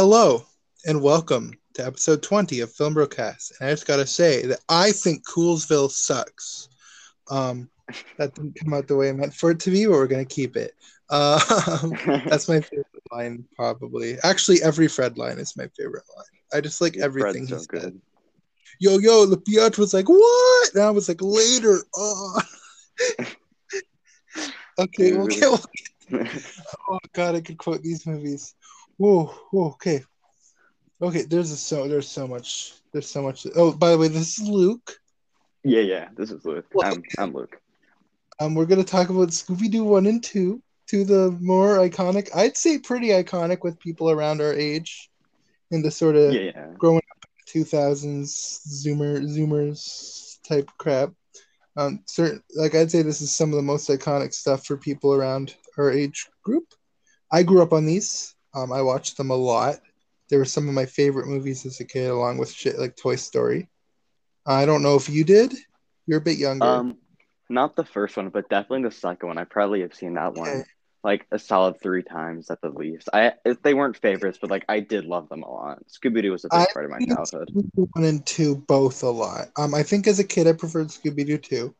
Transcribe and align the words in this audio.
Hello 0.00 0.46
and 0.86 1.02
welcome 1.02 1.52
to 1.74 1.84
episode 1.84 2.22
20 2.22 2.60
of 2.60 2.72
Film 2.72 2.94
Broadcast. 2.94 3.54
And 3.58 3.68
I 3.68 3.72
just 3.72 3.84
gotta 3.84 4.06
say 4.06 4.46
that 4.46 4.60
I 4.68 4.92
think 4.92 5.26
Coolsville 5.26 5.90
sucks. 5.90 6.68
Um, 7.28 7.68
that 8.16 8.32
didn't 8.36 8.54
come 8.62 8.74
out 8.74 8.86
the 8.86 8.94
way 8.94 9.08
I 9.08 9.12
meant 9.12 9.34
for 9.34 9.50
it 9.50 9.58
to 9.58 9.72
be, 9.72 9.86
but 9.86 9.94
we're 9.94 10.06
gonna 10.06 10.24
keep 10.24 10.56
it. 10.56 10.76
Uh, 11.10 11.40
that's 12.28 12.48
my 12.48 12.60
favorite 12.60 12.86
line, 13.10 13.44
probably. 13.56 14.18
Actually, 14.22 14.62
every 14.62 14.86
Fred 14.86 15.18
line 15.18 15.38
is 15.38 15.56
my 15.56 15.66
favorite 15.76 16.04
line. 16.16 16.26
I 16.54 16.60
just 16.60 16.80
like 16.80 16.96
everything 16.96 17.48
Fred's 17.48 17.50
he 17.50 17.54
so 17.56 17.58
said. 17.58 17.68
good. 17.82 18.00
Yo, 18.78 18.98
yo, 18.98 19.26
the 19.26 19.36
Piat 19.36 19.78
was 19.78 19.94
like, 19.94 20.08
what? 20.08 20.74
And 20.74 20.84
I 20.84 20.90
was 20.90 21.08
like, 21.08 21.20
later. 21.20 21.82
Oh. 21.96 22.40
okay, 24.78 25.10
Dude. 25.10 25.18
okay. 25.22 25.40
well, 25.40 25.60
Oh 26.88 26.98
god, 27.12 27.34
I 27.34 27.40
could 27.40 27.58
quote 27.58 27.82
these 27.82 28.06
movies. 28.06 28.54
Whoa, 28.98 29.26
whoa, 29.50 29.66
okay. 29.70 30.02
Okay, 31.00 31.22
there's 31.22 31.50
a 31.52 31.56
so 31.56 31.88
there's 31.88 32.08
so 32.08 32.26
much. 32.26 32.74
There's 32.92 33.08
so 33.08 33.22
much. 33.22 33.46
Oh, 33.54 33.72
by 33.72 33.90
the 33.90 33.98
way, 33.98 34.08
this 34.08 34.38
is 34.38 34.48
Luke. 34.48 34.98
yeah, 35.64 35.80
yeah. 35.80 36.08
This 36.16 36.30
is 36.30 36.44
Luke. 36.44 36.66
Well, 36.74 36.92
I'm, 36.92 37.02
I'm 37.16 37.32
Luke. 37.32 37.60
Um, 38.40 38.54
we're 38.54 38.66
gonna 38.66 38.84
talk 38.84 39.08
about 39.08 39.28
Scooby 39.28 39.70
Doo 39.70 39.84
one 39.84 40.06
and 40.06 40.22
two, 40.22 40.60
to 40.88 41.04
the 41.04 41.36
more 41.40 41.78
iconic. 41.78 42.34
I'd 42.34 42.56
say 42.56 42.78
pretty 42.78 43.08
iconic 43.08 43.62
with 43.62 43.78
people 43.78 44.10
around 44.10 44.40
our 44.40 44.52
age, 44.52 45.08
in 45.70 45.82
the 45.82 45.90
sort 45.90 46.16
of 46.16 46.32
Yeah, 46.32 46.50
yeah. 46.54 46.66
growing 46.76 46.98
up 47.10 47.30
2000s 47.46 48.66
Zoomer 48.66 49.22
Zoomers 49.22 50.38
type 50.46 50.70
crap. 50.78 51.12
Um, 51.76 52.02
certain 52.06 52.42
like 52.56 52.74
I'd 52.74 52.90
say 52.90 53.02
this 53.02 53.20
is 53.20 53.34
some 53.34 53.50
of 53.50 53.56
the 53.56 53.62
most 53.62 53.88
iconic 53.88 54.34
stuff 54.34 54.66
for 54.66 54.76
people 54.76 55.14
around 55.14 55.54
our 55.76 55.92
age 55.92 56.26
group. 56.42 56.64
I 57.30 57.42
grew 57.42 57.62
up 57.62 57.72
on 57.72 57.86
these. 57.86 58.34
Um, 58.54 58.72
I 58.72 58.82
watched 58.82 59.16
them 59.16 59.30
a 59.30 59.36
lot. 59.36 59.76
They 60.30 60.36
were 60.36 60.44
some 60.44 60.68
of 60.68 60.74
my 60.74 60.86
favorite 60.86 61.26
movies 61.26 61.64
as 61.66 61.80
a 61.80 61.84
kid, 61.84 62.10
along 62.10 62.38
with 62.38 62.52
shit 62.52 62.78
like 62.78 62.96
Toy 62.96 63.16
Story. 63.16 63.68
I 64.46 64.66
don't 64.66 64.82
know 64.82 64.96
if 64.96 65.08
you 65.08 65.24
did. 65.24 65.54
You're 66.06 66.18
a 66.18 66.22
bit 66.22 66.38
younger. 66.38 66.66
Um, 66.66 66.98
not 67.48 67.76
the 67.76 67.84
first 67.84 68.16
one, 68.16 68.28
but 68.30 68.48
definitely 68.48 68.82
the 68.82 68.94
second 68.94 69.28
one. 69.28 69.38
I 69.38 69.44
probably 69.44 69.80
have 69.82 69.94
seen 69.94 70.14
that 70.14 70.34
one 70.34 70.64
like 71.04 71.26
a 71.30 71.38
solid 71.38 71.80
three 71.80 72.02
times 72.02 72.50
at 72.50 72.60
the 72.60 72.70
least. 72.70 73.08
I 73.12 73.34
they 73.62 73.74
weren't 73.74 73.96
favorites, 73.96 74.38
but 74.40 74.50
like 74.50 74.64
I 74.68 74.80
did 74.80 75.04
love 75.04 75.28
them 75.28 75.42
a 75.42 75.50
lot. 75.50 75.78
Scooby 75.86 76.22
Doo 76.22 76.32
was 76.32 76.44
a 76.44 76.48
big 76.48 76.60
I 76.60 76.66
part 76.72 76.84
of 76.86 76.90
my 76.90 76.98
childhood. 76.98 77.50
One 77.74 78.04
and 78.04 78.24
two 78.26 78.56
both 78.56 79.02
a 79.02 79.08
lot. 79.08 79.48
Um, 79.56 79.74
I 79.74 79.82
think 79.82 80.06
as 80.06 80.18
a 80.18 80.24
kid 80.24 80.46
I 80.46 80.52
preferred 80.52 80.88
Scooby 80.88 81.26
Doo 81.26 81.38
two. 81.38 81.74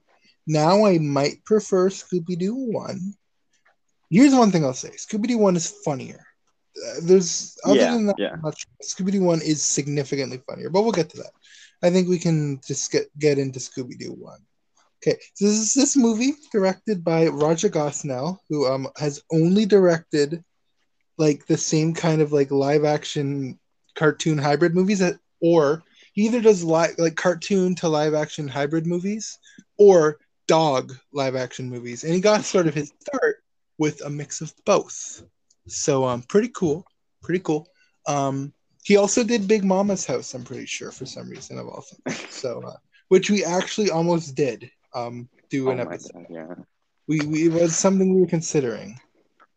Now 0.47 0.87
I 0.87 0.99
might 0.99 1.45
prefer 1.45 1.91
Scooby 1.91 2.39
Doo 2.39 2.55
one. 2.55 3.15
Here's 4.11 4.35
one 4.35 4.51
thing 4.51 4.65
I'll 4.65 4.73
say: 4.73 4.91
Scooby 4.91 5.27
Doo 5.27 5.39
one 5.39 5.57
is 5.57 5.75
funnier. 5.85 6.25
There's 7.03 7.57
other 7.65 7.77
Yeah, 7.77 7.93
than 7.93 8.07
that, 8.07 8.19
yeah. 8.19 8.37
Scooby 8.83 9.13
Doo 9.13 9.23
one 9.23 9.41
is 9.43 9.63
significantly 9.65 10.41
funnier, 10.49 10.71
but 10.71 10.83
we'll 10.83 10.93
get 10.93 11.11
to 11.11 11.19
that. 11.19 11.33
I 11.83 11.91
think 11.91 12.09
we 12.09 12.19
can 12.19 12.61
just 12.67 12.91
get 12.91 13.07
get 13.19 13.39
into 13.39 13.61
Scooby 13.61 13.99
Doo 13.99 14.13
one. 14.13 14.41
Okay, 15.01 15.17
so 15.35 15.47
this 15.47 15.59
is 15.59 15.75
this 15.75 15.97
movie 15.97 16.35
directed 16.51 17.05
by 17.05 17.29
Raja 17.29 17.69
Gosnell, 17.69 18.39
who 18.49 18.67
um 18.67 18.89
has 18.97 19.23
only 19.33 19.65
directed 19.67 20.43
like 21.19 21.47
the 21.47 21.57
same 21.57 21.95
kind 21.95 22.21
of 22.21 22.33
like 22.33 22.51
live 22.51 22.85
action 22.85 23.59
cartoon 23.95 24.39
hybrid 24.39 24.75
movies 24.75 25.01
that 25.01 25.19
or 25.41 25.83
he 26.13 26.27
either 26.27 26.41
does 26.41 26.63
live 26.65 26.95
like 26.99 27.17
cartoon 27.17 27.75
to 27.77 27.89
live 27.89 28.15
action 28.15 28.49
hybrid 28.49 28.87
movies 28.87 29.39
or 29.79 30.19
dog 30.47 30.97
live 31.13 31.37
action 31.37 31.69
movies 31.69 32.05
and 32.05 32.15
he 32.15 32.21
got 32.21 32.45
sort 32.45 32.67
of 32.67 32.75
his 32.75 32.93
start 33.01 33.37
with 33.77 34.01
a 34.05 34.11
mix 34.11 34.41
of 34.41 34.53
both 34.65 35.23
so 35.69 36.05
um 36.05 36.23
pretty 36.23 36.49
cool 36.49 36.85
pretty 37.23 37.41
cool 37.41 37.67
um 38.07 38.53
he 38.85 38.97
also 38.97 39.23
did 39.25 39.47
big 39.49 39.65
mama's 39.65 40.07
house 40.07 40.35
i'm 40.35 40.45
pretty 40.45 40.67
sure 40.67 40.91
for 40.91 41.07
some 41.07 41.29
reason 41.29 41.59
of 41.59 41.67
all 41.69 41.83
things 42.07 42.27
so 42.35 42.63
uh, 42.67 42.77
which 43.09 43.31
we 43.31 43.45
actually 43.45 43.91
almost 43.91 44.35
did 44.35 44.71
um 44.95 45.29
do 45.51 45.69
Oh 45.69 45.71
an 45.71 45.79
my 45.79 45.83
episode 45.83 46.13
god, 46.15 46.27
yeah. 46.31 46.55
we, 47.07 47.21
we 47.27 47.47
it 47.47 47.53
was 47.53 47.77
something 47.77 48.15
we 48.15 48.21
were 48.21 48.27
considering 48.27 48.99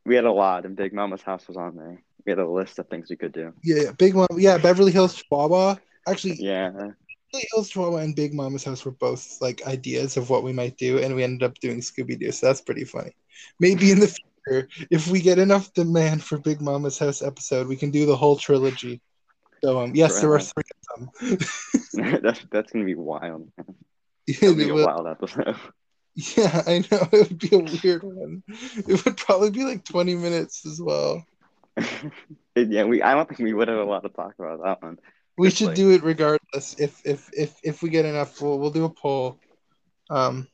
We 0.06 0.16
had 0.16 0.26
a 0.26 0.32
lot, 0.32 0.66
and 0.66 0.76
Big 0.76 0.94
Mama's 0.94 1.22
house 1.22 1.48
was 1.48 1.58
on 1.58 1.76
there. 1.76 2.02
We 2.26 2.32
had 2.32 2.40
a 2.40 2.50
list 2.50 2.80
of 2.80 2.88
things 2.88 3.10
we 3.10 3.18
could 3.18 3.34
do. 3.34 3.54
yeah 3.64 3.84
yeah, 3.84 3.92
big 3.98 4.16
mom 4.16 4.28
yeah 4.38 4.58
beverly 4.58 4.92
hills 4.92 5.16
chihuahua 5.16 5.78
actually 6.08 6.38
Yeah, 6.40 6.72
Beverly 6.72 7.48
Hills 7.54 7.70
Chihuahua 7.70 7.98
and 8.00 8.16
Big 8.16 8.34
Mama's 8.34 8.64
House 8.64 8.84
were 8.86 8.92
both 8.92 9.38
like 9.42 9.66
ideas 9.68 10.18
of 10.18 10.30
what 10.30 10.44
we 10.44 10.52
might 10.54 10.78
do, 10.78 11.00
and 11.00 11.16
we 11.16 11.24
ended 11.24 11.44
up 11.44 11.56
doing 11.60 11.80
Scooby 11.80 12.20
Doo. 12.20 12.32
So 12.32 12.48
that's 12.48 12.62
pretty 12.62 12.84
funny. 12.84 13.12
Maybe 13.60 13.92
in 13.92 14.00
the 14.00 14.08
future, 14.08 14.31
if 14.48 15.08
we 15.08 15.22
get 15.22 15.40
enough 15.40 15.74
demand 15.74 16.24
for 16.24 16.38
Big 16.38 16.62
Mama's 16.62 16.98
House 16.98 17.22
episode, 17.22 17.68
we 17.68 17.76
can 17.76 17.92
do 17.92 18.06
the 18.06 18.16
whole 18.16 18.36
trilogy. 18.36 19.02
So 19.64 19.80
um, 19.80 19.92
yes, 19.94 20.20
there 20.20 20.34
are 20.34 20.40
three 20.40 20.64
of 20.98 21.12
them. 21.22 22.20
that's 22.24 22.42
that's 22.52 22.72
gonna 22.72 22.86
be 22.86 22.96
wild. 22.96 23.52
Yeah, 24.28 24.54
be 24.54 24.70
a 24.70 24.74
wild 24.74 25.08
episode. 25.08 25.56
yeah, 26.16 26.64
I 26.66 26.80
know 26.92 27.08
it 27.12 27.30
would 27.30 27.40
be 27.40 27.56
a 27.56 27.60
weird 27.84 28.04
one. 28.04 28.44
It 28.48 29.06
would 29.06 29.18
probably 29.18 29.52
be 29.52 29.64
like 29.64 29.86
twenty 29.86 30.16
minutes 30.16 30.66
as 30.66 30.82
well. 30.82 31.26
yeah, 32.56 32.86
we. 32.86 33.02
I 33.02 33.14
don't 33.14 33.30
think 33.30 33.40
we 33.40 33.54
would 33.54 33.68
have 33.68 33.78
a 33.78 33.84
lot 33.84 34.04
to 34.04 34.10
talk 34.10 34.34
about 34.40 34.64
that 34.64 34.82
one. 34.82 34.98
We 35.38 35.50
should 35.50 35.68
play. 35.68 35.76
do 35.76 35.92
it 35.92 36.04
regardless. 36.04 36.76
If 36.80 37.02
if 37.06 37.30
if 37.34 37.56
if 37.64 37.82
we 37.84 37.90
get 37.90 38.06
enough, 38.06 38.42
we'll 38.42 38.60
we'll 38.60 38.72
do 38.72 38.86
a 38.86 38.90
poll. 38.90 39.40
Um. 40.10 40.48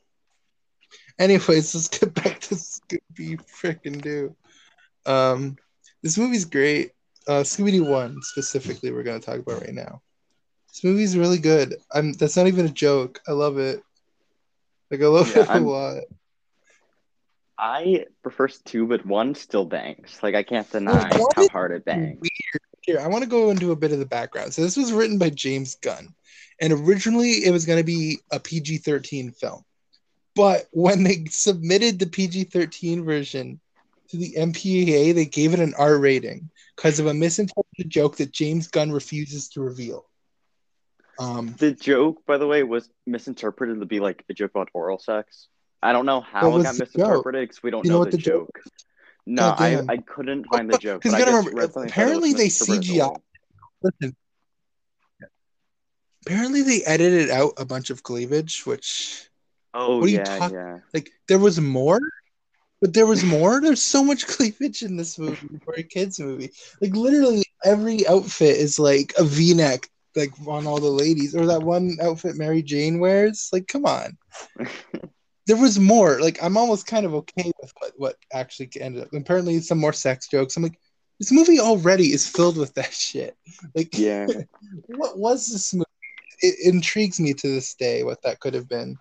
Anyways, 1.18 1.74
let's 1.74 1.88
get 1.88 2.14
back 2.14 2.40
to 2.42 2.54
Scooby 2.54 3.38
freaking 3.60 4.00
Doo. 4.00 4.34
Um, 5.06 5.56
this 6.02 6.18
movie's 6.18 6.44
great. 6.44 6.92
Uh, 7.26 7.42
Scooby 7.42 7.72
Doo 7.72 7.84
One 7.84 8.22
specifically, 8.22 8.90
we're 8.92 9.02
gonna 9.02 9.20
talk 9.20 9.38
about 9.38 9.60
right 9.62 9.74
now. 9.74 10.00
This 10.68 10.84
movie's 10.84 11.16
really 11.16 11.38
good. 11.38 11.76
I'm. 11.92 12.12
That's 12.12 12.36
not 12.36 12.46
even 12.46 12.66
a 12.66 12.70
joke. 12.70 13.20
I 13.28 13.32
love 13.32 13.58
it. 13.58 13.82
Like 14.90 15.02
I 15.02 15.06
love 15.06 15.34
Yeah, 15.34 15.42
it 15.42 15.48
a 15.48 15.52
I'm- 15.52 15.66
lot. 15.66 16.02
I 17.60 18.04
prefer 18.22 18.46
two, 18.46 18.86
but 18.86 19.04
one 19.04 19.34
still 19.34 19.64
bangs. 19.64 20.20
Like 20.22 20.36
I 20.36 20.44
can't 20.44 20.70
deny 20.70 21.10
one 21.18 21.28
how 21.34 21.48
hard 21.48 21.72
it 21.72 21.84
bangs. 21.84 22.20
Here, 22.82 23.00
I 23.00 23.08
want 23.08 23.24
to 23.24 23.28
go 23.28 23.50
into 23.50 23.72
a 23.72 23.76
bit 23.76 23.90
of 23.90 23.98
the 23.98 24.06
background. 24.06 24.54
So 24.54 24.62
this 24.62 24.76
was 24.76 24.92
written 24.92 25.18
by 25.18 25.30
James 25.30 25.74
Gunn, 25.74 26.14
and 26.60 26.72
originally 26.72 27.44
it 27.44 27.50
was 27.50 27.66
going 27.66 27.78
to 27.80 27.84
be 27.84 28.20
a 28.30 28.38
PG-13 28.38 29.36
film. 29.36 29.64
But 30.38 30.68
when 30.70 31.02
they 31.02 31.24
submitted 31.24 31.98
the 31.98 32.06
PG-13 32.06 33.04
version 33.04 33.58
to 34.10 34.16
the 34.16 34.34
MPAA, 34.36 35.12
they 35.12 35.24
gave 35.24 35.52
it 35.52 35.58
an 35.58 35.74
R 35.76 35.98
rating 35.98 36.48
because 36.76 37.00
of 37.00 37.06
a 37.08 37.12
misinterpreted 37.12 37.90
joke 37.90 38.18
that 38.18 38.30
James 38.30 38.68
Gunn 38.68 38.92
refuses 38.92 39.48
to 39.50 39.60
reveal. 39.60 40.08
Um, 41.18 41.56
The 41.58 41.72
joke, 41.72 42.24
by 42.24 42.38
the 42.38 42.46
way, 42.46 42.62
was 42.62 42.88
misinterpreted 43.04 43.80
to 43.80 43.86
be 43.86 43.98
like 43.98 44.24
a 44.30 44.32
joke 44.32 44.52
about 44.52 44.68
oral 44.74 45.00
sex. 45.00 45.48
I 45.82 45.92
don't 45.92 46.06
know 46.06 46.20
how 46.20 46.56
it 46.56 46.62
got 46.62 46.76
misinterpreted 46.76 47.48
because 47.48 47.60
we 47.64 47.72
don't 47.72 47.84
You 47.84 47.90
know 47.90 47.98
know, 47.98 48.04
the, 48.04 48.12
the 48.12 48.18
joke 48.18 48.54
joke. 48.54 48.64
No, 49.26 49.48
I, 49.58 49.82
I 49.88 49.96
couldn't 49.96 50.46
find 50.46 50.70
the 50.70 50.78
joke. 50.78 51.02
'Cause 51.02 51.14
but 51.14 51.22
I 51.22 51.24
just 51.32 51.48
remember, 51.48 51.82
apparently 51.82 52.32
they 52.32 52.44
misinterpreted 52.44 52.90
as 52.90 52.90
a 52.90 52.92
CGI 52.92 53.16
listen. 53.82 54.16
Apparently, 56.26 56.62
they 56.62 56.84
edited 56.84 57.30
out 57.30 57.54
a 57.56 57.64
bunch 57.64 57.90
of 57.90 58.04
cleavage, 58.04 58.64
which 58.66 59.27
Oh 59.74 59.98
What 59.98 60.06
are 60.06 60.08
you 60.08 60.18
yeah, 60.18 60.38
talk- 60.38 60.52
yeah. 60.52 60.78
like 60.94 61.10
there 61.28 61.38
was 61.38 61.60
more? 61.60 62.00
But 62.80 62.94
there 62.94 63.06
was 63.06 63.24
more? 63.24 63.60
There's 63.60 63.82
so 63.82 64.04
much 64.04 64.26
cleavage 64.34 64.82
in 64.82 64.96
this 64.96 65.18
movie 65.18 65.48
for 65.64 65.74
a 65.74 65.82
kids 65.82 66.20
movie. 66.20 66.50
Like 66.80 66.94
literally 66.94 67.44
every 67.64 68.06
outfit 68.06 68.56
is 68.56 68.78
like 68.78 69.12
a 69.18 69.24
v-neck 69.24 69.88
like 70.16 70.30
on 70.46 70.66
all 70.66 70.78
the 70.80 70.88
ladies 70.88 71.34
or 71.36 71.46
that 71.46 71.62
one 71.62 71.96
outfit 72.02 72.36
mary 72.36 72.62
jane 72.62 72.98
wears. 73.00 73.48
Like 73.52 73.66
come 73.68 73.84
on. 73.86 74.16
There 75.46 75.56
was 75.56 75.78
more. 75.78 76.20
Like 76.20 76.42
i'm 76.42 76.56
almost 76.58 76.86
kind 76.86 77.06
of 77.06 77.14
okay 77.14 77.50
with 77.60 77.72
what, 77.78 77.92
what 77.96 78.16
actually 78.34 78.68
ended 78.80 79.04
up 79.04 79.08
apparently 79.14 79.60
some 79.60 79.78
more 79.78 79.94
sex 79.94 80.28
jokes. 80.28 80.56
I'm 80.56 80.62
like 80.62 80.78
this 81.18 81.32
movie 81.32 81.58
already 81.58 82.12
is 82.12 82.28
filled 82.28 82.58
with 82.58 82.74
that 82.74 82.92
shit. 83.06 83.34
Like 83.74 83.96
Yeah. 83.98 84.26
what 84.88 85.18
was 85.18 85.46
this 85.48 85.72
movie? 85.74 85.84
It 86.40 86.54
intrigues 86.74 87.18
me 87.18 87.32
to 87.34 87.48
this 87.48 87.74
day 87.74 88.04
what 88.04 88.20
that 88.22 88.40
could 88.40 88.52
have 88.54 88.68
been 88.68 88.96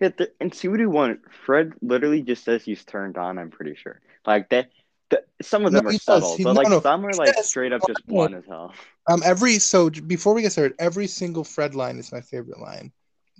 Yeah, 0.00 0.10
the, 0.16 0.30
in 0.40 0.50
Scooby 0.50 0.78
Doo 0.78 0.90
one, 0.90 1.20
Fred 1.46 1.72
literally 1.82 2.22
just 2.22 2.44
says 2.44 2.64
he's 2.64 2.84
turned 2.84 3.16
on. 3.16 3.38
I'm 3.38 3.50
pretty 3.50 3.74
sure. 3.76 4.00
Like 4.26 4.48
that, 4.50 4.70
the, 5.10 5.22
some 5.42 5.64
of 5.66 5.72
No, 5.72 5.78
them 5.80 5.88
are 5.88 5.92
subtle, 5.92 6.36
He- 6.36 6.44
but 6.44 6.54
no, 6.54 6.60
like 6.60 6.68
no. 6.68 6.80
some 6.80 7.04
are 7.06 7.12
like 7.12 7.34
says- 7.34 7.48
straight 7.48 7.72
up 7.72 7.82
just 7.86 8.00
no. 8.08 8.14
blunt 8.14 8.34
as 8.34 8.44
hell. 8.46 8.72
Um, 9.08 9.22
every 9.24 9.58
so 9.58 9.90
before 9.90 10.34
we 10.34 10.42
get 10.42 10.52
started, 10.52 10.74
every 10.78 11.06
single 11.06 11.44
Fred 11.44 11.74
line 11.74 11.98
is 11.98 12.10
my 12.12 12.20
favorite 12.22 12.58
line. 12.60 12.92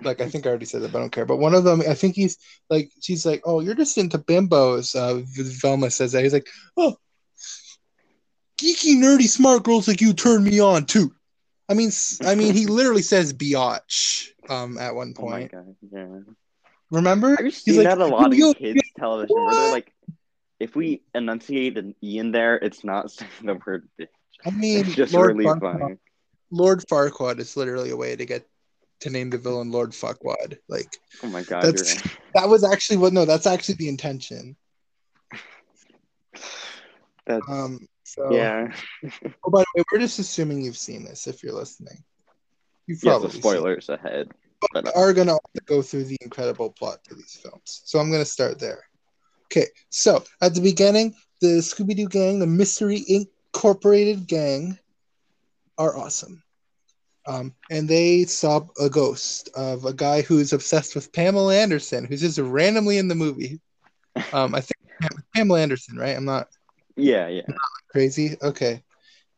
Like 0.02 0.20
I 0.20 0.28
think 0.28 0.44
I 0.44 0.50
already 0.50 0.66
said 0.66 0.82
that, 0.82 0.92
but 0.92 0.98
I 0.98 1.02
don't 1.02 1.10
care. 1.10 1.24
But 1.24 1.36
one 1.38 1.54
of 1.54 1.64
them, 1.64 1.80
I 1.88 1.94
think 1.94 2.16
he's 2.16 2.36
like, 2.68 2.90
she's 3.00 3.24
like, 3.24 3.42
"Oh, 3.44 3.60
you're 3.60 3.76
just 3.76 3.96
into 3.96 4.18
bimbos." 4.18 4.94
Uh, 4.96 5.22
Velma 5.60 5.88
says 5.90 6.12
that. 6.12 6.24
He's 6.24 6.32
like, 6.32 6.48
"Oh, 6.76 6.96
geeky, 8.58 8.96
nerdy, 8.96 9.28
smart 9.28 9.62
girls 9.64 9.88
like 9.88 10.00
you 10.00 10.12
turn 10.12 10.42
me 10.44 10.60
on 10.60 10.86
too." 10.86 11.14
I 11.68 11.74
mean, 11.74 11.90
I 12.24 12.34
mean, 12.34 12.54
he 12.54 12.66
literally 12.66 13.02
says 13.02 13.32
"biatch" 13.32 14.28
um 14.48 14.78
at 14.78 14.94
one 14.94 15.14
Oh 15.16 15.24
my 15.24 15.30
point. 15.48 15.52
god, 15.52 15.76
yeah. 15.90 16.06
Remember? 16.90 17.36
I've 17.38 17.54
seen 17.54 17.76
like, 17.78 17.88
that 17.88 17.98
a 17.98 18.06
lot 18.06 18.32
of 18.32 18.56
kids 18.56 18.80
television 18.98 19.36
where 19.36 19.54
they're 19.54 19.70
like, 19.70 19.92
if 20.60 20.76
we 20.76 21.02
enunciate 21.14 21.76
an 21.78 21.94
e 22.02 22.18
in 22.18 22.30
there, 22.30 22.56
it's 22.56 22.84
not 22.84 23.10
saying 23.12 23.30
the 23.42 23.58
word 23.66 23.88
bitch. 24.00 24.08
I 24.46 24.50
mean, 24.50 24.86
It's 24.86 24.94
just 24.94 25.12
Lord 25.14 25.36
really 25.36 25.44
Farquaad, 25.44 25.78
funny. 25.80 25.96
Lord 26.50 26.84
Farquaad 26.90 27.38
is 27.38 27.56
literally 27.56 27.90
a 27.90 27.96
way 27.96 28.14
to 28.14 28.24
get 28.24 28.46
to 29.00 29.10
name 29.10 29.30
the 29.30 29.38
villain 29.38 29.70
Lord 29.70 29.90
Fuckwad. 29.90 30.58
Like 30.68 30.96
Oh 31.22 31.28
my 31.28 31.42
god, 31.42 31.62
That's- 31.62 31.96
right. 32.04 32.12
that 32.34 32.48
was 32.48 32.64
actually 32.64 32.98
what. 32.98 33.12
No, 33.12 33.24
that's 33.24 33.46
actually 33.46 33.76
the 33.76 33.88
intention. 33.88 34.56
That's 37.26 37.48
Um. 37.48 37.86
So 38.04 38.30
yeah. 38.32 38.70
Oh, 39.46 39.50
by 39.50 39.60
the 39.60 39.66
way, 39.76 39.84
we're 39.90 39.98
just 39.98 40.18
assuming 40.18 40.62
you've 40.62 40.76
seen 40.76 41.04
this 41.04 41.26
if 41.26 41.42
you're 41.42 41.54
listening. 41.54 42.04
You've 42.86 43.02
Yeah, 43.02 43.12
probably 43.12 43.28
the 43.28 43.32
seen 43.32 43.40
spoilers 43.42 43.88
ahead. 43.88 44.30
But, 44.72 44.96
are 44.96 45.12
going 45.12 45.28
to 45.28 45.38
go 45.66 45.82
through 45.82 46.04
the 46.04 46.18
incredible 46.20 46.70
plot 46.70 47.02
to 47.04 47.14
these 47.14 47.38
films. 47.42 47.82
So 47.84 47.98
I'm 47.98 48.10
going 48.10 48.22
to 48.22 48.30
start 48.30 48.58
there. 48.58 48.84
Okay, 49.46 49.66
so 49.90 50.24
at 50.40 50.54
the 50.54 50.60
beginning, 50.60 51.14
the 51.40 51.58
Scooby 51.58 51.96
Doo 51.96 52.08
gang, 52.08 52.38
the 52.38 52.46
Mystery 52.46 53.04
Incorporated 53.06 54.26
gang, 54.26 54.78
are 55.78 55.96
awesome. 55.96 56.42
Um, 57.26 57.54
and 57.70 57.88
they 57.88 58.24
saw 58.24 58.66
a 58.80 58.90
ghost 58.90 59.48
of 59.54 59.84
a 59.84 59.92
guy 59.92 60.22
who's 60.22 60.52
obsessed 60.52 60.94
with 60.94 61.12
Pamela 61.12 61.54
Anderson, 61.54 62.04
who's 62.04 62.20
just 62.20 62.38
randomly 62.38 62.98
in 62.98 63.08
the 63.08 63.14
movie. 63.14 63.60
Um, 64.32 64.54
I 64.54 64.60
think 64.60 64.76
Pamela 65.34 65.60
Anderson, 65.60 65.96
right? 65.96 66.16
I'm 66.16 66.24
not 66.24 66.46
yeah, 66.94 67.26
yeah. 67.26 67.42
crazy 67.90 68.36
okay 68.40 68.80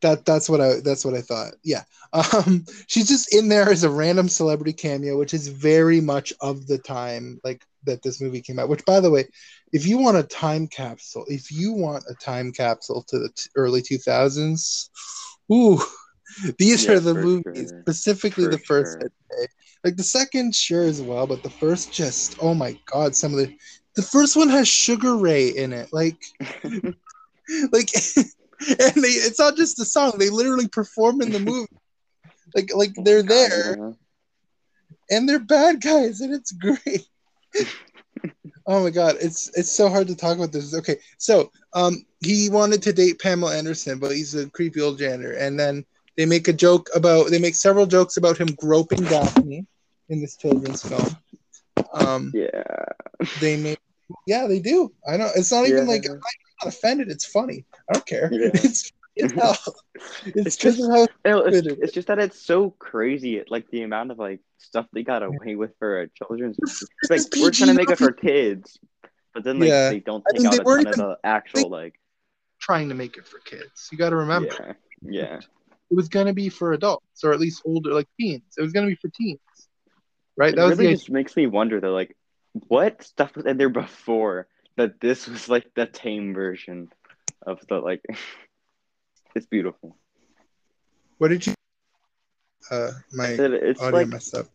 that 0.06 0.24
that's 0.24 0.48
what 0.48 0.60
i 0.60 0.80
that's 0.84 1.04
what 1.04 1.14
i 1.14 1.20
thought 1.20 1.54
yeah 1.64 1.82
um 2.12 2.64
she's 2.86 3.08
just 3.08 3.34
in 3.34 3.48
there 3.48 3.70
as 3.70 3.84
a 3.84 3.90
random 3.90 4.28
celebrity 4.28 4.72
cameo 4.72 5.18
which 5.18 5.34
is 5.34 5.48
very 5.48 6.00
much 6.00 6.32
of 6.40 6.66
the 6.66 6.78
time 6.78 7.40
like 7.44 7.64
that 7.84 8.02
this 8.02 8.20
movie 8.20 8.40
came 8.40 8.58
out 8.58 8.68
which 8.68 8.84
by 8.84 9.00
the 9.00 9.10
way 9.10 9.24
if 9.72 9.86
you 9.86 9.98
want 9.98 10.16
a 10.16 10.22
time 10.22 10.66
capsule 10.68 11.24
if 11.28 11.50
you 11.50 11.72
want 11.72 12.04
a 12.08 12.14
time 12.14 12.52
capsule 12.52 13.04
to 13.08 13.18
the 13.18 13.28
t- 13.36 13.50
early 13.56 13.82
2000s 13.82 14.90
ooh 15.52 15.80
these 16.58 16.88
Yeah, 16.88 16.96
are 16.96 17.00
the 17.00 17.14
movies 17.14 17.72
sure. 17.72 17.86
specifically 17.88 18.46
For 18.46 18.50
the 18.50 18.58
first 18.58 18.98
sure. 18.98 19.10
Like 19.84 19.96
the 19.96 20.02
second 20.02 20.54
sure 20.54 20.84
as 20.84 21.02
well 21.02 21.26
but 21.26 21.42
the 21.42 21.50
first 21.50 21.92
just 21.92 22.36
oh 22.40 22.54
my 22.54 22.76
god 22.92 23.14
some 23.16 23.32
of 23.32 23.38
the 23.38 23.56
the 23.96 24.02
first 24.02 24.36
one 24.36 24.48
has 24.48 24.68
sugar 24.68 25.16
ray 25.16 25.48
in 25.48 25.72
it 25.72 25.88
like 25.92 26.18
like 27.72 27.88
and 28.68 29.02
they 29.02 29.08
it's 29.26 29.38
not 29.38 29.56
just 29.56 29.76
the 29.76 29.84
song 29.84 30.12
they 30.18 30.30
literally 30.30 30.68
perform 30.68 31.20
in 31.22 31.32
the 31.32 31.38
movie. 31.50 31.68
Like 32.54 32.70
like 32.74 32.92
they're 33.04 33.22
there. 33.22 33.78
And 35.10 35.28
they're 35.28 35.38
bad 35.38 35.80
guys 35.80 36.20
and 36.20 36.34
it's 36.34 36.52
great. 36.52 37.06
Oh 38.68 38.82
my 38.82 38.90
god 38.90 39.16
it's 39.20 39.48
it's 39.56 39.70
so 39.70 39.88
hard 39.88 40.08
to 40.08 40.16
talk 40.16 40.36
about 40.36 40.52
this. 40.52 40.74
Okay 40.74 40.96
so 41.18 41.50
um 41.74 42.04
he 42.20 42.48
wanted 42.50 42.82
to 42.82 42.92
date 42.92 43.20
pamela 43.20 43.56
anderson 43.56 43.98
but 43.98 44.10
he's 44.12 44.34
a 44.34 44.50
creepy 44.50 44.80
old 44.80 44.98
janitor. 44.98 45.32
And 45.32 45.58
then 45.58 45.84
they 46.16 46.26
make 46.26 46.48
a 46.48 46.52
joke 46.52 46.88
about 46.94 47.30
they 47.30 47.38
make 47.38 47.54
several 47.54 47.86
jokes 47.86 48.16
about 48.16 48.38
him 48.38 48.48
groping 48.58 49.04
daphne 49.04 49.66
in 50.08 50.20
this 50.20 50.36
children's 50.36 50.82
film. 50.82 51.16
Um 51.94 52.32
Yeah. 52.34 52.62
they 53.40 53.56
make 53.56 53.78
yeah 54.26 54.46
they 54.46 54.60
do. 54.60 54.92
I 55.08 55.16
know 55.16 55.30
it's 55.36 55.52
not 55.52 55.66
even 55.66 55.86
Yeah. 55.86 55.92
like 55.92 56.08
i'm 56.08 56.18
not 56.62 56.72
offended 56.74 57.10
it's 57.10 57.26
funny 57.26 57.64
i 57.88 57.92
don't 57.94 58.06
care 58.06 58.28
Yeah. 58.32 58.50
it's 58.54 58.92
it's. 59.16 59.32
It's, 60.26 60.36
It's 60.36 60.56
just- 60.56 60.80
how 60.80 61.04
it's, 61.24 61.66
it's 61.66 61.92
just 61.92 62.08
that 62.08 62.18
it's 62.18 62.38
so 62.38 62.70
crazy, 62.70 63.42
like 63.48 63.66
the 63.70 63.82
amount 63.82 64.10
of 64.10 64.18
like 64.18 64.40
stuff 64.58 64.86
they 64.92 65.02
got 65.02 65.22
away 65.22 65.54
with 65.56 65.72
for 65.78 66.02
a 66.02 66.08
children's. 66.08 66.58
It's 66.60 66.84
like 67.10 67.20
we're 67.42 67.50
trying 67.50 67.68
to 67.68 67.74
make 67.74 67.90
it 67.90 67.96
for 67.96 68.12
kids, 68.12 68.78
but 69.32 69.42
then 69.42 69.58
like 69.58 69.70
Yeah. 69.70 69.88
they 69.88 70.00
don't 70.00 70.22
I 70.28 70.32
take 70.32 70.42
mean, 70.42 70.46
out 70.48 70.54
a 70.60 70.64
ton 70.64 70.86
of 70.88 70.96
the 70.96 71.18
actual 71.24 71.70
like. 71.70 71.94
trying 72.60 72.88
to 72.90 72.94
make 72.94 73.16
it 73.16 73.26
for 73.26 73.38
kids 73.40 73.88
you 73.90 73.96
got 73.98 74.10
to 74.10 74.16
remember 74.16 74.76
Yeah, 75.02 75.22
yeah, 75.22 75.36
it 75.90 75.94
was 75.94 76.08
going 76.08 76.26
to 76.26 76.32
be 76.34 76.48
for 76.50 76.72
adults 76.72 77.22
or 77.24 77.32
at 77.32 77.40
least 77.40 77.62
older 77.64 77.92
like 77.94 78.08
teens 78.20 78.42
it 78.58 78.62
was 78.62 78.72
going 78.72 78.86
to 78.86 78.90
be 78.90 78.96
for 79.00 79.08
teens 79.08 79.40
right 80.36 80.52
it 80.52 80.56
that 80.56 80.64
was 80.66 80.78
really 80.78 80.92
just 80.94 81.10
makes 81.10 81.36
me 81.36 81.46
wonder 81.46 81.80
though, 81.80 81.92
like 81.92 82.14
what 82.68 83.02
stuff 83.02 83.34
was 83.36 83.46
in 83.46 83.56
there 83.58 83.68
before 83.70 84.46
that 84.76 85.00
this 85.00 85.26
was 85.28 85.48
like 85.48 85.66
the 85.74 85.86
tame 85.86 86.34
version 86.34 86.88
of 87.46 87.60
the 87.68 87.78
like. 87.78 88.04
it's 89.34 89.46
beautiful. 89.46 89.96
what 91.18 91.28
did 91.28 91.46
you 91.46 91.54
uh 92.70 92.90
my 93.12 93.28
it's 93.28 93.80
audio 93.80 94.00
like 94.00 94.08
messed 94.08 94.34
up. 94.34 94.46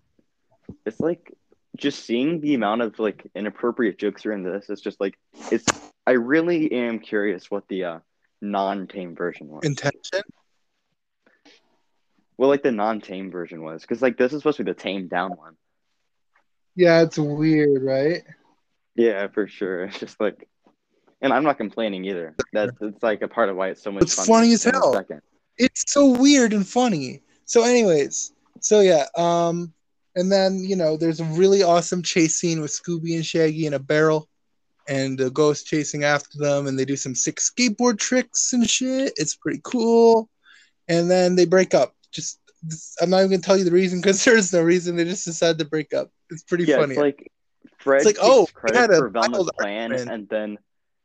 it's 0.86 1.00
like 1.00 1.34
just 1.78 2.04
seeing 2.06 2.42
the 2.42 2.56
amount 2.56 2.82
of 2.82 2.98
like 3.00 3.30
inappropriate 3.36 3.98
jokes 3.98 4.26
are 4.26 4.34
in 4.34 4.44
this 4.44 4.70
it's 4.70 4.82
just 4.82 5.00
like 5.00 5.18
it's 5.52 5.66
i 6.06 6.12
really 6.12 6.72
am 6.72 7.00
curious 7.00 7.50
what 7.50 7.68
the 7.70 7.84
uh 7.86 8.00
non-tame 8.42 9.16
version 9.16 9.48
was. 9.48 9.64
Intention? 9.64 10.22
Well 12.38 12.50
like 12.50 12.64
the 12.64 12.72
non-tame 12.72 13.30
version 13.30 13.62
was 13.62 13.82
because 13.82 14.02
like 14.02 14.18
this 14.18 14.34
is 14.34 14.40
supposed 14.40 14.58
to 14.58 14.64
be 14.64 14.72
the 14.72 14.80
tame 14.80 15.08
down 15.08 15.32
one. 15.32 15.56
Yeah 16.76 17.02
it's 17.02 17.20
weird 17.20 17.84
right? 17.84 18.24
Yeah 18.96 19.28
for 19.28 19.48
sure. 19.48 19.84
It's 19.86 20.00
just 20.00 20.20
like 20.20 20.48
and 21.22 21.32
i'm 21.34 21.44
not 21.44 21.58
complaining 21.58 22.04
either 22.06 22.36
that's 22.54 22.72
it's 22.82 23.02
like 23.04 23.22
a 23.22 23.28
part 23.28 23.50
of 23.50 23.56
why 23.56 23.70
it's 23.70 23.82
so 23.82 23.92
much 23.92 24.04
It's 24.04 24.26
funny 24.26 24.54
as 24.54 24.64
hell. 24.64 24.96
it's 25.58 25.92
so 25.92 26.08
weird 26.18 26.54
and 26.54 26.68
funny. 26.68 27.22
So, 27.46 27.64
anyways, 27.64 28.32
so 28.62 28.80
yeah, 28.80 29.06
um, 29.18 29.74
and 30.16 30.32
then 30.32 30.64
you 30.64 30.76
know, 30.76 30.96
there's 30.98 31.20
a 31.20 31.26
really 31.26 31.64
awesome 31.64 32.02
chase 32.02 32.36
scene 32.36 32.62
with 32.62 32.72
Scooby 32.72 33.16
and 33.16 33.26
Shaggy 33.26 33.66
in 33.66 33.74
a 33.74 33.80
barrel, 33.80 34.30
and 34.88 35.18
the 35.18 35.30
ghost 35.30 35.68
chasing 35.68 36.04
after 36.06 36.38
them, 36.38 36.68
and 36.68 36.80
they 36.80 36.86
do 36.86 36.96
some 36.96 37.14
sick 37.14 37.38
skateboard 37.38 38.00
tricks 38.00 38.54
and 38.54 38.68
shit. 38.70 39.12
It's 39.18 39.36
pretty 39.36 39.60
cool, 39.64 40.30
and 40.88 41.12
then 41.12 41.36
they 41.36 41.46
break 41.46 41.74
up. 41.74 41.94
Just 42.12 42.40
I'm 43.02 43.10
not 43.10 43.20
even 43.20 43.32
gonna 43.32 43.42
tell 43.42 43.58
you 43.58 43.66
the 43.66 43.72
reason 43.72 44.00
because 44.00 44.24
there's 44.26 44.54
no 44.54 44.62
reason. 44.62 44.96
They 44.96 45.04
just 45.06 45.26
decide 45.26 45.58
to 45.60 45.66
break 45.66 45.94
up. 45.94 46.10
It's 46.30 46.44
pretty 46.44 46.64
yeah 46.64 46.78
funny. 46.78 46.94
it's 46.94 47.00
like 47.02 47.30
fred 47.80 47.98
It's 47.98 48.06
like, 48.06 48.18
oh, 48.22 48.48
credit 48.54 48.78
had 48.80 48.92
a 48.92 48.98
for 48.98 49.10
velma's 49.10 49.50
plan 49.60 49.92
argument. 49.92 50.12
and 50.12 50.30
then 50.30 50.58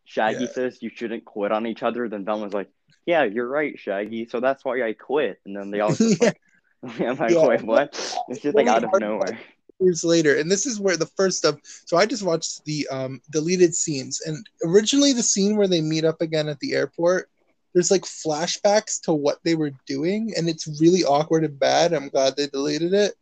shaggy 0.07 0.45
Yeah. 0.45 0.51
says 0.53 0.79
you 0.83 0.91
shouldn't 0.91 1.25
quit 1.25 1.53
on 1.53 1.67
each 1.67 1.83
other. 1.83 2.09
Then 2.09 2.25
velma's 2.25 2.55
like 2.55 2.71
yeah 3.07 3.25
you're 3.25 3.49
right 3.49 3.79
shaggy. 3.79 4.27
So 4.27 4.41
that's 4.41 4.65
why 4.65 4.83
i 4.83 4.93
quit. 4.95 5.41
And 5.45 5.55
then 5.57 5.71
they 5.71 5.81
all 5.81 5.91
just 5.95 6.21
Yeah. 6.23 6.29
like 6.29 6.41
i'm 7.01 7.17
like 7.17 7.31
Yeah. 7.33 7.47
wait 7.47 7.63
what? 7.65 7.95
It's 8.29 8.41
just 8.41 8.57
like 8.57 8.67
out 8.69 8.85
of 8.85 8.91
nowhere. 9.01 9.39
years 9.81 10.05
later. 10.05 10.37
And 10.37 10.51
this 10.51 10.65
is 10.67 10.81
where 10.81 10.97
the 10.97 11.07
first 11.07 11.45
of 11.45 11.61
so 11.65 11.97
i 11.97 12.07
just 12.07 12.23
watched 12.23 12.65
the 12.65 12.87
um 12.91 13.21
deleted 13.31 13.75
scenes. 13.75 14.21
And 14.25 14.47
originally 14.65 15.13
the 15.13 15.23
scene 15.23 15.57
where 15.57 15.69
they 15.69 15.81
meet 15.81 16.05
up 16.05 16.21
again 16.23 16.49
at 16.49 16.61
the 16.61 16.75
airport 16.75 17.29
there's 17.75 17.91
like 17.91 18.05
flashbacks 18.05 19.03
to 19.03 19.13
what 19.13 19.39
they 19.45 19.55
were 19.55 19.73
doing. 19.87 20.33
And 20.37 20.49
it's 20.49 20.81
really 20.81 21.05
awkward 21.05 21.45
and 21.45 21.59
bad. 21.59 21.93
I'm 21.93 22.09
glad 22.09 22.35
they 22.37 22.47
deleted 22.47 22.95
it. 22.95 23.15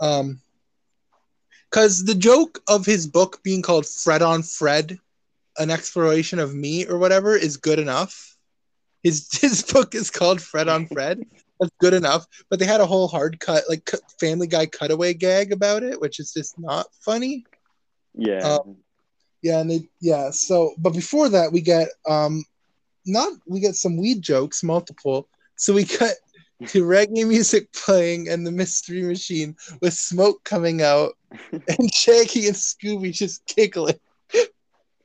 Um 0.00 0.40
because 1.70 2.04
the 2.04 2.14
joke 2.14 2.60
of 2.68 2.84
his 2.84 3.06
book 3.06 3.40
being 3.42 3.62
called 3.62 3.86
fred 3.86 4.22
on 4.22 4.42
fred 4.42 4.98
an 5.60 5.70
exploration 5.70 6.38
of 6.38 6.54
me 6.54 6.86
or 6.86 6.98
whatever 6.98 7.36
is 7.36 7.56
good 7.56 7.78
enough. 7.78 8.36
His 9.02 9.28
his 9.40 9.62
book 9.62 9.94
is 9.94 10.10
called 10.10 10.40
fred 10.40 10.68
on 10.68 10.86
fred. 10.86 11.24
That's 11.60 11.72
good 11.78 11.94
enough. 11.94 12.26
But 12.48 12.58
they 12.58 12.64
had 12.64 12.80
a 12.80 12.86
whole 12.86 13.06
hard 13.06 13.38
cut 13.38 13.64
like 13.68 13.88
family 14.18 14.46
guy 14.46 14.66
cutaway 14.66 15.14
gag 15.14 15.52
about 15.52 15.82
it 15.82 16.00
which 16.00 16.18
is 16.18 16.32
just 16.32 16.58
not 16.58 16.86
funny. 17.04 17.44
Yeah. 18.14 18.38
Um, 18.38 18.78
yeah 19.42 19.60
and 19.60 19.70
they 19.70 19.88
yeah 20.00 20.30
so 20.30 20.74
but 20.78 20.92
before 20.92 21.28
that 21.30 21.50
we 21.52 21.62
get 21.62 21.88
um 22.06 22.44
not 23.06 23.32
we 23.46 23.60
get 23.60 23.76
some 23.76 23.96
weed 23.96 24.22
jokes 24.22 24.62
multiple. 24.62 25.28
So 25.56 25.74
we 25.74 25.84
cut 25.84 26.14
to 26.68 26.84
reggae 26.84 27.26
music 27.26 27.72
playing 27.72 28.28
and 28.28 28.46
the 28.46 28.50
mystery 28.50 29.02
machine 29.02 29.56
with 29.80 29.94
smoke 29.94 30.42
coming 30.44 30.82
out 30.82 31.12
and 31.52 31.94
shaggy 31.94 32.46
and 32.46 32.56
scooby 32.56 33.12
just 33.12 33.46
giggling 33.46 33.98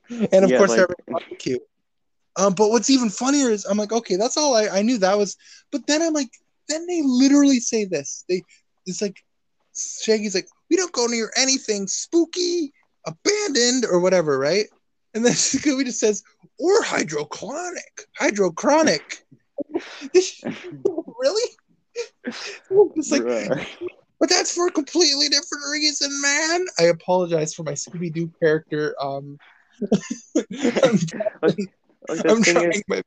and 0.10 0.44
of 0.46 0.50
Yeah, 0.50 0.58
course 0.58 0.78
like- 0.78 0.88
barbecue 1.08 1.60
um 2.38 2.54
but 2.54 2.70
what's 2.70 2.90
even 2.90 3.10
funnier 3.10 3.50
is 3.50 3.66
i'm 3.66 3.78
like 3.78 3.92
okay 3.92 4.16
that's 4.18 4.38
all 4.38 4.56
i 4.56 4.68
i 4.68 4.82
knew 4.82 4.98
that 4.98 5.18
was 5.18 5.38
but 5.72 5.88
then 5.88 6.02
i'm 6.02 6.14
like 6.14 6.30
then 6.68 6.88
they 6.88 7.02
literally 7.04 7.60
say 7.60 7.86
this. 7.86 8.26
They 8.28 8.42
it's 8.88 9.00
like 9.02 9.18
shaggy's 9.76 10.34
like 10.34 10.48
we 10.70 10.76
don't 10.78 10.92
go 10.92 11.06
near 11.06 11.32
anything 11.38 11.86
spooky 11.88 12.74
abandoned 13.06 13.86
or 13.86 14.00
whatever 14.00 14.40
right? 14.40 14.66
And 15.14 15.24
then 15.24 15.34
scooby 15.34 15.86
just 15.86 16.00
says 16.00 16.24
or 16.58 16.82
hydrochronic 16.82 18.06
hydrochronic. 18.20 19.22
Really? 21.20 21.52
It's 22.96 23.12
like 23.12 23.24
but 24.20 24.30
that's 24.30 24.54
for 24.54 24.68
a 24.68 24.72
completely 24.72 25.30
different 25.30 25.64
reason, 25.72 26.10
man. 26.22 26.66
I 26.80 26.84
apologize 26.86 27.54
for 27.54 27.64
my 27.64 27.74
Scooby 27.74 28.12
Doo 28.12 28.32
character. 28.42 28.96
Um, 29.00 29.38
Like, 31.42 31.58
like, 32.08 32.24
the 32.24 32.30
I'm 32.30 32.44
trying 32.44 32.72
is, 32.72 32.84
my 32.88 33.02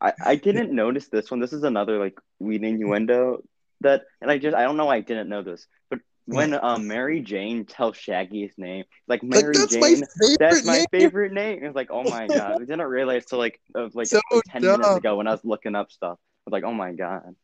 I, 0.00 0.12
I 0.24 0.34
didn't 0.36 0.72
notice 0.72 1.08
this 1.08 1.30
one. 1.30 1.40
This 1.40 1.52
is 1.52 1.64
another 1.64 1.98
like 1.98 2.18
weed 2.38 2.62
innuendo 2.64 3.42
that, 3.80 4.02
and 4.20 4.30
I 4.30 4.38
just 4.38 4.56
I 4.56 4.62
don't 4.62 4.76
know 4.76 4.86
why 4.86 4.96
I 4.96 5.00
didn't 5.00 5.28
know 5.28 5.42
this, 5.42 5.66
but 5.90 6.00
when 6.26 6.54
um 6.62 6.86
Mary 6.86 7.20
Jane 7.20 7.66
tells 7.66 7.96
Shaggy 7.96 8.42
his 8.42 8.56
name, 8.56 8.84
like 9.08 9.22
Mary 9.22 9.58
Like 9.58 9.70
that's 9.70 9.72
Jane, 9.72 10.00
my 10.00 10.06
favorite 10.18 10.38
that's 10.38 10.64
my 10.64 10.78
name. 10.78 10.86
favorite 10.90 11.32
name. 11.32 11.64
It's 11.64 11.76
like, 11.76 11.90
oh 11.90 12.04
my 12.04 12.28
god, 12.28 12.54
I 12.56 12.58
didn't 12.58 12.80
realize 12.82 13.26
till 13.26 13.38
like 13.38 13.60
of 13.74 13.94
like 13.94 14.06
So 14.06 14.20
ten 14.46 14.62
minutes 14.62 14.96
ago 14.96 15.16
when 15.16 15.26
I 15.26 15.32
was 15.32 15.44
looking 15.44 15.74
up 15.74 15.90
stuff. 15.92 16.18
I 16.18 16.50
was 16.50 16.52
like, 16.52 16.64
oh 16.64 16.74
my 16.74 16.92
god. 16.92 17.34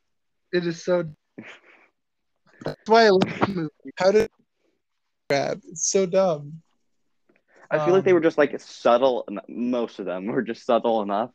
It 0.52 0.66
is 0.66 0.82
so. 0.84 1.04
That's 2.64 2.78
why 2.86 3.06
I 3.06 3.10
love 3.10 3.20
the 3.40 3.48
movie. 3.48 3.70
How 3.98 4.10
did 4.12 4.30
grab? 5.28 5.60
It's 5.68 5.90
so 5.90 6.06
dumb. 6.06 6.62
I 7.70 7.84
feel 7.84 7.94
like 7.94 8.04
they 8.04 8.10
Um, 8.10 8.16
were 8.16 8.20
just 8.20 8.38
like 8.38 8.58
subtle. 8.60 9.24
en- 9.28 9.40
Most 9.48 9.98
of 9.98 10.06
them 10.06 10.26
were 10.26 10.42
just 10.42 10.64
subtle 10.64 11.02
enough. 11.02 11.30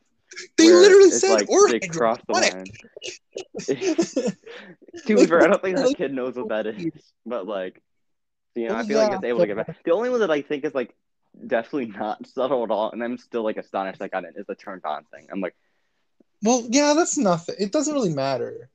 They 0.56 0.70
literally 0.70 1.08
it's 1.08 1.20
said 1.20 1.30
like 1.30 1.50
or 1.50 1.68
they 1.68 1.80
crossed 1.80 2.26
the 2.26 2.32
line. 2.32 2.66
hydroponic. 3.66 4.36
To 5.06 5.16
be 5.16 5.26
fair, 5.26 5.42
I 5.42 5.48
don't 5.48 5.62
think 5.62 5.76
that 5.78 5.96
kid 5.96 6.12
knows 6.12 6.36
what 6.36 6.48
that 6.50 6.66
is, 6.66 7.12
but 7.26 7.46
like, 7.46 7.82
you 8.54 8.68
know, 8.68 8.74
Oh, 8.74 8.78
I 8.78 8.84
feel 8.84 8.98
like 8.98 9.12
it's 9.12 9.24
able 9.24 9.40
to 9.40 9.46
get 9.46 9.56
back. 9.56 9.82
The 9.84 9.92
only 9.92 10.10
one 10.10 10.20
that 10.20 10.30
I 10.30 10.42
think 10.42 10.64
is 10.64 10.74
like 10.74 10.94
definitely 11.46 11.86
not 11.86 12.26
subtle 12.34 12.62
at 12.64 12.70
all, 12.70 12.90
and 12.90 13.02
I'm 13.02 13.18
still 13.18 13.42
like 13.42 13.56
astonished 13.56 14.00
I 14.00 14.08
got 14.08 14.24
it 14.24 14.34
is 14.36 14.46
the 14.46 14.54
turned 14.54 14.84
on 14.84 15.04
thing. 15.04 15.26
I'm 15.32 15.40
like, 15.40 15.56
Well, 16.42 16.66
yeah, 16.70 16.94
that's 16.94 17.18
nothing. 17.18 17.56
It 17.58 17.72
doesn't 17.72 17.92
really 17.92 18.14
matter. 18.14 18.68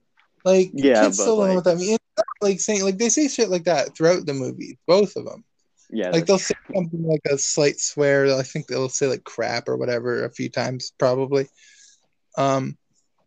Like, 0.44 0.72
Yeah, 0.74 1.04
kids 1.04 1.18
but, 1.18 1.24
still 1.24 1.38
don't 1.38 1.50
know 1.50 1.56
what 1.56 1.64
that 1.66 1.78
means. 1.78 2.00
It's 2.18 2.24
like 2.42 2.60
saying, 2.60 2.84
like, 2.84 2.98
they 2.98 3.10
say 3.10 3.28
shit 3.28 3.50
like 3.50 3.66
that 3.66 3.96
throughout 3.96 4.26
the 4.26 4.34
movie, 4.34 4.78
both 4.88 5.16
of 5.16 5.26
them. 5.26 5.44
Yeah, 5.90 6.10
Like, 6.10 6.26
they'll 6.26 6.38
say 6.38 6.56
something 6.74 7.04
like 7.04 7.22
a 7.30 7.38
slight 7.38 7.80
swear. 7.80 8.38
I 8.38 8.44
think 8.44 8.68
they'll 8.68 8.90
say 8.90 9.08
like 9.08 9.24
crap 9.24 9.70
or 9.70 9.78
whatever 9.78 10.26
a 10.26 10.32
few 10.32 10.50
times, 10.50 10.92
probably. 10.98 11.48
Um, 12.38 12.78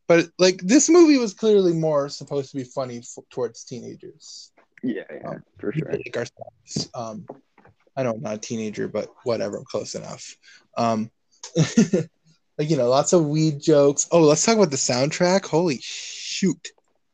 but 0.07 0.29
like, 0.39 0.61
this 0.63 0.89
movie 0.89 1.19
was 1.19 1.35
clearly 1.35 1.73
more 1.73 2.09
supposed 2.09 2.51
to 2.51 2.57
be 2.57 2.65
funny 2.65 2.99
f- 2.99 3.25
towards 3.31 3.65
teenagers. 3.65 4.53
yeah, 4.83 5.05
yeah, 5.11 5.29
um, 5.29 5.43
for 5.59 5.73
sure. 5.73 5.91
Like 5.93 6.17
ourselves. 6.17 6.91
Um, 6.95 7.27
I 7.97 8.03
know 8.03 8.13
I'm 8.13 8.23
not 8.23 8.35
a 8.35 8.39
teenager, 8.39 8.89
but 8.89 9.09
whatever, 9.25 9.63
close 9.65 9.95
enough. 9.95 10.37
Um, 10.77 11.11
like 11.57 12.71
you 12.71 12.77
know, 12.77 12.89
lots 12.89 13.13
of 13.13 13.27
weed 13.27 13.61
jokes. 13.61 14.09
Oh, 14.11 14.21
let's 14.21 14.45
talk 14.45 14.57
about 14.57 14.71
the 14.71 14.77
soundtrack. 14.77 15.47
Holy 15.47 15.79
shoot, 15.81 16.69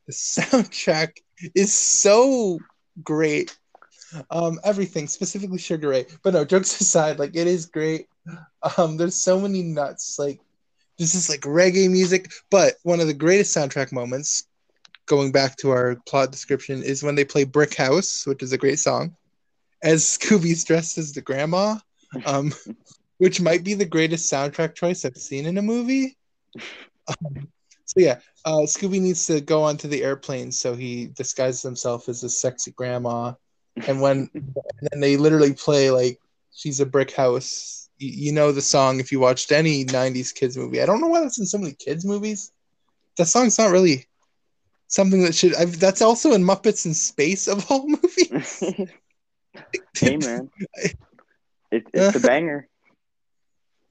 the 0.06 0.12
soundtrack 0.12 1.18
is 1.54 1.72
so 1.72 2.58
great. 3.02 3.56
Um, 4.30 4.58
everything, 4.64 5.06
specifically 5.06 5.58
Sugar 5.58 5.88
Ray. 5.88 6.06
But 6.22 6.34
no, 6.34 6.44
jokes 6.44 6.80
aside, 6.80 7.18
like 7.18 7.34
it 7.34 7.46
is 7.46 7.66
great. 7.66 8.08
Um, 8.76 8.96
there's 8.96 9.14
so 9.16 9.40
many 9.40 9.62
nuts. 9.62 10.18
Like 10.18 10.40
this 10.98 11.14
is 11.14 11.28
like 11.28 11.40
reggae 11.42 11.90
music. 11.90 12.30
But 12.50 12.74
one 12.82 13.00
of 13.00 13.06
the 13.06 13.14
greatest 13.14 13.56
soundtrack 13.56 13.92
moments, 13.92 14.44
going 15.06 15.32
back 15.32 15.56
to 15.58 15.70
our 15.70 15.96
plot 16.06 16.30
description, 16.30 16.82
is 16.82 17.02
when 17.02 17.14
they 17.14 17.24
play 17.24 17.44
Brick 17.44 17.74
House, 17.74 18.26
which 18.26 18.42
is 18.42 18.52
a 18.52 18.58
great 18.58 18.78
song, 18.78 19.14
as 19.82 20.04
Scooby's 20.04 20.64
dressed 20.64 20.98
as 20.98 21.12
the 21.12 21.20
grandma. 21.22 21.76
Um, 22.24 22.52
which 23.18 23.40
might 23.40 23.64
be 23.64 23.74
the 23.74 23.84
greatest 23.84 24.30
soundtrack 24.30 24.74
choice 24.74 25.04
I've 25.04 25.16
seen 25.16 25.46
in 25.46 25.58
a 25.58 25.62
movie. 25.62 26.16
Um, 27.08 27.46
so 27.84 28.00
yeah, 28.00 28.18
uh, 28.44 28.66
Scooby 28.66 29.00
needs 29.00 29.26
to 29.28 29.40
go 29.40 29.62
onto 29.62 29.86
the 29.86 30.02
airplane, 30.02 30.50
so 30.50 30.74
he 30.74 31.06
disguises 31.14 31.62
himself 31.62 32.08
as 32.08 32.24
a 32.24 32.28
sexy 32.28 32.72
grandma, 32.72 33.34
and 33.86 34.00
when 34.00 34.30
and 34.34 34.54
then 34.90 35.00
they 35.00 35.16
literally 35.16 35.52
play 35.52 35.90
like 35.90 36.18
she's 36.54 36.80
a 36.80 36.86
brick 36.86 37.12
house. 37.12 37.88
You, 37.98 38.26
you 38.26 38.32
know 38.32 38.52
the 38.52 38.62
song 38.62 39.00
if 39.00 39.10
you 39.12 39.20
watched 39.20 39.52
any 39.52 39.84
'90s 39.84 40.34
kids 40.34 40.56
movie. 40.56 40.80
I 40.82 40.86
don't 40.86 41.00
know 41.00 41.08
why 41.08 41.20
that's 41.20 41.38
in 41.38 41.46
so 41.46 41.58
many 41.58 41.72
kids 41.72 42.04
movies. 42.04 42.52
That 43.16 43.26
song's 43.26 43.58
not 43.58 43.70
really 43.70 44.06
something 44.88 45.22
that 45.22 45.34
should. 45.34 45.54
I've, 45.54 45.78
that's 45.78 46.02
also 46.02 46.32
in 46.32 46.42
Muppets 46.42 46.86
in 46.86 46.94
Space 46.94 47.48
of 47.48 47.70
all 47.70 47.86
movies. 47.88 48.62
hey 49.98 50.16
man, 50.16 50.50
it, 51.70 51.86
it's 51.92 52.16
a 52.16 52.20
banger. 52.26 52.68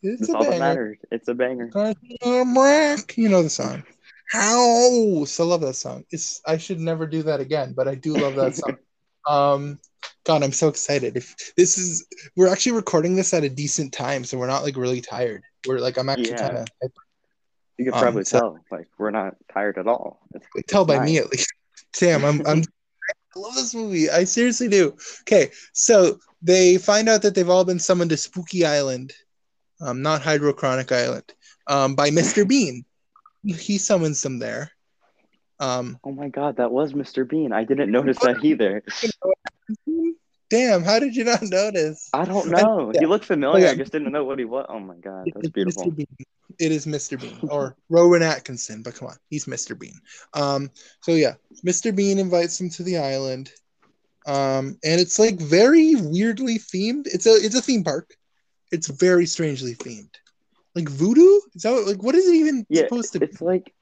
It's 0.02 0.22
That's 0.22 0.30
a 0.30 0.38
all 0.38 0.44
that 0.44 0.50
banger. 0.52 0.60
matters. 0.60 0.98
It's 1.12 1.28
a 1.28 1.34
banger. 1.34 1.72
You 3.18 3.30
know 3.30 3.42
the 3.44 3.50
song. 3.50 3.84
House. 4.32 5.40
I 5.40 5.44
love 5.44 5.62
that 5.62 5.76
song. 5.76 6.06
It's 6.12 6.42
I 6.46 6.58
should 6.58 6.80
never 6.80 7.08
do 7.08 7.24
that 7.24 7.40
again, 7.40 7.74
but 7.76 7.88
I 7.88 7.96
do 7.96 8.14
love 8.14 8.36
that 8.36 8.56
song. 8.56 8.78
Um 9.28 9.80
God, 10.26 10.44
I'm 10.44 10.52
so 10.52 10.68
excited. 10.70 11.18
If 11.18 11.36
this 11.56 11.78
is 11.78 12.06
we're 12.36 12.48
actually 12.52 12.72
recording 12.74 13.16
this 13.16 13.34
at 13.34 13.44
a 13.44 13.50
decent 13.50 13.94
time, 13.94 14.24
so 14.24 14.38
we're 14.38 14.48
not 14.48 14.64
like 14.64 14.76
really 14.76 15.02
tired. 15.02 15.44
We're 15.68 15.80
like 15.80 15.98
I'm 15.98 16.10
actually 16.10 16.30
Yeah. 16.32 16.48
kind 16.50 16.58
of 16.58 16.68
You 17.78 17.86
can 17.86 17.94
Um, 17.94 18.00
probably 18.00 18.24
so- 18.26 18.40
tell, 18.40 18.60
like 18.72 18.88
we're 18.98 19.12
not 19.12 19.36
tired 19.54 19.78
at 19.78 19.88
all. 19.88 20.22
It's, 20.34 20.48
tell 20.68 20.86
by 20.86 20.98
nice. 20.98 21.06
me 21.06 21.18
at 21.20 21.30
least. 21.32 21.52
Sam. 21.94 22.26
I'm 22.26 22.46
I'm 22.48 22.64
I 23.36 23.40
love 23.40 23.54
this 23.56 23.74
movie. 23.76 24.10
I 24.10 24.24
seriously 24.24 24.68
do. 24.70 24.96
Okay, 25.22 25.52
so 25.74 26.20
they 26.42 26.78
find 26.78 27.10
out 27.10 27.22
that 27.24 27.36
they've 27.36 27.50
all 27.50 27.66
been 27.66 27.80
summoned 27.80 28.10
to 28.12 28.18
Spooky 28.18 28.66
Island, 28.66 29.12
um, 29.82 30.02
not 30.02 30.22
Hydrochronic 30.22 30.92
Island, 30.92 31.34
um, 31.68 31.96
by 31.96 32.10
Mr. 32.12 32.48
Bean. 32.48 32.86
He 33.44 33.78
summons 33.78 34.22
them 34.22 34.40
there. 34.40 34.72
Um, 35.60 35.98
Oh 36.04 36.12
my 36.12 36.30
god, 36.30 36.58
that 36.58 36.72
was 36.72 36.94
Mr. 36.94 37.28
Bean. 37.28 37.52
I 37.52 37.64
didn't 37.64 37.92
notice 37.92 38.20
that 38.20 38.44
either. 38.44 38.84
damn, 40.50 40.84
how 40.84 41.00
did 41.00 41.16
you 41.16 41.24
not 41.24 41.42
notice? 41.44 42.10
I 42.14 42.26
don't 42.26 42.50
know. 42.50 42.92
Yeah. 42.94 43.00
He 43.00 43.06
looked 43.06 43.26
familiar. 43.26 43.66
Oh, 43.66 43.68
yeah. 43.68 43.72
I 43.72 43.76
just 43.76 43.92
didn't 43.92 44.12
know 44.12 44.24
what 44.24 44.40
he 44.40 44.46
was. 44.46 44.66
Oh 44.70 44.80
my 44.80 44.96
god, 44.96 45.32
that's 45.34 45.50
beautiful. 45.50 45.94
It 46.60 46.72
is 46.72 46.86
Mr. 46.86 47.20
Bean 47.20 47.38
or 47.50 47.76
Rowan 47.90 48.22
Atkinson, 48.22 48.82
but 48.84 48.96
come 48.96 49.08
on, 49.10 49.18
he's 49.30 49.46
Mr. 49.46 49.78
Bean. 49.78 50.00
Um, 50.34 50.70
so 51.02 51.12
yeah, 51.14 51.34
Mr. 51.66 51.94
Bean 51.96 52.20
invites 52.20 52.60
him 52.62 52.70
to 52.72 52.84
the 52.84 52.98
island, 52.98 53.52
um, 54.28 54.78
and 54.84 55.02
it's 55.02 55.20
like 55.20 55.40
very 55.40 55.96
weirdly 55.96 56.60
themed. 56.60 57.08
It's 57.08 57.26
a 57.26 57.32
it's 57.34 57.56
a 57.56 57.62
theme 57.62 57.84
park. 57.84 58.16
It's 58.72 58.88
very 58.88 59.26
strangely 59.26 59.74
themed, 59.74 60.14
like 60.76 60.88
voodoo. 60.90 61.40
Is 61.56 61.64
that 61.64 61.72
what, 61.72 61.88
like 61.88 62.04
what 62.04 62.16
is 62.16 62.28
it 62.28 62.36
even 62.36 62.66
Yeah, 62.70 62.84
supposed 62.84 63.14
to 63.14 63.20
be? 63.20 63.26
it's 63.26 63.42
like, 63.42 63.74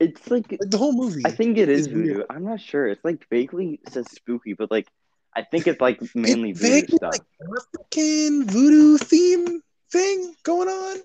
it's 0.00 0.30
like 0.30 0.60
Like 0.60 0.70
the 0.70 0.78
whole 0.78 0.92
movie. 0.92 1.24
I 1.24 1.30
think 1.32 1.58
it 1.58 1.68
is 1.68 1.86
is 1.86 1.88
weird. 1.88 2.18
voodoo. 2.18 2.22
I'm 2.30 2.44
not 2.44 2.60
sure. 2.60 2.86
It's 2.88 3.04
like 3.04 3.26
vaguely 3.30 3.80
says 3.88 4.10
spooky, 4.10 4.54
but 4.54 4.70
like 4.70 4.88
I 5.36 5.42
think 5.42 5.66
it's 5.66 5.80
like 5.80 6.00
mainly 6.14 6.52
It's 6.60 6.60
voodoo 6.60 6.86
stuff. 6.88 7.12
like 7.12 7.22
African 7.56 8.46
voodoo 8.46 8.98
theme 8.98 9.62
thing 9.90 10.34
going 10.42 10.68
on. 10.68 10.98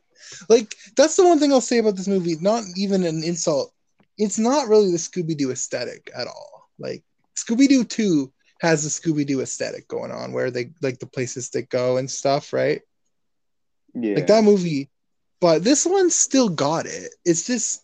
Like 0.49 0.75
that's 0.95 1.15
the 1.15 1.25
one 1.25 1.39
thing 1.39 1.51
I'll 1.51 1.61
say 1.61 1.79
about 1.79 1.95
this 1.95 2.07
movie. 2.07 2.35
Not 2.39 2.63
even 2.75 3.03
an 3.03 3.23
insult. 3.23 3.73
It's 4.17 4.39
not 4.39 4.67
really 4.67 4.91
the 4.91 4.97
Scooby 4.97 5.37
Doo 5.37 5.51
aesthetic 5.51 6.11
at 6.15 6.27
all. 6.27 6.69
Like 6.79 7.03
Scooby 7.35 7.67
Doo 7.67 7.83
Two 7.83 8.31
has 8.61 8.83
the 8.83 8.89
Scooby 8.89 9.25
Doo 9.25 9.41
aesthetic 9.41 9.87
going 9.87 10.11
on, 10.11 10.31
where 10.33 10.51
they 10.51 10.71
like 10.81 10.99
the 10.99 11.07
places 11.07 11.49
they 11.49 11.63
go 11.63 11.97
and 11.97 12.09
stuff, 12.09 12.53
right? 12.53 12.81
yeah. 13.93 14.15
Like 14.15 14.27
that 14.27 14.43
movie. 14.43 14.89
But 15.41 15.63
this 15.63 15.85
one 15.85 16.09
still 16.09 16.49
got 16.49 16.85
it. 16.85 17.13
It's 17.25 17.45
just 17.47 17.82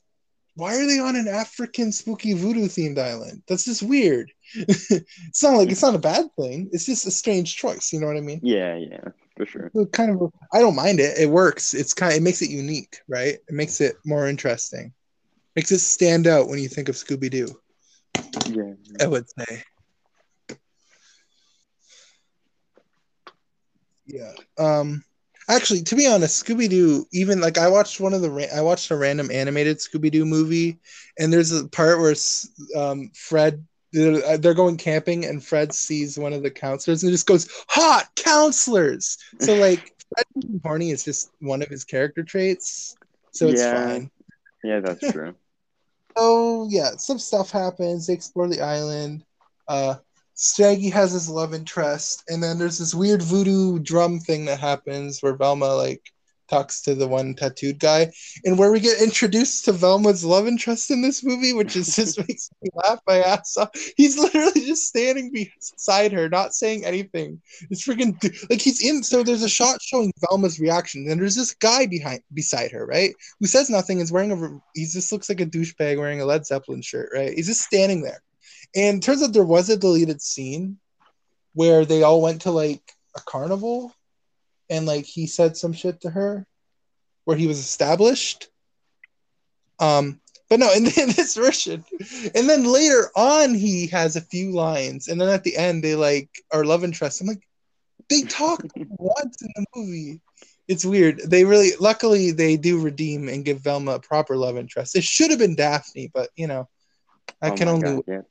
why 0.60 0.75
are 0.75 0.86
they 0.86 1.00
on 1.00 1.16
an 1.16 1.28
African 1.28 1.92
spooky 1.92 2.34
voodoo 2.34 2.66
themed 2.68 3.00
island? 3.00 3.42
That's 3.48 3.66
just 3.66 3.82
weird. 3.82 4.32
it's 4.54 5.42
not 5.42 5.56
like 5.58 5.70
it's 5.72 5.82
not 5.82 5.96
a 5.96 6.00
bad 6.00 6.25
thing. 6.38 6.70
It's 6.72 6.86
just 6.86 7.08
a 7.08 7.12
strange 7.12 7.56
choice. 7.56 7.92
You 7.94 8.00
know 8.01 8.08
what 8.08 8.18
I 8.18 8.22
mean? 8.22 8.39
yeah, 8.44 8.75
yeah, 8.75 9.04
for 9.38 9.46
sure. 9.46 9.72
So 9.74 9.86
kind 9.88 10.12
of 10.12 10.32
I 10.54 10.60
don't 10.60 10.75
mind 10.75 11.00
it. 11.00 11.18
It 11.18 11.30
works. 11.30 11.74
It's 11.74 11.94
kind 11.94 12.12
Of, 12.13 12.18
it 12.20 12.24
makes 12.24 12.42
it 12.42 12.50
unique, 12.50 13.00
right? 13.08 13.36
It 13.48 13.54
makes 13.54 13.80
it 13.82 13.96
more 14.06 14.28
interesting. 14.28 14.94
Makes 15.56 15.72
it 15.72 15.80
stand 15.80 16.28
out 16.28 16.48
when 16.48 16.60
you 16.60 16.68
think 16.68 16.89
of 16.89 16.96
Scooby 16.96 17.30
Doo, 17.30 17.48
Yeah. 18.48 18.74
I 19.01 19.08
would 19.08 19.25
say. 19.30 19.63
Yeah. 24.06 24.32
Um 24.58 25.04
actually 25.50 25.82
to 25.84 25.96
be 25.96 26.08
honest, 26.08 26.46
Scooby 26.46 26.70
Doo 26.70 27.06
even 27.12 27.41
like 27.41 27.58
I 27.58 27.70
watched 27.70 28.00
one 28.00 28.13
of 28.13 28.22
the 28.22 28.29
ra- 28.29 28.53
I 28.56 28.62
watched 28.62 28.91
a 28.91 28.96
random 28.96 29.32
animated 29.32 29.77
Scooby 29.77 30.12
Doo 30.12 30.25
movie 30.25 30.79
and 31.18 31.32
there's 31.34 31.51
a 31.51 31.68
part 31.68 32.00
where 32.00 32.15
um 32.75 33.12
Fred 33.15 33.65
they're 33.91 34.38
they're 34.38 34.53
going 34.53 34.77
camping 34.77 35.25
and 35.25 35.44
Fred 35.44 35.74
sees 35.74 36.18
one 36.18 36.34
of 36.34 36.44
the 36.44 36.51
counselors 36.51 37.03
and 37.03 37.12
just 37.12 37.27
goes 37.27 37.50
hot 37.70 38.10
counselors. 38.15 39.18
So 39.39 39.56
like 39.56 39.91
Fred 40.13 40.25
being 40.36 40.62
horny 40.63 40.91
is 40.91 41.03
just 41.03 41.32
one 41.39 41.62
of 41.62 41.70
his 41.70 41.84
character 41.84 42.24
traits. 42.24 42.98
So 43.32 43.50
it's 43.50 43.62
Yeah. 43.62 43.70
fine. 43.70 44.12
Yeah, 44.63 44.79
that's 44.82 45.03
true. 45.12 45.36
So 46.18 46.68
yeah, 46.70 46.91
some 46.98 47.20
stuff 47.20 47.51
happens. 47.51 48.08
They 48.08 48.13
explore 48.13 48.48
the 48.48 48.62
island. 48.62 49.24
Uh, 49.68 49.96
Shaggy 50.39 50.89
has 50.89 51.12
his 51.12 51.27
love 51.27 51.53
interest, 51.53 52.24
and 52.29 52.41
then 52.41 52.58
there's 52.58 52.77
this 52.77 52.96
weird 52.96 53.22
voodoo 53.22 53.77
drum 53.77 54.19
thing 54.19 54.46
that 54.46 54.60
happens 54.60 55.19
where 55.19 55.36
Velma 55.36 55.75
like 55.75 56.01
talks 56.50 56.81
to 56.81 56.96
the 56.96 57.10
one 57.10 57.36
tattooed 57.36 57.77
guy, 57.77 58.10
and 58.46 58.58
where 58.58 58.72
we 58.72 58.79
get 58.79 59.01
introduced 59.01 59.65
to 59.65 59.74
Velma's 59.74 60.24
love 60.24 60.48
interest 60.48 60.91
in 60.91 61.01
this 61.01 61.25
movie, 61.25 61.51
which 61.51 61.75
is 61.75 61.93
just 61.93 62.17
makes 62.27 62.50
me 62.62 62.69
laugh 62.74 63.00
my 63.05 63.17
ass 63.17 63.58
off. 63.58 63.69
He's 63.98 64.17
literally 64.17 64.65
just 64.65 64.88
standing 64.88 65.29
beside 65.34 66.13
her, 66.13 66.29
not 66.29 66.53
saying 66.53 66.86
anything. 66.86 67.41
It's 67.69 67.86
freaking 67.86 68.15
like 68.50 68.62
he's 68.62 68.81
in. 68.81 69.03
So 69.03 69.24
there's 69.24 69.43
a 69.43 69.50
shot 69.50 69.81
showing 69.81 70.13
Velma's 70.29 70.58
reaction, 70.58 71.05
and 71.10 71.19
there's 71.19 71.36
this 71.36 71.53
guy 71.53 71.86
behind 71.86 72.22
beside 72.34 72.72
her, 72.72 72.86
right? 72.86 73.13
who 73.41 73.46
says 73.46 73.69
nothing 73.69 74.00
is 74.00 74.12
wearing 74.12 74.31
a 74.31 74.62
he 74.74 74.86
just 74.86 75.12
looks 75.12 75.27
like 75.27 75.41
a 75.41 75.46
douchebag 75.46 75.98
wearing 75.98 76.22
a 76.22 76.25
Led 76.25 76.46
Zeppelin 76.46 76.81
shirt, 76.81 77.10
right? 77.13 77.34
He's 77.34 77.48
just 77.48 77.62
standing 77.62 78.03
there. 78.03 78.22
And 78.75 79.01
turns 79.01 79.23
out 79.23 79.33
there 79.33 79.43
was 79.43 79.69
a 79.69 79.77
deleted 79.77 80.21
scene 80.21 80.79
where 81.53 81.85
they 81.85 82.03
all 82.03 82.21
went 82.21 82.41
to 82.43 82.51
like 82.51 82.81
a 83.15 83.21
carnival 83.21 83.93
and 84.69 84.85
like 84.85 85.05
he 85.05 85.25
said 85.27 85.57
some 85.57 85.73
shit 85.73 86.01
to 86.01 86.09
her 86.09 86.45
where 87.25 87.38
he 87.38 87.47
was 87.47 87.59
established. 87.59 88.49
Um, 89.79 90.19
but 90.49 90.59
no, 90.59 90.71
in, 90.71 90.85
in 90.97 91.11
this 91.11 91.35
version, 91.35 91.85
and 92.35 92.49
then 92.49 92.63
later 92.63 93.09
on 93.15 93.53
he 93.53 93.88
has 93.88 94.15
a 94.15 94.21
few 94.21 94.51
lines, 94.51 95.07
and 95.07 95.19
then 95.19 95.29
at 95.29 95.43
the 95.43 95.55
end 95.55 95.83
they 95.83 95.95
like 95.95 96.29
are 96.51 96.65
love 96.65 96.83
interest. 96.83 97.21
I'm 97.21 97.27
like, 97.27 97.47
they 98.09 98.23
talk 98.23 98.63
once 98.89 99.41
in 99.41 99.49
the 99.55 99.65
movie. 99.75 100.21
It's 100.67 100.85
weird. 100.85 101.19
They 101.25 101.45
really, 101.45 101.71
luckily, 101.79 102.31
they 102.31 102.55
do 102.55 102.79
redeem 102.79 103.27
and 103.27 103.45
give 103.45 103.61
Velma 103.61 103.93
a 103.93 103.99
proper 103.99 104.38
love 104.38 104.57
interest. 104.57 104.95
It 104.95 105.03
should 105.03 105.31
have 105.31 105.39
been 105.39 105.55
Daphne, 105.55 106.11
but 106.13 106.29
you 106.35 106.47
know, 106.47 106.67
I 107.41 107.49
Oh 107.49 107.55
can 107.55 107.67
only. 107.67 107.81
God, 107.81 108.03
yeah. 108.07 108.21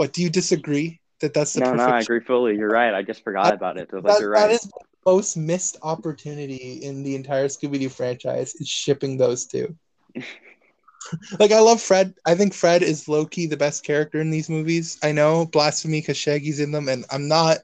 What 0.00 0.14
do 0.14 0.22
you 0.22 0.30
disagree 0.30 0.98
that 1.20 1.34
that's 1.34 1.52
the 1.52 1.60
No, 1.60 1.72
perfect? 1.72 1.88
no, 1.90 1.94
I 1.94 2.00
agree 2.00 2.20
fully. 2.20 2.56
You're 2.56 2.70
right. 2.70 2.94
I 2.94 3.02
just 3.02 3.22
forgot 3.22 3.44
That- 3.44 3.54
about 3.56 3.76
it. 3.76 3.90
That, 3.90 4.18
you're 4.18 4.30
right. 4.30 4.50
is 4.50 4.62
the 4.62 4.70
most 5.04 5.36
missed 5.36 5.76
opportunity 5.82 6.80
in 6.82 7.02
the 7.02 7.14
entire 7.14 7.48
Scooby 7.48 7.78
Doo 7.78 7.90
franchise 7.90 8.54
is 8.54 8.66
shipping 8.66 9.18
those 9.18 9.44
two. 9.44 9.76
like 11.38 11.52
I 11.52 11.60
love 11.60 11.82
Fred. 11.82 12.14
I 12.24 12.34
think 12.34 12.54
Fred 12.54 12.82
is 12.82 13.08
low 13.08 13.26
key 13.26 13.44
the 13.44 13.58
best 13.58 13.84
character 13.84 14.22
in 14.22 14.30
these 14.30 14.48
movies. 14.48 14.98
I 15.02 15.12
know 15.12 15.44
blasphemy 15.44 16.00
because 16.00 16.16
Shaggy's 16.16 16.60
in 16.60 16.72
them, 16.72 16.88
and 16.88 17.04
I'm 17.10 17.28
not 17.28 17.58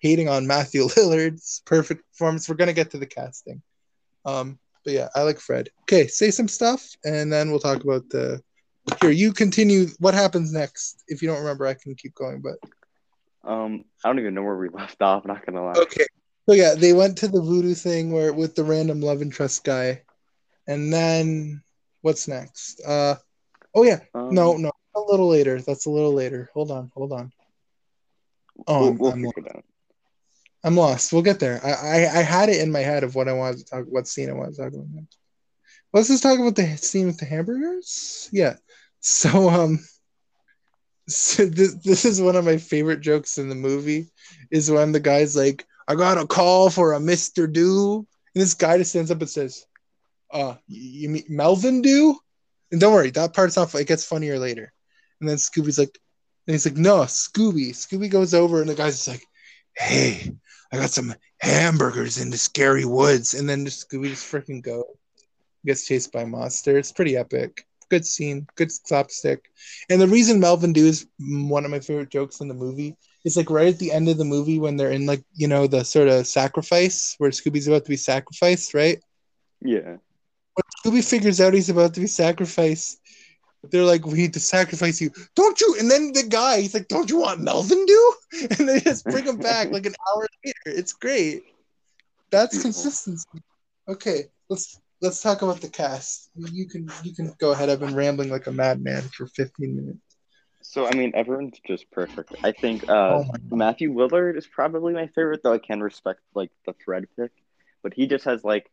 hating 0.00 0.30
on 0.30 0.46
Matthew 0.46 0.84
Lillard's 0.96 1.60
perfect 1.66 2.10
performance. 2.12 2.48
We're 2.48 2.54
gonna 2.54 2.72
get 2.72 2.90
to 2.92 2.98
the 2.98 3.04
casting. 3.04 3.60
Um, 4.24 4.58
but 4.82 4.94
yeah, 4.94 5.08
I 5.14 5.24
like 5.24 5.40
Fred. 5.40 5.68
Okay, 5.82 6.06
say 6.06 6.30
some 6.30 6.48
stuff, 6.48 6.88
and 7.04 7.30
then 7.30 7.50
we'll 7.50 7.60
talk 7.60 7.84
about 7.84 8.08
the. 8.08 8.40
Here, 9.00 9.10
you 9.10 9.32
continue. 9.32 9.86
What 9.98 10.14
happens 10.14 10.52
next? 10.52 11.04
If 11.06 11.22
you 11.22 11.28
don't 11.28 11.40
remember, 11.40 11.66
I 11.66 11.74
can 11.74 11.94
keep 11.94 12.14
going. 12.14 12.42
But 12.42 12.56
Um, 13.48 13.84
I 14.04 14.08
don't 14.08 14.18
even 14.18 14.34
know 14.34 14.42
where 14.42 14.56
we 14.56 14.68
left 14.68 15.00
off. 15.02 15.24
Not 15.24 15.44
gonna 15.46 15.64
lie. 15.64 15.72
Okay. 15.72 16.06
So 16.48 16.54
yeah, 16.54 16.74
they 16.74 16.92
went 16.92 17.18
to 17.18 17.28
the 17.28 17.40
voodoo 17.40 17.74
thing 17.74 18.10
where 18.10 18.32
with 18.32 18.56
the 18.56 18.64
random 18.64 19.00
love 19.00 19.22
and 19.22 19.32
trust 19.32 19.62
guy, 19.64 20.02
and 20.66 20.92
then 20.92 21.62
what's 22.00 22.26
next? 22.26 22.80
Uh, 22.84 23.16
oh 23.74 23.84
yeah, 23.84 24.00
Um, 24.14 24.34
no, 24.34 24.56
no, 24.56 24.72
a 24.96 25.00
little 25.00 25.28
later. 25.28 25.60
That's 25.60 25.86
a 25.86 25.90
little 25.90 26.12
later. 26.12 26.50
Hold 26.52 26.72
on, 26.72 26.90
hold 26.94 27.12
on. 27.12 27.32
Oh, 28.66 28.90
we'll, 28.92 29.12
I'm, 29.12 29.22
we'll 29.22 29.32
I'm, 29.36 29.46
out. 29.56 29.64
I'm 30.64 30.76
lost. 30.76 31.12
We'll 31.12 31.22
get 31.22 31.38
there. 31.38 31.60
I, 31.64 31.70
I 31.70 32.18
I 32.18 32.22
had 32.22 32.48
it 32.48 32.60
in 32.60 32.72
my 32.72 32.80
head 32.80 33.04
of 33.04 33.14
what 33.14 33.28
I 33.28 33.32
wanted 33.32 33.58
to 33.58 33.64
talk, 33.64 33.84
what 33.88 34.08
scene 34.08 34.30
I 34.30 34.32
wanted 34.32 34.56
to 34.56 34.62
talk 34.62 34.72
about. 34.72 34.86
Next. 34.92 35.18
Let's 35.92 36.08
just 36.08 36.22
talk 36.22 36.38
about 36.38 36.56
the 36.56 36.76
scene 36.76 37.06
with 37.06 37.18
the 37.18 37.26
hamburgers. 37.26 38.28
Yeah. 38.32 38.56
So 39.00 39.48
um, 39.50 39.80
so 41.08 41.46
this, 41.46 41.74
this 41.74 42.04
is 42.04 42.20
one 42.20 42.36
of 42.36 42.44
my 42.44 42.56
favorite 42.56 43.00
jokes 43.00 43.38
in 43.38 43.48
the 43.48 43.54
movie 43.54 44.10
is 44.50 44.70
when 44.70 44.92
the 44.92 45.00
guy's 45.00 45.36
like, 45.36 45.66
I 45.88 45.94
got 45.94 46.18
a 46.18 46.26
call 46.26 46.70
for 46.70 46.92
a 46.92 46.98
Mr. 46.98 47.52
Do. 47.52 48.06
And 48.34 48.42
this 48.42 48.54
guy 48.54 48.78
just 48.78 48.90
stands 48.90 49.10
up 49.10 49.20
and 49.20 49.28
says, 49.28 49.66
uh, 50.30 50.54
you 50.66 51.08
mean 51.08 51.24
Melvin 51.28 51.82
Do? 51.82 52.16
And 52.70 52.80
don't 52.80 52.94
worry, 52.94 53.10
that 53.10 53.34
part's 53.34 53.56
not 53.56 53.74
it 53.74 53.86
gets 53.86 54.06
funnier 54.06 54.38
later. 54.38 54.72
And 55.20 55.28
then 55.28 55.36
Scooby's 55.36 55.78
like, 55.78 55.98
and 56.46 56.54
he's 56.54 56.64
like, 56.66 56.76
no, 56.76 57.00
Scooby. 57.02 57.70
Scooby 57.70 58.10
goes 58.10 58.32
over 58.34 58.60
and 58.60 58.70
the 58.70 58.74
guy's 58.74 58.94
just 58.94 59.08
like, 59.08 59.24
hey, 59.76 60.32
I 60.72 60.76
got 60.78 60.90
some 60.90 61.14
hamburgers 61.40 62.18
in 62.18 62.30
the 62.30 62.38
scary 62.38 62.84
woods. 62.84 63.34
And 63.34 63.48
then 63.48 63.64
just 63.64 63.88
Scooby 63.88 64.08
just 64.08 64.30
freaking 64.30 64.62
go. 64.62 64.84
Gets 65.64 65.86
chased 65.86 66.12
by 66.12 66.22
a 66.22 66.26
monster. 66.26 66.76
It's 66.76 66.92
pretty 66.92 67.16
epic. 67.16 67.66
Good 67.88 68.06
scene, 68.06 68.46
good 68.56 68.72
slapstick. 68.72 69.50
And 69.90 70.00
the 70.00 70.08
reason 70.08 70.40
Melvin 70.40 70.72
Do 70.72 70.86
is 70.86 71.06
one 71.18 71.64
of 71.64 71.70
my 71.70 71.80
favorite 71.80 72.10
jokes 72.10 72.40
in 72.40 72.48
the 72.48 72.54
movie 72.54 72.96
is 73.24 73.36
like 73.36 73.50
right 73.50 73.68
at 73.68 73.78
the 73.78 73.92
end 73.92 74.08
of 74.08 74.18
the 74.18 74.24
movie 74.24 74.58
when 74.58 74.76
they're 74.76 74.90
in 74.90 75.06
like, 75.06 75.22
you 75.34 75.46
know, 75.46 75.66
the 75.66 75.84
sort 75.84 76.08
of 76.08 76.26
sacrifice 76.26 77.14
where 77.18 77.30
Scooby's 77.30 77.68
about 77.68 77.84
to 77.84 77.90
be 77.90 77.96
sacrificed, 77.96 78.74
right? 78.74 78.98
Yeah. 79.60 79.98
When 80.54 80.64
Scooby 80.84 81.08
figures 81.08 81.40
out 81.40 81.54
he's 81.54 81.68
about 81.68 81.94
to 81.94 82.00
be 82.00 82.06
sacrificed, 82.06 82.98
they're 83.70 83.84
like, 83.84 84.04
"We 84.04 84.14
need 84.14 84.34
to 84.34 84.40
sacrifice 84.40 85.00
you, 85.00 85.10
don't 85.36 85.60
you?" 85.60 85.76
And 85.78 85.90
then 85.90 86.12
the 86.12 86.24
guy, 86.24 86.60
he's 86.60 86.74
like, 86.74 86.88
"Don't 86.88 87.08
you 87.08 87.18
want 87.18 87.40
Melvin 87.40 87.86
do?" 87.86 88.14
And 88.58 88.68
they 88.68 88.80
just 88.80 89.04
bring 89.04 89.24
him 89.24 89.36
back 89.36 89.70
like 89.70 89.86
an 89.86 89.94
hour 90.10 90.26
later. 90.44 90.78
It's 90.78 90.92
great. 90.92 91.44
That's 92.30 92.60
consistency. 92.60 93.28
Okay, 93.88 94.24
let's 94.48 94.80
let's 95.02 95.20
talk 95.20 95.42
about 95.42 95.60
the 95.60 95.68
cast. 95.68 96.30
You 96.36 96.66
can 96.66 96.88
you 97.04 97.14
can 97.14 97.32
go 97.38 97.52
ahead. 97.52 97.68
I've 97.68 97.80
been 97.80 97.94
rambling 97.94 98.30
like 98.30 98.46
a 98.46 98.52
madman 98.52 99.02
for 99.02 99.26
15 99.26 99.76
minutes. 99.76 99.98
So 100.62 100.86
I 100.86 100.92
mean, 100.92 101.12
everyone's 101.14 101.58
just 101.66 101.90
perfect. 101.90 102.34
I 102.44 102.52
think 102.52 102.84
uh, 102.88 102.92
Oh. 102.92 103.24
Matthew 103.50 103.92
Lillard 103.92 104.36
is 104.38 104.46
probably 104.46 104.94
my 104.94 105.08
favorite, 105.08 105.40
though 105.42 105.52
I 105.52 105.58
can 105.58 105.80
respect 105.80 106.20
like 106.34 106.50
the 106.66 106.74
thread 106.84 107.06
pick, 107.18 107.32
but 107.82 107.92
he 107.94 108.06
just 108.06 108.24
has 108.24 108.44
like 108.44 108.70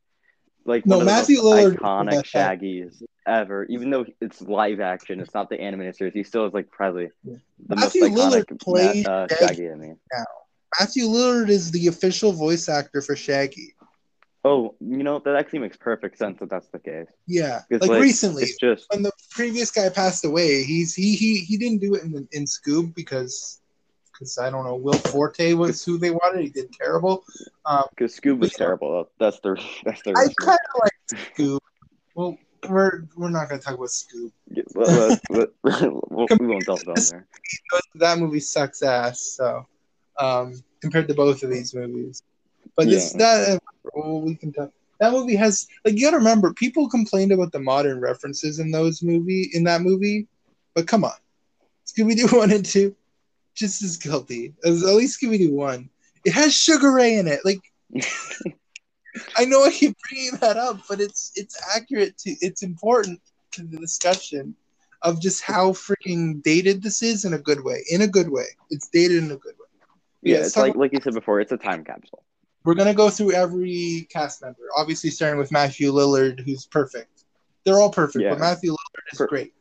like 0.66 0.86
No, 0.86 0.98
one 0.98 1.02
of 1.02 1.08
the 1.08 1.14
Matthew 1.14 1.38
most 1.38 1.46
Lillard 1.46 1.74
is 1.74 1.80
the 1.80 1.80
iconic. 1.80 2.24
Shaggies 2.26 3.04
ever. 3.28 3.66
Even 3.66 3.90
though 3.90 4.06
it's 4.22 4.42
live 4.42 4.80
action, 4.80 5.20
it's 5.20 5.34
not 5.34 5.50
the 5.50 5.60
animated 5.60 5.96
series. 5.96 6.14
He 6.14 6.24
still 6.24 6.46
is 6.46 6.54
like 6.54 6.70
probably 6.72 7.10
Yeah. 7.24 7.36
the 7.68 7.76
Matthew 7.76 8.02
most 8.02 8.14
iconic 8.14 8.46
Lillard 8.46 8.60
plays 8.62 9.06
Ma- 9.06 9.12
uh, 9.12 9.28
Shaggy. 9.28 9.46
Shaggy 9.46 9.68
to 9.68 9.76
me. 9.76 9.94
Matthew 10.80 11.06
Lillard 11.06 11.50
is 11.50 11.72
the 11.72 11.88
official 11.88 12.32
voice 12.32 12.70
actor 12.70 13.02
for 13.02 13.16
Shaggy. 13.16 13.74
Oh, 14.46 14.76
you 14.80 15.04
know 15.04 15.20
that 15.20 15.36
actually 15.36 15.60
makes 15.60 15.76
perfect 15.76 16.18
sense 16.18 16.40
that 16.40 16.50
that's 16.50 16.70
the 16.70 16.80
case. 16.80 17.08
Yeah, 17.28 17.62
like, 17.70 17.90
like- 17.90 18.02
recently 18.02 18.46
just 18.60 18.86
when 18.90 19.04
the 19.04 19.12
previous 19.32 19.70
guy 19.70 19.90
passed 19.90 20.24
away, 20.24 20.64
he's 20.64 20.96
he 20.96 21.16
he 21.16 21.38
he 21.40 21.58
didn't 21.58 21.80
do 21.80 21.96
it 21.96 22.04
in 22.04 22.28
in 22.32 22.46
Scoob 22.46 22.96
because 22.96 23.60
because 24.14 24.38
I 24.38 24.50
don't 24.50 24.64
know 24.66 24.76
Will 24.76 24.94
Forte 24.94 25.54
was 25.54 25.84
who 25.84 25.98
they 25.98 26.12
wanted. 26.12 26.42
He 26.44 26.50
did 26.50 26.72
terrible. 26.72 27.24
Um, 27.66 27.84
because 27.90 28.18
Scoob 28.18 28.40
was 28.40 28.54
terrible. 28.54 29.10
That's 29.20 29.40
the 29.42 29.62
that's 29.84 30.02
the 30.04 30.12
I 30.12 30.28
kind 30.40 30.58
of 30.74 30.82
like 30.84 30.94
Scoob. 31.36 31.60
Well, 32.16 32.38
we're 32.70 33.04
we're 33.18 33.30
not 33.30 33.50
gonna 33.50 33.62
talk 33.62 33.74
about 33.76 33.90
Scoob. 33.90 34.32
Yeah, 34.52 34.64
let- 34.74 35.20
let- 35.30 35.50
we'll- 36.10 36.28
we 36.40 36.48
won't 36.48 36.66
delve 36.66 36.86
down 36.86 36.96
there. 37.12 37.28
That 37.96 38.20
movie 38.20 38.40
sucks 38.40 38.82
ass. 38.84 39.20
So 39.20 39.66
um, 40.18 40.64
compared 40.82 41.10
to 41.10 41.14
both 41.14 41.44
of 41.44 41.50
these 41.50 41.74
movies, 41.76 42.24
but 42.80 42.88
this 42.88 43.12
that 43.14 43.50
uh, 43.50 43.60
well, 43.94 44.22
we 44.22 44.36
can 44.36 44.54
talk. 44.54 44.72
That 45.02 45.12
movie 45.12 45.36
has 45.36 45.68
like 45.84 45.96
you 45.96 46.06
gotta 46.06 46.18
remember 46.18 46.54
people 46.54 46.88
complained 46.88 47.34
about 47.34 47.52
the 47.52 47.60
modern 47.60 48.00
references 48.00 48.60
in 48.60 48.72
those 48.72 49.04
movie 49.04 49.50
in 49.54 49.66
that 49.66 49.82
movie, 49.82 50.28
but 50.74 50.88
come 50.88 51.04
on, 51.04 51.12
Scooby 51.86 52.16
Doo 52.16 52.28
one 52.38 52.52
and 52.52 52.66
two, 52.66 52.96
just 53.54 53.84
as 53.84 53.98
guilty 53.98 54.54
as 54.64 54.84
at 54.84 54.96
least 54.96 55.22
Scooby 55.22 55.40
Doo 55.40 55.54
one. 55.54 55.90
It 56.24 56.32
has 56.32 56.56
Sugar 56.56 56.94
Ray 56.94 57.18
in 57.18 57.28
it. 57.28 57.42
Like 57.44 57.60
I 59.36 59.44
know 59.44 59.66
I 59.66 59.72
keep 59.72 59.98
bringing 60.10 60.40
that 60.40 60.56
up, 60.56 60.80
but 60.88 61.02
it's 61.02 61.34
it's 61.36 61.62
accurate 61.76 62.18
to 62.20 62.32
it's 62.40 62.64
important 62.64 63.20
to 63.54 63.64
the 63.64 63.78
discussion 63.78 64.56
of 65.02 65.22
just 65.22 65.44
how 65.44 65.72
freaking 65.72 66.42
dated 66.44 66.82
this 66.82 67.04
is 67.04 67.26
in 67.26 67.34
a 67.34 67.40
good 67.40 67.66
way. 67.66 67.84
In 67.90 68.02
a 68.02 68.08
good 68.08 68.30
way, 68.30 68.46
it's 68.70 68.88
dated 68.88 69.18
in 69.18 69.32
a 69.32 69.38
good 69.38 69.56
way. 69.60 69.68
Yeah, 70.22 70.38
let's 70.38 70.48
it's 70.48 70.58
like 70.58 70.76
like 70.76 70.94
you 70.94 71.02
said 71.02 71.14
before, 71.14 71.42
it's 71.42 71.52
a 71.52 71.58
time 71.58 71.84
capsule. 71.84 72.24
We're 72.66 72.76
gonna 72.76 72.94
go 72.94 73.10
through 73.10 73.32
every 73.34 74.08
cast 74.12 74.42
member. 74.42 74.60
Obviously, 74.76 75.10
starting 75.10 75.40
with 75.40 75.52
Matthew 75.52 75.92
Lillard, 75.92 76.40
who's 76.42 76.66
perfect. 76.66 77.24
They're 77.66 77.80
all 77.80 77.92
perfect, 77.92 78.24
Yeah. 78.24 78.32
but 78.32 78.40
Matthew 78.40 78.72
Lillard 78.72 79.14
is 79.14 79.18
Per- 79.18 79.28
great. 79.28 79.54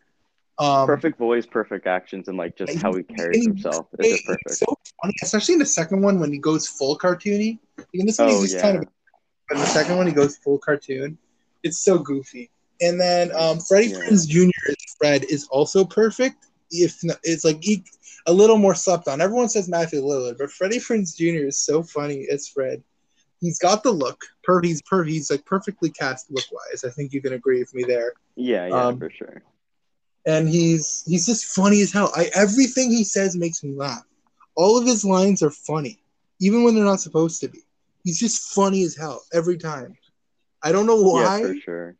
Um, 0.61 0.87
perfect 0.88 1.18
voice, 1.18 1.46
perfect 1.46 1.87
actions, 1.87 2.26
and 2.28 2.37
like 2.37 2.56
just 2.56 2.72
and 2.72 2.82
how 2.82 2.92
he 2.92 3.04
carries 3.04 3.44
himself 3.46 3.87
is 3.98 4.04
Hey, 4.06 4.11
just 4.12 4.22
it's 4.22 4.26
perfect. 4.26 4.58
so 4.58 4.74
funny, 5.02 5.14
especially 5.22 5.52
in 5.54 5.58
the 5.61 5.66
second 5.66 6.02
one 6.02 6.18
when 6.18 6.32
he 6.32 6.38
goes 6.38 6.66
full 6.66 6.98
cartoony. 6.98 7.58
In 7.94 8.06
this 8.06 8.18
one, 8.18 8.28
Oh 8.28 8.40
he's 8.40 8.50
just 8.50 8.54
yeah, 8.56 8.62
kind 8.62 8.78
of 8.78 8.84
but 9.48 9.54
in 9.54 9.61
the 9.61 9.66
second 9.68 9.96
one 9.96 10.06
he 10.08 10.12
goes 10.12 10.37
full 10.38 10.58
cartoon. 10.58 11.16
It's 11.62 11.78
so 11.78 11.98
goofy. 11.98 12.50
And 12.80 13.00
then 13.00 13.30
um, 13.37 13.61
Freddie 13.61 13.88
Yeah. 13.88 13.98
Prinze 14.00 14.26
Jr. 14.28 14.50
as 14.68 14.76
Fred 14.98 15.24
is 15.30 15.46
also 15.46 15.84
perfect. 15.84 16.46
If 16.70 16.98
not, 17.04 17.18
it's 17.22 17.44
like 17.44 17.58
he, 17.62 17.84
a 18.26 18.32
little 18.32 18.58
more 18.58 18.74
slept 18.74 19.08
on. 19.08 19.20
Everyone 19.20 19.48
says 19.48 19.68
Matthew 19.68 20.02
Lillard, 20.02 20.38
but 20.38 20.50
Freddie 20.50 20.78
Prinze 20.80 21.16
Jr. 21.16 21.46
is 21.46 21.58
so 21.58 21.82
funny 21.82 22.26
as 22.30 22.46
Fred. 22.48 22.82
He's 23.40 23.59
got 23.59 23.83
the 23.83 23.90
look. 23.92 24.24
Per 24.44 24.61
he's 24.62 24.83
per 24.83 25.05
he's 25.05 25.31
like 25.31 25.44
perfectly 25.44 25.90
cast 25.90 26.31
look 26.31 26.44
wise. 26.51 26.85
I 26.85 26.90
think 26.90 27.12
you 27.12 27.20
can 27.22 27.35
agree 27.35 27.61
with 27.61 27.74
me 27.74 27.85
there. 27.85 28.12
yeah, 28.37 28.66
yeah, 28.66 28.87
Um, 28.87 28.98
for 28.98 29.11
sure. 29.11 29.42
And 30.27 30.48
he's 30.48 31.05
he's 31.07 31.24
just 31.27 31.44
funny 31.46 31.81
as 31.83 31.92
hell. 31.92 32.11
I 32.16 32.31
everything 32.35 32.90
he 32.90 33.05
says 33.05 33.37
makes 33.37 33.62
me 33.62 33.74
laugh. 33.74 34.05
All 34.57 34.77
of 34.77 34.85
his 34.87 35.05
lines 35.05 35.42
are 35.42 35.51
funny, 35.51 36.01
even 36.40 36.64
when 36.64 36.74
they're 36.74 36.85
not 36.85 37.01
supposed 37.01 37.40
to 37.42 37.48
be. 37.48 37.61
He's 38.05 38.18
just 38.18 38.53
funny 38.55 38.83
as 38.83 38.96
hell 38.96 39.22
every 39.33 39.57
time. 39.59 39.96
I 40.62 40.72
don't 40.72 40.87
know 40.87 41.01
why, 41.01 41.38
Yeah, 41.40 41.46
for 41.46 41.55
sure, 41.61 41.96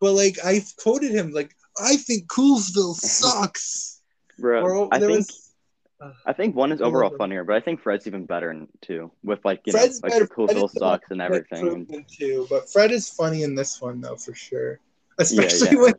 but 0.00 0.12
like 0.14 0.38
I 0.44 0.64
quoted 0.82 1.12
him 1.12 1.32
like 1.32 1.54
I 1.78 1.96
think 1.96 2.26
Coolsville 2.28 2.94
sucks. 2.96 4.00
bro. 4.38 4.62
Or 4.62 4.88
I 4.94 4.98
think 4.98 5.10
was 5.18 5.47
I 6.24 6.32
think 6.32 6.54
one 6.54 6.70
is 6.70 6.80
overall 6.80 7.16
funnier, 7.16 7.42
but 7.44 7.56
I 7.56 7.60
think 7.60 7.80
Fred's 7.80 8.06
even 8.06 8.24
better 8.24 8.50
in 8.50 8.68
two 8.80 9.10
with 9.24 9.44
like 9.44 9.62
you 9.66 9.72
Fred's 9.72 10.00
know 10.02 10.08
like 10.08 10.20
the 10.20 10.28
cool 10.28 10.46
Fred 10.46 10.62
the 10.62 10.68
sucks 10.68 11.10
and 11.10 11.20
everything. 11.20 12.04
too, 12.08 12.46
but 12.48 12.70
Fred 12.70 12.92
is 12.92 13.08
funny 13.10 13.42
in 13.42 13.54
this 13.54 13.80
one 13.80 14.00
though 14.00 14.16
for 14.16 14.34
sure. 14.34 14.72
Yeah, 14.72 14.76
Especially 15.18 15.76
yeah. 15.76 15.82
when 15.82 15.94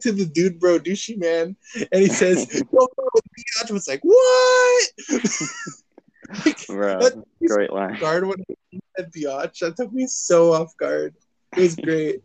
to 0.00 0.12
the 0.12 0.26
dude 0.26 0.58
bro 0.58 0.78
douchey 0.78 1.18
man 1.18 1.56
and 1.74 2.02
he 2.02 2.08
says, 2.08 2.52
"Yo, 2.54 2.62
bro, 2.96 3.06
Biatch 3.38 3.70
was 3.70 3.86
like, 3.86 4.00
"What?" 4.02 4.88
Like, 6.46 6.66
Bro, 6.66 7.00
great 7.46 7.70
line. 7.72 7.98
guard 8.00 8.26
when 8.26 8.38
he 8.70 8.80
said 8.96 9.12
Biatch. 9.12 9.58
That 9.60 9.76
took 9.76 9.92
me 9.92 10.06
so 10.06 10.54
off 10.54 10.76
guard. 10.76 11.14
It 11.56 11.60
was 11.60 11.76
great. 11.76 12.22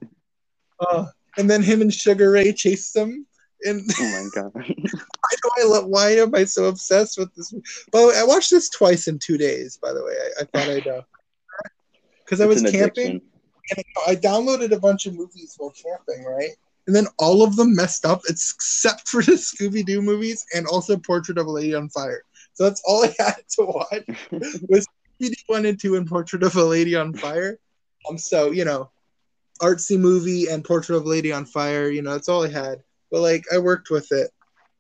oh, 0.80 1.10
and 1.38 1.50
then 1.50 1.62
him 1.62 1.82
and 1.82 1.94
Sugar 1.94 2.32
Ray 2.32 2.54
chased 2.54 2.94
them. 2.94 3.26
And 3.64 3.82
Oh 4.00 4.30
my 4.34 4.42
god. 4.42 4.52
I 4.58 5.36
know 5.44 5.52
I 5.58 5.64
love. 5.66 5.86
Why 5.88 6.12
am 6.12 6.34
I 6.34 6.46
so 6.46 6.66
obsessed 6.66 7.18
with 7.18 7.34
this? 7.36 7.52
By 7.92 8.02
the 8.02 8.08
way, 8.08 8.18
I 8.18 8.24
watched 8.24 8.52
this 8.52 8.70
twice 8.70 9.08
in 9.08 9.20
two 9.20 9.38
days. 9.38 9.78
By 9.82 9.94
the 9.94 10.04
way, 10.04 10.14
I, 10.14 10.42
I 10.42 10.46
thought 10.46 10.70
I'd 10.70 10.88
uh, 10.88 11.02
because 12.30 12.42
I 12.42 12.46
was 12.46 12.62
camping. 12.72 13.22
and 13.76 13.86
I 14.08 14.16
downloaded 14.16 14.72
a 14.72 14.80
bunch 14.80 15.08
of 15.08 15.16
movies 15.16 15.56
while 15.58 15.72
camping, 15.72 16.24
right? 16.24 16.52
And 16.88 16.96
then 16.96 17.08
all 17.18 17.44
of 17.44 17.56
them 17.56 17.76
messed 17.76 18.06
up, 18.06 18.22
except 18.30 19.08
for 19.08 19.22
the 19.24 19.34
Scooby 19.34 19.86
Doo 19.86 20.02
movies 20.02 20.46
and 20.56 20.66
also 20.68 20.98
Portrait 20.98 21.38
of 21.38 21.48
a 21.48 21.52
Lady 21.52 21.74
on 21.74 21.90
Fire. 21.90 22.24
So 22.54 22.64
that's 22.64 22.82
all 22.86 23.04
I 23.04 23.16
had 23.20 23.44
to 23.58 23.64
watch 23.64 24.04
was 24.68 24.88
Scooby 25.20 25.30
Doo 25.30 25.44
one 25.48 25.66
and 25.66 25.80
two 25.80 25.96
and 25.96 26.08
Portrait 26.08 26.44
of 26.44 26.56
a 26.56 26.64
Lady 26.64 26.96
on 26.96 27.14
Fire. 27.14 27.60
Um, 28.10 28.18
so 28.18 28.52
you 28.52 28.64
know, 28.64 28.90
artsy 29.62 30.00
movie 30.00 30.48
and 30.48 30.64
Portrait 30.64 30.96
of 30.96 31.06
a 31.06 31.10
Lady 31.10 31.32
on 31.32 31.46
Fire. 31.46 31.90
You 31.90 32.02
know, 32.02 32.12
that's 32.12 32.30
all 32.30 32.46
I 32.46 32.50
had. 32.50 32.84
But 33.12 33.22
like, 33.22 33.44
I 33.54 33.58
worked 33.58 33.90
with 33.90 34.12
it. 34.12 34.32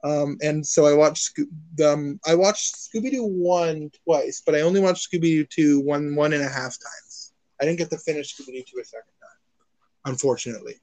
Um, 0.03 0.37
and 0.41 0.65
so 0.65 0.85
I 0.85 0.93
watched 0.93 1.23
Sco- 1.23 1.85
um, 1.85 2.19
I 2.25 2.35
watched 2.35 2.75
Scooby 2.75 3.11
Doo 3.11 3.25
one 3.25 3.91
twice, 4.05 4.41
but 4.45 4.55
I 4.55 4.61
only 4.61 4.79
watched 4.79 5.11
Scooby 5.11 5.21
Doo 5.21 5.45
two 5.45 5.81
one 5.81 6.15
one 6.15 6.31
and 6.33 6.43
a 6.43 6.47
half 6.47 6.77
times. 6.77 7.33
I 7.61 7.65
didn't 7.65 7.79
get 7.79 7.89
to 7.89 7.97
finish 7.97 8.35
Scooby 8.35 8.53
Doo 8.53 8.63
two 8.65 8.79
a 8.79 8.85
second 8.85 9.11
time, 9.21 9.39
unfortunately. 10.05 10.75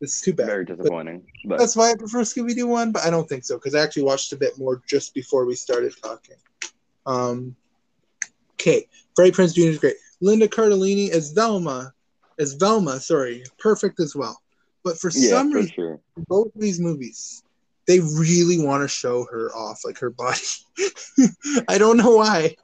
This 0.00 0.14
is 0.16 0.20
too 0.22 0.32
bad. 0.32 0.46
Very 0.46 0.64
disappointing. 0.64 1.26
But 1.44 1.58
That's 1.58 1.76
why 1.76 1.90
I 1.90 1.94
prefer 1.94 2.22
Scooby 2.22 2.54
Doo 2.54 2.66
one, 2.66 2.92
but 2.92 3.04
I 3.04 3.10
don't 3.10 3.28
think 3.28 3.44
so 3.44 3.56
because 3.56 3.74
I 3.74 3.82
actually 3.82 4.04
watched 4.04 4.32
a 4.32 4.36
bit 4.36 4.58
more 4.58 4.80
just 4.88 5.12
before 5.12 5.44
we 5.44 5.54
started 5.54 5.92
talking. 6.02 6.36
Um, 7.04 7.54
okay, 8.54 8.88
Freddie 9.14 9.32
Prinze 9.32 9.54
Jr. 9.54 9.62
is 9.62 9.78
great. 9.78 9.96
Linda 10.22 10.48
Cardellini 10.48 11.10
as 11.10 11.32
Velma, 11.32 11.92
as 12.38 12.54
Velma, 12.54 13.00
sorry, 13.00 13.44
perfect 13.58 14.00
as 14.00 14.16
well. 14.16 14.40
But 14.84 14.98
for 14.98 15.10
yeah, 15.14 15.30
some 15.30 15.52
for 15.52 15.58
reason, 15.58 15.72
sure. 15.74 16.00
both 16.28 16.54
of 16.54 16.60
these 16.60 16.80
movies, 16.80 17.42
they 17.86 18.00
really 18.00 18.64
want 18.64 18.82
to 18.82 18.88
show 18.88 19.26
her 19.30 19.50
off, 19.54 19.80
like 19.84 19.98
her 19.98 20.10
body. 20.10 20.40
I 21.68 21.78
don't 21.78 21.96
know 21.96 22.16
why. 22.16 22.56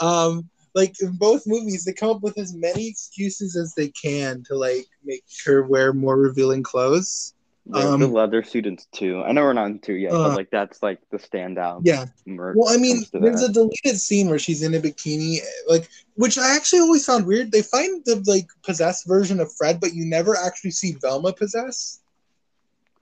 Um, 0.00 0.48
like 0.74 0.94
in 1.00 1.12
both 1.16 1.46
movies, 1.46 1.84
they 1.84 1.92
come 1.92 2.10
up 2.10 2.22
with 2.22 2.38
as 2.38 2.54
many 2.54 2.88
excuses 2.88 3.56
as 3.56 3.74
they 3.74 3.88
can 3.88 4.42
to 4.48 4.56
like 4.56 4.86
make 5.04 5.24
her 5.44 5.62
wear 5.62 5.92
more 5.92 6.16
revealing 6.16 6.62
clothes. 6.62 7.34
The, 7.66 7.80
the 7.80 8.06
Um, 8.06 8.12
leather 8.12 8.42
students 8.42 8.86
too. 8.92 9.22
I 9.22 9.30
know 9.32 9.42
we're 9.42 9.52
not 9.52 9.66
in 9.66 9.78
two 9.78 9.94
yet, 9.94 10.12
Uh, 10.12 10.28
but 10.28 10.36
like 10.36 10.50
that's 10.50 10.82
like 10.82 10.98
the 11.10 11.18
standout. 11.18 11.82
Yeah. 11.84 12.06
Well, 12.26 12.68
I 12.68 12.76
mean, 12.76 13.04
there's 13.12 13.40
that. 13.40 13.50
a 13.50 13.52
deleted 13.52 14.00
scene 14.00 14.28
where 14.28 14.38
she's 14.40 14.62
in 14.62 14.74
a 14.74 14.80
bikini, 14.80 15.38
like, 15.68 15.88
which 16.16 16.38
I 16.38 16.56
actually 16.56 16.80
always 16.80 17.04
found 17.04 17.24
weird. 17.24 17.52
They 17.52 17.62
find 17.62 18.04
the 18.04 18.22
like 18.26 18.48
possessed 18.64 19.06
version 19.06 19.38
of 19.38 19.52
Fred, 19.54 19.80
but 19.80 19.94
you 19.94 20.04
never 20.04 20.36
actually 20.36 20.72
see 20.72 20.96
Velma 21.00 21.32
possessed. 21.32 22.02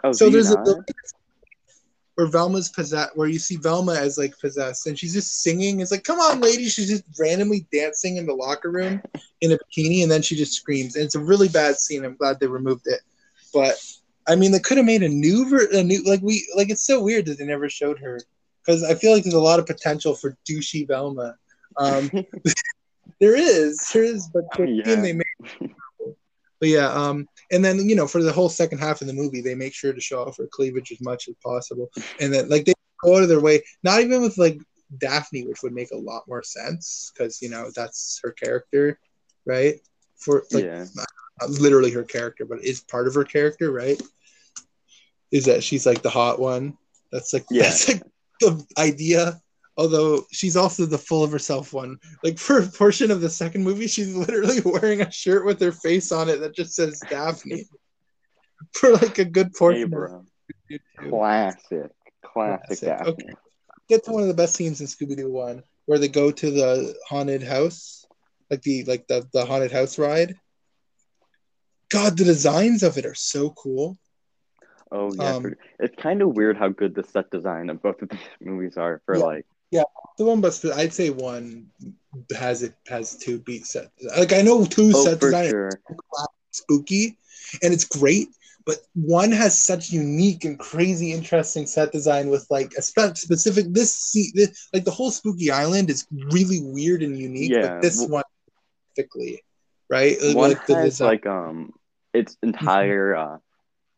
oh, 0.04 0.12
so 0.12 0.28
there's 0.28 0.50
a 0.50 0.56
not? 0.56 0.64
deleted 0.66 0.94
where 2.16 2.26
Velma's 2.26 2.68
possessed, 2.68 3.16
where 3.16 3.28
you 3.28 3.38
see 3.38 3.56
Velma 3.56 3.94
as 3.94 4.18
like 4.18 4.38
possessed, 4.38 4.86
and 4.86 4.98
she's 4.98 5.14
just 5.14 5.42
singing. 5.42 5.80
It's 5.80 5.90
like, 5.90 6.04
come 6.04 6.18
on, 6.20 6.38
lady! 6.42 6.68
She's 6.68 6.88
just 6.88 7.04
randomly 7.18 7.66
dancing 7.72 8.18
in 8.18 8.26
the 8.26 8.34
locker 8.34 8.70
room 8.70 9.00
in 9.40 9.52
a 9.52 9.56
bikini, 9.56 10.02
and 10.02 10.10
then 10.10 10.20
she 10.20 10.36
just 10.36 10.52
screams. 10.52 10.96
And 10.96 11.04
it's 11.06 11.14
a 11.14 11.20
really 11.20 11.48
bad 11.48 11.76
scene. 11.76 12.04
I'm 12.04 12.16
glad 12.16 12.38
they 12.40 12.46
removed 12.46 12.86
it, 12.86 13.00
but 13.54 13.82
I 14.30 14.36
mean, 14.36 14.52
they 14.52 14.60
could 14.60 14.76
have 14.76 14.86
made 14.86 15.02
a 15.02 15.08
new, 15.08 15.48
ver- 15.48 15.68
a 15.72 15.82
new 15.82 16.02
like 16.04 16.22
we 16.22 16.48
like. 16.54 16.70
It's 16.70 16.86
so 16.86 17.02
weird 17.02 17.26
that 17.26 17.38
they 17.38 17.44
never 17.44 17.68
showed 17.68 17.98
her 17.98 18.20
because 18.64 18.84
I 18.84 18.94
feel 18.94 19.12
like 19.12 19.24
there's 19.24 19.34
a 19.34 19.40
lot 19.40 19.58
of 19.58 19.66
potential 19.66 20.14
for 20.14 20.36
douchey 20.48 20.86
Velma. 20.86 21.34
Um, 21.76 22.10
there 23.20 23.34
is, 23.34 23.76
there 23.92 24.04
is, 24.04 24.28
but 24.32 24.44
Yeah. 24.58 24.94
they 24.94 25.12
made. 25.12 25.74
But 26.60 26.68
yeah, 26.68 26.92
um, 26.92 27.26
and 27.50 27.64
then 27.64 27.88
you 27.88 27.96
know, 27.96 28.06
for 28.06 28.22
the 28.22 28.32
whole 28.32 28.48
second 28.48 28.78
half 28.78 29.00
of 29.00 29.08
the 29.08 29.12
movie, 29.12 29.40
they 29.40 29.56
make 29.56 29.74
sure 29.74 29.92
to 29.92 30.00
show 30.00 30.22
off 30.22 30.36
her 30.36 30.46
cleavage 30.46 30.92
as 30.92 31.00
much 31.00 31.26
as 31.26 31.34
possible, 31.42 31.90
and 32.20 32.32
then 32.32 32.48
like 32.48 32.66
they 32.66 32.74
go 33.02 33.16
out 33.16 33.22
of 33.22 33.28
their 33.28 33.40
way, 33.40 33.62
not 33.82 34.00
even 34.00 34.22
with 34.22 34.38
like 34.38 34.60
Daphne, 34.98 35.46
which 35.46 35.62
would 35.62 35.72
make 35.72 35.90
a 35.90 35.96
lot 35.96 36.28
more 36.28 36.44
sense 36.44 37.10
because 37.12 37.42
you 37.42 37.48
know 37.48 37.70
that's 37.74 38.20
her 38.22 38.30
character, 38.30 39.00
right? 39.44 39.80
For 40.16 40.44
like 40.52 40.64
yeah. 40.64 40.84
not 40.94 41.08
literally 41.48 41.90
her 41.92 42.04
character, 42.04 42.44
but 42.44 42.58
it 42.58 42.66
is 42.66 42.80
part 42.80 43.08
of 43.08 43.14
her 43.14 43.24
character, 43.24 43.72
right? 43.72 44.00
Is 45.32 45.44
that 45.46 45.62
she's 45.62 45.86
like 45.86 46.02
the 46.02 46.10
hot 46.10 46.38
one? 46.40 46.76
That's 47.12 47.32
like 47.32 47.44
Yeah. 47.50 47.62
that's 47.64 47.88
like 47.88 48.02
the 48.40 48.64
idea. 48.78 49.40
Although 49.76 50.26
she's 50.30 50.56
also 50.56 50.84
the 50.84 50.98
full 50.98 51.22
of 51.24 51.32
herself 51.32 51.72
one. 51.72 51.98
Like 52.22 52.38
for 52.38 52.58
a 52.58 52.66
portion 52.66 53.10
of 53.10 53.20
the 53.20 53.30
second 53.30 53.62
movie, 53.64 53.86
she's 53.86 54.14
literally 54.14 54.60
wearing 54.64 55.00
a 55.00 55.10
shirt 55.10 55.44
with 55.46 55.60
her 55.60 55.72
face 55.72 56.12
on 56.12 56.28
it 56.28 56.40
that 56.40 56.54
just 56.54 56.74
says 56.74 57.00
Daphne. 57.08 57.64
For 58.74 58.90
like 58.92 59.18
a 59.18 59.24
good 59.24 59.54
portion. 59.54 59.94
of. 59.94 60.26
Classic. 60.98 61.90
Classic 62.22 62.66
Classic, 62.66 62.80
Daphne. 62.88 63.12
okay. 63.12 63.34
Get 63.88 64.04
to 64.04 64.12
one 64.12 64.22
of 64.22 64.28
the 64.28 64.34
best 64.34 64.54
scenes 64.54 64.80
in 64.82 64.86
Scooby 64.86 65.16
Doo 65.16 65.30
One, 65.32 65.62
where 65.86 65.98
they 65.98 66.08
go 66.08 66.30
to 66.30 66.50
the 66.50 66.94
haunted 67.08 67.42
house, 67.42 68.04
like 68.50 68.60
the 68.62 68.84
like 68.84 69.06
the 69.06 69.26
the 69.32 69.46
haunted 69.46 69.72
house 69.72 69.98
ride. 69.98 70.36
God, 71.88 72.16
the 72.18 72.24
designs 72.24 72.82
of 72.82 72.98
it 72.98 73.06
are 73.06 73.14
so 73.14 73.50
cool. 73.50 73.98
Oh 74.92 75.10
yeah, 75.14 75.36
Um, 75.36 75.42
for- 75.42 75.58
it's 75.78 75.94
kind 76.02 76.20
of 76.22 76.34
weird 76.34 76.56
how 76.56 76.68
good 76.68 76.94
the 76.94 77.04
set 77.04 77.30
design 77.30 77.70
of 77.70 77.82
both 77.82 78.02
of 78.02 78.08
these 78.08 78.18
movies 78.40 78.76
are. 78.76 79.00
For 79.06 79.16
Yeah. 79.16 79.24
like, 79.24 79.46
Yeah, 79.70 79.84
The 80.18 80.24
one, 80.24 80.40
but 80.40 80.58
I'd 80.74 80.92
say 80.92 81.10
one 81.10 81.70
has 82.36 82.62
it 82.62 82.74
has 82.88 83.16
two 83.16 83.38
beat 83.38 83.66
set. 83.66 83.90
Like 84.18 84.32
I 84.32 84.42
know 84.42 84.64
two 84.64 84.90
oh 84.94 85.04
set 85.04 85.20
design 85.20 85.48
sure, 85.50 85.70
spooky, 86.50 87.16
and 87.62 87.72
it's 87.72 87.84
great. 87.84 88.28
But 88.66 88.78
one 88.94 89.32
has 89.32 89.58
such 89.58 89.90
unique 89.90 90.44
and 90.44 90.58
crazy, 90.58 91.12
interesting 91.12 91.66
set 91.66 91.92
design 91.92 92.28
with 92.28 92.46
like 92.50 92.72
a 92.76 92.82
spe- 92.82 93.16
specific 93.16 93.66
this, 93.70 93.94
se- 93.94 94.32
this 94.34 94.68
like 94.74 94.84
the 94.84 94.90
whole 94.90 95.10
Spooky 95.10 95.50
Island 95.50 95.88
is 95.88 96.06
really 96.30 96.60
weird 96.62 97.02
and 97.02 97.16
unique. 97.16 97.52
Yeah, 97.52 97.62
but 97.78 97.82
this 97.82 97.98
well- 98.00 98.08
one 98.08 98.24
specifically, 98.92 99.42
right? 99.88 100.16
one 100.34 100.50
like 100.50 100.66
has 100.68 101.00
like 101.00 101.26
um, 101.26 101.72
its 102.12 102.36
entire 102.42 103.14
uh, 103.16 103.38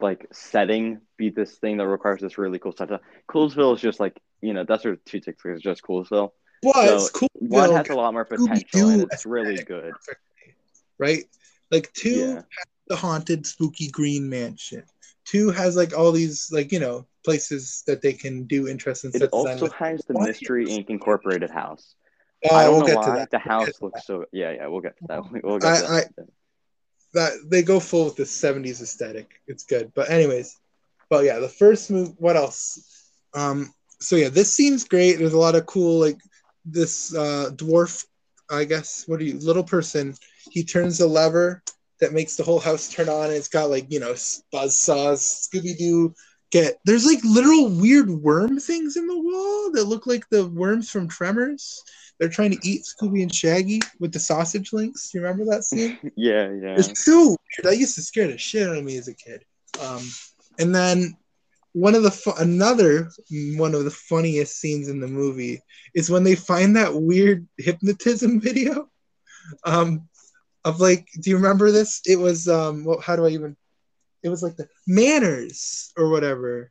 like 0.03 0.27
setting 0.33 1.01
be 1.17 1.31
this 1.31 1.57
thing 1.59 1.77
that 1.79 1.87
requires 1.89 2.21
this 2.21 2.39
really 2.39 2.59
cool 2.59 2.75
set. 2.77 2.91
Coolsville 3.31 3.75
is 3.77 3.81
just 3.81 4.01
like 4.01 4.19
you 4.41 4.53
know 4.55 4.65
that's 4.67 4.85
what 4.85 5.05
two 5.07 5.21
ticks 5.21 5.45
is 5.45 5.63
just 5.63 5.83
Coolsville. 5.83 6.31
but 6.63 6.99
so 7.01 7.09
cool. 7.15 7.29
One 7.35 7.73
has 7.73 7.89
a 7.89 7.95
lot 7.95 8.13
more 8.13 8.25
potential 8.25 8.89
and 8.89 9.03
it's 9.03 9.25
really 9.27 9.57
good. 9.57 9.95
right? 10.99 11.25
Like 11.71 11.93
two 11.93 12.11
Yeah. 12.11 12.35
has 12.35 12.45
the 12.89 12.97
haunted 12.97 13.47
spooky 13.47 13.89
green 13.89 14.29
mansion. 14.29 14.85
Two 15.25 15.51
has 15.51 15.77
like 15.77 15.97
all 15.97 16.13
these 16.13 16.51
like 16.53 16.73
you 16.73 16.81
know 16.81 17.07
places 17.25 17.85
that 17.87 18.03
they 18.03 18.13
can 18.13 18.45
do 18.45 18.67
interesting 18.69 19.11
It 19.15 19.21
set 19.21 19.31
design 19.31 19.53
also 19.53 19.65
with. 19.67 19.73
has 19.75 20.05
the 20.07 20.15
One 20.15 20.27
Mystery 20.29 20.67
Inc. 20.67 20.91
Incorporated 20.91 21.51
house. 21.51 21.95
Uh, 22.45 22.55
I 22.55 22.65
don't 22.65 22.73
we'll 22.73 22.81
know 22.81 22.87
get 22.89 22.97
why 22.97 23.05
to 23.07 23.13
that. 23.13 23.31
the 23.31 23.41
We'll 23.47 23.59
house 23.61 23.81
looks 23.81 24.05
so. 24.05 24.25
Yeah, 24.33 24.51
yeah, 24.51 24.67
we'll 24.67 24.81
get 24.81 24.97
to 24.99 25.05
that. 25.09 25.23
We'll 25.45 25.59
get 25.59 25.77
to 25.77 25.83
that. 25.83 26.09
I- 26.19 26.23
that. 27.15 27.33
they 27.47 27.63
go 27.63 27.81
full 27.81 28.07
with 28.07 28.17
the 28.17 28.25
70s 28.25 28.81
aesthetic. 28.81 29.41
It's 29.47 29.65
good. 29.65 29.93
But 29.95 30.11
anyways, 30.11 30.59
but 31.09 31.25
yeah, 31.25 31.39
the 31.39 31.49
first 31.49 31.91
move 31.91 32.15
what 32.19 32.37
else? 32.37 33.11
Um 33.35 33.73
so 34.01 34.17
yeah, 34.17 34.29
this 34.29 34.53
seems 34.53 34.85
great. 34.85 35.19
There's 35.19 35.33
a 35.33 35.39
lot 35.39 35.55
of 35.55 35.67
cool 35.67 36.01
like 36.01 36.19
this 36.65 37.15
uh 37.15 37.51
dwarf, 37.55 38.05
I 38.51 38.65
guess, 38.65 39.05
what 39.07 39.21
are 39.21 39.25
you 39.25 39.39
little 39.39 39.65
person, 39.65 40.15
he 40.51 40.65
turns 40.65 40.99
the 40.99 41.07
lever 41.07 41.63
that 42.01 42.13
makes 42.13 42.37
the 42.37 42.43
whole 42.43 42.59
house 42.59 42.89
turn 42.89 43.09
on 43.09 43.31
it's 43.31 43.49
got 43.49 43.71
like, 43.71 43.91
you 43.91 44.01
know, 44.01 44.15
buzz 44.51 44.79
saws, 44.79 45.49
Scooby 45.49 45.77
Doo 45.79 46.15
get 46.53 46.79
there's 46.85 47.07
like 47.07 47.25
literal 47.25 47.69
weird 47.69 48.11
worm 48.11 48.61
things 48.61 48.97
in 48.97 49.07
the 49.07 49.19
wall 49.19 49.73
that 49.73 49.85
look 49.85 50.07
like 50.07 50.29
the 50.29 50.47
worms 50.47 50.91
from 50.91 51.09
Tremors. 51.09 51.83
They're 52.23 52.31
trying 52.31 52.53
to 52.53 52.69
eat 52.69 52.85
Scooby 52.85 53.23
and 53.23 53.35
Shaggy 53.35 53.81
with 53.99 54.13
the 54.13 54.21
sausage 54.21 54.73
links. 54.73 55.13
You 55.13 55.23
remember 55.23 55.45
that 55.47 55.65
scene? 55.65 55.99
yeah, 56.17 56.53
yeah. 56.53 56.77
It's 56.79 57.05
so 57.05 57.31
weird. 57.31 57.67
I 57.67 57.73
used 57.73 57.97
to 57.97 58.01
scare 58.01 58.29
the 58.29 58.39
shit 58.39 58.69
out 58.69 58.77
of 58.77 58.85
me 58.85 58.97
as 58.97 59.09
a 59.09 59.15
kid. 59.15 59.45
Um, 59.83 60.09
and 60.57 60.73
then 60.73 61.17
one 61.73 61.97
of 61.97 62.05
the 62.05 62.13
fu- 62.13 62.31
another 62.39 63.11
one 63.57 63.75
of 63.75 63.83
the 63.83 63.91
funniest 63.91 64.61
scenes 64.61 64.89
in 64.89 65.01
the 65.01 65.09
movie 65.09 65.63
is 65.97 66.13
when 66.13 66.23
they 66.23 66.37
find 66.37 66.77
that 66.77 66.95
weird 66.95 67.49
hypnotism 67.59 68.41
video. 68.41 68.89
Um, 69.65 70.09
of 70.65 70.79
like, 70.79 71.09
do 71.21 71.29
you 71.29 71.37
remember 71.39 71.73
this? 71.73 72.03
It 72.07 72.21
was 72.21 72.47
um, 72.47 72.85
well, 72.85 73.01
how 73.01 73.17
do 73.17 73.27
I 73.27 73.31
even? 73.31 73.57
It 74.23 74.29
was 74.29 74.45
like 74.45 74.55
the 74.55 74.69
manners 74.87 75.91
or 75.97 76.09
whatever, 76.09 76.71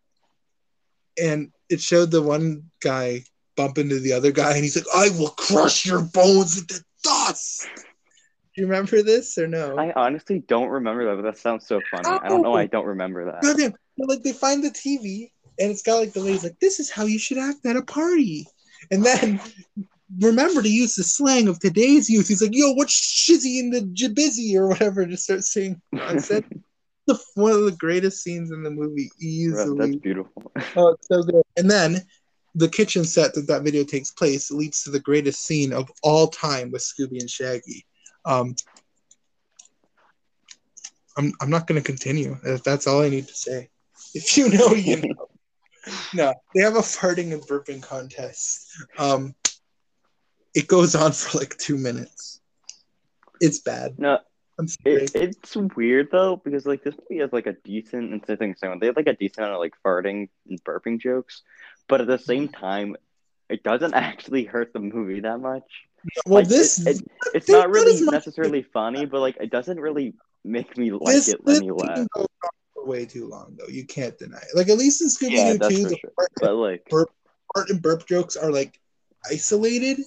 and 1.22 1.52
it 1.68 1.82
showed 1.82 2.10
the 2.10 2.22
one 2.22 2.72
guy 2.82 3.26
bump 3.56 3.78
into 3.78 4.00
the 4.00 4.14
other 4.14 4.32
guy, 4.32 4.54
and 4.54 4.64
he's 4.64 4.76
like, 4.76 4.86
"I 4.94 5.10
will 5.18 5.30
crush 5.30 5.86
your 5.86 6.02
bones 6.02 6.60
into 6.60 6.84
dust." 7.04 7.68
Do 7.76 8.62
you 8.62 8.68
remember 8.68 9.02
this 9.02 9.38
or 9.38 9.48
no? 9.48 9.78
I 9.78 9.94
honestly 9.96 10.40
don't 10.40 10.68
remember 10.68 11.06
that, 11.06 11.16
but 11.16 11.22
that 11.22 11.38
sounds 11.38 11.66
so 11.68 11.82
funny. 11.90 12.10
I 12.10 12.28
don't 12.28 12.42
know. 12.42 12.52
why 12.52 12.64
I 12.64 12.66
don't 12.66 12.86
remember 12.86 13.26
that. 13.26 13.42
Goddamn. 13.42 13.74
But, 13.98 14.10
like 14.10 14.24
they 14.24 14.34
find 14.34 14.64
the 14.64 14.72
TV 14.72 15.32
and 15.60 15.72
it's 15.72 15.84
got 15.84 15.98
like 15.98 16.14
the 16.14 16.20
ladies 16.20 16.44
like, 16.44 16.60
"This 16.60 16.80
is 16.80 16.90
how 16.90 17.06
you 17.06 17.20
should 17.20 17.38
act 17.38 17.66
at 17.66 17.76
a 17.76 17.84
party," 17.84 18.48
and 18.90 19.04
then 19.06 19.40
remember 20.20 20.62
to 20.62 20.70
use 20.70 20.96
the 20.96 21.04
slang 21.04 21.48
of 21.48 21.60
today's 21.60 22.10
youth. 22.10 22.28
He's 22.28 22.42
like, 22.42 22.54
"Yo, 22.56 22.72
what's 22.74 22.94
shizzy 22.94 23.60
in 23.60 23.70
the 23.70 23.82
jibizzy 23.82 24.56
or 24.56 24.68
whatever?" 24.68 25.06
To 25.06 25.18
start 25.18 25.44
saying 25.44 25.82
nonsense. 25.92 26.48
the 27.08 27.20
one 27.36 27.52
of 27.52 27.64
the 27.64 27.72
greatest 27.72 28.24
scenes 28.24 28.52
in 28.52 28.64
the 28.64 28.72
movie, 28.72 29.10
Bro, 29.20 29.28
easily. 29.28 29.80
that's 29.80 29.96
beautiful. 29.98 30.52
Oh, 30.76 30.90
it's 30.90 31.08
so 31.08 31.24
good. 31.24 31.44
And 31.58 31.70
then 31.70 32.02
the 32.56 32.70
kitchen 32.70 33.06
set 33.06 33.34
that 33.36 33.48
that 33.48 33.64
video 33.64 33.84
takes 33.84 34.12
place 34.12 34.52
leads 34.52 34.84
to 34.84 34.92
the 34.92 35.00
greatest 35.00 35.46
scene 35.46 35.72
of 35.72 35.90
all 36.04 36.28
time 36.28 36.72
with 36.72 36.82
Scooby 36.82 37.20
and 37.20 37.30
Shaggy. 37.30 37.86
Um, 38.26 38.56
I'm 41.18 41.34
I'm 41.42 41.50
not 41.50 41.68
going 41.68 41.82
to 41.82 41.86
continue. 41.86 42.38
If 42.44 42.64
That's 42.64 42.88
all 42.88 43.02
I 43.02 43.10
need 43.10 43.28
to 43.28 43.36
say. 43.36 43.70
If 44.14 44.36
you 44.36 44.50
know, 44.50 44.74
you 44.74 44.98
know. 44.98 45.28
No, 46.14 46.34
they 46.54 46.62
have 46.62 46.76
a 46.76 46.82
farting 46.82 47.34
and 47.34 47.42
burping 47.42 47.82
contest. 47.82 48.68
Um, 49.00 49.34
it 50.54 50.68
goes 50.68 50.94
on 50.94 51.12
for 51.12 51.40
like 51.40 51.58
two 51.58 51.76
minutes. 51.76 52.40
It's 53.40 53.60
bad. 53.60 53.98
No, 53.98 54.20
I'm 54.60 54.68
sorry. 54.68 55.06
it, 55.06 55.16
it's 55.16 55.56
weird 55.56 56.10
though 56.12 56.36
because 56.36 56.68
like 56.68 56.84
this 56.84 56.96
movie 57.10 57.22
has 57.22 57.34
like 57.34 57.48
a 57.48 57.54
decent 57.64 58.12
and 58.12 58.24
I 58.28 58.36
think 58.36 58.58
same. 58.60 58.78
They 58.80 58.88
have 58.88 58.96
like 58.96 59.08
a 59.08 59.16
decent 59.16 59.40
amount 59.40 59.56
of 59.56 59.60
like 59.60 59.74
farting 59.84 60.30
and 60.48 60.64
burping 60.64 61.00
jokes, 61.00 61.42
but 61.88 62.02
at 62.02 62.08
the 62.08 62.18
same 62.20 62.48
time, 62.50 62.96
it 63.50 63.64
doesn't 63.64 63.94
actually 64.08 64.46
hurt 64.46 64.74
the 64.74 64.80
movie 64.80 65.22
that 65.22 65.40
much. 65.40 65.64
well, 66.26 66.40
like, 66.42 66.48
this 66.48 66.86
it- 66.86 66.98
it- 66.98 67.08
It's 67.34 67.50
not 67.50 67.70
really 67.70 68.02
necessarily 68.10 68.64
funny, 68.64 69.06
but 69.06 69.22
like 69.22 69.38
it 69.40 69.52
doesn't 69.52 69.80
really 69.80 70.14
make 70.44 70.78
me 70.78 70.92
like 70.92 71.16
this, 71.16 71.28
it 71.30 71.40
any 71.48 71.72
less. 71.72 72.08
for 72.74 72.86
way 72.86 73.06
too 73.06 73.28
long 73.28 73.56
though. 73.58 73.68
You 73.68 73.86
can't 73.86 74.18
deny 74.18 74.38
it. 74.38 74.56
Like 74.56 74.70
at 74.70 74.78
least 74.78 75.02
in 75.02 75.08
Scooby 75.08 75.32
Yeah, 75.38 75.54
Doo 75.54 75.58
that's 75.60 75.76
2, 75.76 75.84
for 75.84 75.90
the 75.90 75.98
sure. 75.98 76.12
fart, 76.16 76.30
But 76.42 76.56
like, 76.56 76.84
fart 76.90 77.70
and 77.70 77.82
burp 77.82 78.08
jokes 78.08 78.36
are 78.36 78.52
like 78.52 78.80
isolated. 79.30 80.00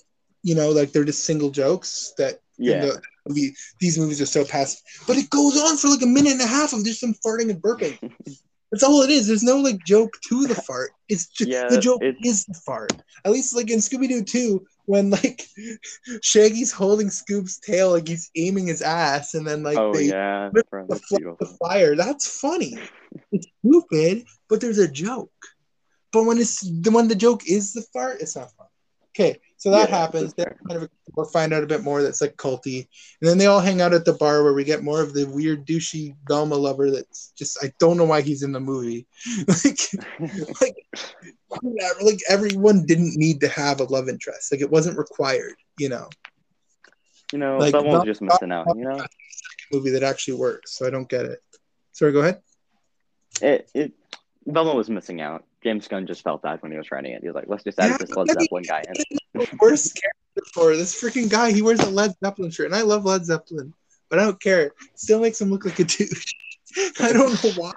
You 0.42 0.54
know, 0.54 0.70
like 0.70 0.92
they're 0.92 1.04
just 1.04 1.24
single 1.24 1.50
jokes 1.50 2.12
that 2.18 2.40
yeah, 2.58 2.80
the 2.84 3.02
movie, 3.28 3.54
these 3.80 3.96
movies 3.98 4.20
are 4.20 4.26
so 4.26 4.44
past. 4.44 4.82
But 5.06 5.16
it 5.16 5.30
goes 5.30 5.56
on 5.58 5.76
for 5.78 5.88
like 5.88 6.02
a 6.02 6.06
minute 6.06 6.32
and 6.32 6.40
a 6.42 6.46
half 6.46 6.72
of 6.72 6.84
just 6.84 7.00
some 7.00 7.14
farting 7.24 7.48
and 7.50 7.62
burping. 7.62 7.96
That's 8.74 8.82
all 8.82 9.02
it 9.02 9.10
is. 9.10 9.28
There's 9.28 9.44
no 9.44 9.58
like 9.58 9.78
joke 9.84 10.12
to 10.28 10.46
the 10.46 10.54
fart. 10.66 10.90
It's 11.08 11.28
just 11.28 11.48
Yeah, 11.50 11.68
the 11.68 11.80
joke 11.80 12.02
it- 12.02 12.16
is 12.24 12.44
the 12.44 12.54
fart. 12.66 12.92
At 13.24 13.30
least 13.30 13.54
like 13.54 13.70
in 13.70 13.78
Scooby 13.78 14.08
Doo 14.08 14.24
2, 14.24 14.66
when 14.87 15.10
like 15.10 15.46
Shaggy's 16.22 16.72
holding 16.72 17.06
Scoob's 17.08 17.58
tail, 17.60 17.92
like 17.92 18.08
he's 18.08 18.30
aiming 18.37 18.66
his 18.66 18.82
ass, 18.82 19.34
and 19.34 19.46
then 19.46 19.62
like 19.62 19.78
oh 19.78 19.92
they 19.92 20.06
yeah, 20.06 20.50
the, 20.52 20.64
the 21.38 21.56
fire. 21.62 21.94
That's 21.94 22.40
funny. 22.40 22.76
It's 23.30 23.46
stupid, 23.64 24.24
but 24.48 24.60
there's 24.60 24.78
a 24.78 24.88
joke. 24.90 25.30
But 26.12 26.24
when 26.24 26.38
it's 26.38 26.60
the 26.60 26.90
when 26.90 27.06
the 27.08 27.14
joke 27.14 27.42
is 27.48 27.72
the 27.72 27.82
fart, 27.92 28.20
it's 28.20 28.34
not 28.37 28.50
fun. 28.56 28.66
Okay, 29.10 29.38
so 29.64 29.70
that 29.70 29.88
Yeah, 29.88 29.96
happens. 29.96 30.35
fair. 30.35 30.59
kind 30.68 30.83
of 30.83 30.90
we'll 31.16 31.24
find 31.24 31.55
out 31.55 31.62
a 31.62 31.66
bit 31.66 31.83
more 31.83 32.03
that's 32.03 32.20
like 32.20 32.37
culty, 32.37 32.87
and 33.22 33.31
then 33.31 33.38
they 33.38 33.46
all 33.46 33.61
hang 33.61 33.81
out 33.81 33.94
at 33.94 34.05
the 34.05 34.12
bar 34.12 34.42
where 34.44 34.53
we 34.53 34.62
get 34.62 34.83
more 34.85 35.00
of 35.00 35.14
the 35.14 35.24
weird 35.24 35.66
douchey 35.66 36.14
Velma 36.29 36.55
lover. 36.55 36.90
That's 36.90 37.33
just 37.35 37.57
I 37.64 37.72
don't 37.79 37.96
know 37.96 38.05
why 38.05 38.20
he's 38.20 38.42
in 38.42 38.53
the 38.53 38.61
movie. 38.61 39.07
like, 39.64 39.79
like, 40.61 40.77
whatever, 41.48 42.00
like 42.03 42.18
everyone 42.29 42.85
didn't 42.85 43.16
need 43.16 43.40
to 43.40 43.48
have 43.48 43.81
a 43.81 43.85
love 43.85 44.11
interest. 44.11 44.53
Like 44.53 44.61
it 44.61 44.70
wasn't 44.70 44.98
required. 44.98 45.55
You 45.79 45.88
know, 45.88 46.11
You 47.33 47.38
know, 47.38 47.57
Like, 47.57 47.70
someone's 47.72 48.05
just 48.05 48.20
missing 48.20 48.53
out. 48.53 48.66
You 48.77 48.85
know, 48.85 49.03
movie 49.72 49.90
that 49.92 50.03
actually 50.03 50.35
works. 50.37 50.77
So 50.77 50.87
I 50.87 50.90
don't 50.90 51.09
get 51.09 51.24
it. 51.24 51.40
Sorry, 51.92 52.12
go 52.12 52.20
ahead. 52.20 52.42
it 53.40 53.70
it 53.72 53.92
Velma 54.46 54.74
was 54.74 54.90
missing 54.90 55.22
out. 55.22 55.44
James 55.62 55.88
Gunn 55.88 56.07
just 56.07 56.22
felt 56.22 56.42
that 56.42 56.62
when 56.62 56.70
he 56.70 56.77
was 56.77 56.90
writing 56.90 57.12
it. 57.12 57.22
He 57.22 57.27
was 57.29 57.35
like, 57.35 57.46
let's 57.48 57.64
just 57.64 57.79
add 57.79 57.92
Yeah, 57.92 57.96
this 57.96 58.11
Led 58.11 58.29
Zeppelin 58.29 58.64
guy 58.64 58.83
in. 58.87 59.16
Worst 59.61 60.01
character 60.01 60.51
for 60.53 60.77
this 60.77 61.01
freaking 61.01 61.31
guy. 61.31 61.53
He 61.53 61.62
wears 61.62 61.81
a 61.81 61.90
Led 61.90 62.14
Zeppelin 62.23 62.51
shirt, 62.51 62.66
and 62.66 62.75
I 62.75 62.83
love 62.83 63.05
Led 63.05 63.25
Zeppelin, 63.25 63.73
but 64.09 64.18
I 64.18 64.25
don't 64.25 64.40
care. 64.40 64.73
Still 64.94 65.20
makes 65.20 65.40
him 65.40 65.51
look 65.51 65.64
like 65.64 65.79
a 65.79 65.85
douche. 65.85 66.35
I 67.01 67.12
don't 67.12 67.42
know 67.42 67.51
why. 67.57 67.73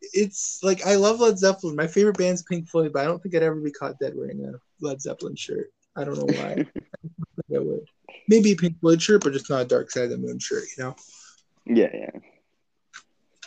It's 0.00 0.60
like 0.62 0.84
I 0.86 0.96
love 0.96 1.20
Led 1.20 1.38
Zeppelin. 1.38 1.76
My 1.76 1.86
favorite 1.86 2.18
band's 2.18 2.42
Pink 2.42 2.68
Floyd, 2.68 2.92
but 2.92 3.02
I 3.02 3.04
don't 3.04 3.22
think 3.22 3.34
I'd 3.34 3.42
ever 3.42 3.56
be 3.56 3.70
caught 3.70 3.98
dead 3.98 4.14
wearing 4.16 4.44
a 4.44 4.52
Led 4.84 5.00
Zeppelin 5.00 5.36
shirt. 5.36 5.72
I 5.96 6.04
don't 6.04 6.18
know 6.18 6.34
why. 6.40 6.52
I 6.52 7.52
don't 7.52 7.56
I 7.56 7.58
would. 7.58 7.86
Maybe 8.28 8.52
a 8.52 8.56
Pink 8.56 8.80
Floyd 8.80 9.00
shirt, 9.00 9.22
but 9.22 9.32
just 9.32 9.50
not 9.50 9.62
a 9.62 9.64
Dark 9.64 9.90
Side 9.90 10.04
of 10.04 10.10
the 10.10 10.18
Moon 10.18 10.38
shirt. 10.38 10.64
You 10.76 10.84
know? 10.84 10.96
Yeah, 11.64 11.90
yeah. 11.92 12.10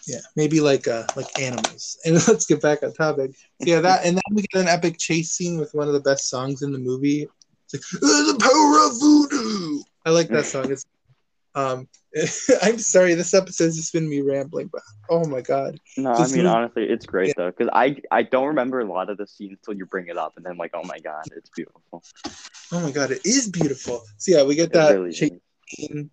Yeah, 0.09 0.21
maybe 0.35 0.59
like 0.59 0.87
uh 0.87 1.03
like 1.15 1.27
animals. 1.39 1.97
And 2.05 2.15
let's 2.27 2.45
get 2.45 2.61
back 2.61 2.81
on 2.83 2.93
topic. 2.93 3.31
Yeah, 3.59 3.79
that 3.81 4.05
and 4.05 4.17
then 4.17 4.23
we 4.33 4.41
get 4.51 4.61
an 4.61 4.67
epic 4.67 4.97
chase 4.97 5.31
scene 5.31 5.59
with 5.59 5.73
one 5.73 5.87
of 5.87 5.93
the 5.93 5.99
best 5.99 6.29
songs 6.29 6.61
in 6.63 6.71
the 6.71 6.79
movie. 6.79 7.27
It's 7.71 7.73
like 7.93 8.03
"Uh, 8.03 8.33
the 8.33 8.39
power 8.39 8.87
of 8.87 8.99
voodoo. 8.99 9.83
I 10.05 10.09
like 10.09 10.29
that 10.29 10.45
song. 10.45 10.71
It's 10.71 10.85
um 11.55 11.87
I'm 12.63 12.79
sorry, 12.79 13.13
this 13.13 13.33
episode's 13.35 13.75
just 13.77 13.93
been 13.93 14.09
me 14.09 14.21
rambling, 14.21 14.69
but 14.71 14.81
oh 15.09 15.25
my 15.25 15.41
god. 15.41 15.79
No, 15.97 16.11
I 16.11 16.27
mean 16.27 16.37
movie- 16.37 16.47
honestly, 16.47 16.83
it's 16.89 17.05
great 17.05 17.35
though 17.35 17.51
because 17.51 17.69
I 17.73 17.97
I 18.09 18.23
don't 18.23 18.47
remember 18.47 18.79
a 18.79 18.85
lot 18.85 19.09
of 19.09 19.17
the 19.17 19.27
scenes 19.27 19.59
until 19.59 19.77
you 19.77 19.85
bring 19.85 20.07
it 20.07 20.17
up, 20.17 20.33
and 20.37 20.45
then 20.45 20.57
like, 20.57 20.71
oh 20.73 20.83
my 20.83 20.99
god, 20.99 21.25
it's 21.35 21.51
beautiful. 21.55 22.03
Oh 22.71 22.79
my 22.81 22.91
god, 22.91 23.11
it 23.11 23.21
is 23.25 23.49
beautiful. 23.49 24.01
So 24.17 24.31
yeah, 24.35 24.43
we 24.43 24.55
get 24.55 24.73
that 24.73 24.97
really 24.97 25.11
chase 25.11 25.31
is. 25.31 25.41
scene, 25.87 26.09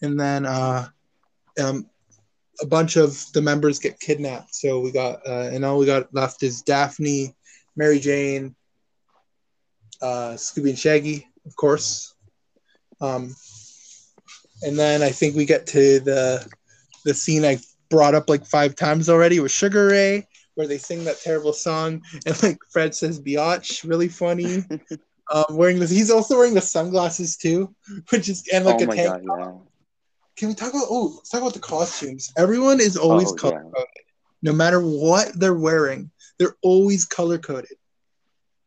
and 0.00 0.18
then 0.18 0.46
uh 0.46 0.88
um 1.62 1.86
a 2.60 2.66
bunch 2.66 2.96
of 2.96 3.24
the 3.32 3.42
members 3.42 3.78
get 3.78 4.00
kidnapped. 4.00 4.54
So 4.54 4.80
we 4.80 4.92
got 4.92 5.26
uh 5.26 5.50
and 5.52 5.64
all 5.64 5.78
we 5.78 5.86
got 5.86 6.12
left 6.14 6.42
is 6.42 6.62
Daphne, 6.62 7.34
Mary 7.76 7.98
Jane, 7.98 8.54
uh 10.00 10.34
Scooby 10.34 10.70
and 10.70 10.78
Shaggy, 10.78 11.26
of 11.46 11.56
course. 11.56 12.14
Um 13.00 13.34
and 14.62 14.78
then 14.78 15.02
I 15.02 15.10
think 15.10 15.36
we 15.36 15.44
get 15.44 15.66
to 15.68 16.00
the 16.00 16.46
the 17.04 17.14
scene 17.14 17.44
I 17.44 17.58
brought 17.90 18.14
up 18.14 18.28
like 18.28 18.46
five 18.46 18.74
times 18.74 19.08
already 19.08 19.40
with 19.40 19.52
Sugar 19.52 19.88
Ray, 19.88 20.26
where 20.54 20.66
they 20.66 20.78
sing 20.78 21.04
that 21.04 21.20
terrible 21.20 21.52
song, 21.52 22.02
and 22.26 22.42
like 22.42 22.58
Fred 22.70 22.94
says 22.94 23.20
"biatch," 23.20 23.88
really 23.88 24.08
funny. 24.08 24.64
um, 25.30 25.44
wearing 25.50 25.78
this, 25.78 25.90
he's 25.90 26.10
also 26.10 26.36
wearing 26.36 26.54
the 26.54 26.60
sunglasses 26.60 27.36
too, 27.36 27.74
which 28.10 28.28
is 28.28 28.46
and 28.52 28.64
like 28.64 28.80
oh 28.80 28.90
a 28.90 28.96
tank. 28.96 29.26
god, 29.26 29.38
yeah. 29.38 29.52
Can 30.36 30.48
we 30.48 30.54
talk 30.54 30.70
about? 30.70 30.86
Oh, 30.88 31.12
let's 31.16 31.28
talk 31.28 31.40
about 31.42 31.54
the 31.54 31.60
costumes. 31.60 32.32
Everyone 32.36 32.80
is 32.80 32.96
always 32.96 33.30
Oh, 33.30 33.34
color 33.34 33.62
yeah. 33.64 33.70
coded, 33.70 34.04
no 34.42 34.52
matter 34.52 34.80
what 34.80 35.38
they're 35.38 35.54
wearing. 35.54 36.10
They're 36.38 36.56
always 36.62 37.04
color 37.04 37.38
coded. 37.38 37.76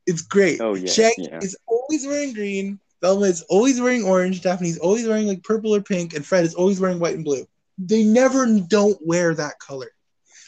It's 0.05 0.21
great. 0.21 0.61
Oh, 0.61 0.75
yeah, 0.75 0.89
Shaggy 0.89 1.23
yeah. 1.23 1.39
is 1.41 1.57
always 1.67 2.07
wearing 2.07 2.33
green. 2.33 2.79
Velma 3.01 3.25
is 3.25 3.41
always 3.43 3.79
wearing 3.81 4.03
orange. 4.03 4.41
Daphne's 4.41 4.77
always 4.79 5.05
wearing 5.07 5.27
like 5.27 5.43
purple 5.43 5.75
or 5.75 5.81
pink, 5.81 6.13
and 6.13 6.25
Fred 6.25 6.45
is 6.45 6.55
always 6.55 6.79
wearing 6.79 6.99
white 6.99 7.15
and 7.15 7.25
blue. 7.25 7.45
They 7.77 8.03
never 8.03 8.47
don't 8.59 8.97
wear 9.05 9.35
that 9.35 9.59
color. 9.59 9.91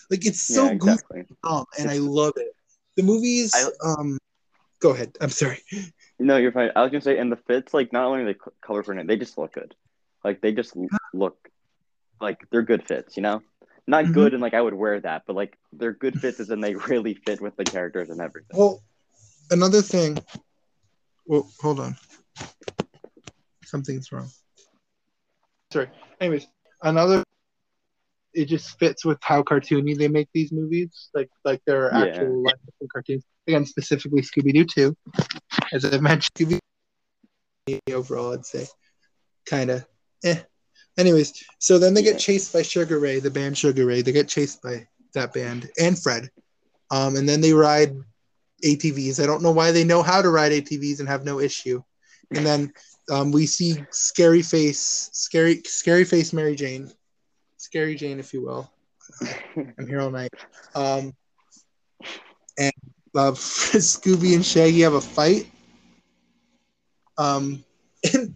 Like 0.10 0.26
it's 0.26 0.42
so 0.42 0.66
yeah, 0.66 0.74
goofy 0.76 0.94
exactly. 0.94 1.26
dumb, 1.44 1.66
and 1.78 1.92
I 1.92 1.98
love 1.98 2.34
it. 2.38 2.56
The 2.96 3.04
movies. 3.04 3.52
I- 3.54 3.70
um, 3.86 4.18
go 4.80 4.92
ahead. 4.92 5.16
I'm 5.22 5.30
sorry. 5.30 5.60
No, 6.18 6.38
you're 6.38 6.52
fine. 6.52 6.72
I 6.76 6.82
was 6.82 6.92
gonna 6.92 7.02
say, 7.02 7.18
and 7.18 7.32
the 7.32 7.38
fits, 7.38 7.74
like 7.74 7.94
not 7.94 8.06
only 8.06 8.24
the 8.26 8.40
color 8.62 8.82
for 8.84 8.98
it, 8.98 9.08
they 9.08 9.18
just 9.18 9.38
look 9.38 9.54
good. 9.54 9.76
Like 10.24 10.42
they 10.42 10.52
just 10.54 10.74
look 11.14 11.50
like 12.22 12.46
they're 12.52 12.62
good 12.62 12.86
fits, 12.88 13.16
you 13.18 13.24
know. 13.24 13.42
Not 13.88 14.06
Mhm. 14.06 14.14
good 14.14 14.34
and 14.34 14.42
like 14.42 14.54
I 14.54 14.62
would 14.62 14.74
wear 14.74 15.00
that, 15.02 15.24
but 15.26 15.36
like 15.36 15.58
they're 15.74 15.94
good 15.94 16.20
fits 16.20 16.40
as 16.40 16.50
in 16.50 16.60
they 16.60 16.76
really 16.88 17.14
fit 17.16 17.42
with 17.42 17.56
the 17.56 17.64
characters 17.64 18.10
and 18.10 18.20
everything. 18.22 18.58
Well, 18.58 18.84
another 19.52 19.82
thing. 19.82 20.18
Well, 21.26 21.50
hold 21.62 21.80
on. 21.80 21.96
Something's 23.66 24.12
wrong. 24.12 24.30
Sorry. 25.72 25.90
Anyways, 26.20 26.48
another. 26.84 27.24
It 28.34 28.46
just 28.46 28.78
fits 28.78 29.04
with 29.06 29.18
how 29.22 29.42
cartoony 29.42 29.98
they 29.98 30.08
make 30.08 30.30
these 30.34 30.52
movies, 30.52 31.10
like 31.14 31.30
like 31.46 31.62
their 31.66 31.90
Yeah. 31.92 32.04
actual 32.04 32.44
live 32.44 32.54
action 32.68 32.88
cartoons. 32.92 33.24
Again, 33.48 33.66
specifically 33.66 34.22
Scooby 34.22 34.54
Doo 34.54 34.66
Two, 34.66 34.96
as 35.72 35.84
I 35.86 35.98
mentioned, 36.00 36.30
Scooby 36.36 36.60
Doo 37.66 37.80
overall, 37.94 38.34
I'd 38.34 38.46
say, 38.46 38.68
kind 39.48 39.72
of, 39.72 39.86
eh. 40.24 40.40
Anyways, 40.98 41.34
so 41.60 41.78
then 41.80 41.94
they 41.94 42.02
Yeah. 42.02 42.12
get 42.12 42.20
chased 42.20 42.52
by 42.54 42.62
Sugar 42.62 43.00
Ray, 43.00 43.20
the 43.20 43.30
band 43.32 43.58
Sugar 43.58 43.86
Ray. 43.86 44.02
They 44.02 44.12
get 44.12 44.28
chased 44.28 44.62
by 44.62 44.88
that 45.14 45.34
band 45.34 45.70
and 45.80 45.98
Fred, 45.98 46.30
um, 46.92 47.16
and 47.16 47.28
then 47.28 47.42
they 47.42 47.54
ride 47.54 47.96
ATVs. 48.64 49.22
I 49.22 49.26
don't 49.26 49.42
know 49.44 49.52
why 49.52 49.72
they 49.72 49.84
know 49.84 50.02
how 50.02 50.22
to 50.22 50.30
ride 50.30 50.52
ATVs 50.52 51.00
and 51.00 51.08
have 51.08 51.24
no 51.26 51.40
issue. 51.40 51.82
And 52.36 52.46
then 52.46 52.74
um, 53.10 53.32
we 53.32 53.46
see 53.46 53.76
scary 53.92 54.42
face, 54.42 55.10
scary, 55.14 55.62
scary 55.66 56.04
face 56.04 56.34
Mary 56.34 56.56
Jane, 56.56 56.92
scary 57.58 57.96
Jane, 57.96 58.20
if 58.20 58.34
you 58.34 58.42
will. 58.44 58.70
I'm 59.78 59.88
here 59.88 60.02
all 60.02 60.12
night. 60.12 60.34
Um, 60.76 61.14
and 62.58 62.74
uh, 63.16 63.32
Scooby 63.34 64.36
and 64.36 64.46
Shaggy 64.46 64.82
have 64.82 64.94
a 64.94 65.02
fight. 65.02 65.50
Um, 67.18 67.64
and 68.14 68.36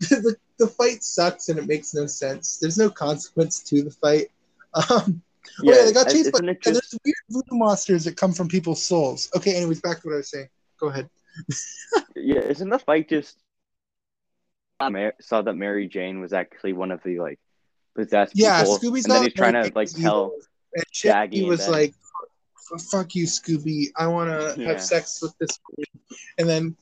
the, 0.00 0.36
the 0.58 0.66
fight 0.66 1.02
sucks 1.02 1.48
and 1.48 1.58
it 1.58 1.66
makes 1.66 1.94
no 1.94 2.06
sense. 2.06 2.58
There's 2.58 2.78
no 2.78 2.90
consequence 2.90 3.62
to 3.64 3.82
the 3.82 3.90
fight. 3.90 4.28
Um, 4.90 5.22
Oh, 5.60 5.62
yeah, 5.62 5.84
they 5.84 5.92
got 5.92 6.08
chased 6.10 6.32
by 6.32 6.40
there's 6.40 6.94
weird 7.04 7.14
voodoo 7.28 7.56
monsters 7.58 8.04
that 8.04 8.16
come 8.16 8.32
from 8.32 8.48
people's 8.48 8.82
souls. 8.82 9.30
Okay, 9.36 9.54
anyways, 9.54 9.80
back 9.82 10.00
to 10.00 10.08
what 10.08 10.14
I 10.14 10.16
was 10.16 10.30
saying. 10.30 10.48
Go 10.80 10.88
ahead. 10.88 11.08
Yeah, 12.16 12.40
isn't 12.40 12.70
the 12.70 12.78
fight 12.78 13.08
just 13.10 13.36
I 14.80 15.12
saw 15.20 15.42
that 15.42 15.54
Mary 15.54 15.86
Jane 15.86 16.20
was 16.20 16.32
actually 16.32 16.72
one 16.72 16.90
of 16.90 17.02
the 17.04 17.20
like 17.20 17.38
possessed 17.94 18.32
Yeah, 18.34 18.62
people, 18.62 18.78
Scooby's 18.78 19.04
and 19.04 19.12
then 19.14 19.22
he's 19.24 19.32
trying 19.34 19.52
to 19.52 19.70
like 19.74 19.90
tell. 19.90 20.32
And 20.74 20.84
Shaggy 20.90 21.44
was 21.44 21.60
then- 21.60 21.72
like, 21.72 21.94
"Fuck 22.90 23.14
you, 23.14 23.26
Scooby. 23.26 23.88
I 23.96 24.06
want 24.08 24.30
to 24.30 24.60
Yeah. 24.60 24.68
have 24.68 24.82
sex 24.82 25.20
with 25.22 25.36
this." 25.38 25.60
woman." 25.70 25.86
And 26.38 26.48
then 26.48 26.76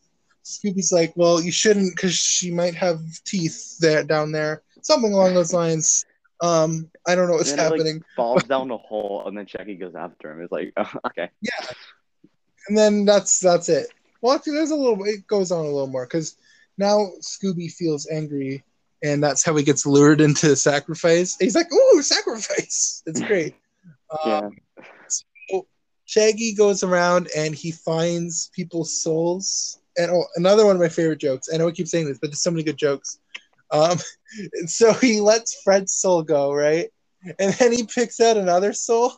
Scooby's 0.44 0.92
like, 0.92 1.12
"Well, 1.16 1.40
you 1.40 1.52
shouldn't, 1.52 1.94
because 1.94 2.14
she 2.14 2.50
might 2.50 2.74
have 2.74 3.00
teeth 3.24 3.78
there 3.78 4.02
down 4.04 4.32
there, 4.32 4.62
something 4.82 5.12
along 5.12 5.34
those 5.34 5.52
lines." 5.52 6.04
Um, 6.40 6.90
I 7.06 7.14
don't 7.14 7.28
know 7.28 7.34
what's 7.34 7.52
it, 7.52 7.58
like, 7.58 7.70
happening. 7.72 8.02
falls 8.16 8.42
down 8.44 8.68
the 8.68 8.76
hole, 8.78 9.22
and 9.26 9.38
then 9.38 9.46
Shaggy 9.46 9.76
goes 9.76 9.94
after 9.94 10.32
him. 10.32 10.40
It's 10.42 10.50
like, 10.50 10.72
oh, 10.76 10.92
okay, 11.06 11.30
yeah. 11.40 11.66
and 12.68 12.76
then 12.76 13.04
that's 13.04 13.38
that's 13.38 13.68
it. 13.68 13.86
Well, 14.20 14.34
actually, 14.34 14.54
there's 14.54 14.70
a 14.72 14.76
little. 14.76 15.04
It 15.04 15.26
goes 15.26 15.52
on 15.52 15.60
a 15.60 15.68
little 15.68 15.86
more 15.86 16.06
because 16.06 16.36
now 16.78 17.10
Scooby 17.20 17.70
feels 17.70 18.08
angry, 18.10 18.64
and 19.02 19.22
that's 19.22 19.44
how 19.44 19.54
he 19.54 19.62
gets 19.62 19.86
lured 19.86 20.20
into 20.20 20.56
sacrifice. 20.56 21.36
He's 21.38 21.54
like, 21.54 21.72
"Ooh, 21.72 22.02
sacrifice!" 22.02 23.02
It's 23.06 23.20
great. 23.20 23.54
yeah, 24.26 24.38
Um, 24.38 24.56
so 25.08 25.66
Shaggy 26.06 26.54
goes 26.54 26.82
around 26.82 27.28
and 27.36 27.54
he 27.54 27.70
finds 27.70 28.50
people's 28.54 29.00
souls. 29.00 29.78
And 29.96 30.10
oh, 30.10 30.24
another 30.36 30.64
one 30.64 30.76
of 30.76 30.80
my 30.80 30.88
favorite 30.88 31.20
jokes. 31.20 31.48
I 31.52 31.56
know 31.56 31.68
I 31.68 31.72
keep 31.72 31.88
saying 31.88 32.06
this, 32.06 32.18
but 32.18 32.30
there's 32.30 32.42
so 32.42 32.50
many 32.50 32.62
good 32.62 32.76
jokes. 32.76 33.18
Um, 33.70 33.98
so 34.66 34.92
he 34.94 35.20
lets 35.20 35.60
Fred's 35.62 35.94
soul 35.94 36.22
go, 36.22 36.52
right? 36.52 36.90
And 37.38 37.52
then 37.54 37.72
he 37.72 37.84
picks 37.84 38.20
out 38.20 38.36
another 38.36 38.72
soul. 38.72 39.12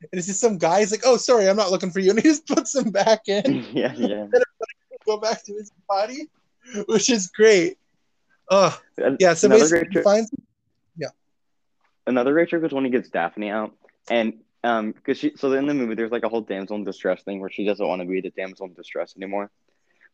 And 0.00 0.18
it's 0.18 0.26
just 0.26 0.40
some 0.40 0.58
guy. 0.58 0.80
He's 0.80 0.90
like, 0.90 1.02
"Oh, 1.04 1.16
sorry, 1.16 1.48
I'm 1.48 1.56
not 1.56 1.70
looking 1.70 1.90
for 1.92 2.00
you," 2.00 2.10
and 2.10 2.18
he 2.18 2.24
just 2.24 2.46
puts 2.46 2.74
him 2.74 2.90
back 2.90 3.28
in. 3.28 3.64
yeah, 3.72 3.92
yeah. 3.94 4.26
go 5.06 5.16
back 5.16 5.44
to 5.44 5.52
his 5.52 5.70
body, 5.88 6.26
which 6.86 7.08
is 7.08 7.28
great. 7.28 7.78
Oh, 8.50 8.76
yeah. 9.20 9.34
So 9.34 9.46
another 9.46 9.62
basically, 9.62 9.88
great 9.92 10.04
finds 10.04 10.32
another 12.06 12.32
great 12.32 12.48
joke 12.48 12.62
was 12.62 12.72
when 12.72 12.84
he 12.84 12.90
gets 12.90 13.08
Daphne 13.08 13.50
out, 13.50 13.74
and 14.10 14.34
um, 14.64 14.92
because 14.92 15.18
she 15.18 15.32
so 15.36 15.52
in 15.52 15.66
the 15.66 15.74
movie 15.74 15.94
there's 15.94 16.12
like 16.12 16.24
a 16.24 16.28
whole 16.28 16.40
damsel 16.40 16.76
in 16.76 16.84
distress 16.84 17.22
thing 17.22 17.40
where 17.40 17.50
she 17.50 17.64
doesn't 17.64 17.86
want 17.86 18.00
to 18.00 18.06
be 18.06 18.20
the 18.20 18.30
damsel 18.30 18.66
in 18.66 18.74
distress 18.74 19.14
anymore, 19.16 19.50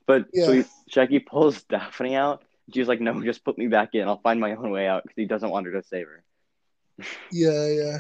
but 0.09 0.25
so 0.35 0.51
Yeah. 0.53 0.63
he, 0.63 0.65
Shaggy 0.89 1.21
pulls 1.21 1.63
Daphne 1.71 2.17
out. 2.17 2.43
She's 2.75 2.89
like, 2.89 3.01
"No, 3.01 3.23
just 3.23 3.45
put 3.45 3.57
me 3.57 3.69
back 3.69 3.91
in. 3.95 4.09
I'll 4.09 4.21
find 4.21 4.41
my 4.41 4.57
own 4.57 4.71
way 4.73 4.89
out." 4.89 5.05
Because 5.05 5.17
he 5.17 5.27
doesn't 5.27 5.51
want 5.51 5.67
her 5.67 5.73
to 5.73 5.83
save 5.87 6.09
her. 6.09 6.25
Yeah, 7.31 7.69
yeah. 7.69 7.99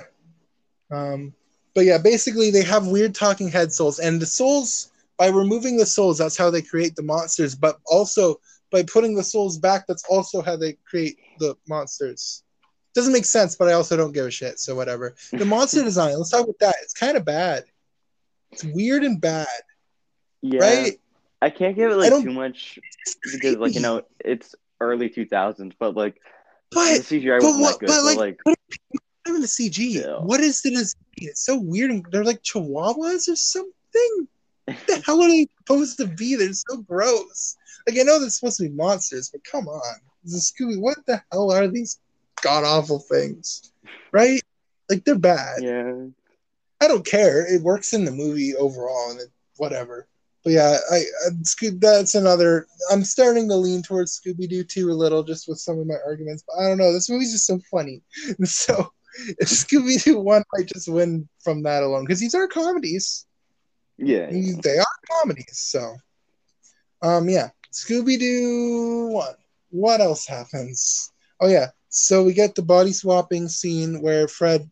Um, 0.90 1.32
but 1.74 1.84
yeah, 1.84 1.98
basically 1.98 2.50
they 2.50 2.64
have 2.64 2.88
weird 2.88 3.14
talking 3.14 3.48
head 3.48 3.72
souls, 3.72 4.00
and 4.00 4.20
the 4.20 4.26
souls 4.26 4.90
by 5.18 5.28
removing 5.28 5.76
the 5.76 5.86
souls, 5.86 6.16
that's 6.18 6.36
how 6.36 6.50
they 6.50 6.62
create 6.62 6.96
the 6.96 7.02
monsters. 7.02 7.54
But 7.54 7.78
also 7.86 8.40
by 8.70 8.84
putting 8.84 9.14
the 9.14 9.22
souls 9.24 9.58
back, 9.58 9.86
that's 9.86 10.04
also 10.08 10.40
how 10.42 10.56
they 10.56 10.74
create 10.88 11.18
the 11.38 11.56
monsters. 11.68 12.42
Doesn't 12.94 13.12
make 13.12 13.24
sense, 13.24 13.56
but 13.56 13.68
I 13.68 13.72
also 13.72 13.96
don't 13.96 14.12
give 14.12 14.26
a 14.26 14.30
shit. 14.30 14.58
So 14.60 14.74
whatever. 14.74 15.14
The 15.32 15.44
monster 15.56 15.82
design. 15.82 16.16
Let's 16.16 16.30
talk 16.30 16.44
about 16.44 16.58
that. 16.60 16.74
It's 16.82 16.94
kind 16.94 17.16
of 17.16 17.24
bad. 17.24 17.64
It's 18.52 18.64
weird 18.64 19.04
and 19.04 19.20
bad, 19.20 19.46
Yeah, 20.40 20.60
right? 20.60 21.00
I 21.40 21.50
can't 21.50 21.76
give 21.76 21.90
it 21.92 21.96
like 21.96 22.10
too 22.22 22.32
much 22.32 22.78
because 23.32 23.56
like 23.56 23.74
you 23.74 23.80
know 23.80 24.02
it's 24.24 24.54
early 24.80 25.08
2000s, 25.08 25.72
but 25.78 25.96
like 25.96 26.14
the 26.70 26.74
But 26.76 27.00
CGI 27.02 27.40
but 27.40 27.46
wasn't 27.46 27.62
what- 27.62 27.80
good. 27.80 27.86
but, 27.86 27.96
But, 27.96 28.16
like, 28.16 28.40
like, 28.46 28.58
not 28.94 29.00
even 29.28 29.40
the 29.40 29.46
CG. 29.46 29.78
Yeah. 29.78 30.18
What 30.20 30.40
is 30.40 30.62
the 30.62 30.70
design? 30.70 31.00
It's 31.16 31.44
so 31.44 31.58
weird. 31.58 31.90
They're 32.10 32.24
like 32.24 32.42
chihuahuas 32.42 33.28
or 33.28 33.36
something. 33.36 34.28
What 34.66 34.76
the 34.86 35.02
hell 35.04 35.22
are 35.22 35.28
they 35.28 35.46
supposed 35.58 35.96
to 35.98 36.06
be? 36.06 36.34
They're 36.36 36.52
so 36.52 36.78
gross. 36.78 37.56
Like 37.86 37.98
I 37.98 38.02
know 38.02 38.18
they're 38.20 38.30
supposed 38.30 38.58
to 38.58 38.64
be 38.68 38.74
monsters, 38.74 39.30
but 39.30 39.42
come 39.44 39.66
on, 39.68 39.96
this 40.24 40.52
Scooby. 40.52 40.78
What 40.78 40.98
the 41.06 41.22
hell 41.32 41.50
are 41.52 41.66
these 41.68 41.98
god 42.42 42.64
awful 42.64 42.98
things? 42.98 43.72
Right? 44.12 44.42
Like 44.90 45.04
they're 45.04 45.18
bad. 45.18 45.62
yeah, 45.62 45.92
I 46.80 46.88
don't 46.88 47.04
care. 47.06 47.46
It 47.52 47.62
works 47.62 47.92
in 47.94 48.04
the 48.04 48.10
movie 48.12 48.54
overall, 48.56 49.10
and 49.10 49.20
it, 49.20 49.28
whatever. 49.56 50.06
But 50.44 50.52
yeah, 50.52 50.78
I, 50.90 50.96
I 50.96 51.30
that's 51.78 52.14
another. 52.14 52.66
I'm 52.90 53.04
starting 53.04 53.48
to 53.48 53.56
lean 53.56 53.82
towards 53.82 54.18
Scooby 54.20 54.48
Doo 54.48 54.64
too 54.64 54.90
a 54.90 54.92
little, 54.92 55.22
just 55.22 55.48
with 55.48 55.58
some 55.58 55.78
of 55.78 55.86
my 55.86 55.96
arguments. 56.06 56.44
But 56.46 56.62
I 56.62 56.68
don't 56.68 56.78
know. 56.78 56.92
This 56.92 57.10
movie's 57.10 57.32
just 57.32 57.46
so 57.46 57.58
funny, 57.70 58.02
and 58.38 58.48
so 58.48 58.92
Scooby 59.42 60.02
Doo 60.02 60.20
one 60.20 60.44
might 60.56 60.66
just 60.68 60.88
win 60.88 61.28
from 61.42 61.62
that 61.64 61.82
alone 61.82 62.04
because 62.04 62.20
these 62.20 62.34
are 62.34 62.46
comedies. 62.46 63.26
yeah, 63.98 64.30
These- 64.30 64.58
They 64.58 64.78
are 64.78 64.86
comedies. 65.20 65.58
So, 65.58 65.96
um, 67.02 67.28
yeah, 67.28 67.50
Scooby 67.72 68.18
Doo 68.18 69.08
one. 69.12 69.34
What 69.70 70.00
else 70.00 70.26
happens? 70.26 71.12
Oh 71.40 71.48
yeah, 71.48 71.68
so 71.88 72.24
we 72.24 72.32
get 72.32 72.54
the 72.54 72.62
body 72.62 72.92
swapping 72.92 73.48
scene 73.48 74.00
where 74.00 74.28
Fred, 74.28 74.68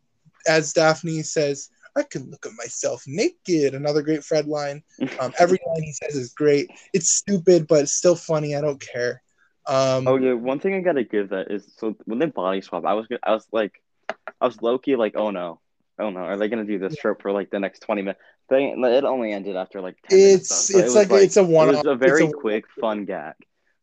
as 0.49 0.73
Daphne 0.73 1.23
says, 1.23 1.69
"I 1.97 2.03
can 2.03 2.31
look 2.31 2.47
at 2.47 2.53
myself 2.57 3.03
naked." 3.07 3.75
Another 3.75 4.03
great 4.03 4.25
Fred 4.25 4.47
line. 4.47 4.83
Um, 5.19 5.33
every 5.39 5.59
line 5.67 5.83
he 5.83 5.93
says 5.93 6.15
is 6.15 6.35
great. 6.35 6.69
It's 6.93 7.09
stupid, 7.09 7.67
but 7.67 7.85
it's 7.85 7.93
still 7.93 8.17
funny. 8.17 8.55
I 8.55 8.61
don't 8.61 8.81
care. 8.81 9.23
Um, 9.67 10.07
Oh 10.07 10.17
yeah, 10.17 10.35
one 10.35 10.61
thing 10.61 10.75
I 10.75 10.81
gotta 10.81 11.05
give 11.05 11.31
that 11.31 11.51
is 11.51 11.73
so 11.79 11.97
when 12.05 12.19
they 12.19 12.27
body 12.27 12.61
swap, 12.61 12.85
I 12.85 12.95
was 12.95 13.07
I 13.23 13.33
was 13.33 13.47
like, 13.51 13.81
I 14.09 14.47
was 14.47 14.61
low 14.61 14.79
key 14.79 14.97
like, 14.97 15.17
oh 15.17 15.31
no, 15.31 15.61
oh 15.99 16.11
no, 16.11 16.21
are 16.21 16.37
they 16.37 16.49
gonna 16.49 16.65
do 16.65 16.79
this 16.79 16.95
Yeah. 16.95 17.01
trope 17.01 17.23
for 17.23 17.33
like 17.33 17.51
the 17.51 17.59
next 17.61 17.81
twenty 17.81 18.03
minutes? 18.03 18.21
But 18.49 18.61
it 18.61 19.05
only 19.05 19.33
ended 19.33 19.57
after 19.57 19.81
like 19.81 19.97
10 20.09 20.19
minutes, 20.19 20.51
it's 20.53 20.71
it 20.71 20.85
it's 20.85 20.95
like, 20.95 21.11
it's 21.11 21.37
a 21.37 21.43
one. 21.45 21.69
it 21.69 21.73
was 21.79 21.87
a 21.87 21.97
very 21.97 22.25
it's 22.27 22.35
quick, 22.35 22.65
fun 22.81 23.07
gag. 23.07 23.35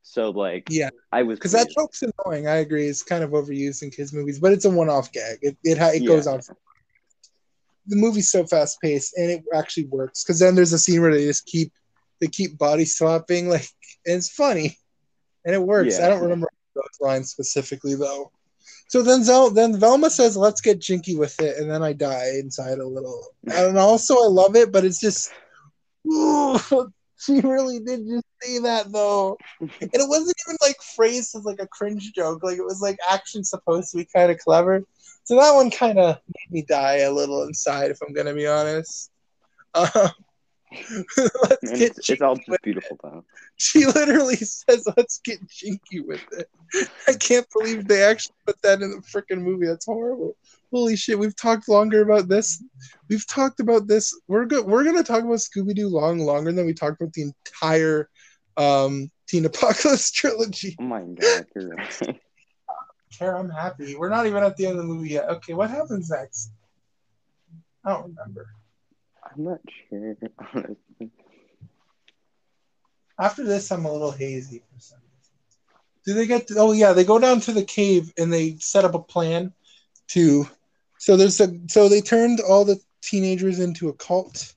So 0.03 0.29
like, 0.29 0.67
Yeah. 0.69 0.89
I 1.11 1.23
was 1.23 1.39
because 1.39 1.51
that 1.53 1.71
trope's 1.71 2.03
annoying. 2.03 2.47
I 2.47 2.57
agree. 2.57 2.87
It's 2.87 3.03
kind 3.03 3.23
of 3.23 3.31
overused 3.31 3.83
in 3.83 3.89
kids 3.89 4.13
movies, 4.13 4.39
but 4.39 4.53
it's 4.53 4.65
a 4.65 4.69
one-off 4.69 5.11
gag. 5.11 5.39
It 5.41 5.57
it, 5.63 5.77
ha- 5.77 5.89
it 5.93 6.03
Yeah. 6.03 6.07
goes 6.07 6.27
on. 6.27 6.41
The 7.87 7.95
movie's 7.95 8.31
so 8.31 8.45
fast-paced, 8.45 9.13
and 9.17 9.31
it 9.31 9.43
actually 9.53 9.85
works. 9.85 10.23
Because 10.23 10.39
then 10.39 10.55
there's 10.55 10.73
a 10.73 10.79
scene 10.79 11.01
where 11.01 11.13
they 11.13 11.25
just 11.25 11.45
keep 11.45 11.71
they 12.21 12.27
keep 12.27 12.57
body 12.57 12.85
swapping, 12.85 13.49
like 13.49 13.67
and 14.05 14.17
it's 14.17 14.29
funny, 14.29 14.77
and 15.45 15.53
it 15.53 15.61
works. 15.61 15.99
Yeah. 15.99 16.05
I 16.05 16.09
don't 16.09 16.21
remember 16.21 16.47
those 16.75 16.99
lines 16.99 17.29
specifically 17.29 17.95
though. 17.95 18.31
So 18.87 19.01
then 19.01 19.23
Zel, 19.23 19.49
then 19.49 19.79
Velma 19.79 20.09
says, 20.09 20.37
"Let's 20.37 20.61
get 20.61 20.79
jinky 20.79 21.15
with 21.15 21.39
it," 21.41 21.57
and 21.57 21.69
then 21.69 21.83
I 21.83 21.93
die 21.93 22.33
inside 22.39 22.79
a 22.79 22.87
little. 22.87 23.27
And 23.51 23.77
also, 23.77 24.15
I 24.15 24.27
love 24.27 24.55
it, 24.55 24.71
but 24.71 24.85
it's 24.85 24.99
just, 24.99 25.31
ooh, 26.07 26.59
she 27.25 27.39
really 27.41 27.79
did 27.79 28.05
just 28.07 28.25
say 28.41 28.59
that 28.59 28.91
though 28.91 29.37
and 29.59 29.71
it 29.93 30.09
wasn't 30.09 30.35
even 30.45 30.57
like 30.61 30.75
phrased 30.95 31.35
as 31.35 31.45
like 31.45 31.61
a 31.61 31.67
cringe 31.67 32.11
joke. 32.13 32.43
Like 32.43 32.57
it 32.57 32.65
was 32.65 32.81
like 32.81 32.97
actually 33.09 33.43
supposed 33.43 33.91
to 33.91 33.97
be 33.97 34.07
kind 34.13 34.31
of 34.31 34.37
clever. 34.39 34.83
So 35.25 35.35
that 35.35 35.55
one 35.55 35.71
kind 35.71 35.99
of 35.99 36.19
made 36.27 36.51
me 36.51 36.65
die 36.67 36.99
a 36.99 37.11
little 37.11 37.43
inside, 37.43 37.91
if 37.91 37.99
I'm 38.05 38.13
gonna 38.13 38.33
be 38.33 38.47
honest. 38.47 39.09
Um, 39.73 39.87
let's 41.17 41.71
And 41.71 41.79
get 41.79 41.97
it's, 41.97 42.09
it's 42.09 42.21
all 42.21 42.35
just 42.35 42.61
beautiful 42.63 42.99
though. 43.01 43.23
She 43.57 43.85
literally 43.85 44.35
says, 44.35 44.87
"Let's 44.97 45.19
get 45.23 45.47
jinky 45.47 46.01
with 46.01 46.23
it." 46.31 46.49
I 47.07 47.13
can't 47.13 47.45
believe 47.53 47.87
they 47.87 48.03
actually 48.03 48.35
put 48.45 48.61
that 48.63 48.81
in 48.81 48.91
the 48.91 48.97
freaking 48.97 49.41
movie. 49.41 49.67
That's 49.67 49.85
horrible. 49.85 50.35
Holy 50.71 50.95
shit! 50.95 51.19
We've 51.19 51.35
talked 51.35 51.69
longer 51.69 52.01
about 52.01 52.27
this. 52.27 52.63
We've 53.09 53.27
talked 53.27 53.59
about 53.59 53.87
this. 53.87 54.13
We're 54.27 54.45
good. 54.45 54.65
We're 54.65 54.83
gonna 54.83 55.03
talk 55.03 55.23
about 55.23 55.37
Scooby 55.37 55.75
Doo 55.75 55.87
long 55.87 56.19
longer 56.19 56.51
than 56.51 56.65
we 56.65 56.73
talked 56.73 57.01
about 57.01 57.13
the 57.13 57.31
entire 57.31 58.09
um, 58.57 59.11
Teen 59.27 59.45
Apocalypse 59.45 60.11
trilogy. 60.11 60.75
Oh 60.79 60.83
my 60.83 61.01
god, 61.01 61.45
right. 61.55 62.19
Care, 63.17 63.37
I'm 63.37 63.49
happy. 63.49 63.95
We're 63.95 64.09
not 64.09 64.25
even 64.25 64.43
at 64.43 64.57
the 64.57 64.65
end 64.65 64.79
of 64.79 64.81
the 64.81 64.93
movie 64.93 65.09
yet. 65.09 65.29
Okay, 65.29 65.53
what 65.53 65.69
happens 65.69 66.09
next? 66.09 66.51
I 67.85 67.93
don't 67.93 68.15
remember. 68.15 68.47
I'm 69.23 69.43
not 69.43 69.59
sure. 69.89 70.15
honestly. 70.53 71.11
After 73.19 73.43
this, 73.43 73.71
I'm 73.71 73.85
a 73.85 73.91
little 73.91 74.11
hazy 74.11 74.59
for 74.59 74.79
some 74.79 74.99
reason. 74.99 75.33
Do 76.05 76.13
they 76.13 76.27
get? 76.27 76.47
To, 76.47 76.55
oh 76.57 76.71
yeah, 76.71 76.93
they 76.93 77.03
go 77.03 77.19
down 77.19 77.39
to 77.41 77.51
the 77.51 77.63
cave 77.63 78.11
and 78.17 78.31
they 78.33 78.57
set 78.57 78.85
up 78.85 78.95
a 78.95 78.99
plan 78.99 79.53
to. 80.09 80.47
So 80.97 81.17
there's 81.17 81.39
a. 81.39 81.53
So 81.67 81.89
they 81.89 82.01
turned 82.01 82.39
all 82.39 82.65
the 82.65 82.79
teenagers 83.01 83.59
into 83.59 83.89
a 83.89 83.93
cult. 83.93 84.53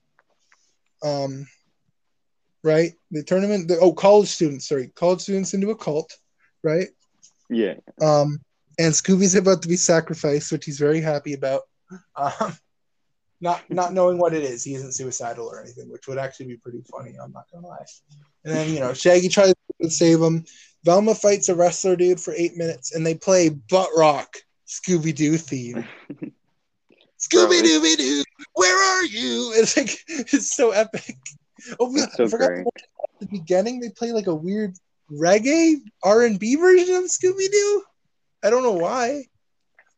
Um. 1.03 1.47
Right. 2.63 2.93
They 3.11 3.21
turn 3.21 3.41
them 3.41 3.51
into 3.51 3.77
oh 3.79 3.93
college 3.93 4.29
students. 4.29 4.67
Sorry, 4.67 4.87
college 4.95 5.21
students 5.21 5.53
into 5.53 5.69
a 5.69 5.75
cult. 5.75 6.17
Right. 6.63 6.89
Yeah, 7.49 7.75
Um. 8.01 8.41
And 8.79 8.93
Scooby's 8.93 9.35
about 9.35 9.61
to 9.63 9.67
be 9.67 9.75
sacrificed, 9.75 10.51
which 10.51 10.65
he's 10.65 10.79
very 10.79 11.01
happy 11.01 11.33
about. 11.33 11.63
Um, 12.15 12.57
not 13.39 13.69
not 13.69 13.93
knowing 13.93 14.17
what 14.17 14.33
it 14.33 14.43
is, 14.43 14.63
he 14.63 14.73
isn't 14.75 14.93
suicidal 14.93 15.47
or 15.47 15.61
anything, 15.61 15.89
which 15.89 16.07
would 16.07 16.17
actually 16.17 16.47
be 16.47 16.57
pretty 16.57 16.81
funny. 16.91 17.15
I'm 17.21 17.31
not 17.31 17.45
gonna 17.51 17.67
lie. 17.67 17.85
And 18.43 18.55
then 18.55 18.69
you 18.69 18.79
know, 18.79 18.93
Shaggy 18.93 19.29
tries 19.29 19.53
to 19.81 19.89
save 19.89 20.21
him. 20.21 20.45
Velma 20.83 21.13
fights 21.13 21.49
a 21.49 21.55
wrestler 21.55 21.95
dude 21.95 22.19
for 22.19 22.33
eight 22.33 22.55
minutes, 22.55 22.95
and 22.95 23.05
they 23.05 23.15
play 23.15 23.49
butt 23.49 23.89
rock 23.95 24.37
Scooby 24.67 25.13
Doo 25.13 25.37
theme. 25.37 25.87
Scooby 27.19 27.61
Dooby 27.61 27.97
Doo, 27.97 28.23
where 28.53 28.77
are 28.77 29.05
you? 29.05 29.53
It's 29.57 29.77
like 29.77 29.97
it's 30.07 30.55
so 30.55 30.71
epic. 30.71 31.17
Oh 31.79 31.95
so 31.95 32.25
I 32.25 32.27
forgot 32.27 32.47
great. 32.47 32.67
at 32.67 33.19
the 33.19 33.27
beginning 33.27 33.79
they 33.79 33.89
play 33.89 34.11
like 34.11 34.27
a 34.27 34.35
weird 34.35 34.75
reggae 35.11 35.75
R 36.03 36.23
and 36.25 36.39
B 36.39 36.55
version 36.55 36.95
of 36.95 37.03
Scooby 37.05 37.51
Doo. 37.51 37.83
I 38.47 38.49
don't 38.49 38.63
know 38.63 38.73
why. 38.73 39.25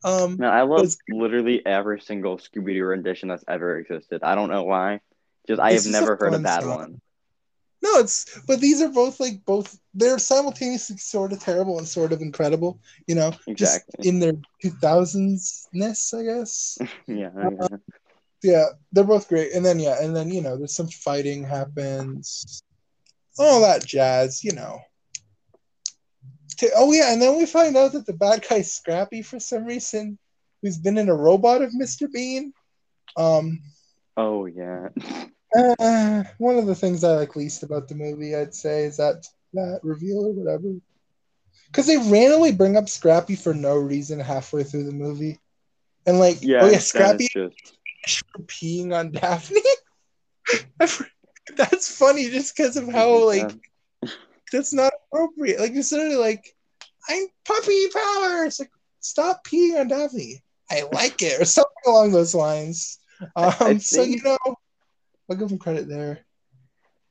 Um, 0.04 0.38
No, 0.40 0.50
I 0.50 0.64
love 0.64 0.92
literally 1.08 1.64
every 1.66 2.02
single 2.02 2.38
Scooby 2.38 2.74
Doo 2.74 2.86
rendition 2.86 3.30
that's 3.30 3.44
ever 3.48 3.78
existed. 3.78 4.22
I 4.24 4.34
don't 4.34 4.50
know 4.50 4.64
why. 4.64 5.02
Just 5.48 5.62
I 5.62 5.74
have 5.74 5.86
never 5.86 6.16
heard 6.16 6.34
a 6.34 6.40
bad 6.40 6.64
song. 6.64 6.76
one. 6.76 7.02
no, 7.84 8.00
it's 8.00 8.40
but 8.48 8.60
these 8.60 8.82
are 8.82 8.90
both 8.90 9.20
like 9.20 9.46
both 9.46 9.80
they're 9.94 10.18
simultaneously 10.18 10.98
sort 10.98 11.32
of 11.32 11.40
terrible 11.40 11.78
and 11.78 11.88
sort 11.88 12.12
of 12.12 12.22
incredible. 12.22 12.80
You 13.06 13.16
know, 13.16 13.32
just 13.54 13.84
Exactly. 13.86 14.10
in 14.10 14.20
their 14.20 14.34
two 14.62 14.72
thousands 14.82 15.68
ness, 15.74 16.12
I 16.14 16.24
guess. 16.24 16.78
Yeah, 17.08 17.30
Uh, 17.36 17.50
yeah. 17.52 17.78
yeah, 18.42 18.66
they're 18.92 19.04
both 19.04 19.28
great. 19.28 19.54
And 19.54 19.64
then 19.66 19.80
yeah, 19.80 20.02
and 20.02 20.16
then 20.16 20.32
you 20.32 20.42
know, 20.42 20.58
there's 20.58 20.76
some 20.76 20.88
fighting 20.88 21.44
happens, 21.44 22.64
all 23.38 23.62
that 23.62 23.86
jazz, 23.86 24.44
you 24.44 24.54
know. 24.54 24.80
T- 26.60 26.70
Oh 26.76 26.92
yeah, 26.92 27.14
and 27.14 27.22
then 27.22 27.38
we 27.38 27.46
find 27.46 27.78
out 27.78 27.94
that 27.94 28.06
the 28.06 28.14
bad 28.14 28.46
guy 28.48 28.62
Scrappy 28.62 29.22
for 29.22 29.40
some 29.40 29.64
reason, 29.64 30.18
who's 30.62 30.78
been 30.78 30.98
in 30.98 31.08
a 31.08 31.16
robot 31.16 31.62
of 31.62 31.74
Mr. 31.74 32.10
Bean. 32.12 32.52
Um, 33.16 33.62
Oh 34.18 34.46
yeah. 34.46 34.90
uh, 35.58 36.24
one 36.38 36.58
of 36.58 36.66
the 36.66 36.76
things 36.76 37.06
I 37.06 37.14
like 37.16 37.38
least 37.38 37.64
about 37.64 37.88
the 37.88 37.96
movie, 37.96 38.36
I'd 38.36 38.54
say, 38.54 38.84
is 38.84 38.98
that 38.98 39.26
that 39.54 39.80
reveal 39.84 40.26
or 40.26 40.34
whatever. 40.34 40.76
Because 41.68 41.88
they 41.88 41.96
randomly 41.96 42.52
bring 42.52 42.76
up 42.76 42.90
Scrappy 42.90 43.38
for 43.38 43.54
no 43.54 43.78
reason 43.78 44.20
halfway 44.20 44.64
through 44.64 44.84
the 44.84 44.92
movie, 44.92 45.40
and 46.06 46.20
like, 46.20 46.40
Yeah, 46.42 46.64
oh 46.64 46.70
yeah, 46.70 46.80
Scrappy 46.80 47.30
just 48.06 48.24
peeing 48.48 48.94
on 48.94 49.12
Daphne. 49.12 49.62
That's 51.56 51.98
funny 51.98 52.30
just 52.30 52.56
because 52.56 52.76
of 52.76 52.92
how 52.92 53.24
like 53.26 53.50
that's 54.52 54.74
not 54.74 54.94
appropriate. 55.12 55.60
Like 55.60 55.74
you're 55.74 55.84
suddenly 55.84 56.16
like, 56.16 56.56
I'm 57.10 57.28
puppy 57.46 57.88
power. 57.90 58.46
It's 58.46 58.60
like 58.60 58.72
stop 59.00 59.46
peeing 59.46 59.80
on 59.80 59.88
Daphne. 59.88 60.42
I 60.72 60.84
like 60.92 61.22
it 61.22 61.42
or 61.42 61.46
something 61.46 61.72
along 61.86 62.12
those 62.12 62.36
lines. 62.36 63.00
Um, 63.36 63.54
I 63.60 63.78
so 63.78 64.04
you 64.04 64.22
know, 64.24 64.38
I'll 65.30 65.36
give 65.36 65.50
them 65.50 65.58
credit 65.58 65.88
there. 65.88 66.20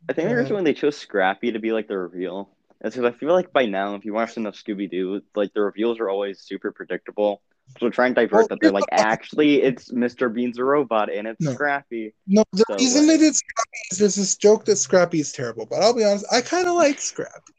I 0.08 0.12
think 0.12 0.28
the 0.28 0.36
reason 0.36 0.54
when 0.54 0.64
they 0.64 0.72
chose 0.72 0.96
Scrappy 0.96 1.52
to 1.52 1.58
be 1.58 1.72
like 1.72 1.86
the 1.86 1.98
reveal 1.98 2.48
is 2.82 2.94
because 2.94 3.12
I 3.12 3.16
feel 3.16 3.32
like 3.34 3.52
by 3.52 3.66
now, 3.66 3.94
if 3.94 4.04
you 4.04 4.14
watch 4.14 4.36
enough 4.36 4.54
Scooby 4.54 4.90
Doo, 4.90 5.20
like 5.34 5.52
the 5.52 5.60
reveals 5.60 6.00
are 6.00 6.08
always 6.08 6.40
super 6.40 6.72
predictable. 6.72 7.42
So 7.80 7.90
try 7.90 8.06
and 8.06 8.14
divert 8.14 8.32
Well, 8.32 8.46
that 8.48 8.58
they're 8.60 8.72
like, 8.72 8.84
actually, 8.90 9.62
it's 9.62 9.90
Mr. 9.92 10.32
Bean's 10.32 10.58
a 10.58 10.64
robot 10.64 11.12
and 11.12 11.28
it's 11.28 11.40
No. 11.40 11.52
Scrappy. 11.52 12.14
No, 12.26 12.42
the 12.52 12.64
So, 12.68 12.74
reason 12.76 13.06
like- 13.06 13.18
they 13.18 13.24
did 13.26 13.36
Scrappy 13.36 13.78
is 13.92 13.98
there's 13.98 14.14
this 14.16 14.36
joke 14.36 14.64
that 14.64 14.76
Scrappy 14.76 15.20
is 15.20 15.32
terrible, 15.32 15.66
but 15.66 15.80
I'll 15.82 15.94
be 15.94 16.04
honest, 16.04 16.26
I 16.32 16.40
kind 16.40 16.66
of 16.66 16.74
like 16.74 17.00
Scrappy. 17.00 17.52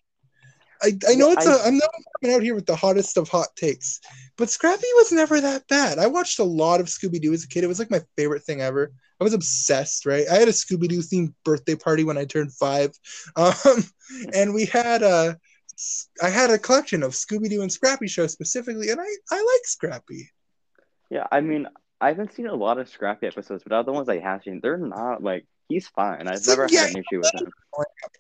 I, 0.81 0.97
I 1.09 1.15
know 1.15 1.31
it's 1.31 1.45
I- 1.45 1.53
a 1.55 1.67
I'm 1.67 1.77
not 1.77 1.89
coming 2.21 2.35
out 2.35 2.41
here 2.41 2.55
with 2.55 2.65
the 2.65 2.75
hottest 2.75 3.17
of 3.17 3.27
hot 3.29 3.55
takes, 3.55 3.99
but 4.37 4.49
Scrappy 4.49 4.87
was 4.95 5.11
never 5.11 5.39
that 5.41 5.67
bad. 5.67 5.99
I 5.99 6.07
watched 6.07 6.39
a 6.39 6.43
lot 6.43 6.79
of 6.79 6.87
Scooby 6.87 7.21
Doo 7.21 7.33
as 7.33 7.43
a 7.43 7.47
kid. 7.47 7.63
It 7.63 7.67
was 7.67 7.79
like 7.79 7.91
my 7.91 8.01
favorite 8.17 8.43
thing 8.43 8.61
ever. 8.61 8.91
I 9.19 9.23
was 9.25 9.33
obsessed, 9.33 10.05
right? 10.05 10.25
I 10.31 10.35
had 10.35 10.47
a 10.47 10.51
Scooby 10.53 10.87
Doo 10.87 10.99
themed 10.99 11.33
birthday 11.43 11.75
party 11.75 12.05
when 12.05 12.17
I 12.17 12.23
turned 12.25 12.53
five, 12.53 12.91
um, 13.35 13.83
and 14.33 14.53
we 14.53 14.65
had 14.65 15.03
a 15.03 15.37
I 16.21 16.29
had 16.29 16.49
a 16.51 16.57
collection 16.57 17.03
of 17.03 17.11
Scooby 17.11 17.49
Doo 17.49 17.61
and 17.61 17.71
Scrappy 17.71 18.07
shows 18.07 18.31
specifically, 18.33 18.89
and 18.89 18.99
I 18.99 19.09
I 19.31 19.35
like 19.37 19.65
Scrappy. 19.65 20.29
Yeah, 21.09 21.27
I 21.31 21.41
mean, 21.41 21.67
I 22.01 22.09
haven't 22.09 22.33
seen 22.33 22.47
a 22.47 22.55
lot 22.55 22.77
of 22.77 22.87
Scrappy 22.89 23.27
episodes, 23.27 23.63
but 23.63 23.73
other 23.73 23.91
ones 23.91 24.09
I 24.09 24.19
have 24.19 24.43
seen, 24.43 24.59
they're 24.61 24.77
not 24.77 25.23
like 25.23 25.45
he's 25.67 25.87
fine. 25.87 26.27
I've 26.27 26.35
It's 26.35 26.47
never 26.47 26.67
yeah, 26.69 26.81
had 26.81 26.89
an 26.91 26.97
issue 26.97 27.19
with 27.19 27.33
him. 27.33 27.51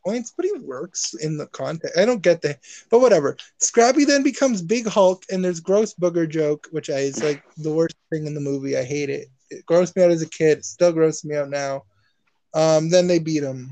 points, 0.05 0.33
but 0.35 0.45
he 0.45 0.53
works 0.59 1.13
in 1.15 1.37
the 1.37 1.47
context. 1.47 1.97
I 1.97 2.05
don't 2.05 2.21
get 2.21 2.41
the, 2.41 2.57
but 2.89 2.99
whatever. 2.99 3.37
Scrappy 3.59 4.05
then 4.05 4.23
becomes 4.23 4.61
Big 4.61 4.87
Hulk, 4.87 5.23
and 5.29 5.43
there's 5.43 5.59
gross 5.59 5.93
booger 5.93 6.27
joke, 6.29 6.67
which 6.71 6.89
I 6.89 6.99
is 6.99 7.23
like 7.23 7.43
the 7.57 7.73
worst 7.73 7.95
thing 8.11 8.25
in 8.27 8.33
the 8.33 8.41
movie. 8.41 8.77
I 8.77 8.83
hate 8.83 9.09
it. 9.09 9.27
It 9.49 9.65
grossed 9.65 9.95
me 9.95 10.03
out 10.03 10.11
as 10.11 10.21
a 10.21 10.29
kid. 10.29 10.59
It 10.59 10.65
still 10.65 10.91
grosses 10.93 11.25
me 11.25 11.35
out 11.35 11.49
now. 11.49 11.83
Um, 12.53 12.89
then 12.89 13.07
they 13.07 13.19
beat 13.19 13.43
him. 13.43 13.71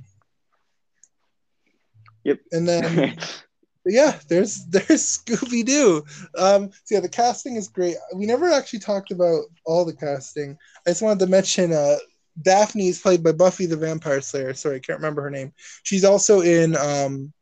Yep. 2.23 2.39
And 2.51 2.67
then 2.67 3.17
yeah, 3.93 4.19
there's 4.27 4.65
there's 4.69 5.17
Scooby 5.17 5.65
Doo. 5.65 6.03
Um, 6.37 6.71
so 6.83 6.95
yeah, 6.95 6.99
the 6.99 7.09
casting 7.09 7.55
is 7.55 7.67
great. 7.67 7.95
We 8.15 8.25
never 8.25 8.49
actually 8.49 8.79
talked 8.79 9.11
about 9.11 9.43
all 9.65 9.85
the 9.85 9.95
casting. 9.95 10.57
I 10.85 10.91
just 10.91 11.01
wanted 11.01 11.19
to 11.19 11.27
mention 11.27 11.73
uh, 11.73 11.97
Daphne 12.41 12.89
is 12.89 12.99
played 12.99 13.23
by 13.23 13.31
Buffy 13.31 13.65
the 13.65 13.77
Vampire 13.77 14.21
Slayer. 14.21 14.53
Sorry, 14.53 14.77
I 14.77 14.79
can't 14.79 14.99
remember 14.99 15.21
her 15.23 15.31
name. 15.31 15.53
She's 15.83 16.03
also 16.03 16.41
in 16.41 16.75
um, 16.75 17.33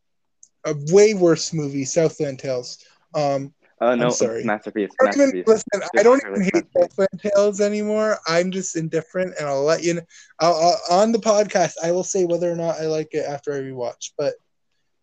a 0.65 0.75
way 0.91 1.13
worse 1.13 1.53
movie, 1.53 1.85
Southland 1.85 2.39
Tales. 2.39 2.79
Um, 3.13 3.53
Oh 3.81 3.93
no, 3.93 4.09
sorry. 4.09 4.43
masterpiece, 4.45 4.91
I 5.01 5.05
don't 5.05 5.15
even, 5.15 5.25
masterpiece. 5.25 5.47
listen, 5.47 5.89
I 5.97 6.03
don't 6.03 6.23
even 6.25 6.43
hate 6.43 6.65
Southland 6.75 7.09
Tales 7.21 7.59
anymore. 7.59 8.17
I'm 8.25 8.49
just 8.49 8.77
indifferent, 8.77 9.35
and 9.37 9.49
I'll 9.49 9.63
let 9.63 9.83
you 9.83 9.95
know. 9.95 10.01
I'll, 10.39 10.79
I'll, 10.89 11.01
on 11.01 11.11
the 11.11 11.19
podcast, 11.19 11.73
I 11.83 11.91
will 11.91 12.03
say 12.03 12.23
whether 12.23 12.49
or 12.49 12.55
not 12.55 12.79
I 12.79 12.85
like 12.85 13.09
it 13.11 13.25
after 13.27 13.53
I 13.53 13.57
rewatch, 13.57 14.11
but 14.17 14.35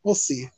we'll 0.05 0.14
see. 0.14 0.49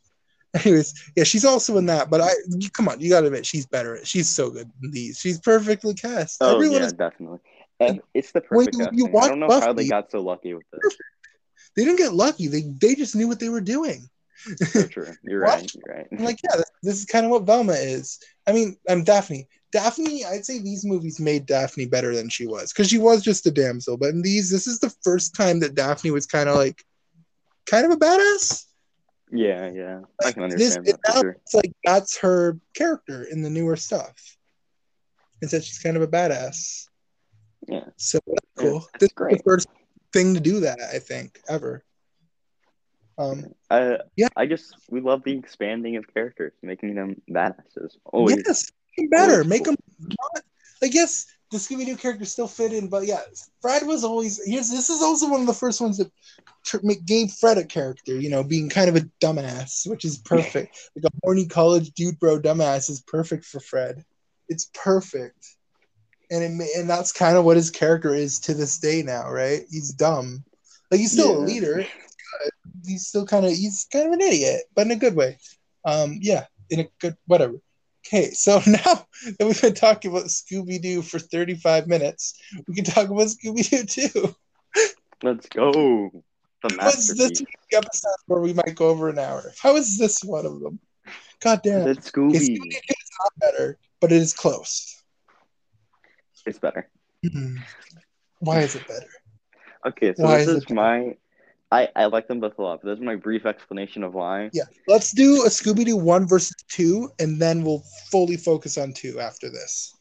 Anyways, 0.54 1.10
yeah, 1.16 1.24
she's 1.24 1.44
also 1.44 1.76
in 1.78 1.86
that, 1.86 2.10
but 2.10 2.20
I 2.20 2.30
you, 2.48 2.70
come 2.70 2.88
on, 2.88 3.00
you 3.00 3.10
gotta 3.10 3.26
admit 3.26 3.44
she's 3.44 3.66
better. 3.66 3.98
She's 4.04 4.28
so 4.28 4.50
good 4.50 4.70
in 4.82 4.90
these. 4.92 5.18
She's 5.18 5.38
perfectly 5.40 5.94
cast. 5.94 6.38
Oh 6.40 6.54
Everyone 6.54 6.80
yeah, 6.80 6.86
is. 6.86 6.92
definitely. 6.92 7.38
And 7.80 8.00
it's 8.14 8.30
the 8.32 8.42
When 8.50 8.66
perfect 8.66 8.76
you- 8.76 8.84
casting. 8.84 8.98
you 9.12 9.18
I 9.18 9.28
don't 9.28 9.40
know 9.40 9.48
how 9.60 9.72
they 9.72 9.88
got 9.88 10.10
so 10.12 10.20
lucky 10.20 10.54
with 10.54 10.64
this. 10.72 10.96
They 11.76 11.84
didn't 11.84 11.98
get 11.98 12.12
lucky. 12.14 12.46
They 12.46 12.62
they 12.80 12.94
just 12.94 13.16
knew 13.16 13.26
what 13.26 13.40
they 13.40 13.48
were 13.48 13.60
doing. 13.60 14.08
So 14.70 14.86
true. 14.86 15.08
You're 15.24 15.40
right. 15.40 15.68
You're 15.74 15.96
right. 15.96 16.06
I'm 16.12 16.24
like, 16.24 16.38
yeah, 16.44 16.56
this, 16.56 16.70
this 16.82 16.98
is 16.98 17.04
kind 17.06 17.24
of 17.24 17.30
what 17.32 17.44
Velma 17.44 17.72
is. 17.72 18.18
I 18.46 18.52
mean, 18.52 18.76
I'm 18.88 19.02
Daphne. 19.02 19.48
Daphne, 19.72 20.24
I'd 20.24 20.44
say 20.44 20.60
these 20.60 20.84
movies 20.84 21.18
made 21.18 21.46
Daphne 21.46 21.86
better 21.86 22.14
than 22.14 22.28
she 22.28 22.46
was 22.46 22.72
because 22.72 22.88
she 22.88 22.98
was 22.98 23.22
just 23.22 23.46
a 23.46 23.50
damsel. 23.50 23.96
But 23.96 24.10
in 24.10 24.22
these, 24.22 24.50
this 24.50 24.66
is 24.68 24.78
the 24.78 24.94
first 25.02 25.34
time 25.34 25.58
that 25.60 25.74
Daphne 25.74 26.10
was 26.12 26.26
kind 26.26 26.48
of 26.48 26.56
like, 26.56 26.84
kind 27.66 27.86
of 27.86 27.92
a 27.92 27.96
badass. 27.96 28.66
Yeah, 29.30 29.70
yeah. 29.70 30.00
I 30.24 30.32
can 30.32 30.44
understand 30.44 30.86
it, 30.88 30.96
that 31.04 31.20
sure. 31.20 31.30
it's 31.42 31.54
like 31.54 31.72
that's 31.84 32.18
her 32.18 32.58
character 32.74 33.24
in 33.24 33.42
the 33.42 33.50
newer 33.50 33.76
stuff. 33.76 34.14
And 35.40 35.50
so 35.50 35.58
she's 35.60 35.78
kind 35.78 35.96
of 35.96 36.02
a 36.02 36.06
badass. 36.08 36.86
Yeah. 37.66 37.84
So 37.96 38.18
that's 38.26 38.46
Yeah, 38.58 38.62
cool. 38.70 38.80
that's 38.80 38.92
this 39.00 39.08
is 39.08 39.14
great. 39.14 39.38
the 39.38 39.42
first 39.44 39.66
thing 40.12 40.34
to 40.34 40.40
do 40.40 40.60
that, 40.60 40.78
I 40.80 40.98
think, 40.98 41.40
ever. 41.48 41.84
Um, 43.18 43.54
Uh, 43.70 43.98
Yeah. 44.16 44.28
I 44.36 44.46
just 44.46 44.76
we 44.90 45.00
love 45.00 45.22
the 45.24 45.32
expanding 45.36 45.96
of 45.96 46.04
characters, 46.12 46.52
making 46.62 46.94
them 46.94 47.20
badasses. 47.30 47.96
Always. 48.04 48.42
Yes, 48.46 48.70
make 48.96 49.04
'em 49.04 49.10
better. 49.10 49.32
always 49.32 49.46
Make 49.48 49.64
cool. 49.64 49.74
them 49.74 50.08
not. 50.34 50.44
I 50.82 50.88
guess 50.88 51.26
the 51.54 51.60
Scooby 51.60 51.86
Doo 51.86 51.96
characters 51.96 52.32
still 52.32 52.48
fit 52.48 52.72
in, 52.72 52.88
but 52.88 53.06
yeah, 53.06 53.20
Fred 53.62 53.86
was 53.86 54.02
always. 54.02 54.44
Here's 54.44 54.68
this 54.68 54.90
is 54.90 55.02
also 55.02 55.30
one 55.30 55.40
of 55.40 55.46
the 55.46 55.54
first 55.54 55.80
ones 55.80 55.98
that 55.98 56.10
tr- 56.64 56.78
make- 56.82 57.06
gave 57.06 57.30
Fred 57.30 57.58
a 57.58 57.64
character. 57.64 58.18
You 58.18 58.28
know, 58.28 58.42
being 58.42 58.68
kind 58.68 58.88
of 58.88 58.96
a 58.96 59.08
dumbass, 59.20 59.88
which 59.88 60.04
is 60.04 60.18
perfect. 60.18 60.90
like 60.96 61.04
a 61.04 61.16
horny 61.22 61.46
college 61.46 61.92
dude, 61.92 62.18
bro, 62.18 62.40
dumbass 62.40 62.90
is 62.90 63.02
perfect 63.02 63.44
for 63.44 63.60
Fred. 63.60 64.04
It's 64.48 64.68
perfect, 64.74 65.46
and 66.30 66.42
it 66.42 66.76
and 66.76 66.90
that's 66.90 67.12
kind 67.12 67.36
of 67.36 67.44
what 67.44 67.56
his 67.56 67.70
character 67.70 68.12
is 68.12 68.40
to 68.40 68.54
this 68.54 68.78
day 68.78 69.02
now, 69.02 69.30
right? 69.30 69.62
He's 69.70 69.92
dumb. 69.92 70.42
Like 70.90 71.00
he's 71.00 71.12
still 71.12 71.38
a 71.38 71.40
leader. 71.40 71.86
He's 72.84 73.06
still 73.06 73.26
kind 73.26 73.46
of 73.46 73.52
he's 73.52 73.86
kind 73.92 74.08
of 74.08 74.12
an 74.12 74.20
idiot, 74.20 74.62
but 74.74 74.86
in 74.86 74.92
a 74.92 74.96
good 74.96 75.14
way. 75.14 75.38
Um, 75.84 76.18
yeah, 76.20 76.46
in 76.68 76.80
a 76.80 76.88
good 76.98 77.16
whatever. 77.26 77.60
Okay, 78.06 78.30
so 78.30 78.60
now 78.66 79.06
that 79.38 79.46
we've 79.46 79.60
been 79.60 79.74
talking 79.74 80.10
about 80.10 80.24
Scooby 80.26 80.80
Doo 80.80 81.02
for 81.02 81.18
35 81.18 81.86
minutes, 81.86 82.40
we 82.66 82.74
can 82.74 82.84
talk 82.84 83.08
about 83.08 83.28
Scooby 83.28 83.68
Doo 83.68 83.84
too. 83.84 84.34
Let's 85.22 85.48
go. 85.48 86.10
The 86.62 86.76
What's 86.76 87.14
this 87.14 87.42
episode 87.72 88.16
where 88.26 88.40
we 88.40 88.54
might 88.54 88.74
go 88.74 88.88
over 88.88 89.08
an 89.08 89.18
hour? 89.18 89.52
How 89.60 89.76
is 89.76 89.98
this 89.98 90.22
one 90.24 90.46
of 90.46 90.60
them? 90.60 90.78
God 91.40 91.60
damn. 91.62 91.82
Okay, 91.82 92.00
Scooby 92.00 92.36
Scooby. 92.36 92.70
Doo 92.70 92.78
is 92.88 93.10
not 93.20 93.32
better, 93.40 93.78
but 94.00 94.12
it 94.12 94.16
is 94.16 94.32
close. 94.32 95.02
It's 96.46 96.58
better. 96.58 96.88
Hmm. 97.30 97.56
Why 98.40 98.60
is 98.60 98.74
it 98.74 98.86
better? 98.86 99.08
Okay, 99.86 100.14
so 100.14 100.24
Why 100.24 100.38
this 100.38 100.48
is 100.48 100.64
is 100.64 100.70
my. 100.70 101.16
I 101.74 101.88
I 101.96 102.04
like 102.06 102.28
them 102.28 102.40
both 102.40 102.58
a 102.58 102.62
lot, 102.62 102.80
but 102.82 102.88
this 102.88 102.98
is 102.98 103.04
my 103.04 103.16
brief 103.16 103.46
explanation 103.46 104.04
of 104.04 104.14
why. 104.14 104.50
Yeah, 104.52 104.64
let's 104.86 105.12
do 105.12 105.42
a 105.44 105.48
Scooby 105.48 105.84
Doo 105.84 105.96
one 105.96 106.28
versus 106.28 106.54
two, 106.68 107.10
and 107.18 107.40
then 107.42 107.64
we'll 107.64 107.84
fully 108.10 108.36
focus 108.36 108.78
on 108.78 108.92
two 108.92 109.18
after 109.18 109.50
this. 109.50 109.94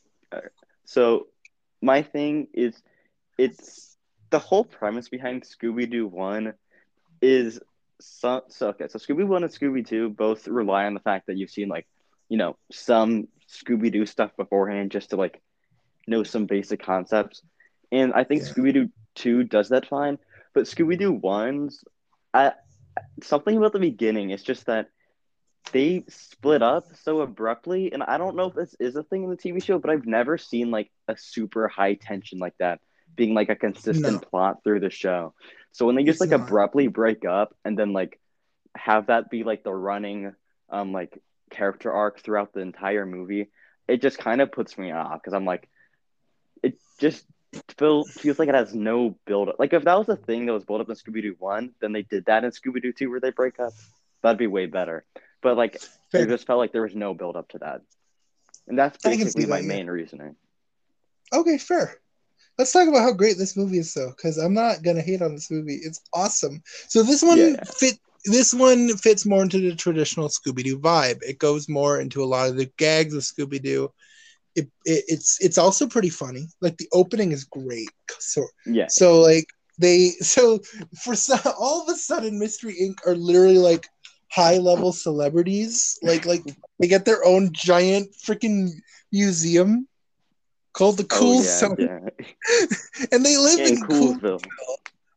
So 0.86 1.28
my 1.82 2.04
thing 2.04 2.48
is 2.54 2.76
it's 3.38 3.98
the 4.30 4.40
whole 4.40 4.64
premise 4.64 5.10
behind 5.10 5.44
Scooby 5.44 5.90
Doo 5.90 6.08
one 6.08 6.54
is 7.22 7.60
so, 8.00 8.44
so 8.50 8.68
okay, 8.70 8.88
so 8.88 9.00
Scooby 9.00 9.26
one 9.26 9.44
and 9.44 9.52
Scooby 9.52 9.88
two 9.88 10.10
both 10.10 10.48
rely 10.48 10.86
on 10.86 10.94
the 10.94 11.00
fact 11.00 11.28
that 11.28 11.38
you've 11.38 11.50
seen 11.50 11.70
like, 11.70 11.88
you 12.30 12.38
know, 12.38 12.56
some 12.72 13.28
Scooby 13.50 13.92
Doo 13.92 14.06
stuff 14.06 14.32
beforehand 14.38 14.92
just 14.92 15.10
to 15.10 15.16
like 15.16 15.42
know 16.08 16.24
some 16.24 16.46
basic 16.46 16.84
concepts. 16.84 17.42
And 17.92 18.14
I 18.14 18.24
think 18.24 18.42
Yeah. 18.42 18.50
Scooby 18.50 18.74
Doo 18.74 18.90
2 19.16 19.44
does 19.44 19.70
that 19.70 19.88
fine. 19.88 20.18
But 20.54 20.66
Scooby 20.66 20.98
Doo 20.98 21.14
1's, 21.14 21.84
I, 22.34 22.54
something 23.22 23.58
about 23.58 23.74
the 23.74 23.80
beginning, 23.80 24.32
it's 24.32 24.44
just 24.44 24.66
that 24.68 24.88
they 25.72 26.04
split 26.10 26.62
up 26.62 26.88
so 26.96 27.22
abruptly. 27.22 27.92
And 27.92 28.04
I 28.04 28.18
don't 28.18 28.36
know 28.36 28.48
if 28.48 28.56
this 28.56 28.76
is 28.80 28.96
a 28.96 29.04
thing 29.04 29.24
in 29.24 29.30
the 29.30 29.38
TV 29.38 29.60
show, 29.60 29.80
but 29.80 29.90
I've 29.92 30.06
never 30.06 30.38
seen 30.38 30.72
like 30.72 30.90
a 31.08 31.16
super 31.18 31.68
high 31.68 31.96
tension 31.96 32.40
like 32.40 32.56
that 32.60 32.80
being 33.16 33.34
like 33.34 33.50
a 33.50 33.56
consistent 33.56 34.22
No. 34.22 34.28
plot 34.30 34.58
through 34.64 34.80
the 34.80 34.90
show. 34.90 35.34
So 35.72 35.86
when 35.86 35.96
they 35.96 36.04
just 36.04 36.20
It's 36.20 36.22
like 36.22 36.32
not. 36.32 36.32
abruptly 36.32 36.88
break 36.88 37.26
up 37.26 37.56
and 37.66 37.78
then 37.78 37.94
like 37.94 38.20
have 38.76 39.08
that 39.08 39.30
be 39.30 39.44
like 39.44 39.64
the 39.64 39.74
running 39.74 40.34
um 40.70 40.92
like 40.92 41.22
character 41.52 41.92
arc 41.92 42.20
throughout 42.20 42.54
the 42.54 42.62
entire 42.62 43.06
movie, 43.06 43.50
it 43.88 44.02
just 44.02 44.18
kind 44.18 44.42
of 44.42 44.52
puts 44.52 44.78
me 44.78 44.92
off 44.92 45.22
because 45.22 45.34
I'm 45.34 45.46
like, 45.46 45.68
it 46.64 46.78
just 47.00 47.26
feel, 47.78 48.06
feels 48.06 48.40
like 48.40 48.50
it 48.50 48.56
has 48.56 48.74
no 48.74 49.16
build 49.26 49.50
up. 49.50 49.56
Like 49.60 49.74
if 49.74 49.84
that 49.84 49.98
was 49.98 50.10
a 50.10 50.16
thing 50.16 50.46
that 50.46 50.54
was 50.54 50.64
built 50.64 50.82
up 50.82 50.90
in 50.90 50.96
Scooby 50.96 51.22
Doo 51.22 51.36
one, 51.40 51.72
then 51.82 51.92
they 51.92 52.04
did 52.04 52.26
that 52.26 52.44
in 52.44 52.52
Scooby 52.52 52.82
Doo 52.82 52.94
two 52.94 53.10
where 53.10 53.20
they 53.20 53.32
break 53.32 53.60
up. 53.60 53.74
That'd 54.22 54.38
be 54.38 54.48
way 54.48 54.66
better. 54.66 55.06
But 55.42 55.58
like 55.58 55.76
it 56.14 56.28
just 56.28 56.48
felt 56.48 56.60
like 56.60 56.72
there 56.72 56.84
was 56.84 56.96
no 56.96 57.14
build 57.14 57.36
up 57.36 57.50
to 57.50 57.58
that, 57.60 57.82
and 58.68 58.78
that's 58.80 59.06
I 59.06 59.18
can 59.18 59.30
see 59.30 59.42
basically 59.42 59.46
my 59.48 59.58
that, 59.58 59.64
yeah. 59.64 59.68
main 59.68 59.88
reasoning. 59.88 60.36
Okay, 61.34 61.58
fair. 61.58 61.96
Let's 62.58 62.72
talk 62.72 62.88
about 62.88 63.02
how 63.02 63.12
great 63.12 63.38
this 63.38 63.58
movie 63.58 63.80
is, 63.80 63.94
though, 63.94 64.14
because 64.16 64.38
I'm 64.38 64.54
not 64.54 64.84
gonna 64.84 65.02
hate 65.02 65.22
on 65.22 65.34
this 65.34 65.52
movie. 65.52 65.80
It's 65.84 66.02
awesome. 66.14 66.62
So 66.88 67.04
this 67.04 67.24
one 67.24 67.38
Yeah, 67.38 67.48
yeah. 67.48 67.64
fit. 67.66 68.00
This 68.26 68.54
one 68.54 68.96
fits 68.96 69.26
more 69.26 69.42
into 69.42 69.60
the 69.60 69.76
traditional 69.76 70.30
Scooby 70.30 70.64
Doo 70.64 70.80
vibe. 70.80 71.22
It 71.24 71.40
goes 71.40 71.68
more 71.68 72.00
into 72.00 72.24
a 72.24 72.26
lot 72.26 72.48
of 72.48 72.56
the 72.56 72.72
gags 72.78 73.14
of 73.14 73.24
Scooby 73.24 73.62
Doo. 73.62 73.92
It, 74.56 74.68
it, 74.86 75.04
it's 75.08 75.38
it's 75.42 75.58
also 75.58 75.88
pretty 75.88 76.10
funny. 76.10 76.48
Like 76.62 76.78
the 76.78 76.88
opening 76.94 77.32
is 77.32 77.44
great. 77.44 77.90
So 78.20 78.46
Yeah, 78.66 78.88
so 78.88 79.20
like 79.22 79.48
they 79.80 80.10
so 80.22 80.60
for 81.04 81.16
some, 81.16 81.40
all 81.60 81.82
of 81.82 81.90
a 81.90 81.98
sudden 81.98 82.40
Mystery 82.40 82.76
Inc. 82.82 83.06
are 83.08 83.16
literally 83.16 83.58
like 83.58 83.88
high 84.32 84.58
level 84.58 84.92
celebrities. 84.92 85.98
Like 86.02 86.26
like 86.26 86.44
they 86.80 86.88
get 86.88 87.06
their 87.06 87.26
own 87.26 87.52
giant 87.54 88.14
freaking 88.14 88.70
museum 89.12 89.88
called 90.74 90.98
the 90.98 91.06
Cool 91.06 91.40
oh 91.40 91.44
yeah, 91.44 91.60
Zone, 91.60 91.76
yeah. 91.80 92.10
and 93.12 93.26
they 93.26 93.38
live 93.38 93.60
in 93.60 93.78
in 93.78 93.88
Cool, 93.88 94.16
Coolsville. 94.16 94.44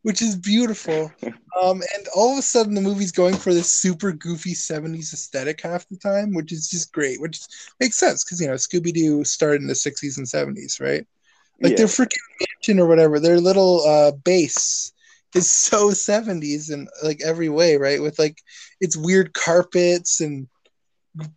Which 0.07 0.23
is 0.23 0.37
beautiful. 0.37 1.11
um, 1.61 1.83
and 1.97 2.07
all 2.15 2.31
of 2.33 2.39
a 2.39 2.43
sudden 2.43 2.75
the 2.75 2.81
movie's 2.81 3.11
going 3.11 3.35
for 3.35 3.53
this 3.53 3.73
super 3.73 4.13
goofy 4.13 4.55
'70s 4.55 5.13
aesthetic 5.13 5.61
half 5.63 5.87
the 5.89 5.97
time, 5.97 6.33
which 6.33 6.53
is 6.53 6.69
just 6.71 6.93
great. 6.93 7.21
Which 7.21 7.41
makes 7.81 7.99
sense 7.99 8.23
because 8.25 8.41
you 8.41 8.47
know 8.47 8.55
Scooby 8.55 8.93
Doo 8.93 9.25
started 9.25 9.63
in 9.63 9.67
the 9.67 9.75
'60s 9.75 10.17
and 10.17 10.27
'70s, 10.29 10.79
right? 10.81 11.05
Like 11.61 11.73
Yeah. 11.73 11.79
their 11.79 11.87
freaking 11.87 12.23
mansion 12.41 12.79
or 12.79 12.87
whatever, 12.87 13.19
their 13.19 13.41
little 13.41 13.81
uh 13.85 14.13
base 14.13 14.93
is 15.35 15.51
so 15.51 15.91
70s 15.91 16.71
in 16.71 16.87
like 17.03 17.21
every 17.25 17.49
way, 17.49 17.77
right? 17.77 18.01
With 18.01 18.17
like 18.19 18.39
it's 18.81 18.97
weird 18.97 19.35
carpets 19.35 20.21
and 20.21 20.47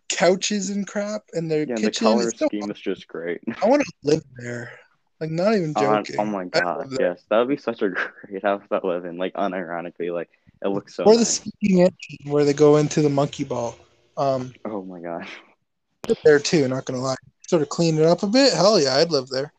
couches 0.08 0.70
and 0.70 0.86
crap, 0.86 1.22
and 1.32 1.50
their 1.50 1.66
Yeah, 1.66 1.74
the 1.74 1.80
kitchen. 1.90 2.06
color 2.06 2.28
is 2.28 2.34
so- 2.38 2.46
scheme 2.46 2.70
is 2.70 2.78
just 2.80 3.08
great. 3.08 3.40
I 3.62 3.66
want 3.66 3.82
to 3.82 3.92
live 4.04 4.22
there. 4.36 4.78
Like 5.20 5.30
not 5.30 5.54
even 5.54 5.74
Oh, 5.76 5.80
joking. 6.02 6.16
oh 6.18 6.24
my 6.24 6.46
god, 6.46 6.90
that. 6.90 7.00
yes, 7.00 7.24
that 7.28 7.38
would 7.38 7.48
be 7.48 7.58
such 7.58 7.82
a 7.82 7.90
great 8.26 8.42
house 8.42 8.62
to 8.72 8.80
live 8.82 9.04
in. 9.04 9.18
Like 9.18 9.34
unironically, 9.34 10.12
like 10.12 10.30
it 10.64 10.68
looks 10.68 10.94
so. 10.94 11.04
or 11.04 11.12
the 11.12 11.18
nice. 11.18 11.28
speaking 11.28 11.80
engine 11.80 12.32
where 12.32 12.44
they 12.44 12.54
go 12.54 12.76
into 12.76 13.02
the 13.02 13.10
monkey 13.10 13.44
ball. 13.44 13.76
Um, 14.16 14.54
Oh 14.64 14.82
my 14.82 15.00
god. 15.00 15.26
there 16.24 16.38
too. 16.38 16.66
Not 16.68 16.86
gonna 16.86 17.00
lie, 17.00 17.16
sort 17.46 17.62
of 17.62 17.68
clean 17.68 17.98
it 17.98 18.04
up 18.06 18.22
a 18.22 18.26
bit. 18.26 18.54
Hell 18.54 18.80
yeah, 18.80 18.96
I'd 18.96 19.10
live 19.10 19.28
there. 19.28 19.52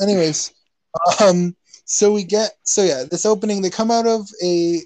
Anyways, 0.00 0.52
um, 1.22 1.54
so 1.84 2.12
we 2.12 2.24
get 2.24 2.52
so 2.64 2.82
yeah, 2.82 3.04
this 3.08 3.24
opening 3.24 3.62
they 3.62 3.70
come 3.70 3.92
out 3.92 4.06
of 4.06 4.28
a 4.42 4.80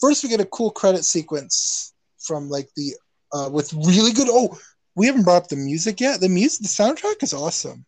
first 0.00 0.22
we 0.22 0.28
get 0.28 0.40
a 0.40 0.46
cool 0.46 0.70
credit 0.70 1.04
sequence 1.04 1.94
from 2.20 2.50
like 2.50 2.68
the 2.76 2.92
uh 3.32 3.48
with 3.50 3.72
really 3.72 4.12
good. 4.12 4.28
Oh, 4.30 4.58
we 4.94 5.06
haven't 5.06 5.24
brought 5.24 5.44
up 5.44 5.48
the 5.48 5.56
music 5.56 6.00
yet. 6.00 6.20
The 6.20 6.28
music, 6.28 6.62
the 6.62 6.68
soundtrack 6.68 7.22
is 7.22 7.32
awesome. 7.32 7.86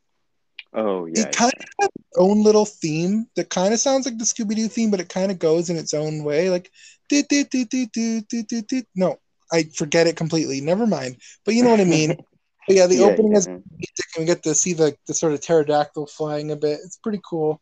Oh 0.76 1.06
yeah. 1.06 1.22
it 1.22 1.32
kind 1.32 1.52
of 1.58 1.66
has 1.80 1.88
its 1.96 2.18
own 2.18 2.42
little 2.42 2.66
theme 2.66 3.26
that 3.36 3.50
kind 3.50 3.72
of 3.74 3.80
sounds 3.80 4.06
like 4.06 4.18
the 4.18 4.24
Scooby 4.24 4.56
Doo 4.56 4.68
theme, 4.68 4.90
but 4.90 5.00
it 5.00 5.08
kind 5.08 5.30
of 5.32 5.38
goes 5.38 5.70
in 5.70 5.76
its 5.76 5.94
own 5.94 6.24
way. 6.24 6.50
Like, 6.50 6.70
do, 7.08 7.22
do, 7.28 7.44
do, 7.44 7.64
do, 7.64 7.86
do, 7.86 8.22
do, 8.28 8.42
do, 8.42 8.62
do. 8.62 8.82
no, 8.94 9.16
I 9.52 9.64
forget 9.76 10.06
it 10.06 10.16
completely. 10.16 10.60
Never 10.60 10.86
mind. 10.86 11.16
But 11.44 11.54
you 11.54 11.64
know 11.64 11.70
what 11.70 11.80
I 11.80 11.84
mean. 11.84 12.16
But 12.68 12.76
yeah, 12.76 12.86
the 12.88 12.98
Yeah, 12.98 13.06
opening 13.06 13.32
yeah. 13.32 13.38
is 13.38 13.46
music, 13.46 14.06
and 14.16 14.22
we 14.22 14.24
get 14.26 14.42
to 14.42 14.54
see 14.54 14.72
the, 14.72 14.96
the 15.06 15.14
sort 15.14 15.32
of 15.34 15.40
pterodactyl 15.40 16.08
flying 16.08 16.50
a 16.50 16.56
bit. 16.56 16.80
It's 16.84 16.96
pretty 16.96 17.20
cool. 17.28 17.60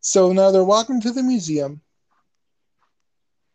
So 0.00 0.32
now 0.32 0.50
they're 0.50 0.64
walking 0.64 1.00
to 1.02 1.12
the 1.12 1.22
museum, 1.22 1.80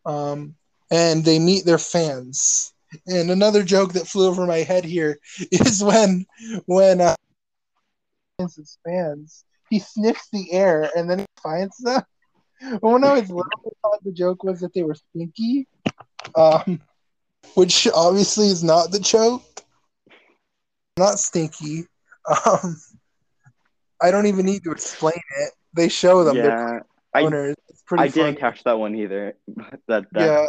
um, 0.06 0.56
and 0.90 1.26
they 1.26 1.40
meet 1.40 1.66
their 1.66 1.78
fans. 1.78 2.74
And 3.06 3.30
another 3.30 3.64
joke 3.64 3.94
that 3.94 4.08
flew 4.08 4.28
over 4.30 4.46
my 4.46 4.60
head 4.60 4.86
here 4.86 5.20
is 5.52 5.84
when 5.84 6.26
when 6.68 7.02
uh, 7.02 7.16
his 8.38 8.78
fans, 8.86 9.46
he 9.70 9.80
sniffs 9.80 10.30
the 10.32 10.52
air 10.52 10.90
and 10.96 11.10
then 11.10 11.20
he 11.20 11.26
finds 11.42 11.78
them. 11.78 12.04
When 12.80 13.04
I 13.04 13.14
was 13.20 13.30
little, 13.30 13.46
I 13.68 13.70
thought 13.84 14.04
the 14.04 14.12
joke 14.12 14.44
was 14.44 14.62
that 14.62 14.74
they 14.74 14.82
were 14.82 14.96
stinky, 14.96 15.68
um, 16.34 16.82
which 17.54 17.88
obviously 17.94 18.48
is 18.48 18.64
not 18.64 18.90
the 18.90 19.00
joke. 19.00 19.44
Not 20.98 21.20
stinky. 21.20 21.86
Um, 22.48 22.76
I 24.02 24.10
don't 24.10 24.26
even 24.26 24.48
need 24.48 24.64
to 24.64 24.72
explain 24.72 25.22
it. 25.42 25.54
They 25.76 25.88
show 25.88 26.24
them. 26.24 26.38
Yeah, 26.38 26.80
I 27.14 27.22
owners. 27.22 27.56
It's 27.70 27.84
pretty 27.84 28.06
I 28.06 28.08
funny. 28.10 28.26
didn't 28.32 28.40
catch 28.40 28.64
that 28.64 28.80
one 28.80 28.96
either. 28.96 29.36
that 29.88 30.08
that 30.12 30.26
yeah, 30.26 30.48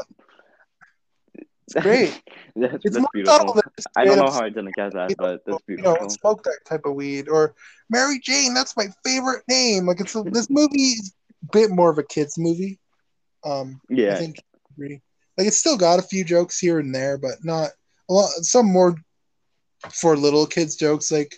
great. 1.74 2.20
that's 2.56 2.84
it's 2.84 2.94
that's 2.94 3.06
beautiful. 3.12 3.38
subtle 3.38 3.54
than 3.54 3.62
just 3.76 3.88
I 3.96 4.04
don't 4.04 4.18
know 4.18 4.30
how 4.30 4.42
I 4.42 4.48
didn't 4.48 4.74
get 4.76 4.92
that, 4.94 5.16
but 5.18 5.44
that's 5.46 5.62
beautiful. 5.62 5.92
you 5.92 5.98
know, 6.00 6.08
smoke 6.08 6.42
that 6.44 6.58
type 6.66 6.84
of 6.84 6.94
weed. 6.94 7.28
Or 7.28 7.54
Mary 7.90 8.20
Jane, 8.22 8.54
that's 8.54 8.76
my 8.76 8.86
favorite 9.04 9.42
name. 9.48 9.86
Like 9.86 10.00
it's 10.00 10.12
this 10.32 10.48
movie 10.50 10.92
is 10.98 11.12
a 11.42 11.46
bit 11.52 11.70
more 11.70 11.90
of 11.90 11.98
a 11.98 12.02
kids 12.02 12.38
movie. 12.38 12.78
Um, 13.44 13.80
I 13.90 13.94
Yeah, 13.94 14.14
think 14.14 14.36
like 14.78 15.46
it's 15.46 15.56
still 15.56 15.76
got 15.76 15.98
a 15.98 16.02
few 16.02 16.24
jokes 16.24 16.58
here 16.58 16.78
and 16.78 16.94
there, 16.94 17.16
but 17.18 17.44
not 17.44 17.70
a 18.08 18.12
lot. 18.12 18.30
Some 18.42 18.66
more 18.72 18.96
for 19.92 20.16
little 20.16 20.46
kids 20.46 20.76
jokes, 20.76 21.10
like 21.10 21.34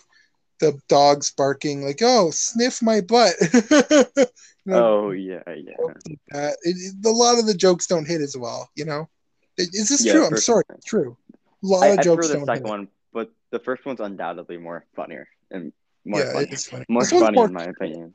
the 0.59 0.79
dogs 0.89 1.31
barking, 1.31 1.83
like 1.83 1.99
"Oh, 2.01 2.31
sniff 2.31 2.81
my 2.81 3.01
butt." 3.01 3.33
You 4.65 4.73
know, 4.73 4.85
Oh 4.87 5.09
yeah, 5.11 5.41
yeah. 5.47 5.73
like. 5.79 6.55
It, 6.63 6.75
it- 6.77 7.05
a 7.05 7.09
lot 7.09 7.39
of 7.39 7.47
the 7.47 7.55
jokes 7.55 7.87
don't 7.87 8.07
hit 8.07 8.21
as 8.21 8.37
well. 8.37 8.69
You 8.75 8.85
know, 8.85 9.09
Is- 9.57 9.73
is 9.73 9.89
this 9.89 10.05
Yeah, 10.05 10.13
true? 10.13 10.25
I'm 10.27 10.37
sorry, 10.37 10.63
true. 10.85 11.17
A 11.33 11.37
lot 11.67 11.83
I, 11.83 11.87
of 11.87 11.99
I 11.99 12.03
jokes 12.03 12.27
the 12.27 12.33
second 12.39 12.53
hit. 12.55 12.63
one, 12.63 12.87
but 13.13 13.29
the 13.51 13.59
first 13.59 13.85
one's 13.85 13.99
undoubtedly 13.99 14.57
more 14.57 14.85
funnier 14.95 15.27
and 15.51 15.71
more 16.05 16.21
yeah, 16.21 16.33
funny. 16.33 16.55
funny. 16.55 16.85
More 16.89 17.05
funny 17.05 17.35
more, 17.35 17.47
in 17.47 17.53
my 17.53 17.65
opinion. 17.65 18.13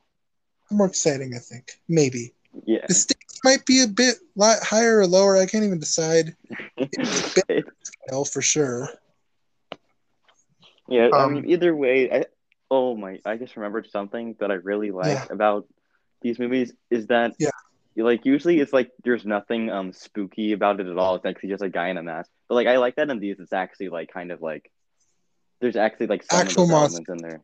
more 0.70 0.86
exciting, 0.88 1.34
I 1.34 1.38
think. 1.38 1.70
Maybe 1.88 2.32
Yeah. 2.64 2.84
the 2.88 2.94
stakes 2.94 3.38
might 3.44 3.64
be 3.66 3.82
a 3.82 3.86
bit 3.86 4.16
li- 4.34 4.58
higher 4.62 4.98
or 4.98 5.06
lower. 5.06 5.36
I 5.36 5.46
can't 5.46 5.62
even 5.64 5.78
decide. 5.78 6.34
It's 6.76 7.36
a 7.38 7.42
bit 7.46 7.64
L 8.10 8.24
for 8.24 8.42
sure. 8.42 8.88
yeah, 10.88 11.08
I 11.12 11.24
Um, 11.24 11.34
mean 11.34 11.50
either 11.50 11.74
way, 11.74 12.10
I 12.10 12.24
oh 12.70 12.96
my 12.96 13.20
I 13.24 13.36
just 13.36 13.56
remembered 13.56 13.88
something 13.90 14.34
that 14.40 14.50
I 14.50 14.54
really 14.54 14.90
like 14.90 15.06
Yeah. 15.08 15.26
about 15.30 15.68
these 16.22 16.38
movies 16.38 16.72
is 16.90 17.06
that 17.08 17.34
Yeah. 17.38 17.50
Like 18.04 18.24
usually 18.26 18.60
it's 18.60 18.72
like 18.72 18.90
there's 19.04 19.24
nothing 19.24 19.70
um 19.70 19.92
spooky 19.92 20.52
about 20.52 20.80
it 20.80 20.86
at 20.86 20.98
all. 20.98 21.16
It's 21.16 21.26
actually 21.26 21.50
just 21.50 21.62
a 21.62 21.68
guy 21.68 21.88
in 21.88 21.96
a 21.96 22.02
mask. 22.02 22.30
But 22.48 22.56
like 22.56 22.66
I 22.66 22.78
like 22.78 22.96
that 22.96 23.10
in 23.10 23.18
these 23.18 23.40
it's 23.40 23.52
actually 23.52 23.88
like 23.88 24.10
kind 24.12 24.30
of 24.32 24.42
like 24.42 24.70
there's 25.60 25.76
actually 25.76 26.06
like 26.08 26.22
some 26.22 26.40
Actual 26.40 26.62
of 26.62 26.68
those 26.68 26.70
monster. 26.70 27.02
elements 27.04 27.10
in 27.10 27.22
there. 27.22 27.42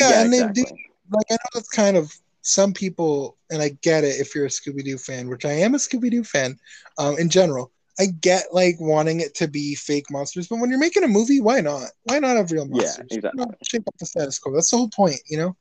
Yeah, 0.00 0.22
and 0.22 0.32
they 0.32 0.44
do 0.52 0.64
like 1.10 1.26
I 1.30 1.34
know 1.34 1.50
that's 1.54 1.68
kind 1.68 1.96
of 1.96 2.12
some 2.42 2.72
people, 2.72 3.36
and 3.50 3.62
I 3.62 3.70
get 3.82 4.04
it 4.04 4.20
if 4.20 4.34
you're 4.34 4.46
a 4.46 4.48
Scooby 4.48 4.84
Doo 4.84 4.98
fan, 4.98 5.28
which 5.28 5.44
I 5.44 5.52
am 5.52 5.74
a 5.74 5.78
Scooby 5.78 6.10
Doo 6.10 6.24
fan. 6.24 6.58
Um, 6.98 7.16
in 7.18 7.28
general, 7.30 7.72
I 7.98 8.06
get 8.06 8.46
like 8.52 8.76
wanting 8.80 9.20
it 9.20 9.34
to 9.36 9.48
be 9.48 9.74
fake 9.74 10.10
monsters, 10.10 10.48
but 10.48 10.58
when 10.58 10.68
you're 10.70 10.78
making 10.78 11.04
a 11.04 11.08
movie, 11.08 11.40
why 11.40 11.60
not? 11.60 11.88
Why 12.04 12.18
not 12.18 12.36
have 12.36 12.50
real 12.50 12.66
Yeah, 12.70 12.96
monsters? 12.96 13.06
Why 13.32 13.44
exactly. 13.44 13.56
shake 13.62 13.82
up 13.86 13.94
the 13.98 14.06
status 14.06 14.38
quo. 14.38 14.52
That's 14.52 14.70
the 14.70 14.76
whole 14.76 14.90
point, 14.90 15.20
you 15.28 15.38
know. 15.38 15.56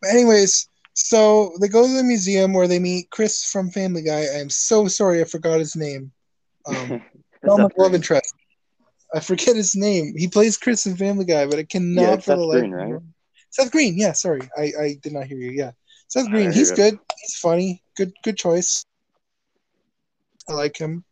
But 0.00 0.10
anyways, 0.10 0.68
so 1.00 1.52
they 1.60 1.68
go 1.68 1.86
to 1.86 1.92
the 1.92 2.02
museum 2.02 2.52
where 2.52 2.66
they 2.66 2.80
meet 2.80 3.10
Chris 3.10 3.44
from 3.44 3.70
Family 3.70 4.02
Guy. 4.02 4.18
I 4.18 4.40
am 4.40 4.50
so 4.50 4.88
sorry, 4.88 5.20
I 5.20 5.24
forgot 5.24 5.60
his 5.60 5.76
name. 5.76 6.10
Um, 6.66 7.00
That's 7.42 7.78
love 7.78 7.94
interest. 7.94 8.34
I 9.14 9.20
forget 9.20 9.54
his 9.54 9.76
name. 9.76 10.14
He 10.16 10.26
plays 10.26 10.56
Chris 10.56 10.86
in 10.86 10.96
Family 10.96 11.24
Guy, 11.24 11.46
but 11.46 11.60
I 11.60 11.62
cannot 11.62 12.02
Yeah, 12.02 12.10
for 12.10 12.16
it's 12.16 12.26
the 12.26 12.32
Seth 12.32 12.38
life 12.38 12.60
Green, 12.60 12.72
right? 12.72 13.00
Seth 13.50 13.70
Green, 13.70 13.96
yeah, 13.96 14.12
sorry. 14.12 14.42
I, 14.58 14.72
I 14.78 14.98
did 15.00 15.12
not 15.12 15.26
hear 15.26 15.38
you. 15.38 15.52
Yeah. 15.52 15.70
Seth 16.08 16.28
Green, 16.30 16.50
he's 16.50 16.72
it. 16.72 16.76
good. 16.76 16.98
He's 17.20 17.36
funny. 17.36 17.82
Good 17.96 18.12
good 18.24 18.36
choice. 18.36 18.84
I 20.48 20.54
like 20.54 20.76
him. 20.76 21.04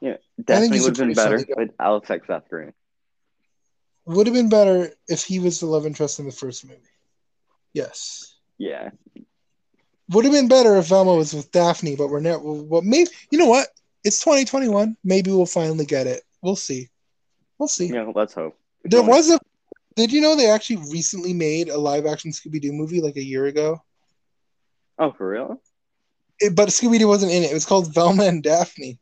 Yeah, 0.00 0.16
definitely 0.42 0.80
would 0.80 0.96
have 0.96 1.06
been 1.06 1.14
better, 1.14 1.38
funny 1.38 1.54
guy. 1.54 1.64
but 1.66 1.84
I'll 1.84 2.00
take 2.00 2.24
Seth 2.24 2.48
Green. 2.48 2.72
Would 4.06 4.26
have 4.26 4.34
been 4.34 4.48
better 4.48 4.90
if 5.06 5.24
he 5.24 5.38
was 5.38 5.60
the 5.60 5.66
love 5.66 5.84
interest 5.84 6.18
in 6.18 6.24
the 6.24 6.32
first 6.32 6.66
movie. 6.66 6.80
Yes. 7.74 8.34
Yeah. 8.58 8.90
Would 10.10 10.24
have 10.24 10.34
been 10.34 10.48
better 10.48 10.76
if 10.76 10.86
Velma 10.86 11.14
was 11.14 11.32
with 11.32 11.50
Daphne, 11.50 11.96
but 11.96 12.08
we're 12.08 12.20
not. 12.20 12.42
Well, 12.42 12.82
maybe 12.82 13.10
you 13.30 13.38
know 13.38 13.46
what? 13.46 13.68
It's 14.04 14.20
2021. 14.20 14.96
Maybe 15.02 15.30
we'll 15.30 15.46
finally 15.46 15.86
get 15.86 16.06
it. 16.06 16.22
We'll 16.42 16.56
see. 16.56 16.88
We'll 17.58 17.68
see. 17.68 17.86
Yeah, 17.86 18.10
let's 18.14 18.34
hope. 18.34 18.58
There 18.84 19.02
was 19.02 19.30
a. 19.30 19.38
Did 19.96 20.12
you 20.12 20.20
know 20.20 20.36
they 20.36 20.50
actually 20.50 20.84
recently 20.90 21.32
made 21.32 21.68
a 21.68 21.78
live 21.78 22.04
action 22.04 22.32
Scooby 22.32 22.60
Doo 22.60 22.72
movie 22.72 23.00
like 23.00 23.16
a 23.16 23.24
year 23.24 23.46
ago? 23.46 23.82
Oh, 24.98 25.12
for 25.12 25.28
real? 25.28 25.60
It, 26.40 26.54
but 26.54 26.68
Scooby 26.68 26.98
Doo 26.98 27.08
wasn't 27.08 27.32
in 27.32 27.44
it. 27.44 27.50
It 27.50 27.54
was 27.54 27.64
called 27.64 27.94
Velma 27.94 28.24
and 28.24 28.42
Daphne. 28.42 28.98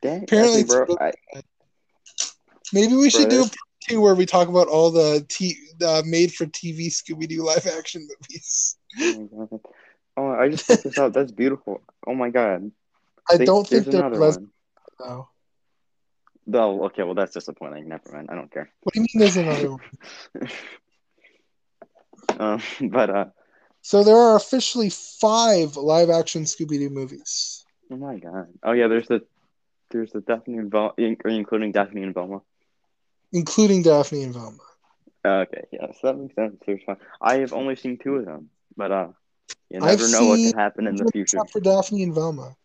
Dang, 0.00 0.22
Apparently, 0.24 0.64
bro, 0.64 0.86
I, 1.00 1.12
Maybe 2.72 2.94
we 2.96 3.10
should 3.10 3.28
do 3.28 3.40
a 3.40 3.44
part 3.44 3.56
two 3.82 4.00
where 4.00 4.14
we 4.14 4.26
talk 4.26 4.48
about 4.48 4.68
all 4.68 4.90
the 4.90 5.24
t- 5.28 5.58
uh, 5.84 6.02
made 6.04 6.32
for 6.32 6.46
TV 6.46 6.86
Scooby 6.86 7.28
Doo 7.28 7.44
live 7.44 7.66
action 7.66 8.02
movies. 8.02 8.77
Oh, 10.16 10.28
I 10.30 10.48
just 10.48 10.68
looked 10.68 10.84
this 10.84 10.98
up. 10.98 11.12
That's 11.12 11.32
beautiful. 11.32 11.82
Oh 12.06 12.14
my 12.14 12.30
god. 12.30 12.70
I 13.30 13.36
They- 13.36 13.44
don't 13.44 13.66
think 13.66 13.84
they're 13.84 14.00
another 14.00 14.18
lesbian 14.18 14.50
one. 14.98 15.00
though. 15.08 15.28
Oh, 16.52 16.84
okay. 16.86 17.02
Well, 17.02 17.14
that's 17.14 17.34
disappointing. 17.34 17.88
Never 17.88 18.10
mind. 18.12 18.28
I 18.30 18.34
don't 18.34 18.50
care. 18.50 18.70
What 18.82 18.94
do 18.94 19.00
you 19.00 19.06
mean 19.12 19.20
there's 19.20 19.36
another 19.36 19.70
one? 19.70 19.80
um, 22.38 22.60
but 22.90 23.10
uh, 23.10 23.24
So 23.82 24.02
there 24.02 24.16
are 24.16 24.36
officially 24.36 24.90
five 24.90 25.76
live 25.76 26.10
action 26.10 26.44
Scooby 26.44 26.78
Doo 26.78 26.90
movies. 26.90 27.64
oh 27.90 27.96
my 27.96 28.18
god. 28.18 28.48
Oh 28.62 28.72
yeah, 28.72 28.88
there's 28.88 29.08
the 29.08 29.22
there's 29.90 30.12
the 30.12 30.20
Daphne 30.20 30.58
and 30.58 30.70
Velma, 30.70 30.92
including 30.98 31.72
Daphne 31.72 32.02
and 32.02 32.14
Velma. 32.14 32.40
including 33.32 33.82
Daphne 33.82 34.22
and 34.22 34.34
Velma. 34.34 34.58
Okay, 35.24 35.64
yeah, 35.72 35.86
so 36.00 36.08
that 36.08 36.18
makes 36.18 36.34
sense. 36.34 36.56
There's 36.66 36.82
fun. 36.84 36.96
I 37.20 37.38
have 37.38 37.52
only 37.52 37.76
seen 37.76 37.98
two 37.98 38.16
of 38.16 38.24
them, 38.24 38.50
but 38.76 38.92
uh, 38.92 39.08
you 39.70 39.78
I've 39.80 39.98
never 39.98 40.08
know 40.08 40.28
what 40.28 40.36
could 40.36 40.54
happen 40.54 40.86
in 40.86 40.96
the 40.96 41.10
future. 41.10 41.38
For 41.52 41.60
Daphne 41.60 42.02
and 42.02 42.14
Velma. 42.14 42.56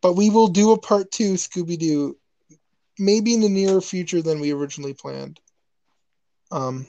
But 0.00 0.14
we 0.14 0.30
will 0.30 0.48
do 0.48 0.72
a 0.72 0.78
part 0.78 1.10
two 1.10 1.34
Scooby 1.34 1.78
Doo, 1.78 2.16
maybe 2.98 3.34
in 3.34 3.40
the 3.40 3.48
nearer 3.48 3.80
future 3.80 4.22
than 4.22 4.40
we 4.40 4.52
originally 4.52 4.94
planned. 4.94 5.40
Um, 6.50 6.86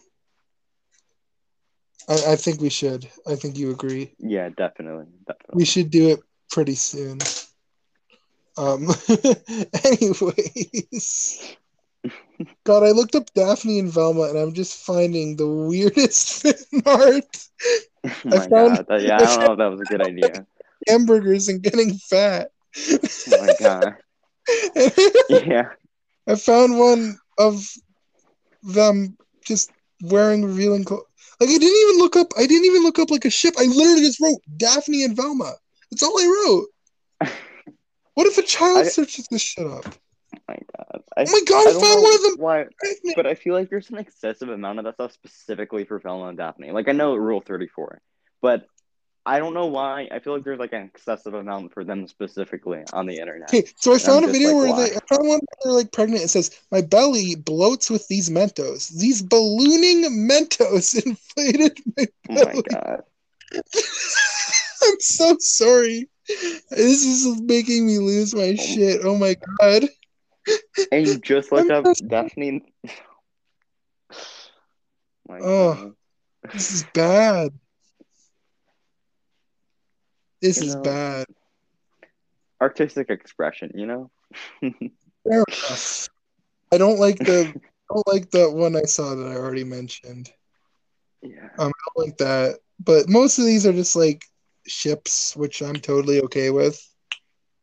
I, 2.07 2.33
I 2.33 2.35
think 2.35 2.61
we 2.61 2.69
should. 2.69 3.07
I 3.27 3.35
think 3.35 3.57
you 3.57 3.71
agree. 3.71 4.13
Yeah, 4.17 4.49
definitely, 4.49 5.07
definitely. 5.27 5.55
We 5.55 5.65
should 5.65 5.89
do 5.89 6.09
it 6.09 6.19
pretty 6.49 6.75
soon. 6.75 7.19
Um, 8.57 8.87
anyways, 9.85 11.57
God, 12.63 12.83
I 12.83 12.91
looked 12.91 13.15
up 13.15 13.31
Daphne 13.33 13.79
and 13.79 13.91
Velma, 13.91 14.23
and 14.23 14.37
I'm 14.37 14.53
just 14.53 14.83
finding 14.85 15.35
the 15.35 15.47
weirdest 15.47 16.41
fan 16.41 16.53
art. 16.85 17.47
Oh 18.03 18.11
my 18.25 18.37
found- 18.47 18.49
god, 18.49 18.85
that, 18.89 19.01
yeah, 19.03 19.17
I 19.17 19.25
don't 19.25 19.39
know 19.39 19.51
if 19.53 19.57
that 19.59 19.71
was 19.71 19.81
a 19.81 19.85
good 19.85 20.01
idea. 20.01 20.45
Hamburgers 20.87 21.47
and 21.47 21.61
getting 21.61 21.93
fat. 21.93 22.49
Oh 22.89 22.97
my 23.39 23.53
god, 23.59 23.95
yeah, 25.29 25.69
I 26.27 26.35
found 26.35 26.79
one 26.79 27.17
of 27.37 27.63
them 28.63 29.15
just 29.45 29.71
wearing 30.03 30.43
revealing 30.43 30.83
clothes. 30.83 31.03
Like 31.39 31.49
I 31.49 31.57
didn't 31.57 31.77
even 31.89 31.97
look 31.97 32.15
up. 32.15 32.31
I 32.37 32.47
didn't 32.47 32.65
even 32.65 32.83
look 32.83 32.97
up 32.97 33.11
like 33.11 33.25
a 33.25 33.29
ship. 33.29 33.53
I 33.59 33.65
literally 33.65 34.01
just 34.01 34.19
wrote 34.19 34.41
Daphne 34.57 35.03
and 35.03 35.15
Velma. 35.15 35.53
That's 35.91 36.01
all 36.03 36.17
I 36.17 36.25
wrote. 37.21 37.29
What 38.15 38.27
if 38.27 38.37
a 38.37 38.43
child 38.43 38.79
I- 38.79 38.89
searches 38.89 39.27
this 39.29 39.41
shit 39.41 39.67
up? 39.67 39.85
oh 39.85 40.39
my 40.47 40.57
god. 40.77 41.00
Oh 41.17 41.21
I, 41.21 41.25
Oh 41.27 41.31
my 41.31 41.41
god! 41.45 41.67
I, 41.67 41.71
found 41.71 42.03
one 42.03 42.15
of 42.15 42.21
them 42.21 42.35
why, 42.37 42.65
but 43.15 43.27
I 43.27 43.35
feel 43.35 43.53
like 43.53 43.69
there's 43.69 43.89
an 43.89 43.97
excessive 43.97 44.49
amount 44.49 44.79
of 44.79 44.85
that 44.85 44.95
stuff 44.95 45.11
specifically 45.11 45.83
for 45.83 45.99
Velma 45.99 46.27
and 46.27 46.37
Daphne. 46.37 46.71
Like 46.71 46.87
I 46.87 46.93
know 46.93 47.15
Rule 47.15 47.41
Thirty 47.41 47.67
Four, 47.67 48.01
but 48.41 48.65
I 49.25 49.39
don't 49.39 49.53
know 49.53 49.67
why. 49.67 50.07
I 50.11 50.19
feel 50.19 50.33
like 50.33 50.43
there's 50.43 50.59
like 50.59 50.73
an 50.73 50.83
excessive 50.83 51.33
amount 51.33 51.73
for 51.73 51.83
them 51.83 52.07
specifically 52.07 52.83
on 52.91 53.05
the 53.05 53.17
internet. 53.17 53.49
Okay, 53.49 53.67
so 53.75 53.91
I 53.91 53.95
And 53.95 54.03
found 54.03 54.23
I'm 54.25 54.29
a 54.29 54.33
video 54.33 54.53
like, 54.53 54.75
where 54.75 54.89
they? 54.89 54.95
I 54.95 54.99
found 55.09 55.27
one 55.27 55.39
where 55.39 55.39
they're 55.63 55.73
like 55.73 55.91
pregnant. 55.91 56.23
It 56.23 56.29
says, 56.29 56.57
"My 56.71 56.81
belly 56.81 57.35
bloats 57.35 57.89
with 57.89 58.07
these 58.07 58.29
Mentos. 58.29 58.89
These 58.97 59.21
ballooning 59.21 60.27
Mentos 60.27 60.95
inflated 61.05 61.77
my 61.97 62.07
belly." 62.27 62.41
Oh 62.41 62.55
my 62.55 62.61
god. 62.69 63.03
I'm 64.83 64.99
so 64.99 65.35
sorry. 65.39 66.09
This 66.69 67.05
is 67.05 67.41
making 67.41 67.85
me 67.85 67.99
lose 67.99 68.33
my 68.33 68.55
oh 68.57 68.63
shit. 68.63 69.01
Oh 69.03 69.17
my 69.17 69.35
god. 69.59 69.89
And 70.91 71.07
you 71.07 71.17
just 71.19 71.51
look 71.51 71.69
I'm 71.69 71.85
up 71.85 71.97
Daphne. 72.07 72.63
Oh. 75.29 75.75
god. 75.75 75.93
This 76.53 76.71
is 76.73 76.83
bad. 76.93 77.51
This 80.41 80.61
You 80.61 80.67
is 80.67 80.75
know- 80.75 80.81
bad. 80.81 81.25
Artistic 82.59 83.09
expression, 83.09 83.71
you 83.73 83.85
know? 83.87 84.11
Fair 84.61 85.43
enough. 85.47 86.09
I 86.73 86.77
don't 86.77 86.99
like 86.99 87.17
the 87.17 87.53
I 87.55 87.93
don't 87.93 88.07
like 88.07 88.29
that 88.31 88.51
one 88.51 88.75
I 88.75 88.83
saw 88.83 89.15
that 89.15 89.27
I 89.27 89.35
already 89.35 89.63
mentioned. 89.63 90.31
yeah. 91.21 91.49
Um, 91.57 91.71
I 91.71 91.89
don't 91.95 92.05
like 92.07 92.17
that. 92.17 92.59
But 92.79 93.09
most 93.09 93.39
of 93.39 93.45
these 93.45 93.65
are 93.65 93.73
just 93.73 93.95
like 93.95 94.23
ships, 94.67 95.35
which 95.35 95.61
I'm 95.61 95.75
totally 95.75 96.21
okay 96.21 96.49
with 96.51 96.79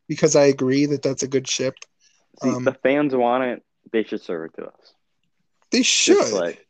because 0.07 0.35
I 0.35 0.45
agree 0.45 0.85
that 0.87 1.01
that's 1.01 1.23
a 1.23 1.27
good 1.27 1.47
ship. 1.47 1.75
See, 2.43 2.49
um, 2.49 2.63
the 2.63 2.73
fans 2.73 3.15
want 3.15 3.43
it, 3.43 3.63
they 3.91 4.03
should 4.03 4.21
serve 4.21 4.45
it 4.49 4.61
to 4.61 4.67
us. 4.67 4.93
They 5.71 5.83
should. 5.83 6.17
Just 6.17 6.33
like 6.33 6.65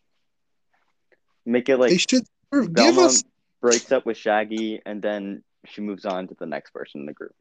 make 1.46 1.70
it 1.70 1.78
like 1.78 1.92
they 1.92 1.98
should 1.98 2.26
give 2.74 2.98
us 2.98 3.24
breaks 3.62 3.92
up 3.92 4.06
with 4.06 4.18
Shaggy 4.18 4.82
and 4.86 5.02
then 5.02 5.44
she 5.66 5.82
moves 5.82 6.06
on 6.06 6.28
to 6.28 6.36
the 6.40 6.46
next 6.46 6.72
person 6.72 7.02
in 7.02 7.06
the 7.06 7.14
group. 7.14 7.34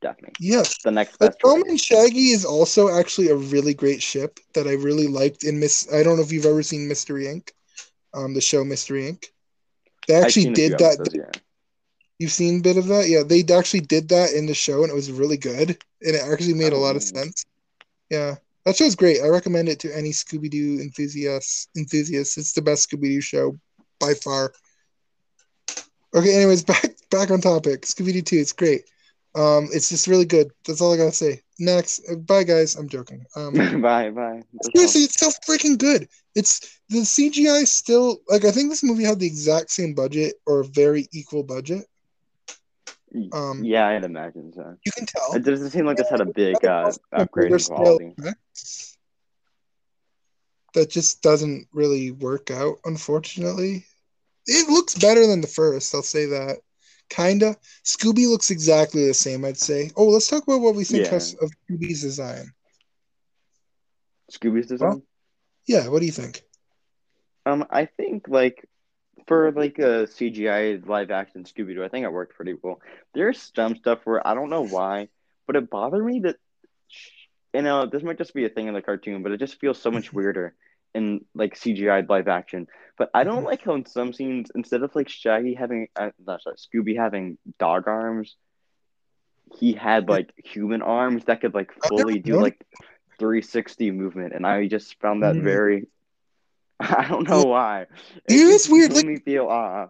Daphne. 0.00 0.32
yes. 0.38 0.76
The 0.84 0.90
next 0.90 1.18
best 1.18 1.38
choice. 1.38 1.62
and 1.66 1.80
Shaggy 1.80 2.30
is 2.30 2.44
also 2.44 2.90
actually 2.90 3.28
a 3.28 3.36
really 3.36 3.72
great 3.72 4.02
ship 4.02 4.38
that 4.52 4.66
I 4.66 4.72
really 4.72 5.06
liked 5.06 5.44
in 5.44 5.58
Miss. 5.58 5.88
I 5.92 6.02
don't 6.02 6.16
know 6.16 6.22
if 6.22 6.30
you've 6.30 6.44
ever 6.44 6.62
seen 6.62 6.86
Mystery 6.86 7.24
Inc. 7.24 7.50
Um, 8.12 8.34
the 8.34 8.40
show 8.40 8.64
Mystery 8.64 9.10
Inc. 9.10 9.24
They 10.06 10.14
actually 10.14 10.42
seen 10.42 10.52
a 10.52 10.56
few 10.56 10.68
did 10.68 10.78
that. 10.78 11.00
episodes, 11.00 11.14
yeah. 11.14 11.40
You've 12.18 12.32
seen 12.32 12.60
a 12.60 12.62
bit 12.62 12.76
of 12.76 12.86
that, 12.86 13.08
yeah. 13.08 13.22
They 13.24 13.44
actually 13.52 13.80
did 13.80 14.08
that 14.10 14.32
in 14.32 14.46
the 14.46 14.54
show, 14.54 14.82
and 14.82 14.90
it 14.90 14.94
was 14.94 15.10
really 15.10 15.36
good, 15.36 15.70
and 16.02 16.14
it 16.14 16.22
actually 16.22 16.54
made 16.54 16.72
a 16.72 16.78
lot 16.78 16.96
of 16.96 17.02
sense. 17.02 17.44
Yeah, 18.08 18.36
that 18.64 18.76
show's 18.76 18.94
great. 18.94 19.20
I 19.22 19.28
recommend 19.28 19.68
it 19.68 19.80
to 19.80 19.96
any 19.96 20.10
Scooby 20.10 20.48
Doo 20.48 20.78
enthusiasts. 20.80 21.68
Enthusiasts, 21.76 22.38
it's 22.38 22.52
the 22.52 22.62
best 22.62 22.88
Scooby 22.88 23.08
Doo 23.08 23.20
show 23.20 23.58
by 23.98 24.14
far. 24.14 24.52
Okay, 26.14 26.36
anyways, 26.36 26.62
back 26.72 26.86
back 27.10 27.30
on 27.30 27.40
topic. 27.40 27.82
Scooby 27.82 28.12
Doo 28.12 28.22
Two, 28.22 28.36
it's 28.36 28.52
great. 28.52 28.84
Um, 29.36 29.68
it's 29.72 29.88
just 29.88 30.06
really 30.06 30.24
good. 30.24 30.52
That's 30.64 30.80
all 30.80 30.94
I 30.94 30.96
gotta 30.96 31.12
say. 31.12 31.40
Next, 31.58 32.00
uh, 32.08 32.14
bye 32.16 32.44
guys. 32.44 32.76
I'm 32.76 32.88
joking. 32.88 33.24
Um, 33.34 33.54
bye 33.82 34.10
bye. 34.10 34.42
Seriously, 34.74 35.02
it's 35.02 35.14
still 35.14 35.32
freaking 35.48 35.76
good. 35.78 36.08
It's 36.36 36.80
the 36.88 36.98
CGI 37.00 37.66
still 37.66 38.18
like 38.28 38.44
I 38.44 38.52
think 38.52 38.70
this 38.70 38.84
movie 38.84 39.04
had 39.04 39.18
the 39.18 39.26
exact 39.26 39.70
same 39.70 39.94
budget 39.94 40.34
or 40.46 40.62
very 40.62 41.08
equal 41.12 41.42
budget. 41.42 41.86
Um, 43.32 43.64
yeah, 43.64 43.88
I'd 43.88 44.04
imagine 44.04 44.52
so. 44.52 44.76
You 44.84 44.92
can 44.92 45.06
tell. 45.06 45.34
It 45.34 45.44
doesn't 45.44 45.70
seem 45.70 45.86
like 45.86 45.96
this 45.96 46.08
had 46.08 46.20
a 46.20 46.26
big 46.26 46.64
uh, 46.64 46.92
upgrade 47.12 47.52
in 47.52 47.58
quality. 47.58 48.16
That 50.74 50.90
just 50.90 51.22
doesn't 51.22 51.68
really 51.72 52.10
work 52.10 52.50
out, 52.50 52.78
unfortunately. 52.84 53.86
It 54.46 54.68
looks 54.68 54.94
better 54.94 55.26
than 55.26 55.40
the 55.40 55.46
first, 55.46 55.94
I'll 55.94 56.02
say 56.02 56.26
that. 56.26 56.58
Kinda. 57.08 57.56
Scooby 57.84 58.28
looks 58.28 58.50
exactly 58.50 59.06
the 59.06 59.14
same, 59.14 59.44
I'd 59.44 59.56
say. 59.58 59.90
Oh, 59.96 60.06
let's 60.06 60.26
talk 60.26 60.42
about 60.42 60.60
what 60.60 60.74
we 60.74 60.84
think 60.84 61.06
Yeah. 61.06 61.16
of 61.16 61.22
of 61.40 61.50
Scooby's 61.70 62.00
design. 62.00 62.52
Scooby's 64.32 64.66
design. 64.66 65.02
Yeah, 65.66 65.88
what 65.88 66.00
do 66.00 66.06
you 66.06 66.12
think? 66.12 66.42
Um, 67.46 67.66
I 67.70 67.86
think 67.86 68.26
like 68.28 68.68
for 69.26 69.50
like 69.52 69.78
a 69.78 70.06
CGI 70.06 70.76
live 70.86 71.10
action 71.10 71.44
Scooby 71.44 71.74
Doo, 71.74 71.84
I 71.84 71.88
think 71.88 72.04
it 72.04 72.12
worked 72.12 72.34
pretty 72.34 72.54
well. 72.62 72.80
There's 73.14 73.50
some 73.54 73.76
stuff 73.76 74.00
where 74.04 74.26
I 74.26 74.34
don't 74.34 74.50
know 74.50 74.62
why, 74.62 75.08
but 75.46 75.56
it 75.56 75.70
bothered 75.70 76.04
me 76.04 76.20
that 76.20 76.36
you 77.54 77.62
know 77.62 77.86
this 77.86 78.02
might 78.02 78.18
just 78.18 78.34
be 78.34 78.44
a 78.44 78.48
thing 78.48 78.68
in 78.68 78.74
the 78.74 78.82
cartoon, 78.82 79.22
but 79.22 79.32
it 79.32 79.38
just 79.38 79.60
feels 79.60 79.80
so 79.80 79.90
much 79.90 80.12
weirder 80.12 80.54
in 80.94 81.24
like 81.34 81.56
CGI 81.56 82.00
live 82.08 82.28
action. 82.28 82.66
But 82.98 83.10
I 83.14 83.24
don't 83.24 83.44
like 83.44 83.62
how 83.64 83.74
in 83.74 83.86
some 83.86 84.12
scenes 84.12 84.50
instead 84.54 84.82
of 84.82 84.94
like 84.94 85.08
Shaggy 85.08 85.54
having, 85.54 85.88
uh, 85.96 86.10
not 86.24 86.42
sorry, 86.42 86.56
Scooby 86.56 86.96
having 86.96 87.38
dog 87.58 87.88
arms, 87.88 88.36
he 89.58 89.72
had 89.72 90.08
like 90.08 90.32
human 90.44 90.82
arms 90.82 91.24
that 91.26 91.40
could 91.40 91.54
like 91.54 91.70
fully 91.88 92.18
do 92.18 92.38
like 92.38 92.58
360 93.18 93.90
movement, 93.90 94.32
and 94.34 94.46
I 94.46 94.66
just 94.68 95.00
found 95.00 95.22
that 95.22 95.36
Mm. 95.36 95.42
very. 95.42 95.86
I 96.80 97.06
don't 97.08 97.28
know 97.28 97.44
why. 97.44 97.82
It 97.82 97.88
It 98.28 98.34
is 98.34 98.62
just 98.62 98.72
weird, 98.72 98.92
like- 98.92 99.06
me 99.06 99.18
feel 99.18 99.48
ah, 99.50 99.88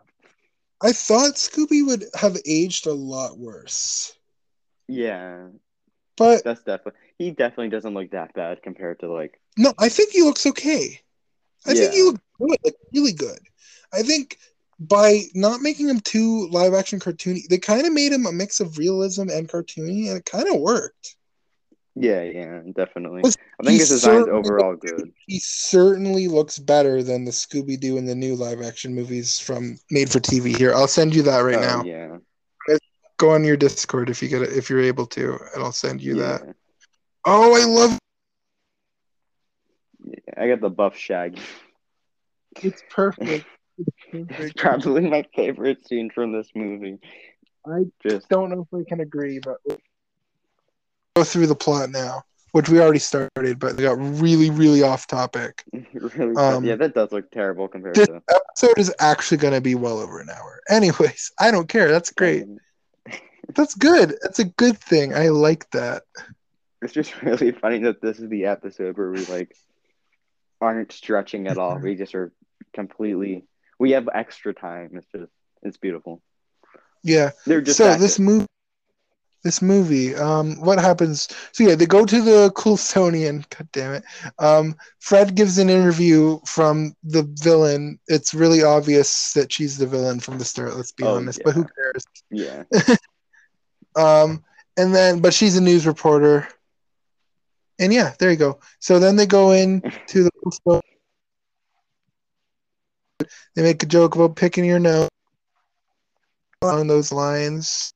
I 0.82 0.92
thought 0.92 1.34
Scooby 1.36 1.86
would 1.86 2.04
have 2.14 2.36
aged 2.46 2.86
a 2.86 2.92
lot 2.92 3.38
worse. 3.38 4.12
yeah. 4.88 5.46
But 6.16 6.44
That's 6.44 6.62
definitely 6.62 7.00
he 7.18 7.30
definitely 7.32 7.70
doesn't 7.70 7.92
look 7.92 8.10
that 8.12 8.34
bad 8.34 8.62
compared 8.62 9.00
to 9.00 9.12
like 9.12 9.40
no, 9.58 9.72
I 9.78 9.88
think 9.88 10.12
he 10.12 10.22
looks 10.22 10.46
okay. 10.46 11.00
I 11.66 11.74
think 11.74 11.92
he 11.92 12.02
looks 12.02 12.20
good, 12.38 12.56
like 12.64 12.74
really 12.92 13.12
good. 13.12 13.38
I 13.92 14.02
think 14.02 14.38
by 14.78 15.22
not 15.34 15.60
making 15.60 15.88
him 15.88 16.00
too 16.00 16.48
live 16.50 16.74
action 16.74 17.00
cartoony, 17.00 17.48
they 17.48 17.58
kind 17.58 17.86
of 17.86 17.92
made 17.92 18.12
him 18.12 18.26
a 18.26 18.32
mix 18.32 18.60
of 18.60 18.78
realism 18.78 19.28
and 19.28 19.48
cartoony, 19.48 20.08
and 20.08 20.18
it 20.18 20.24
kind 20.24 20.48
of 20.48 20.60
worked. 20.60 21.16
Yeah, 21.96 22.22
yeah, 22.22 22.60
definitely. 22.74 23.20
Plus, 23.20 23.36
I 23.60 23.66
think 23.66 23.78
his 23.78 23.88
design's 23.88 24.26
overall 24.26 24.74
good. 24.74 25.12
He 25.26 25.38
certainly 25.38 26.26
looks 26.26 26.58
better 26.58 27.04
than 27.04 27.24
the 27.24 27.30
Scooby 27.30 27.78
Doo 27.78 27.98
and 27.98 28.08
the 28.08 28.16
new 28.16 28.34
live 28.34 28.60
action 28.62 28.94
movies 28.94 29.38
from 29.38 29.78
made 29.90 30.10
for 30.10 30.18
TV. 30.18 30.56
Here, 30.56 30.74
I'll 30.74 30.88
send 30.88 31.14
you 31.14 31.22
that 31.22 31.38
right 31.38 31.56
oh, 31.56 31.60
now. 31.60 31.84
Yeah. 31.84 32.16
Go 33.16 33.30
on 33.30 33.44
your 33.44 33.56
Discord 33.56 34.10
if 34.10 34.20
you 34.20 34.28
get 34.28 34.42
it, 34.42 34.52
if 34.52 34.68
you're 34.68 34.82
able 34.82 35.06
to, 35.06 35.38
and 35.54 35.62
I'll 35.62 35.70
send 35.70 36.02
you 36.02 36.16
yeah. 36.16 36.38
that. 36.38 36.56
Oh, 37.24 37.54
I 37.54 37.64
love 37.64 37.96
Yeah, 40.04 40.34
I 40.36 40.48
got 40.48 40.60
the 40.60 40.68
buff 40.68 40.96
Shaggy. 40.96 41.40
it's 42.60 42.82
perfect. 42.90 43.46
It's 43.78 43.88
It's 44.12 44.52
probably 44.56 45.02
my 45.02 45.24
favorite 45.34 45.86
scene 45.86 46.10
from 46.10 46.32
this 46.32 46.50
movie. 46.56 46.98
I 47.64 47.84
Just 48.02 48.28
don't 48.28 48.50
know 48.50 48.62
if 48.62 48.68
we 48.72 48.84
can 48.84 49.00
agree, 49.00 49.38
but 49.38 49.58
go 51.14 51.24
through 51.24 51.46
the 51.46 51.54
plot 51.54 51.90
now, 51.90 52.24
which 52.52 52.68
we 52.68 52.80
already 52.80 52.98
started, 52.98 53.58
but 53.58 53.76
they 53.76 53.82
got 53.84 53.98
really, 53.98 54.50
really 54.50 54.82
off 54.82 55.06
topic. 55.06 55.62
really, 55.92 56.34
Um, 56.36 56.64
yeah, 56.64 56.76
that 56.76 56.94
does 56.94 57.12
look 57.12 57.30
terrible 57.30 57.68
compared 57.68 57.94
This 57.96 58.08
to. 58.08 58.22
episode 58.28 58.78
is 58.78 58.92
actually 58.98 59.38
going 59.38 59.54
to 59.54 59.60
be 59.60 59.74
well 59.74 59.98
over 60.00 60.20
an 60.20 60.28
hour. 60.30 60.60
Anyways, 60.68 61.32
I 61.38 61.50
don't 61.50 61.68
care. 61.68 61.90
That's 61.90 62.10
great. 62.10 62.42
um, 62.44 62.58
That's 63.54 63.74
good. 63.74 64.14
That's 64.22 64.38
a 64.38 64.44
good 64.44 64.78
thing. 64.78 65.14
I 65.14 65.28
like 65.28 65.70
that. 65.70 66.02
It's 66.82 66.92
just 66.92 67.22
really 67.22 67.52
funny 67.52 67.78
that 67.80 68.00
this 68.02 68.18
is 68.18 68.28
the 68.28 68.46
episode 68.46 68.96
where 68.98 69.10
we 69.10 69.24
like 69.26 69.56
aren't 70.60 70.92
stretching 70.92 71.46
at 71.46 71.58
all. 71.58 71.78
We 71.78 71.94
just 71.94 72.14
are 72.14 72.32
completely. 72.74 73.44
We 73.78 73.92
have 73.92 74.08
extra 74.12 74.52
time. 74.54 74.90
It's 74.94 75.06
just 75.12 75.32
it's 75.62 75.76
beautiful. 75.76 76.20
Yeah. 77.02 77.30
They're 77.46 77.60
just 77.60 77.78
so 77.78 77.86
active. 77.86 78.00
this 78.00 78.18
movie, 78.18 78.46
this 79.44 79.62
movie, 79.62 80.14
um, 80.16 80.60
what 80.60 80.78
happens? 80.80 81.28
So 81.52 81.64
yeah, 81.64 81.76
they 81.76 81.86
go 81.86 82.04
to 82.04 82.20
the 82.22 82.50
Coolsonian. 82.56 83.44
God 83.56 83.68
damn 83.72 83.94
it. 83.94 84.04
Um, 84.38 84.74
Fred 84.98 85.36
gives 85.36 85.58
an 85.58 85.70
interview 85.70 86.40
from 86.46 86.94
the 87.04 87.22
villain. 87.40 88.00
It's 88.08 88.34
really 88.34 88.64
obvious 88.64 89.32
that 89.34 89.52
she's 89.52 89.78
the 89.78 89.86
villain 89.86 90.18
from 90.20 90.38
the 90.38 90.44
start. 90.44 90.76
Let's 90.76 90.92
be 90.92 91.04
Oh, 91.04 91.16
honest, 91.16 91.42
but 91.44 91.54
who 91.54 91.64
cares? 91.64 92.04
yeah. 92.30 92.64
Um, 93.96 94.42
and 94.76 94.92
then, 94.92 95.20
but 95.20 95.32
she's 95.32 95.56
a 95.56 95.60
news 95.60 95.86
reporter. 95.86 96.48
And 97.78 97.92
yeah, 97.92 98.14
there 98.18 98.30
you 98.30 98.36
go. 98.36 98.58
So 98.80 98.98
then 98.98 99.14
they 99.14 99.26
go 99.26 99.52
in 99.52 99.80
to 100.08 100.24
the 100.24 100.82
They 103.54 103.62
make 103.62 103.82
a 103.82 103.86
joke 103.86 104.16
about 104.16 104.34
picking 104.36 104.64
your 104.64 104.80
nose 104.80 105.08
along 106.60 106.88
those 106.88 107.12
lines. 107.12 107.93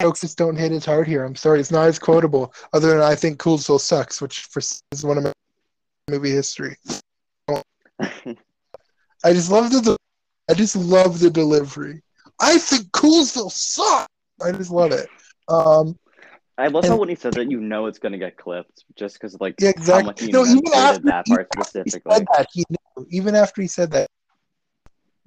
Jokes 0.00 0.20
just 0.20 0.36
don't 0.36 0.56
hit 0.56 0.72
as 0.72 0.84
hard 0.84 1.06
here. 1.06 1.24
I'm 1.24 1.34
sorry, 1.36 1.58
it's 1.60 1.70
not 1.70 1.88
as 1.88 1.98
quotable. 1.98 2.52
Other 2.72 2.88
than 2.90 3.00
I 3.00 3.14
think 3.14 3.38
Coolsville 3.38 3.80
sucks, 3.80 4.20
which 4.20 4.40
for 4.40 4.60
is 4.60 4.82
one 5.04 5.16
of 5.18 5.24
my 5.24 5.32
movie 6.10 6.30
history. 6.30 6.76
I 8.00 9.32
just 9.32 9.50
love 9.50 9.70
the 9.70 9.96
I 10.50 10.54
just 10.54 10.76
love 10.76 11.18
the 11.18 11.30
delivery. 11.30 12.02
I 12.40 12.58
think 12.58 12.90
Coolsville 12.90 13.50
sucks. 13.50 14.06
I 14.44 14.52
just 14.52 14.70
love 14.70 14.92
it. 14.92 15.08
Um, 15.48 15.98
I 16.58 16.68
love 16.68 16.84
how 16.84 16.92
And- 16.92 17.00
when 17.00 17.08
he 17.08 17.14
says 17.14 17.36
it, 17.36 17.50
you 17.50 17.60
know 17.60 17.86
it's 17.86 17.98
gonna 17.98 18.18
get 18.18 18.36
clipped, 18.36 18.84
just 18.96 19.14
because 19.14 19.40
like 19.40 19.54
yeah, 19.60 19.68
how 19.68 19.98
exactly. 19.98 20.28
No, 20.30 20.44
even 20.44 20.62
after 20.74 21.02
that 21.04 21.26
part 21.26 21.48
he 21.56 21.62
specifically. 21.62 22.14
said 22.16 22.26
that, 22.36 22.46
he 22.52 22.64
knew. 22.68 23.06
Even 23.10 23.34
after 23.34 23.62
he 23.62 23.68
said 23.68 23.90
that, 23.92 24.08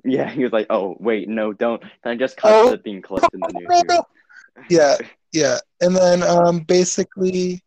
Yeah, 0.03 0.30
he 0.30 0.43
was 0.43 0.53
like, 0.53 0.67
"Oh 0.70 0.95
wait, 0.99 1.28
no, 1.28 1.53
don't." 1.53 1.82
Then 2.03 2.13
I 2.13 2.15
just 2.15 2.38
cut 2.38 2.51
Oh. 2.53 2.72
it 2.74 2.84
being 2.84 3.01
clipped 3.01 3.34
in 3.34 3.39
the 3.39 3.47
news. 3.59 3.67
No, 3.67 3.82
no. 3.95 4.03
Yeah, 4.70 4.97
yeah. 5.32 5.57
And 5.82 5.95
then 5.95 6.24
um, 6.24 6.62
basically, 6.62 7.62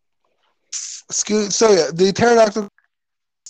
Sco- 0.73 1.49
so 1.49 1.71
yeah, 1.71 1.91
the 1.93 2.13
pterodactyl 2.13 2.69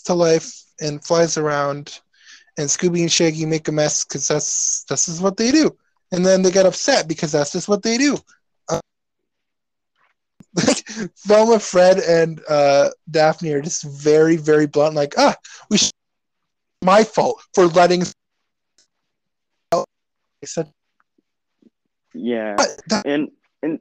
to 0.04 0.14
life 0.14 0.52
and 0.80 1.02
flies 1.04 1.36
around, 1.38 2.00
and 2.58 2.68
Scooby 2.68 3.00
and 3.00 3.12
Shaggy 3.12 3.46
make 3.46 3.68
a 3.68 3.72
mess 3.72 4.04
because 4.04 4.28
that's 4.28 4.84
this 4.84 5.08
is 5.08 5.20
what 5.20 5.36
they 5.36 5.50
do. 5.50 5.76
And 6.12 6.24
then 6.26 6.42
they 6.42 6.50
get 6.50 6.66
upset 6.66 7.08
because 7.08 7.32
that's 7.32 7.52
just 7.52 7.68
what 7.68 7.82
they 7.82 7.96
do. 7.96 8.18
Like 10.54 10.86
Velma, 11.26 11.58
Fred, 11.58 11.98
and 11.98 12.40
uh, 12.48 12.90
Daphne 13.10 13.52
are 13.52 13.62
just 13.62 13.84
very, 13.84 14.36
very 14.36 14.66
blunt. 14.66 14.94
Like, 14.94 15.14
ah, 15.16 15.36
we. 15.70 15.78
My 16.82 17.04
fault 17.04 17.40
for 17.54 17.66
letting. 17.66 18.02
I 19.72 19.84
said, 20.44 20.70
Yeah, 22.14 22.56
That- 22.88 23.06
and 23.06 23.30
and 23.62 23.80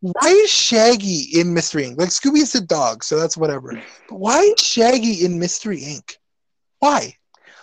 why 0.00 0.28
is 0.30 0.50
Shaggy 0.50 1.28
in 1.38 1.52
Mystery 1.52 1.84
Inc? 1.84 1.98
Like 1.98 2.08
Scooby 2.08 2.38
is 2.38 2.54
a 2.54 2.60
dog, 2.60 3.04
so 3.04 3.18
that's 3.18 3.36
whatever. 3.36 3.80
But 4.08 4.16
why 4.18 4.40
is 4.40 4.60
Shaggy 4.60 5.24
in 5.24 5.38
Mystery 5.38 5.80
Inc? 5.80 6.16
Why? 6.78 7.14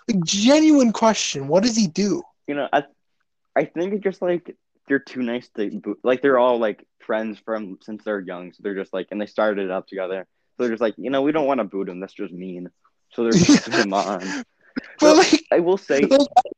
Like 0.07 0.23
genuine 0.23 0.93
question. 0.93 1.47
What 1.47 1.63
does 1.63 1.75
he 1.75 1.87
do? 1.87 2.23
you 2.47 2.55
know, 2.55 2.69
I 2.71 2.83
I 3.55 3.65
think 3.65 3.93
it's 3.93 4.03
just 4.03 4.21
like 4.21 4.55
they're 4.87 4.99
too 4.99 5.21
nice 5.21 5.49
to 5.57 5.69
boot. 5.79 5.99
Like 6.03 6.21
they're 6.21 6.39
all 6.39 6.59
like 6.59 6.85
friends 6.99 7.39
from 7.39 7.77
since 7.81 8.03
they're 8.03 8.19
young, 8.19 8.53
so 8.53 8.61
they're 8.63 8.75
just 8.75 8.93
like, 8.93 9.07
and 9.11 9.19
they 9.19 9.25
started 9.25 9.65
it 9.65 9.71
up 9.71 9.87
together. 9.87 10.25
So 10.55 10.63
they're 10.63 10.71
just 10.71 10.81
like, 10.81 10.95
you 10.97 11.09
know, 11.09 11.21
we 11.23 11.31
don't 11.31 11.45
want 11.45 11.59
to 11.59 11.63
boot 11.65 11.89
him. 11.89 11.99
That's 11.99 12.13
just 12.13 12.33
mean. 12.33 12.69
So 13.11 13.23
they're 13.23 13.31
just 13.33 13.67
him 13.73 13.93
on. 13.93 14.21
But 14.99 15.17
like, 15.17 15.43
I 15.51 15.59
will 15.59 15.77
say, 15.77 16.01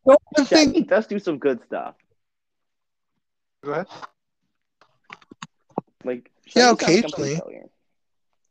like 0.06 0.18
I 0.38 0.44
Shaggy 0.44 0.82
does 0.82 1.08
do 1.08 1.20
some 1.20 1.40
good 1.40 1.64
stuff. 1.66 1.96
Go 3.64 3.72
ahead. 3.72 3.88
Like 6.06 6.32
Yeah, 6.56 6.72
Shaggy's 6.72 7.04
not 7.04 7.14
occasionally. 7.14 7.42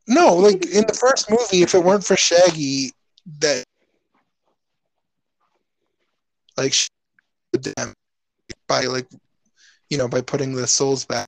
No, 0.07 0.35
like 0.35 0.65
in 0.65 0.85
the 0.87 0.93
first 0.93 1.29
movie, 1.29 1.63
if 1.63 1.75
it 1.75 1.83
weren't 1.83 2.03
for 2.03 2.15
Shaggy, 2.15 2.91
that 3.39 3.63
like 6.57 6.73
them 7.53 7.93
by 8.67 8.81
like 8.85 9.07
you 9.89 9.97
know 9.97 10.07
by 10.07 10.21
putting 10.21 10.53
the 10.53 10.67
souls 10.67 11.05
back. 11.05 11.27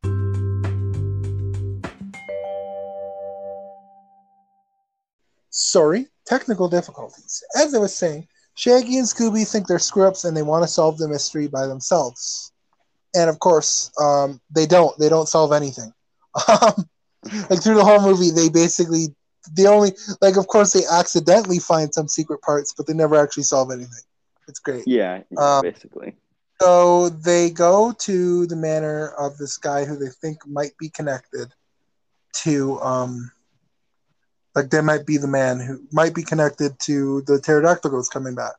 Sorry, 5.50 6.08
technical 6.26 6.70
difficulties. 6.70 7.44
As 7.56 7.74
I 7.74 7.80
was 7.80 7.96
saying, 7.96 8.28
Shaggy 8.56 8.98
and 8.98 9.08
Scooby 9.08 9.48
think 9.48 9.68
they're 9.68 9.80
screw 9.80 10.08
ups 10.08 10.24
and 10.24 10.36
they 10.36 10.44
want 10.44 10.64
to 10.64 10.68
solve 10.68 10.98
the 10.98 11.08
mystery 11.08 11.48
by 11.48 11.68
themselves. 11.68 12.51
And 13.14 13.30
of 13.30 13.40
course, 13.40 13.92
um, 14.02 14.40
they 14.50 14.66
don't. 14.66 14.98
They 14.98 15.10
don't 15.10 15.28
solve 15.28 15.52
anything. 15.52 15.94
Um, 16.48 16.90
like 17.52 17.62
through 17.62 17.76
the 17.76 17.84
whole 17.84 18.02
movie, 18.02 18.32
they 18.32 18.50
basically 18.50 19.14
the 19.54 19.68
only 19.68 19.92
like 20.22 20.38
of 20.38 20.48
course 20.48 20.74
they 20.74 20.82
accidentally 20.92 21.60
find 21.60 21.94
some 21.94 22.08
secret 22.08 22.42
parts, 22.42 22.74
but 22.76 22.88
they 22.88 22.94
never 22.94 23.16
actually 23.16 23.44
solve 23.44 23.72
anything. 23.72 24.04
It's 24.48 24.60
great. 24.60 24.88
Yeah, 24.88 25.22
yeah 25.30 25.58
Um, 25.58 25.62
basically. 25.62 26.16
So 26.62 27.10
they 27.10 27.50
go 27.50 27.92
to 27.92 28.46
the 28.46 28.56
manor 28.56 29.14
of 29.18 29.38
this 29.38 29.58
guy 29.58 29.86
who 29.86 29.98
they 29.98 30.10
think 30.22 30.46
might 30.48 30.78
be 30.78 30.90
connected 30.90 31.52
to 32.44 32.80
um 32.82 33.32
like 34.56 34.70
they 34.70 34.82
might 34.82 35.06
be 35.06 35.18
the 35.18 35.28
man 35.28 35.60
who 35.60 35.82
might 35.92 36.14
be 36.14 36.24
connected 36.24 36.78
to 36.80 37.22
the 37.24 37.40
pterodactyls 37.40 38.10
coming 38.10 38.36
back. 38.36 38.54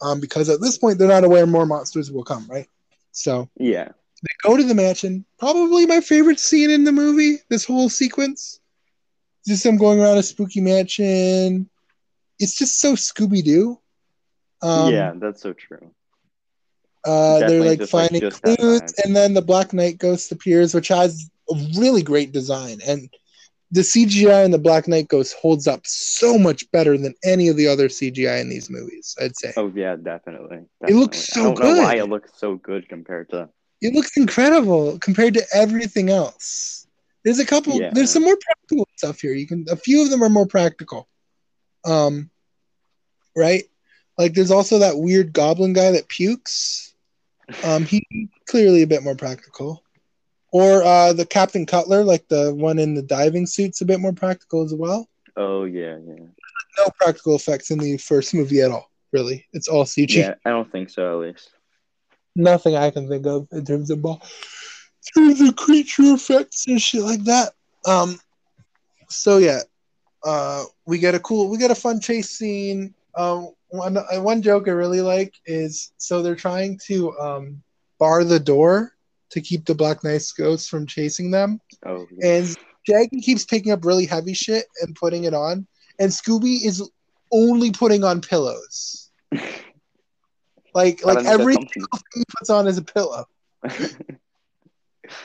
Um 0.00 0.20
because 0.20 0.48
at 0.48 0.60
this 0.60 0.78
point 0.78 0.98
they're 0.98 1.08
not 1.08 1.24
aware 1.24 1.46
more 1.46 1.66
monsters 1.66 2.10
will 2.10 2.24
come, 2.24 2.46
right? 2.48 2.68
So 3.12 3.48
Yeah. 3.58 3.88
they 4.22 4.48
go 4.48 4.56
to 4.56 4.64
the 4.64 4.74
mansion. 4.74 5.24
Probably 5.38 5.86
my 5.86 6.00
favorite 6.00 6.40
scene 6.40 6.70
in 6.70 6.84
the 6.84 6.92
movie, 6.92 7.38
this 7.48 7.64
whole 7.64 7.88
sequence. 7.88 8.60
Just 9.46 9.64
them 9.64 9.76
going 9.76 10.00
around 10.00 10.18
a 10.18 10.22
spooky 10.22 10.60
mansion. 10.60 11.68
It's 12.38 12.56
just 12.56 12.80
so 12.80 12.94
Scooby 12.94 13.42
Doo. 13.42 13.78
Um, 14.62 14.94
yeah, 14.94 15.12
that's 15.16 15.42
so 15.42 15.52
true. 15.52 15.90
Uh, 17.04 17.40
they're 17.40 17.60
like 17.64 17.80
just, 17.80 17.92
like, 17.92 18.10
finding 18.10 18.30
clues, 18.30 18.94
and 19.04 19.16
then 19.16 19.34
the 19.34 19.42
Black 19.42 19.72
Knight 19.72 19.98
Ghost 19.98 20.30
appears, 20.30 20.72
which 20.72 20.88
has 20.88 21.28
a 21.50 21.54
really 21.76 22.02
great 22.02 22.30
design. 22.30 22.78
And 22.86 23.12
the 23.72 23.80
CGI 23.80 24.44
in 24.44 24.50
the 24.50 24.58
Black 24.58 24.86
Knight 24.86 25.08
Ghost 25.08 25.34
holds 25.40 25.66
up 25.66 25.80
so 25.84 26.38
much 26.38 26.70
better 26.72 26.98
than 26.98 27.14
any 27.24 27.48
of 27.48 27.56
the 27.56 27.66
other 27.66 27.88
CGI 27.88 28.38
in 28.40 28.50
these 28.50 28.68
movies. 28.68 29.16
I'd 29.20 29.36
say 29.36 29.52
Oh 29.56 29.72
yeah, 29.74 29.96
definitely. 29.96 30.58
It 30.86 30.94
looks 30.94 31.18
so 31.18 31.40
I 31.40 31.54
don't 31.54 31.76
know 31.76 31.82
why 31.82 31.96
it 31.96 32.08
looks 32.08 32.32
so 32.36 32.56
good 32.56 32.88
compared 32.88 33.30
to. 33.30 33.48
it 33.80 33.94
looks 33.94 34.16
incredible 34.16 34.98
compared 34.98 35.34
to 35.34 35.44
everything 35.54 36.10
else. 36.10 36.86
There's 37.24 37.38
a 37.38 37.46
couple. 37.46 37.80
Yeah. 37.80 37.90
There's 37.92 38.10
some 38.10 38.24
more 38.24 38.36
practical 38.36 38.86
stuff 38.96 39.20
here. 39.20 39.32
You 39.32 39.46
can 39.46 39.64
a 39.70 39.76
few 39.76 40.02
of 40.02 40.10
them 40.10 40.22
are 40.22 40.28
more 40.28 40.46
practical. 40.46 41.08
Um, 41.84 42.30
right? 43.34 43.64
Like 44.18 44.34
there's 44.34 44.50
also 44.50 44.80
that 44.80 44.98
weird 44.98 45.32
goblin 45.32 45.72
guy 45.72 45.92
that 45.92 46.08
pukes. 46.08 46.94
Um, 47.64 47.86
he 47.86 48.28
clearly 48.46 48.82
a 48.82 48.86
bit 48.86 49.02
more 49.02 49.14
practical. 49.14 49.81
Or 50.52 50.82
uh, 50.82 51.14
the 51.14 51.24
Captain 51.24 51.64
Cutler, 51.64 52.04
like 52.04 52.28
the 52.28 52.54
one 52.54 52.78
in 52.78 52.94
the 52.94 53.02
diving 53.02 53.46
suit's 53.46 53.80
a 53.80 53.86
bit 53.86 54.00
more 54.00 54.12
practical 54.12 54.62
as 54.62 54.74
well. 54.74 55.08
Oh 55.36 55.64
yeah, 55.64 55.96
yeah. 56.06 56.26
no 56.78 56.90
practical 57.00 57.34
effects 57.34 57.70
in 57.70 57.78
the 57.78 57.96
first 57.96 58.34
movie 58.34 58.60
at 58.60 58.70
all. 58.70 58.90
Really, 59.12 59.46
it's 59.52 59.68
all 59.68 59.84
CG. 59.84 60.14
Yeah, 60.14 60.34
I 60.44 60.50
don't 60.50 60.70
think 60.70 60.90
so. 60.90 61.22
At 61.22 61.26
least. 61.26 61.50
Nothing 62.36 62.76
I 62.76 62.90
can 62.90 63.08
think 63.08 63.26
of 63.26 63.48
in 63.52 63.64
terms 63.64 63.90
of 63.90 64.04
in 64.04 64.18
terms 65.14 65.40
of 65.40 65.56
creature 65.56 66.14
effects 66.14 66.66
and 66.66 66.80
shit 66.80 67.02
like 67.02 67.24
that. 67.24 67.52
Um. 67.86 68.20
So 69.08 69.38
yeah, 69.38 69.60
uh, 70.24 70.64
we 70.86 70.98
get 70.98 71.14
a 71.14 71.20
cool, 71.20 71.48
we 71.48 71.58
get 71.58 71.70
a 71.70 71.74
fun 71.74 72.00
chase 72.00 72.30
scene. 72.30 72.94
Um, 73.14 73.50
one 73.68 73.96
one 73.96 74.42
joke 74.42 74.68
I 74.68 74.72
really 74.72 75.00
like 75.00 75.34
is 75.46 75.92
so 75.96 76.22
they're 76.22 76.36
trying 76.36 76.78
to 76.86 77.18
um 77.18 77.62
bar 77.98 78.24
the 78.24 78.40
door 78.40 78.92
to 79.32 79.40
keep 79.40 79.64
the 79.64 79.74
Black 79.74 80.04
Knight 80.04 80.22
ghosts 80.36 80.68
from 80.68 80.86
chasing 80.86 81.30
them. 81.30 81.60
Oh. 81.84 82.06
And 82.22 82.56
Shaggy 82.86 83.20
keeps 83.20 83.44
picking 83.44 83.72
up 83.72 83.84
really 83.84 84.06
heavy 84.06 84.34
shit 84.34 84.66
and 84.82 84.94
putting 84.94 85.24
it 85.24 85.34
on, 85.34 85.66
and 85.98 86.10
Scooby 86.10 86.64
is 86.64 86.88
only 87.32 87.70
putting 87.70 88.04
on 88.04 88.20
pillows. 88.20 89.10
like 90.74 91.04
like 91.04 91.24
everything 91.24 91.68
he 92.14 92.24
puts 92.38 92.50
on 92.50 92.66
is 92.66 92.78
a 92.78 92.82
pillow. 92.82 93.24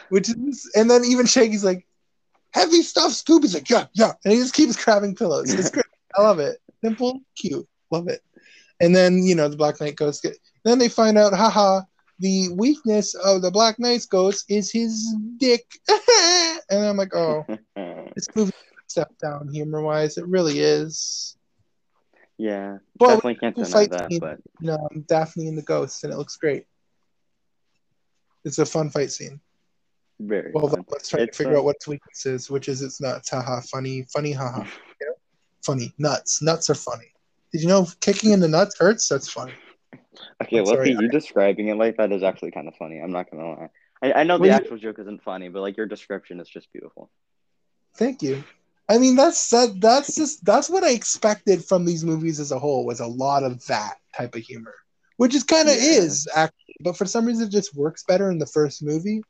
Which 0.09 0.29
is 0.29 0.69
and 0.75 0.89
then 0.89 1.03
even 1.05 1.25
Shaggy's 1.25 1.63
like, 1.63 1.85
heavy 2.53 2.81
stuff. 2.81 3.11
Scooby's 3.11 3.53
like, 3.53 3.69
yeah, 3.69 3.85
yeah. 3.93 4.13
And 4.23 4.33
he 4.33 4.39
just 4.39 4.53
keeps 4.53 4.83
grabbing 4.83 5.15
pillows. 5.15 5.53
It's 5.53 5.69
great. 5.69 5.85
I 6.17 6.21
love 6.21 6.39
it. 6.39 6.57
Simple, 6.83 7.21
cute. 7.35 7.67
Love 7.91 8.07
it. 8.07 8.21
And 8.79 8.95
then, 8.95 9.23
you 9.23 9.35
know, 9.35 9.47
the 9.47 9.57
Black 9.57 9.79
Knight 9.79 9.95
ghost 9.95 10.23
get 10.23 10.37
then 10.63 10.79
they 10.79 10.89
find 10.89 11.17
out, 11.17 11.33
haha, 11.33 11.81
the 12.19 12.49
weakness 12.49 13.13
of 13.13 13.41
the 13.41 13.51
Black 13.51 13.79
Knight's 13.79 14.05
ghost 14.05 14.45
is 14.49 14.71
his 14.71 15.15
dick. 15.37 15.65
and 16.69 16.85
I'm 16.85 16.97
like, 16.97 17.15
oh, 17.15 17.45
this 18.15 18.27
movie 18.35 18.53
step 18.87 19.11
down 19.19 19.49
humor 19.49 19.81
wise. 19.81 20.17
It 20.17 20.27
really 20.27 20.59
is. 20.59 21.35
Yeah, 22.37 22.77
but 22.97 23.07
definitely 23.07 23.35
can't 23.35 23.55
deny 23.55 23.87
that. 23.87 24.11
Scene, 24.11 24.19
but 24.19 24.39
know, 24.59 24.87
Daphne 25.07 25.47
and 25.47 25.57
the 25.57 25.63
ghost, 25.63 26.03
and 26.03 26.13
it 26.13 26.17
looks 26.17 26.37
great. 26.37 26.65
It's 28.45 28.59
a 28.59 28.65
fun 28.65 28.91
fight 28.91 29.11
scene. 29.11 29.41
Very. 30.19 30.51
Well, 30.53 30.67
fun. 30.67 30.85
let's 30.89 31.09
try 31.09 31.21
it's, 31.21 31.35
to 31.35 31.43
figure 31.43 31.57
uh, 31.57 31.59
out 31.59 31.65
what 31.65 31.77
its 31.77 31.87
weakness 31.87 32.25
is, 32.25 32.49
which 32.49 32.69
is 32.69 32.81
it's 32.83 33.01
nuts. 33.01 33.29
Haha, 33.29 33.61
funny, 33.61 34.05
funny, 34.13 34.31
haha. 34.31 34.63
know? 34.63 34.67
Funny, 35.65 35.93
nuts. 35.97 36.41
Nuts 36.41 36.69
are 36.69 36.75
funny. 36.75 37.11
Did 37.51 37.61
you 37.61 37.67
know 37.67 37.87
kicking 37.99 38.31
in 38.31 38.39
the 38.39 38.47
nuts 38.47 38.77
hurts? 38.79 39.09
That's 39.09 39.27
funny. 39.27 39.51
Okay, 40.43 40.61
well, 40.61 40.85
you 40.85 40.97
I... 40.99 41.07
describing 41.11 41.67
it 41.67 41.77
like 41.77 41.97
that 41.97 42.11
is 42.11 42.23
actually 42.23 42.51
kind 42.51 42.67
of 42.67 42.75
funny. 42.75 42.99
I'm 42.99 43.11
not 43.11 43.29
gonna 43.29 43.49
lie. 43.49 43.69
I, 44.01 44.13
I 44.13 44.23
know 44.23 44.37
the 44.37 44.49
actual 44.49 44.77
joke 44.77 44.99
isn't 44.99 45.23
funny, 45.23 45.49
but 45.49 45.61
like 45.61 45.77
your 45.77 45.87
description 45.87 46.39
is 46.39 46.47
just 46.47 46.71
beautiful. 46.71 47.09
Thank 47.95 48.21
you. 48.21 48.43
I 48.89 48.99
mean, 48.99 49.15
that's 49.15 49.49
that, 49.49 49.81
that's 49.81 50.15
just 50.15 50.45
that's 50.45 50.69
what 50.69 50.83
I 50.83 50.91
expected 50.91 51.65
from 51.65 51.85
these 51.85 52.05
movies 52.05 52.39
as 52.39 52.51
a 52.51 52.59
whole 52.59 52.85
was 52.85 52.99
a 52.99 53.07
lot 53.07 53.43
of 53.43 53.65
that 53.67 53.95
type 54.15 54.35
of 54.35 54.41
humor, 54.41 54.75
which 55.17 55.35
is 55.35 55.43
kind 55.43 55.67
of 55.67 55.75
yeah. 55.75 55.81
is 55.81 56.27
actually, 56.33 56.75
but 56.81 56.95
for 56.95 57.05
some 57.05 57.25
reason 57.25 57.47
it 57.47 57.51
just 57.51 57.75
works 57.75 58.03
better 58.03 58.31
in 58.31 58.37
the 58.37 58.45
first 58.45 58.83
movie. 58.83 59.21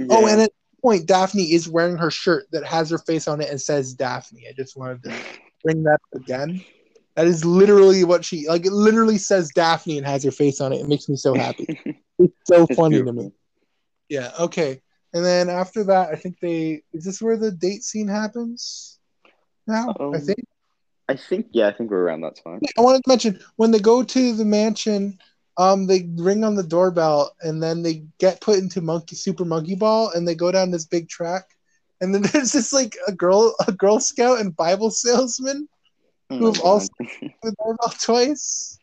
Oh, 0.00 0.04
yeah. 0.04 0.06
Oh, 0.10 0.26
and 0.26 0.40
at 0.40 0.50
this 0.50 0.80
point, 0.82 1.06
Daphne 1.06 1.52
is 1.52 1.68
wearing 1.68 1.96
her 1.98 2.10
shirt 2.10 2.46
that 2.52 2.64
has 2.64 2.90
her 2.90 2.98
face 2.98 3.28
on 3.28 3.40
it 3.40 3.50
and 3.50 3.60
says 3.60 3.94
Daphne. 3.94 4.46
I 4.48 4.52
just 4.52 4.76
wanted 4.76 5.02
to 5.04 5.14
bring 5.64 5.82
that 5.82 5.94
up 5.94 6.22
again. 6.22 6.64
That 7.16 7.26
is 7.26 7.46
literally 7.46 8.04
what 8.04 8.26
she 8.26 8.46
like. 8.46 8.66
It 8.66 8.72
literally 8.72 9.16
says 9.16 9.50
Daphne 9.54 9.96
and 9.96 10.06
has 10.06 10.22
her 10.24 10.30
face 10.30 10.60
on 10.60 10.74
it. 10.74 10.80
It 10.80 10.88
makes 10.88 11.08
me 11.08 11.16
so 11.16 11.34
happy. 11.34 11.66
it's 12.18 12.34
so 12.44 12.66
it's 12.68 12.76
funny 12.76 12.96
beautiful. 12.96 13.22
to 13.22 13.28
me. 13.28 13.32
Yeah. 14.10 14.32
Okay. 14.38 14.82
And 15.14 15.24
then 15.24 15.48
after 15.48 15.82
that, 15.84 16.10
I 16.10 16.16
think 16.16 16.38
they 16.40 16.82
is 16.92 17.04
this 17.04 17.22
where 17.22 17.38
the 17.38 17.50
date 17.50 17.82
scene 17.84 18.06
happens? 18.06 18.98
Now 19.66 19.94
um, 19.98 20.14
I 20.14 20.20
think. 20.20 20.38
I 21.08 21.16
think 21.16 21.46
yeah, 21.52 21.68
I 21.68 21.72
think 21.72 21.90
we're 21.90 22.02
around 22.02 22.20
that 22.22 22.38
time. 22.42 22.60
I 22.76 22.82
wanted 22.82 23.02
to 23.04 23.08
mention 23.08 23.40
when 23.56 23.70
they 23.70 23.78
go 23.78 24.02
to 24.02 24.32
the 24.34 24.44
mansion, 24.44 25.18
um, 25.56 25.86
they 25.86 26.10
ring 26.16 26.44
on 26.44 26.56
the 26.56 26.64
doorbell 26.64 27.30
and 27.40 27.62
then 27.62 27.82
they 27.82 28.04
get 28.18 28.40
put 28.40 28.58
into 28.58 28.82
monkey 28.82 29.16
super 29.16 29.44
monkey 29.44 29.76
ball 29.76 30.10
and 30.10 30.28
they 30.28 30.34
go 30.34 30.52
down 30.52 30.70
this 30.70 30.84
big 30.84 31.08
track, 31.08 31.44
and 32.02 32.14
then 32.14 32.22
there's 32.32 32.52
this 32.52 32.74
like 32.74 32.94
a 33.06 33.12
girl 33.12 33.54
a 33.66 33.72
Girl 33.72 34.00
Scout 34.00 34.40
and 34.40 34.54
Bible 34.54 34.90
salesman 34.90 35.66
oh 36.30 36.38
who 36.38 36.46
have 36.46 36.60
also 36.60 36.88
the 36.98 37.54
doorbell 37.58 37.94
twice. 38.00 38.78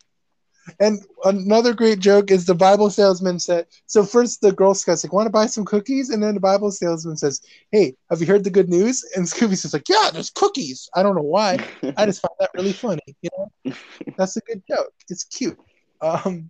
And 0.80 1.02
another 1.26 1.74
great 1.74 2.00
joke 2.00 2.32
is 2.32 2.46
the 2.46 2.56
Bible 2.56 2.89
salesman 2.89 3.39
said, 3.39 3.68
so 3.86 4.04
first 4.04 4.41
the 4.41 4.54
Girl 4.54 4.74
Scouts 4.74 5.04
like, 5.04 5.12
want 5.12 5.26
to 5.26 5.32
buy 5.32 5.46
some 5.46 5.66
cookies? 5.66 6.10
And 6.10 6.24
then 6.24 6.36
the 6.36 6.39
Bible 6.39 6.72
salesman 6.72 7.18
says, 7.18 7.41
hey, 7.72 7.96
have 8.10 8.22
you 8.22 8.28
heard 8.28 8.44
the 8.44 8.50
good 8.50 8.70
news? 8.70 9.04
And 9.16 9.26
Scooby 9.28 9.58
says 9.58 9.74
like, 9.74 9.89
yeah, 9.89 10.10
there's 10.14 10.30
cookies. 10.30 10.89
I 10.96 11.04
don't 11.04 11.16
know 11.16 11.22
why. 11.22 11.60
I 11.98 12.06
just 12.06 12.22
found 12.22 12.36
that 12.39 12.52
really 12.54 12.74
funny. 12.74 13.02
You 13.22 13.30
know, 13.38 13.74
that's 14.18 14.38
a 14.38 14.41
good 14.41 14.64
joke. 14.70 14.94
It's 15.10 15.26
cute. 15.26 15.60
Um, 16.02 16.50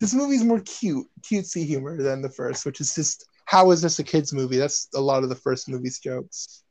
this 0.00 0.14
movie's 0.14 0.44
more 0.44 0.60
cute, 0.60 1.06
cutesy 1.20 1.64
humor 1.64 2.02
than 2.02 2.22
the 2.22 2.30
first, 2.30 2.66
which 2.66 2.80
is 2.80 2.94
just, 2.94 3.28
how 3.44 3.70
is 3.70 3.80
this 3.80 3.98
a 4.00 4.04
kid's 4.04 4.32
movie? 4.32 4.56
That's 4.56 4.88
a 4.94 5.00
lot 5.00 5.22
of 5.22 5.28
the 5.28 5.36
first 5.36 5.68
movie's 5.68 6.00
jokes. 6.00 6.64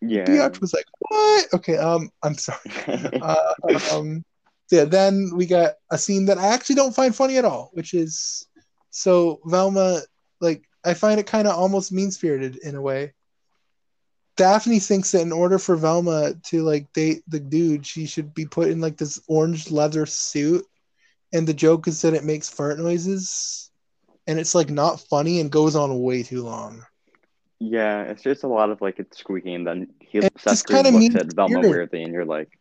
Yeah. 0.00 0.24
Biatch 0.24 0.60
was 0.60 0.72
like, 0.72 0.86
what? 0.98 1.46
Okay, 1.54 1.76
um, 1.76 2.10
I'm 2.22 2.34
sorry. 2.34 2.58
uh, 2.86 3.54
um, 3.92 4.24
yeah, 4.70 4.84
then 4.84 5.30
we 5.34 5.46
got 5.46 5.74
a 5.90 5.98
scene 5.98 6.26
that 6.26 6.38
I 6.38 6.48
actually 6.48 6.76
don't 6.76 6.94
find 6.94 7.14
funny 7.14 7.38
at 7.38 7.44
all, 7.44 7.70
which 7.72 7.94
is 7.94 8.46
so 8.90 9.40
Velma, 9.44 10.00
like, 10.40 10.64
I 10.84 10.94
find 10.94 11.18
it 11.18 11.26
kind 11.26 11.48
of 11.48 11.56
almost 11.56 11.92
mean 11.92 12.10
spirited 12.10 12.56
in 12.56 12.74
a 12.74 12.82
way. 12.82 13.14
Daphne 14.36 14.78
thinks 14.78 15.10
that 15.10 15.22
in 15.22 15.32
order 15.32 15.58
for 15.58 15.74
Velma 15.74 16.34
to 16.44 16.62
like 16.62 16.92
date 16.92 17.24
the 17.26 17.40
dude, 17.40 17.84
she 17.84 18.06
should 18.06 18.32
be 18.32 18.46
put 18.46 18.68
in 18.68 18.80
like 18.80 18.96
this 18.96 19.20
orange 19.26 19.70
leather 19.70 20.06
suit. 20.06 20.64
And 21.32 21.46
the 21.46 21.52
joke 21.52 21.88
is 21.88 22.00
that 22.02 22.14
it 22.14 22.24
makes 22.24 22.48
fart 22.48 22.78
noises. 22.78 23.70
And 24.28 24.38
it's 24.38 24.54
like 24.54 24.70
not 24.70 25.00
funny 25.00 25.40
and 25.40 25.50
goes 25.50 25.74
on 25.74 26.00
way 26.00 26.22
too 26.22 26.44
long. 26.44 26.84
Yeah, 27.60 28.02
it's 28.02 28.22
just 28.22 28.44
a 28.44 28.48
lot 28.48 28.70
of 28.70 28.80
like 28.80 28.98
it's 28.98 29.18
squeaking 29.18 29.54
and 29.56 29.66
then 29.66 29.88
he 30.00 30.20
Seth 30.36 30.66
kind 30.66 30.86
of 30.86 30.94
looks 30.94 31.16
at 31.16 31.34
Velma 31.34 31.60
weirdly 31.60 32.02
and 32.02 32.12
you're 32.12 32.24
like 32.24 32.56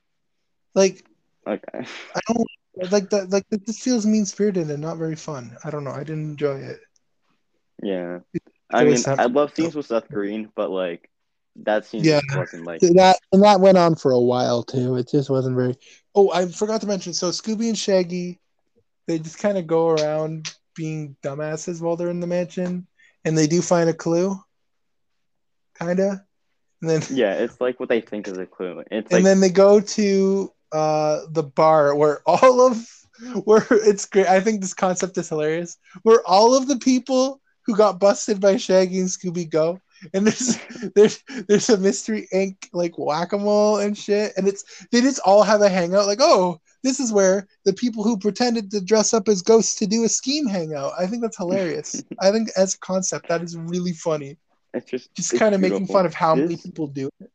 like 0.73 1.05
Okay. 1.47 1.85
I 2.15 2.19
don't 2.27 2.91
like 2.91 3.09
that. 3.09 3.31
Like 3.31 3.45
this 3.49 3.79
feels 3.79 4.05
mean 4.05 4.25
spirited 4.25 4.69
and 4.69 4.81
not 4.81 4.97
very 4.97 5.15
fun. 5.15 5.55
I 5.63 5.69
don't 5.69 5.83
know. 5.83 5.91
I 5.91 5.99
didn't 5.99 6.31
enjoy 6.31 6.57
it. 6.57 6.79
Yeah, 7.83 8.19
I 8.71 8.83
mean, 8.85 8.97
I 9.05 9.25
love 9.25 9.53
scenes 9.53 9.75
with 9.75 9.85
Seth 9.85 10.09
Green, 10.09 10.51
but 10.55 10.71
like 10.71 11.09
that 11.57 11.85
scene 11.85 12.03
yeah. 12.03 12.21
wasn't 12.35 12.65
like 12.65 12.81
that, 12.81 13.19
and 13.31 13.43
that 13.43 13.59
went 13.59 13.77
on 13.77 13.95
for 13.95 14.11
a 14.11 14.19
while 14.19 14.63
too. 14.63 14.95
It 14.95 15.09
just 15.09 15.29
wasn't 15.29 15.55
very. 15.55 15.75
Oh, 16.15 16.31
I 16.31 16.47
forgot 16.47 16.81
to 16.81 16.87
mention. 16.87 17.13
So 17.13 17.29
Scooby 17.29 17.67
and 17.67 17.77
Shaggy, 17.77 18.39
they 19.05 19.19
just 19.19 19.37
kind 19.37 19.59
of 19.59 19.67
go 19.67 19.89
around 19.89 20.55
being 20.75 21.15
dumbasses 21.23 21.81
while 21.81 21.95
they're 21.95 22.09
in 22.09 22.19
the 22.19 22.27
mansion, 22.27 22.87
and 23.23 23.37
they 23.37 23.45
do 23.45 23.61
find 23.61 23.89
a 23.89 23.93
clue. 23.93 24.35
Kinda. 25.80 26.23
And 26.82 26.89
then 26.89 27.01
yeah, 27.09 27.34
it's 27.34 27.59
like 27.59 27.80
what 27.80 27.89
they 27.89 28.01
think 28.01 28.28
is 28.28 28.38
a 28.38 28.45
clue. 28.45 28.84
It's 28.91 29.11
and 29.11 29.11
like, 29.11 29.23
then 29.23 29.39
they 29.39 29.49
go 29.49 29.80
to 29.80 30.53
uh 30.71 31.21
the 31.32 31.43
bar 31.43 31.95
where 31.95 32.21
all 32.25 32.61
of 32.61 32.88
where 33.43 33.65
it's 33.71 34.05
great. 34.05 34.28
I 34.28 34.39
think 34.39 34.61
this 34.61 34.73
concept 34.73 35.17
is 35.17 35.30
hilarious. 35.30 35.78
Where 36.03 36.21
all 36.28 36.55
of 36.55 36.67
the 36.67 36.78
people 36.78 37.41
who 37.65 37.75
got 37.75 37.99
busted 37.99 38.39
by 38.39 38.57
Shaggy 38.57 38.99
and 38.99 39.09
Scooby 39.09 39.49
go, 39.49 39.82
and 40.13 40.28
there's 40.28 40.59
there's 40.95 41.23
there's 41.47 41.69
a 41.69 41.78
Mystery 41.78 42.28
Inc 42.34 42.55
like 42.73 42.97
whack 42.97 43.34
a 43.34 43.38
mole 43.38 43.78
and 43.78 43.97
shit, 43.97 44.34
and 44.38 44.47
it's 44.47 44.86
they 44.91 45.01
just 45.01 45.19
all 45.25 45.43
have 45.43 45.61
a 45.61 45.69
hangout. 45.69 46.05
Like, 46.05 46.21
oh, 46.21 46.59
this 46.84 46.99
is 46.99 47.11
where 47.11 47.47
the 47.65 47.73
people 47.73 48.03
who 48.03 48.17
pretended 48.17 48.71
to 48.71 48.82
dress 48.82 49.13
up 49.13 49.28
as 49.28 49.41
ghosts 49.41 49.75
to 49.75 49.88
do 49.88 50.03
a 50.03 50.09
scheme 50.09 50.45
hangout. 50.45 50.93
I 50.97 51.07
think 51.07 51.21
that's 51.21 51.38
hilarious. 51.38 52.03
I 52.21 52.32
think 52.32 52.49
as 52.55 52.75
a 52.75 52.80
concept 52.80 53.28
that 53.28 53.41
is 53.41 53.57
really 53.57 53.93
funny. 53.93 54.38
It's 54.74 54.89
just 54.89 55.13
just 55.15 55.38
kind 55.38 55.55
of 55.55 55.61
making 55.61 55.88
fun 55.88 56.05
of 56.05 56.13
how 56.13 56.36
this, 56.36 56.43
many 56.43 56.57
people 56.57 56.88
do 56.88 57.09
it. 57.20 57.32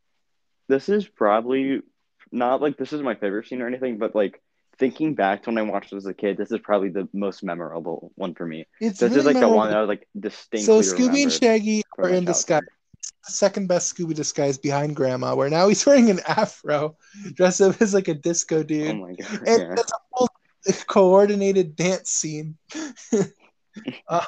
This 0.69 0.89
is 0.89 1.07
probably 1.07 1.83
not 2.31 2.61
like 2.61 2.77
this 2.77 2.93
is 2.93 3.03
my 3.03 3.15
favorite 3.15 3.49
scene 3.49 3.63
or 3.63 3.67
anything, 3.67 3.99
but 3.99 4.15
like 4.15 4.41
thinking 4.79 5.15
back 5.15 5.43
to 5.43 5.51
when 5.51 5.59
I 5.59 5.63
watched 5.63 5.93
it 5.93 5.97
as 5.97 6.07
a 6.07 6.15
kid, 6.15 6.37
this 6.37 6.51
is 6.51 6.61
probably 6.61 6.89
the 6.89 7.09
most 7.13 7.43
memorable 7.43 8.13
one 8.15 8.35
for 8.35 8.47
me. 8.47 8.67
It's 8.81 9.01
this 9.01 9.11
really 9.11 9.21
is 9.21 9.27
like 9.27 9.35
memorable. 9.35 9.53
the 9.53 9.57
one 9.57 9.71
that 9.71 9.77
I 9.77 9.81
was 9.81 9.89
like 9.89 10.09
distinctly. 10.19 10.83
So 10.83 10.95
Scooby 10.95 11.23
and 11.23 11.33
Shaggy 11.33 11.83
are 11.99 12.09
in 12.09 12.25
disguise. 12.25 12.63
Second 13.25 13.69
best 13.69 13.95
Scooby 13.95 14.15
disguise 14.15 14.59
behind 14.59 14.97
Grandma, 14.97 15.35
where 15.35 15.49
now 15.49 15.69
he's 15.69 15.87
wearing 15.87 16.11
an 16.11 16.21
afro, 16.27 16.97
dressed 17.35 17.61
up 17.61 17.81
as 17.81 17.95
like 17.95 18.09
a 18.09 18.15
disco 18.15 18.63
dude. 18.63 18.91
Oh 18.91 18.95
my 18.95 19.15
god! 19.15 19.43
And 19.47 19.63
yeah. 19.63 19.75
that's 19.75 19.93
a 19.93 19.97
whole 20.11 20.29
coordinated 20.87 21.77
dance 21.77 22.11
scene. 22.11 22.57
um, 24.09 24.21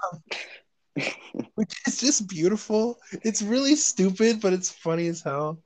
which 1.55 1.75
is 1.87 1.99
just 1.99 2.29
beautiful. 2.29 2.99
It's 3.23 3.43
really 3.43 3.77
stupid, 3.77 4.41
but 4.41 4.53
it's 4.53 4.71
funny 4.71 5.09
as 5.09 5.23
hell. 5.23 5.63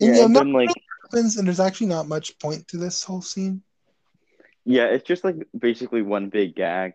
And 0.00 0.16
yeah, 0.16 0.26
yeah 0.28 0.52
like 0.52 0.70
happens, 1.02 1.36
and 1.36 1.46
there's 1.46 1.60
actually 1.60 1.88
not 1.88 2.06
much 2.06 2.38
point 2.38 2.68
to 2.68 2.76
this 2.76 3.02
whole 3.02 3.22
scene. 3.22 3.62
Yeah, 4.64 4.86
it's 4.86 5.06
just 5.06 5.24
like 5.24 5.36
basically 5.58 6.02
one 6.02 6.28
big 6.28 6.54
gag. 6.54 6.92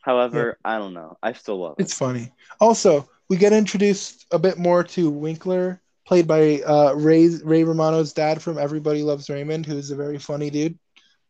However, 0.00 0.56
yeah. 0.64 0.72
I 0.72 0.78
don't 0.78 0.94
know. 0.94 1.18
I 1.22 1.32
still 1.32 1.58
love 1.58 1.74
it. 1.78 1.82
It's 1.82 1.94
funny. 1.94 2.32
Also, 2.60 3.08
we 3.28 3.36
get 3.36 3.52
introduced 3.52 4.26
a 4.30 4.38
bit 4.38 4.56
more 4.56 4.84
to 4.84 5.10
Winkler, 5.10 5.82
played 6.06 6.28
by 6.28 6.60
uh, 6.60 6.92
Ray 6.94 7.28
Ray 7.42 7.64
Romano's 7.64 8.12
dad 8.12 8.40
from 8.40 8.56
Everybody 8.56 9.02
Loves 9.02 9.28
Raymond, 9.28 9.66
who's 9.66 9.90
a 9.90 9.96
very 9.96 10.18
funny 10.18 10.50
dude. 10.50 10.78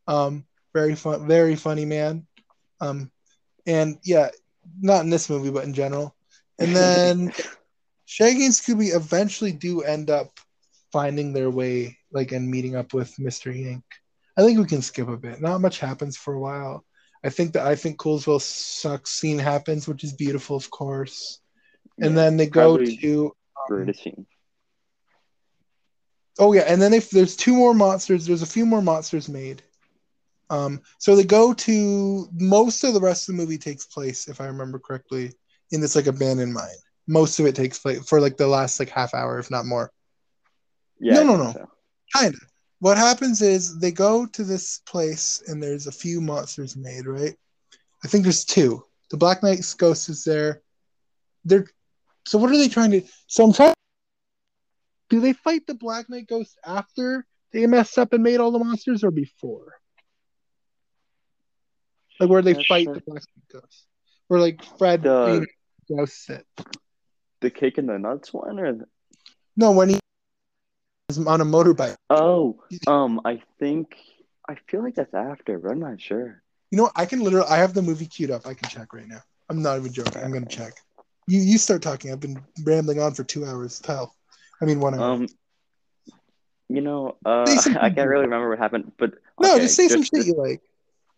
Um, 0.07 0.45
very 0.73 0.95
fun, 0.95 1.27
very 1.27 1.55
funny 1.55 1.85
man. 1.85 2.27
Um, 2.79 3.11
and 3.65 3.97
yeah, 4.03 4.29
not 4.79 5.01
in 5.01 5.09
this 5.09 5.29
movie, 5.29 5.51
but 5.51 5.63
in 5.63 5.73
general. 5.73 6.15
And 6.59 6.75
then 6.75 7.33
Shaggy 8.05 8.45
and 8.45 8.53
Scooby 8.53 8.95
eventually 8.95 9.51
do 9.51 9.81
end 9.81 10.09
up 10.09 10.29
finding 10.91 11.33
their 11.33 11.49
way, 11.49 11.97
like, 12.11 12.31
and 12.31 12.49
meeting 12.49 12.75
up 12.75 12.93
with 12.93 13.17
Mystery 13.19 13.61
Inc. 13.61 13.83
I 14.37 14.43
think 14.43 14.59
we 14.59 14.65
can 14.65 14.81
skip 14.81 15.07
a 15.07 15.17
bit. 15.17 15.41
Not 15.41 15.61
much 15.61 15.79
happens 15.79 16.17
for 16.17 16.33
a 16.33 16.39
while. 16.39 16.85
I 17.23 17.29
think 17.29 17.53
that 17.53 17.65
I 17.67 17.75
think 17.75 17.99
Coolsville 17.99 18.41
sucks 18.41 19.11
scene 19.11 19.37
happens, 19.39 19.87
which 19.87 20.03
is 20.03 20.13
beautiful, 20.13 20.55
of 20.55 20.69
course. 20.71 21.39
And 21.99 22.11
Yeah, 22.11 22.23
then 22.23 22.37
they 22.37 22.47
go 22.47 22.77
to 22.77 23.35
um, 23.69 23.93
scene. 23.93 24.25
Oh 26.39 26.53
yeah, 26.53 26.61
and 26.61 26.81
then 26.81 26.93
if 26.93 27.09
there's 27.09 27.35
two 27.35 27.53
more 27.53 27.73
monsters. 27.73 28.25
There's 28.25 28.41
a 28.41 28.47
few 28.47 28.65
more 28.65 28.81
monsters 28.81 29.27
made. 29.27 29.61
Um, 30.49 30.81
so 30.97 31.15
they 31.15 31.23
go 31.23 31.53
to 31.53 32.27
most 32.33 32.83
of 32.83 32.93
the 32.93 32.99
rest 32.99 33.29
of 33.29 33.35
the 33.35 33.41
movie 33.41 33.57
takes 33.57 33.85
place, 33.85 34.27
if 34.27 34.41
I 34.41 34.45
remember 34.45 34.79
correctly, 34.79 35.31
in 35.71 35.81
this 35.81 35.95
like 35.95 36.07
abandoned 36.07 36.53
mine. 36.53 36.67
Most 37.07 37.39
of 37.39 37.45
it 37.45 37.55
takes 37.55 37.79
place 37.79 38.07
for 38.07 38.19
like 38.19 38.37
the 38.37 38.47
last 38.47 38.79
like 38.79 38.89
half 38.89 39.13
hour, 39.13 39.39
if 39.39 39.51
not 39.51 39.65
more. 39.65 39.91
Yeah. 40.99 41.15
No, 41.15 41.23
no, 41.23 41.37
no. 41.37 41.53
so. 41.53 41.69
Kind 42.13 42.33
of. 42.33 42.41
What 42.79 42.97
happens 42.97 43.41
is 43.41 43.79
they 43.79 43.91
go 43.91 44.25
to 44.25 44.43
this 44.43 44.79
place 44.85 45.43
and 45.47 45.61
there's 45.61 45.87
a 45.87 45.91
few 45.91 46.21
monsters 46.21 46.77
made, 46.77 47.05
right? 47.05 47.35
I 48.03 48.07
think 48.07 48.23
there's 48.23 48.45
two. 48.45 48.85
The 49.11 49.17
Black 49.17 49.43
Knight's 49.43 49.73
ghost 49.73 50.07
is 50.09 50.23
there. 50.23 50.61
They're 51.43 51.67
so 52.25 52.37
what 52.37 52.51
are 52.51 52.57
they 52.57 52.67
trying 52.67 52.91
to? 52.91 53.01
So 53.27 53.43
I'm 53.43 53.53
trying. 53.53 53.73
Do 55.09 55.19
they 55.19 55.33
fight 55.33 55.65
the 55.65 55.73
Black 55.73 56.09
Knight 56.09 56.27
ghost 56.27 56.57
after 56.65 57.25
they 57.51 57.65
messed 57.65 57.97
up 57.97 58.13
and 58.13 58.23
made 58.23 58.39
all 58.39 58.51
the 58.51 58.59
monsters, 58.59 59.03
or 59.03 59.11
before? 59.11 59.78
Like 62.19 62.29
where 62.29 62.41
they 62.41 62.53
Not 62.53 62.65
fight 62.65 62.85
sure. 62.85 62.95
the 62.95 63.03
Knight 63.07 63.23
ghost, 63.51 63.85
where 64.27 64.39
like 64.39 64.63
Fred 64.77 65.03
The- 65.03 65.45
ghost 65.89 66.25
sit. 66.25 66.45
The 67.41 67.49
cake 67.49 67.77
and 67.77 67.87
the 67.87 67.97
nuts 67.97 68.33
one, 68.33 68.59
or 68.59 68.73
the... 68.73 68.85
No, 69.55 69.71
when 69.71 69.89
he 69.89 69.99
is 71.09 71.17
on 71.17 71.39
a 71.39 71.45
motorbike. 71.45 71.95
oh, 72.09 72.61
um, 72.85 73.21
I 73.23 73.41
think 73.59 73.95
I 74.47 74.55
feel 74.67 74.83
like 74.83 74.95
that's 74.95 75.13
after, 75.13 75.57
but 75.59 75.71
I'm 75.71 75.79
not 75.79 76.01
sure. 76.01 76.41
You 76.71 76.77
know, 76.77 76.83
what? 76.83 76.93
I 76.95 77.05
can 77.05 77.21
literally. 77.21 77.47
I 77.49 77.57
have 77.57 77.73
the 77.73 77.81
movie 77.81 78.05
queued 78.05 78.31
up. 78.31 78.45
I 78.45 78.53
can 78.53 78.69
check 78.69 78.93
right 78.93 79.07
now. 79.07 79.21
I'm 79.49 79.61
not 79.61 79.77
even 79.77 79.93
joking. 79.93 80.21
I'm 80.21 80.31
gonna 80.31 80.45
check. 80.45 80.73
You 81.27 81.39
you 81.39 81.57
start 81.57 81.81
talking. 81.81 82.11
I've 82.11 82.19
been 82.19 82.43
rambling 82.63 82.99
on 83.01 83.13
for 83.13 83.23
two 83.23 83.45
hours. 83.45 83.79
Tell. 83.79 84.13
I 84.61 84.65
mean 84.65 84.79
one 84.79 84.95
hour. 84.95 85.01
Um, 85.01 85.27
you 86.67 86.81
know, 86.81 87.15
uh, 87.25 87.45
I 87.79 87.89
can't 87.89 88.09
really 88.09 88.25
remember 88.25 88.49
what 88.49 88.59
happened, 88.59 88.91
but 88.97 89.13
no, 89.39 89.53
okay, 89.53 89.63
just 89.63 89.75
say 89.75 89.87
some 89.87 90.03
shit 90.03 90.25
you 90.25 90.35
like. 90.35 90.61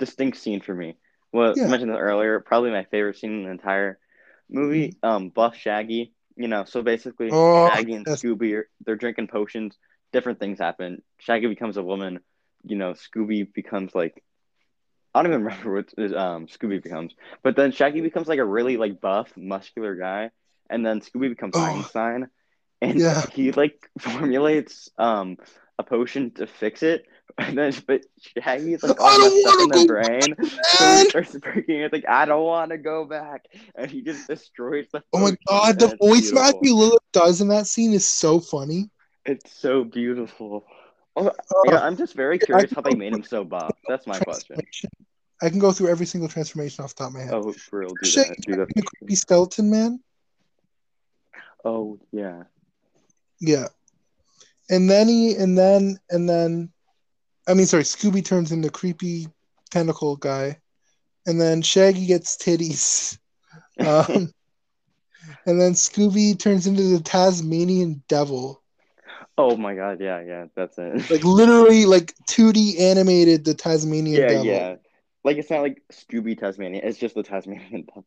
Distinct 0.02 0.38
scene 0.38 0.62
for 0.62 0.76
me. 0.76 0.97
Well, 1.32 1.54
Yeah. 1.56 1.66
I 1.66 1.68
mentioned 1.70 1.91
it 1.91 1.97
earlier. 2.10 2.39
Probably 2.41 2.72
my 2.72 2.86
favorite 2.91 3.18
scene 3.18 3.34
in 3.39 3.43
the 3.45 3.52
entire 3.52 3.99
movie. 4.49 4.97
Um, 5.04 5.30
Buff 5.30 5.56
Shaggy. 5.56 6.14
You 6.36 6.47
know, 6.47 6.66
so 6.66 6.82
basically, 6.82 7.30
Mm-hmm. 7.30 7.36
Oh, 7.36 7.70
Shaggy 7.70 7.93
and 7.93 8.06
yes. 8.08 8.22
Scooby 8.22 8.54
are 8.58 8.70
they're 8.86 8.95
drinking 9.04 9.28
potions. 9.28 9.78
Different 10.14 10.39
things 10.39 10.60
happen. 10.60 11.02
Shaggy 11.20 11.47
becomes 11.47 11.78
a 11.78 11.84
woman. 11.84 12.20
You 12.64 12.78
know, 12.78 12.93
Scooby 12.93 13.47
becomes 13.54 13.93
like 13.95 14.24
I 15.14 15.22
don't 15.22 15.32
even 15.32 15.43
remember 15.49 15.74
what 15.76 16.14
um 16.26 16.47
Scooby 16.47 16.82
becomes, 16.82 17.14
but 17.43 17.56
then 17.56 17.72
Shaggy 17.72 18.02
becomes 18.02 18.28
like 18.28 18.39
a 18.39 18.45
really 18.58 18.78
like 18.78 18.99
buff, 19.02 19.32
muscular 19.38 19.95
guy, 19.95 20.32
and 20.70 20.86
then 20.86 21.02
Scooby 21.02 21.30
becomes 21.30 21.56
Oh. 21.56 21.62
Einstein, 21.64 22.30
and 22.82 22.99
Yeah. 22.99 23.26
he 23.34 23.52
like 23.52 23.89
formulates 23.99 24.89
um 24.97 25.38
a 25.80 25.84
potion 25.84 26.32
to 26.36 26.47
fix 26.47 26.82
it, 26.84 27.06
and 27.38 27.57
then 27.57 27.73
but 27.88 28.01
Shaggy's 28.19 28.84
like 28.84 28.99
all 28.99 29.19
messed 29.19 29.47
up 29.47 29.59
in 29.59 29.69
the 29.69 29.86
brain, 29.88 30.36
so 30.63 30.86
Man! 30.86 31.03
he 31.03 31.09
starts 31.09 31.36
breaking 31.38 31.82
it 31.82 31.93
like 31.93 32.07
I 32.07 32.25
don't 32.25 32.43
want 32.43 32.71
to 32.71 32.77
go 32.77 33.05
back, 33.05 33.45
and 33.75 33.89
he 33.89 34.01
just 34.01 34.27
destroys 34.27 34.88
the. 34.91 35.03
Oh 35.13 35.19
my 35.19 35.36
god, 35.47 35.79
the 35.79 35.88
voice 36.01 36.32
beautiful. 36.32 36.41
Matthew 36.41 36.73
Lillard 36.73 36.99
does 37.11 37.41
in 37.41 37.47
that 37.49 37.67
scene 37.67 37.93
is 37.93 38.07
so 38.07 38.39
funny. 38.39 38.89
It's 39.25 39.51
so 39.51 39.84
beautiful. 39.84 40.65
Oh, 41.15 41.32
Oh, 41.53 41.63
yeah, 41.65 41.79
I'm 41.79 41.97
just 41.97 42.15
very 42.15 42.39
curious 42.39 42.71
how 42.71 42.82
they 42.82 42.95
made 42.95 43.13
him 43.13 43.23
so 43.23 43.43
buff. 43.43 43.71
That's 43.88 44.07
my 44.07 44.17
question. 44.19 44.57
I 45.41 45.49
can 45.49 45.59
go 45.59 45.71
through 45.71 45.89
every 45.89 46.05
single 46.05 46.29
transformation 46.29 46.84
off 46.84 46.95
the 46.95 47.03
top 47.03 47.09
of 47.09 47.15
my 47.15 47.23
head. 47.23 47.34
Oh, 47.34 47.51
for 47.51 47.79
real, 47.79 47.89
do 48.01 48.09
Shaggy 48.09 48.29
that. 48.29 48.41
Do 48.41 48.55
that. 48.57 48.67
the 48.73 48.82
creepy 48.84 49.15
skeleton 49.15 49.69
man. 49.69 49.99
Oh 51.65 51.99
yeah. 52.11 52.43
Yeah. 53.39 53.67
And 54.69 54.89
then 54.89 55.07
he 55.07 55.36
and 55.36 55.57
then 55.57 55.99
and 56.09 56.29
then 56.29 56.71
I 57.48 57.54
mean 57.54 57.66
sorry, 57.66 57.84
Scooby 57.84 58.24
turns 58.24 58.52
into 58.52 58.70
creepy 58.70 59.28
tentacle 59.70 60.16
guy. 60.16 60.58
And 61.26 61.39
then 61.39 61.62
Shaggy 61.62 62.06
gets 62.06 62.38
titties. 62.38 63.18
Um, 63.80 64.32
and 65.46 65.60
then 65.60 65.74
Scooby 65.74 66.38
turns 66.38 66.68
into 66.68 66.84
the 66.84 67.00
Tasmanian 67.00 68.04
devil. 68.08 68.62
Oh 69.38 69.58
my 69.58 69.76
god, 69.76 70.00
yeah, 70.00 70.22
yeah, 70.22 70.46
that's 70.56 70.78
it. 70.78 71.10
Like 71.10 71.24
literally 71.24 71.86
like 71.86 72.14
2D 72.30 72.80
animated 72.80 73.44
the 73.44 73.54
Tasmanian 73.54 74.22
yeah, 74.22 74.28
devil. 74.28 74.46
yeah. 74.46 74.76
Like 75.24 75.38
it's 75.38 75.50
not 75.50 75.62
like 75.62 75.82
Scooby 75.92 76.38
Tasmania. 76.38 76.82
It's 76.84 76.98
just 76.98 77.16
the 77.16 77.24
Tasmanian 77.24 77.86
devil. 77.88 78.06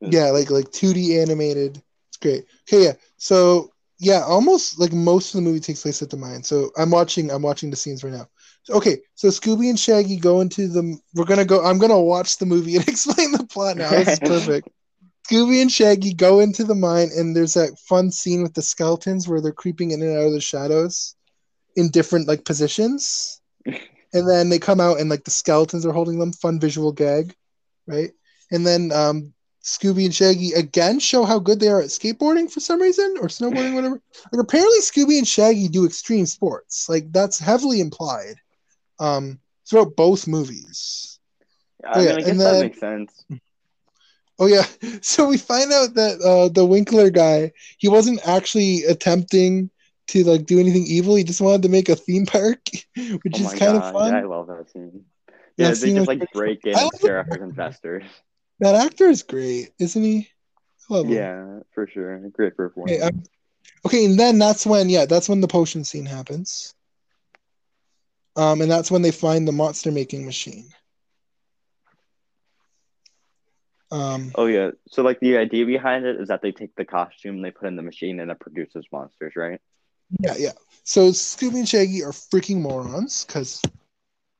Yeah, 0.00 0.30
like 0.30 0.50
like 0.50 0.66
2D 0.66 1.20
animated. 1.22 1.82
It's 2.08 2.16
great. 2.16 2.46
Okay, 2.68 2.84
yeah. 2.84 2.92
So 3.18 3.72
yeah, 3.98 4.22
almost 4.22 4.78
like 4.78 4.92
most 4.92 5.34
of 5.34 5.38
the 5.38 5.48
movie 5.48 5.60
takes 5.60 5.82
place 5.82 6.02
at 6.02 6.10
the 6.10 6.16
mine. 6.16 6.42
So 6.42 6.70
I'm 6.76 6.90
watching 6.90 7.30
I'm 7.30 7.42
watching 7.42 7.70
the 7.70 7.76
scenes 7.76 8.02
right 8.02 8.12
now. 8.12 8.28
Okay, 8.70 8.98
so 9.14 9.28
Scooby 9.28 9.68
and 9.68 9.78
Shaggy 9.78 10.16
go 10.16 10.40
into 10.40 10.68
the 10.68 10.98
we're 11.14 11.24
gonna 11.24 11.44
go 11.44 11.64
I'm 11.64 11.78
gonna 11.78 12.00
watch 12.00 12.38
the 12.38 12.46
movie 12.46 12.76
and 12.76 12.88
explain 12.88 13.32
the 13.32 13.44
plot 13.44 13.76
now. 13.76 13.92
Is 13.92 14.18
perfect. 14.20 14.68
Scooby 15.28 15.60
and 15.60 15.70
Shaggy 15.70 16.14
go 16.14 16.40
into 16.40 16.64
the 16.64 16.74
mine 16.74 17.10
and 17.16 17.36
there's 17.36 17.54
that 17.54 17.78
fun 17.78 18.10
scene 18.10 18.42
with 18.42 18.54
the 18.54 18.62
skeletons 18.62 19.28
where 19.28 19.40
they're 19.40 19.52
creeping 19.52 19.90
in 19.90 20.02
and 20.02 20.16
out 20.16 20.26
of 20.26 20.32
the 20.32 20.40
shadows 20.40 21.14
in 21.76 21.90
different 21.90 22.26
like 22.28 22.44
positions. 22.44 23.40
and 23.66 24.28
then 24.28 24.48
they 24.48 24.58
come 24.58 24.80
out 24.80 24.98
and 24.98 25.10
like 25.10 25.24
the 25.24 25.30
skeletons 25.30 25.84
are 25.84 25.92
holding 25.92 26.18
them, 26.18 26.32
fun 26.32 26.58
visual 26.58 26.92
gag, 26.92 27.34
right? 27.86 28.12
And 28.50 28.66
then 28.66 28.92
um 28.92 29.34
Scooby 29.62 30.04
and 30.04 30.14
Shaggy 30.14 30.52
again 30.52 31.00
show 31.00 31.24
how 31.24 31.38
good 31.38 31.58
they 31.58 31.68
are 31.68 31.80
at 31.80 31.88
skateboarding 31.88 32.50
for 32.50 32.60
some 32.60 32.80
reason 32.80 33.16
or 33.20 33.28
snowboarding, 33.28 33.74
whatever. 33.74 34.00
Like 34.32 34.42
apparently 34.42 34.80
Scooby 34.80 35.18
and 35.18 35.28
Shaggy 35.28 35.68
do 35.68 35.86
extreme 35.86 36.26
sports. 36.26 36.88
Like 36.88 37.12
that's 37.12 37.38
heavily 37.38 37.80
implied 37.80 38.36
um 38.98 39.38
throughout 39.68 39.96
both 39.96 40.26
movies. 40.26 41.18
I 41.86 41.98
mean, 41.98 42.08
yeah, 42.08 42.14
I 42.16 42.20
guess 42.22 42.38
that 42.38 42.56
then- 42.56 42.60
makes 42.60 42.78
sense. 42.80 43.24
Oh 44.38 44.46
yeah. 44.46 44.64
So 45.02 45.28
we 45.28 45.38
find 45.38 45.72
out 45.72 45.94
that 45.94 46.20
uh 46.20 46.48
the 46.48 46.64
Winkler 46.64 47.10
guy, 47.10 47.52
he 47.78 47.88
wasn't 47.88 48.26
actually 48.26 48.84
attempting 48.84 49.70
to 50.08 50.24
like 50.24 50.46
do 50.46 50.58
anything 50.60 50.84
evil. 50.86 51.14
He 51.14 51.24
just 51.24 51.40
wanted 51.40 51.62
to 51.62 51.68
make 51.68 51.88
a 51.88 51.96
theme 51.96 52.26
park, 52.26 52.60
which 53.22 53.34
oh 53.34 53.38
is 53.40 53.52
kind 53.54 53.76
god, 53.76 53.76
of 53.76 53.84
fun. 53.92 54.06
yeah, 54.06 54.16
I 54.18 54.22
love 54.24 54.46
that 54.48 54.70
scene. 54.70 55.04
That 55.56 55.56
Yeah, 55.56 55.74
they 55.74 55.90
scene 55.90 55.94
just 55.94 56.08
like 56.08 56.20
break 56.32 56.64
in 56.66 56.74
I 56.74 56.82
and 56.82 56.90
love 56.92 57.00
scare 57.00 57.20
off 57.20 57.28
his 57.28 57.40
investors. 57.40 58.04
That 58.60 58.74
actor 58.74 59.06
is 59.06 59.22
great, 59.22 59.70
isn't 59.78 60.02
he? 60.02 60.28
I 60.90 60.94
love 60.94 61.08
him. 61.08 61.10
Yeah, 61.10 61.60
for 61.74 61.86
sure. 61.86 62.18
Great 62.30 62.56
performance. 62.56 63.02
Okay, 63.02 63.12
okay, 63.86 64.04
and 64.06 64.18
then 64.18 64.38
that's 64.38 64.66
when, 64.66 64.88
yeah, 64.90 65.06
that's 65.06 65.28
when 65.28 65.40
the 65.40 65.48
potion 65.48 65.84
scene 65.84 66.06
happens. 66.06 66.73
Um, 68.36 68.60
and 68.60 68.70
that's 68.70 68.90
when 68.90 69.02
they 69.02 69.10
find 69.10 69.46
the 69.46 69.52
monster 69.52 69.90
making 69.90 70.24
machine. 70.24 70.68
Um, 73.90 74.34
Oh 74.34 74.46
yeah. 74.46 74.70
So 74.88 75.02
like 75.02 75.20
the 75.20 75.36
idea 75.38 75.66
behind 75.66 76.04
it 76.04 76.20
is 76.20 76.28
that 76.28 76.42
they 76.42 76.52
take 76.52 76.74
the 76.76 76.84
costume, 76.84 77.42
they 77.42 77.50
put 77.50 77.68
in 77.68 77.76
the 77.76 77.82
machine, 77.82 78.20
and 78.20 78.30
it 78.30 78.40
produces 78.40 78.86
monsters, 78.92 79.34
right? 79.36 79.60
yeah, 80.20 80.34
yeah. 80.38 80.52
So 80.84 81.10
Scooby 81.10 81.54
and 81.58 81.68
Shaggy 81.68 82.02
are 82.02 82.12
freaking 82.12 82.60
morons 82.60 83.24
because, 83.24 83.60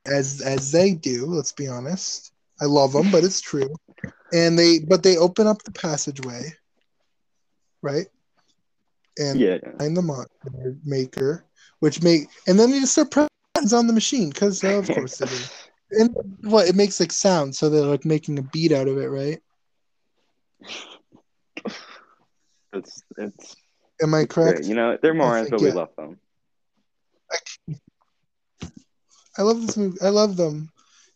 as 0.07 0.41
as 0.41 0.71
they 0.71 0.93
do, 0.93 1.25
let's 1.25 1.51
be 1.51 1.67
honest. 1.67 2.31
I 2.61 2.65
love 2.65 2.93
them, 2.93 3.11
but 3.11 3.23
it's 3.23 3.41
true. 3.41 3.69
And 4.33 4.57
they, 4.57 4.79
but 4.79 5.03
they 5.03 5.17
open 5.17 5.47
up 5.47 5.63
the 5.63 5.71
passageway, 5.71 6.53
right? 7.81 8.07
And 9.17 9.43
Yeah. 9.43 9.59
find 9.79 9.95
the 9.97 10.01
monster 10.01 10.77
maker, 10.85 11.45
which 11.79 12.01
make, 12.03 12.27
and 12.47 12.59
then 12.59 12.71
they 12.71 12.79
just 12.79 12.93
start 12.93 13.11
pressing 13.11 13.34
buttons 13.55 13.73
on 13.73 13.87
the 13.87 13.93
machine 13.93 14.29
because 14.29 14.63
of 14.63 14.87
course 14.87 15.21
it 15.21 15.31
is. 15.31 15.51
And 15.91 16.15
what 16.41 16.67
it 16.67 16.75
makes 16.75 16.99
like 16.99 17.11
sound, 17.11 17.55
so 17.55 17.69
they're 17.69 17.81
like 17.81 18.05
making 18.05 18.37
a 18.37 18.43
beat 18.43 18.71
out 18.71 18.87
of 18.87 18.97
it, 18.97 19.07
right? 19.07 19.39
It's 22.73 23.03
it's 23.17 23.55
Am 24.01 24.13
I 24.13 24.25
correct? 24.25 24.57
great. 24.59 24.69
You 24.69 24.75
know, 24.75 24.97
they're 25.01 25.13
morons, 25.13 25.49
but 25.49 25.61
we 25.61 25.71
love 25.71 25.95
them. 25.95 26.19
I 29.37 29.41
love 29.41 29.65
this 29.65 29.77
movie. 29.77 29.97
I 30.01 30.09
love 30.09 30.35
them. 30.37 30.69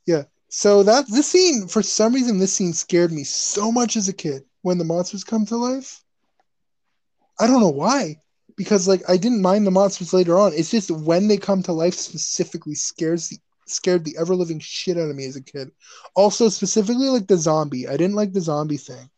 Yeah. 0.05 0.23
So 0.49 0.83
that 0.83 1.05
this 1.07 1.27
scene, 1.27 1.67
for 1.67 1.83
some 1.83 2.13
reason, 2.13 2.39
this 2.39 2.53
scene 2.53 2.73
scared 2.73 3.11
me 3.11 3.23
so 3.23 3.71
much 3.71 3.95
as 3.95 4.07
a 4.07 4.13
kid 4.13 4.43
when 4.61 4.77
the 4.77 4.85
monsters 4.85 5.23
come 5.23 5.45
to 5.47 5.57
life. 5.57 6.03
I 7.39 7.47
don't 7.47 7.61
know 7.61 7.69
why, 7.69 8.17
because 8.59 8.89
like 8.89 9.01
I 9.09 9.15
didn't 9.15 9.41
mind 9.41 9.65
the 9.65 9.71
monsters 9.71 10.11
later 10.13 10.37
on. 10.37 10.51
It's 10.53 10.69
just 10.69 10.91
when 10.91 11.29
they 11.29 11.37
come 11.37 11.63
to 11.63 11.71
life 11.71 11.93
specifically 11.93 12.75
scares 12.75 13.29
the 13.29 13.37
scared 13.67 14.03
the 14.03 14.17
ever 14.19 14.35
living 14.35 14.59
shit 14.59 14.97
out 14.97 15.09
of 15.09 15.15
me 15.15 15.25
as 15.25 15.37
a 15.37 15.41
kid. 15.41 15.71
Also, 16.13 16.49
specifically 16.49 17.07
like 17.07 17.25
the 17.25 17.37
zombie. 17.37 17.87
I 17.87 17.95
didn't 17.95 18.15
like 18.17 18.33
the 18.33 18.41
zombie 18.41 18.75
thing. 18.75 19.09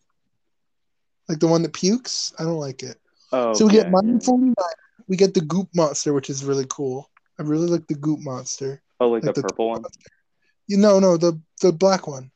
Like 1.27 1.39
the 1.39 1.47
one 1.47 1.63
that 1.63 1.73
pukes. 1.73 2.31
I 2.37 2.43
don't 2.43 2.59
like 2.59 2.83
it. 2.83 2.97
Oh, 3.31 3.53
So 3.55 3.65
we 3.65 3.71
get 3.71 3.85
yeah, 3.87 3.91
Mighty 3.91 4.09
yeah. 4.09 4.19
49. 4.19 4.53
We 5.07 5.17
get 5.17 5.33
the 5.33 5.41
goop 5.41 5.69
monster, 5.73 6.13
which 6.13 6.29
is 6.29 6.45
really 6.45 6.67
cool. 6.69 7.09
I 7.39 7.41
really 7.41 7.65
like 7.67 7.87
the 7.87 7.95
goop 7.95 8.19
monster. 8.19 8.83
Oh, 8.99 9.09
like, 9.09 9.23
Like 9.23 9.33
the 9.33 9.41
the- 9.41 9.47
purple 9.47 9.69
one. 9.69 9.83
You 10.67 10.77
know, 10.77 10.99
no, 10.99 11.17
the 11.17 11.41
the 11.61 11.71
black 11.71 12.05
one. 12.07 12.29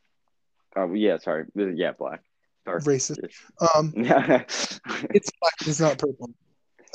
Oh, 0.75 0.91
yeah. 0.93 1.17
Sorry. 1.17 1.45
Yeah, 1.55 1.91
black. 1.91 2.23
Dark. 2.65 2.83
Racist. 2.83 3.19
Um, 3.75 3.93
it's 3.95 5.29
black. 5.39 5.53
It's 5.67 5.79
not 5.79 5.99
purple. 5.99 6.31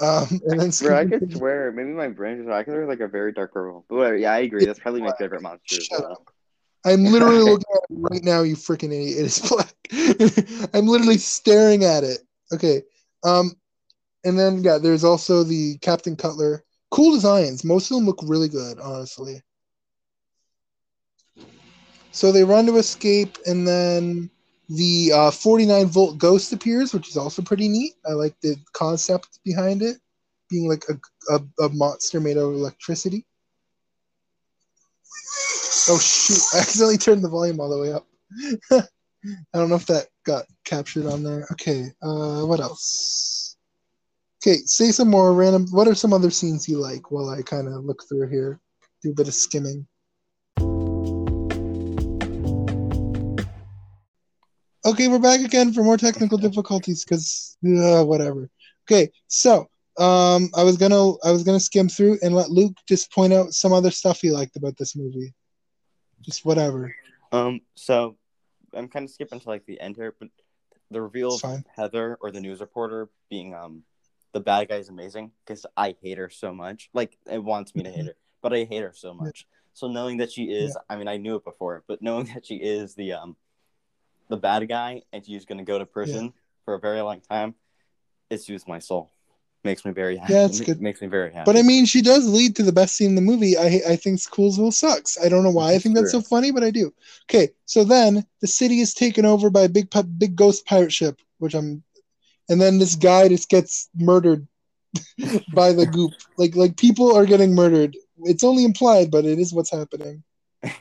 Um, 0.01 0.41
and 0.47 0.61
then 0.61 0.71
Bro, 0.81 0.97
I 0.97 1.05
could 1.05 1.33
swear 1.33 1.73
maybe 1.73 1.91
my 1.91 2.09
brain 2.09 2.41
is 2.41 2.49
I 2.49 2.63
could 2.63 2.87
like 2.89 3.01
a 3.01 3.09
very 3.09 3.33
dark 3.33 3.53
purple. 3.53 3.85
But 3.89 4.19
yeah, 4.19 4.33
I 4.33 4.39
agree. 4.41 4.65
That's 4.65 4.79
probably 4.79 5.03
my 5.03 5.13
favorite 5.19 5.43
monster 5.43 5.77
well. 5.91 6.25
I'm 6.85 7.05
literally 7.05 7.39
looking 7.41 7.65
at 7.75 7.83
it 7.91 8.13
right 8.13 8.25
now, 8.25 8.43
you 8.43 8.57
freaking 8.57 8.93
idiot. 8.93 9.19
It 9.19 9.27
is 9.27 9.41
black. 9.49 10.71
I'm 10.75 10.87
literally 10.87 11.19
staring 11.19 11.85
at 11.85 12.05
it. 12.05 12.21
Okay. 12.53 12.83
Um, 13.25 13.53
and 14.25 14.39
then 14.39 14.63
yeah, 14.63 14.79
there's 14.79 15.05
also 15.05 15.43
the 15.43 15.79
Captain 15.79 16.17
Cutler. 16.17 16.65
Cool 16.91 17.13
designs. 17.13 17.65
Most 17.65 17.91
of 17.91 17.97
them 17.97 18.07
look 18.07 18.21
really 18.23 18.49
good, 18.49 18.79
honestly. 18.81 19.43
So 22.13 22.33
they 22.33 22.43
run 22.43 22.67
to 22.67 22.77
escape, 22.77 23.39
and 23.47 23.67
then 23.67 24.31
the 24.71 25.13
uh, 25.13 25.31
49 25.33 25.87
volt 25.87 26.19
ghost 26.19 26.53
appears, 26.53 26.95
which 26.95 27.09
is 27.09 27.17
also 27.17 27.43
pretty 27.43 27.69
neat. 27.69 27.95
I 28.09 28.13
like 28.13 28.35
the 28.41 28.57
concept 28.73 29.41
behind 29.45 29.83
it, 29.83 29.97
being 30.49 30.69
like 30.69 30.85
a, 30.89 31.35
a, 31.35 31.65
a 31.65 31.69
monster 31.71 32.21
made 32.21 32.37
out 32.37 32.51
of 32.51 32.55
electricity. 32.55 33.27
Oh 35.89 35.99
shoot! 35.99 36.39
I 36.55 36.61
accidentally 36.61 36.99
turned 36.99 37.25
the 37.25 37.29
volume 37.29 37.61
all 37.61 37.69
the 37.69 37.79
way 37.79 37.93
up. 37.93 38.07
I 39.53 39.59
don't 39.59 39.69
know 39.69 39.75
if 39.75 39.87
that 39.87 40.07
got 40.25 40.47
captured 40.65 41.07
on 41.07 41.25
there. 41.25 41.47
Okay, 41.53 41.87
uh, 42.01 42.43
what 42.43 42.61
else? 42.61 43.57
Okay, 44.43 44.59
say 44.65 44.93
some 44.93 45.09
more 45.09 45.35
random. 45.35 45.67
What 45.73 45.89
are 45.89 45.95
some 45.97 46.13
other 46.13 46.31
scenes 46.31 46.69
you 46.69 46.79
like? 46.79 47.11
While 47.11 47.29
I 47.29 47.43
kind 47.43 47.67
of 47.67 47.85
look 47.85 48.05
through 48.09 48.29
here, 48.29 48.61
do 49.03 49.11
a 49.11 49.15
bit 49.15 49.29
of 49.29 49.35
skimming. 49.35 49.87
Okay, 54.85 55.09
we're 55.09 55.19
back 55.19 55.41
again 55.41 55.73
for 55.73 55.83
more 55.83 55.97
technical 55.99 56.39
difficulties 56.39 57.05
because 57.05 57.57
uh, 57.67 58.03
whatever. 58.05 58.49
Okay, 58.91 59.11
so 59.29 59.69
um, 59.99 60.49
I 60.57 60.63
was 60.63 60.77
gonna 60.79 61.13
I 61.23 61.31
was 61.31 61.43
gonna 61.43 61.61
skim 61.61 61.89
through 61.89 62.19
and 62.23 62.35
let 62.35 62.51
Luke 62.51 62.77
just 62.89 63.13
point 63.13 63.33
out 63.33 63.53
some 63.53 63.73
other 63.73 63.91
stuff 63.91 64.21
he 64.21 64.31
liked 64.31 64.57
about 64.57 64.77
this 64.79 64.97
movie. 64.97 65.35
Just 66.23 66.45
whatever. 66.45 66.95
Um, 67.33 67.61
so 67.75 68.17
I'm 68.73 68.89
kind 68.89 69.05
of 69.05 69.11
skipping 69.11 69.41
to 69.41 69.49
like 69.49 69.67
the 69.67 69.81
end 69.81 69.97
here, 69.97 70.15
but 70.19 70.29
the 70.91 71.03
reveal 71.03 71.35
of. 71.35 71.65
Heather 71.77 72.19
or 72.21 72.31
the 72.31 72.41
news 72.41 72.61
reporter 72.61 73.09
being 73.31 73.55
um 73.55 73.83
the 74.33 74.41
bad 74.41 74.69
guy 74.69 74.77
is 74.77 74.89
amazing 74.89 75.31
because 75.47 75.65
I 75.77 75.95
hate 76.03 76.19
her 76.19 76.29
so 76.29 76.53
much. 76.53 76.91
Like 76.93 77.17
it 77.31 77.43
wants 77.43 77.75
me 77.75 77.83
to 77.83 77.89
Mm-hmm. 77.89 77.99
hate 77.99 78.07
her, 78.07 78.17
but 78.43 78.53
I 78.53 78.65
hate 78.65 78.83
her 78.83 78.93
so 78.95 79.15
much. 79.15 79.47
So 79.73 79.89
knowing 79.89 80.19
that 80.19 80.33
she 80.33 80.45
is, 80.45 80.77
I 80.89 80.97
mean, 80.97 81.09
I 81.09 81.17
knew 81.17 81.37
it 81.37 81.45
before, 81.45 81.85
but 81.87 82.03
knowing 82.03 82.25
that 82.35 82.45
she 82.47 82.57
is 82.57 82.95
the 82.95 83.13
um 83.13 83.37
the 84.31 84.37
bad 84.37 84.67
guy 84.69 85.03
and 85.13 85.27
she's 85.27 85.45
gonna 85.45 85.65
go 85.65 85.79
to 85.79 85.85
prison 85.85 86.33
for 86.65 86.75
a 86.75 86.79
very 86.79 87.01
long 87.03 87.21
time, 87.21 87.55
it 88.31 88.41
soothes 88.41 88.67
my 88.67 88.79
soul. 88.79 89.11
Makes 89.63 89.85
me 89.85 89.93
very 89.93 90.17
happy. 90.17 90.33
Yeah, 90.33 90.47
it's 90.47 90.61
good. 90.61 90.81
Makes 90.81 91.03
me 91.03 91.09
very 91.09 91.31
happy. 91.31 91.45
But 91.45 91.59
I 91.59 91.63
mean, 91.63 91.85
she 91.85 92.01
does 92.01 92.27
lead 92.27 92.57
to 92.57 92.63
the 92.63 92.73
best 92.73 92.97
scene 92.97 93.11
in 93.11 93.15
the 93.15 93.21
movie. 93.21 93.59
I 93.59 93.83
I 93.87 93.97
think 93.97 94.19
Coolsville 94.21 94.73
sucks. 94.73 95.19
I 95.23 95.29
don't 95.29 95.45
know 95.45 95.51
why 95.51 95.75
I 95.75 95.79
think 95.79 95.95
that's 95.95 96.13
so 96.13 96.23
funny, 96.23 96.51
but 96.51 96.65
I 96.65 96.71
do. 96.71 96.95
Okay, 97.29 97.51
so 97.67 97.85
then 97.85 98.25
the 98.41 98.47
city 98.47 98.81
is 98.81 98.95
taken 98.95 99.27
over 99.27 99.51
by 99.51 99.63
a 99.63 99.69
big 99.69 99.91
big 100.17 100.35
ghost 100.35 100.65
pirate 100.65 100.93
ship, 100.93 101.21
which 101.39 101.55
I'm, 101.55 101.83
and 102.49 102.59
then 102.59 102.79
this 102.79 102.95
guy 102.95 103.29
just 103.29 103.51
gets 103.51 103.91
murdered 103.95 104.49
by 105.53 105.75
the 105.75 105.85
goop. 105.85 106.13
Like 106.39 106.57
like 106.57 106.79
people 106.79 107.15
are 107.15 107.27
getting 107.27 107.55
murdered. 107.55 107.99
It's 108.23 108.45
only 108.45 108.65
implied, 108.65 109.11
but 109.11 109.27
it 109.27 109.39
is 109.39 109.53
what's 109.53 109.71
happening. 109.71 110.23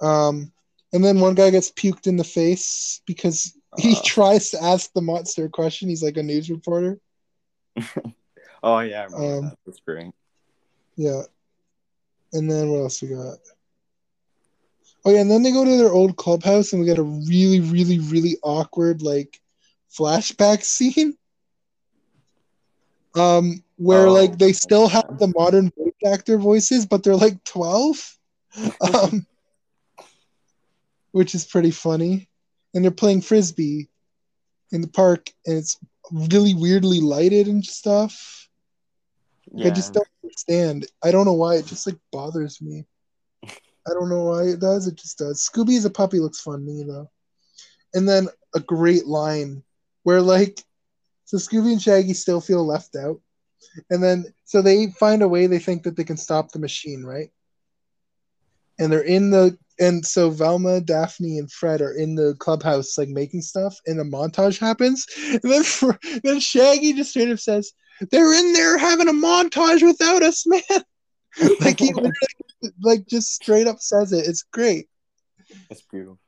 Um, 0.00 0.52
and 0.92 1.04
then 1.04 1.20
one 1.20 1.34
guy 1.34 1.50
gets 1.50 1.70
puked 1.70 2.06
in 2.06 2.16
the 2.16 2.24
face 2.24 3.00
because 3.06 3.56
he 3.78 3.94
Uh. 3.94 4.00
tries 4.04 4.50
to 4.50 4.62
ask 4.62 4.92
the 4.92 5.00
monster 5.02 5.46
a 5.46 5.48
question. 5.48 5.88
He's 5.88 6.02
like 6.02 6.16
a 6.16 6.22
news 6.22 6.50
reporter. 6.50 6.98
oh 8.62 8.80
yeah, 8.80 9.04
um, 9.06 9.12
that. 9.12 9.56
That's 9.66 9.80
great. 9.80 10.12
Yeah. 10.96 11.22
And 12.34 12.50
then 12.50 12.70
what 12.70 12.80
else 12.80 13.02
we 13.02 13.08
got? 13.08 13.38
Oh 15.04 15.10
yeah, 15.10 15.20
and 15.20 15.30
then 15.30 15.42
they 15.42 15.50
go 15.52 15.64
to 15.64 15.76
their 15.78 15.92
old 15.92 16.16
clubhouse 16.16 16.72
and 16.72 16.80
we 16.80 16.86
get 16.86 16.98
a 16.98 17.02
really, 17.02 17.60
really, 17.60 17.98
really 17.98 18.36
awkward 18.42 19.02
like 19.02 19.40
flashback 19.90 20.62
scene. 20.64 21.16
Um 23.14 23.62
where 23.76 24.06
Oh, 24.06 24.12
like 24.12 24.38
they 24.38 24.52
still 24.52 24.88
have 24.88 25.18
the 25.18 25.32
modern 25.36 25.70
voice 25.76 25.92
actor 26.06 26.38
voices, 26.38 26.86
but 26.86 27.02
they're 27.02 27.16
like 27.16 27.42
12. 27.44 28.18
Um 28.80 29.26
which 31.12 31.34
is 31.34 31.44
pretty 31.44 31.70
funny. 31.70 32.28
And 32.74 32.82
they're 32.82 32.90
playing 32.90 33.20
frisbee 33.20 33.88
in 34.72 34.80
the 34.80 34.88
park 34.88 35.30
and 35.46 35.56
it's 35.56 35.78
really 36.10 36.54
weirdly 36.54 37.00
lighted 37.00 37.46
and 37.46 37.64
stuff. 37.64 38.48
Yeah. 39.52 39.66
I 39.66 39.70
just 39.70 39.92
don't 39.92 40.08
understand. 40.24 40.86
I 41.04 41.10
don't 41.10 41.26
know 41.26 41.34
why. 41.34 41.56
It 41.56 41.66
just 41.66 41.86
like 41.86 41.98
bothers 42.10 42.60
me. 42.60 42.86
I 43.44 43.92
don't 43.92 44.08
know 44.08 44.24
why 44.24 44.44
it 44.44 44.60
does. 44.60 44.86
It 44.86 44.94
just 44.94 45.18
does. 45.18 45.48
Scooby 45.48 45.76
as 45.76 45.84
a 45.84 45.90
puppy 45.90 46.18
looks 46.18 46.40
fun, 46.40 46.66
you 46.66 46.84
know. 46.84 47.10
And 47.94 48.08
then 48.08 48.28
a 48.54 48.60
great 48.60 49.06
line 49.06 49.62
where 50.04 50.22
like, 50.22 50.62
so 51.24 51.36
Scooby 51.36 51.72
and 51.72 51.82
Shaggy 51.82 52.14
still 52.14 52.40
feel 52.40 52.64
left 52.64 52.96
out, 52.96 53.20
and 53.90 54.02
then 54.02 54.26
so 54.44 54.60
they 54.60 54.88
find 54.90 55.22
a 55.22 55.28
way. 55.28 55.46
They 55.46 55.58
think 55.58 55.82
that 55.84 55.96
they 55.96 56.04
can 56.04 56.16
stop 56.16 56.52
the 56.52 56.58
machine, 56.58 57.04
right? 57.04 57.30
And 58.78 58.92
they're 58.92 59.00
in 59.00 59.30
the 59.30 59.56
and 59.82 60.06
so 60.06 60.30
Velma, 60.30 60.80
Daphne, 60.80 61.38
and 61.38 61.50
Fred 61.50 61.80
are 61.80 61.92
in 61.92 62.14
the 62.14 62.36
clubhouse 62.38 62.96
like 62.96 63.08
making 63.08 63.42
stuff, 63.42 63.76
and 63.86 64.00
a 64.00 64.04
montage 64.04 64.58
happens. 64.58 65.06
And 65.26 65.40
then 65.42 65.64
for, 65.64 65.98
then 66.22 66.38
Shaggy 66.38 66.92
just 66.92 67.10
straight 67.10 67.30
up 67.30 67.40
says, 67.40 67.72
"They're 68.10 68.32
in 68.32 68.52
there 68.52 68.78
having 68.78 69.08
a 69.08 69.12
montage 69.12 69.82
without 69.82 70.22
us, 70.22 70.46
man." 70.46 70.62
like 71.60 71.80
he 71.80 71.92
literally, 71.92 72.12
like 72.82 73.06
just 73.08 73.32
straight 73.32 73.66
up 73.66 73.80
says 73.80 74.12
it. 74.12 74.26
It's 74.26 74.44
great. 74.52 74.88
It's 75.68 75.82
beautiful. 75.82 76.18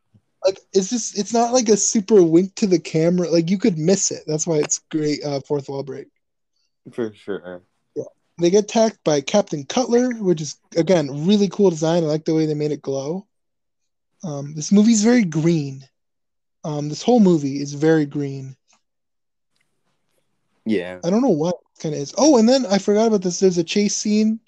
Like 0.45 0.59
it's 0.73 0.91
just 0.91 1.17
it's 1.17 1.33
not 1.33 1.53
like 1.53 1.69
a 1.69 1.77
super 1.77 2.23
wink 2.23 2.57
to 2.57 2.67
the 2.67 2.81
camera. 2.81 3.31
Like 3.31 3.51
you 3.51 3.59
could 3.59 3.79
miss 3.79 4.11
it. 4.11 4.25
That's 4.27 4.47
why 4.47 4.57
it's 4.57 4.81
great. 4.91 5.25
Uh, 5.25 5.41
fourth 5.41 5.69
wall 5.69 5.85
break. 5.85 6.09
For 6.93 7.15
sure. 7.15 7.63
They 8.41 8.51
get 8.51 8.65
attacked 8.65 8.99
by 9.05 9.21
Captain 9.21 9.65
Cutler, 9.65 10.11
which 10.15 10.41
is 10.41 10.57
again 10.77 11.27
really 11.27 11.49
cool 11.49 11.71
design. 11.71 12.03
I 12.03 12.07
like 12.07 12.25
the 12.25 12.35
way 12.35 12.47
they 12.47 12.55
made 12.55 12.73
it 12.73 12.83
glow. 12.83 13.27
Um, 14.25 14.55
this 14.55 14.71
movie's 14.71 15.05
very 15.05 15.25
green. 15.25 15.87
Um, 16.65 16.89
this 16.89 17.03
whole 17.03 17.21
movie 17.21 17.61
is 17.61 17.75
very 17.75 18.07
green. 18.07 18.57
Yeah. 20.65 20.99
I 21.05 21.11
don't 21.11 21.21
know 21.21 21.29
what 21.29 21.57
kind 21.81 21.95
of 21.95 22.01
is. 22.01 22.15
Oh, 22.17 22.39
and 22.39 22.49
then 22.49 22.65
I 22.67 22.79
forgot 22.79 23.07
about 23.07 23.21
this. 23.21 23.39
There's 23.39 23.59
a 23.59 23.65
chase 23.65 23.95
scene 23.95 24.41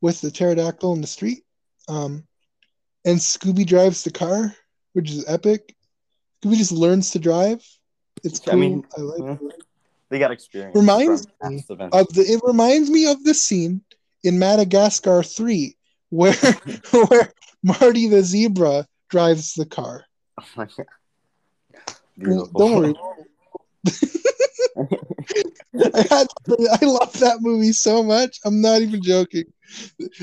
with 0.00 0.20
the 0.20 0.30
pterodactyl 0.30 0.92
in 0.94 1.00
the 1.00 1.08
street. 1.08 1.44
Um, 1.88 2.24
and 3.04 3.18
Scooby 3.18 3.66
drives 3.66 4.04
the 4.04 4.12
car, 4.12 4.54
which 4.92 5.10
is 5.10 5.28
epic. 5.28 5.74
Scooby 6.42 6.56
just 6.56 6.72
learns 6.72 7.10
to 7.10 7.18
drive. 7.18 7.66
It's 8.22 8.38
cool. 8.38 8.52
I, 8.52 8.56
mean, 8.56 8.86
I 8.96 9.00
like 9.00 9.40
uh, 9.40 9.44
They 10.08 10.20
got 10.20 10.30
experience. 10.30 10.76
Reminds 10.76 11.26
me 11.42 11.64
of 11.92 12.06
the 12.14 12.22
it 12.22 12.40
reminds 12.44 12.90
me 12.90 13.10
of 13.10 13.22
the 13.24 13.34
scene 13.34 13.82
in 14.22 14.38
Madagascar 14.38 15.22
3 15.22 15.76
where 16.10 16.32
where 17.08 17.32
Marty 17.62 18.08
the 18.08 18.22
zebra 18.22 18.86
drives 19.08 19.54
the 19.54 19.66
car. 19.66 20.04
Oh 20.40 20.44
my 20.56 20.64
God. 20.66 20.86
Well, 22.18 22.46
Beautiful. 22.46 22.60
don't 22.60 22.74
worry. 22.76 22.94
I 25.94 26.06
had 26.08 26.26
I 26.48 26.84
love 26.84 27.12
that 27.20 27.38
movie 27.40 27.72
so 27.72 28.02
much. 28.02 28.38
I'm 28.44 28.60
not 28.60 28.82
even 28.82 29.02
joking. 29.02 29.44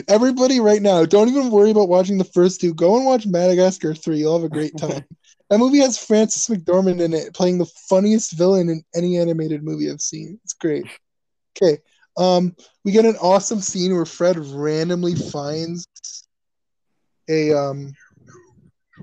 Everybody 0.07 0.59
right 0.59 0.81
now, 0.81 1.05
don't 1.05 1.29
even 1.29 1.51
worry 1.51 1.71
about 1.71 1.89
watching 1.89 2.17
the 2.17 2.23
first 2.23 2.61
two. 2.61 2.73
Go 2.73 2.95
and 2.97 3.05
watch 3.05 3.27
Madagascar 3.27 3.93
3. 3.93 4.17
You'll 4.17 4.39
have 4.39 4.45
a 4.45 4.49
great 4.53 4.77
time. 4.77 5.03
that 5.49 5.59
movie 5.59 5.79
has 5.79 5.97
Frances 5.97 6.47
McDormand 6.47 7.01
in 7.01 7.13
it 7.13 7.33
playing 7.33 7.57
the 7.57 7.65
funniest 7.89 8.31
villain 8.33 8.69
in 8.69 8.83
any 8.95 9.17
animated 9.17 9.63
movie 9.63 9.91
I've 9.91 10.01
seen. 10.01 10.39
It's 10.43 10.53
great. 10.53 10.85
Okay. 11.57 11.79
Um 12.17 12.55
we 12.83 12.91
get 12.91 13.05
an 13.05 13.17
awesome 13.21 13.61
scene 13.61 13.93
where 13.93 14.05
Fred 14.05 14.37
randomly 14.37 15.15
finds 15.15 15.87
a 17.29 17.53
um 17.53 17.93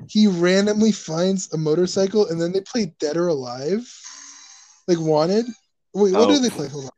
he 0.09 0.27
randomly 0.27 0.93
finds 0.93 1.52
a 1.52 1.59
motorcycle 1.59 2.28
and 2.28 2.40
then 2.40 2.52
they 2.52 2.60
play 2.60 2.94
Dead 2.98 3.16
or 3.16 3.28
Alive. 3.28 3.86
Like 4.89 4.98
Wanted. 4.98 5.47
Wait, 5.94 6.12
what 6.12 6.28
Oh. 6.28 6.35
do 6.35 6.39
they 6.40 6.51
play? 6.51 6.68
Hold 6.68 6.85
on. 6.86 6.90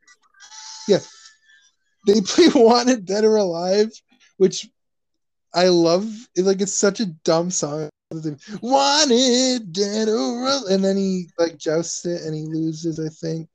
Yeah, 0.88 0.98
they 2.06 2.20
play 2.24 2.48
Wanted 2.54 3.04
Dead 3.04 3.24
or 3.24 3.36
Alive, 3.36 3.90
which 4.38 4.68
I 5.54 5.68
love. 5.68 6.10
It, 6.36 6.44
like 6.44 6.60
it's 6.60 6.74
such 6.74 7.00
a 7.00 7.06
dumb 7.06 7.50
song. 7.50 7.88
Wanted 8.60 9.72
Dead 9.72 10.08
or 10.08 10.16
Alive, 10.16 10.62
and 10.70 10.84
then 10.84 10.96
he 10.96 11.28
like 11.38 11.56
jousts 11.58 12.04
it 12.06 12.22
and 12.22 12.34
he 12.34 12.42
loses. 12.42 12.98
I 13.00 13.08
think. 13.08 13.48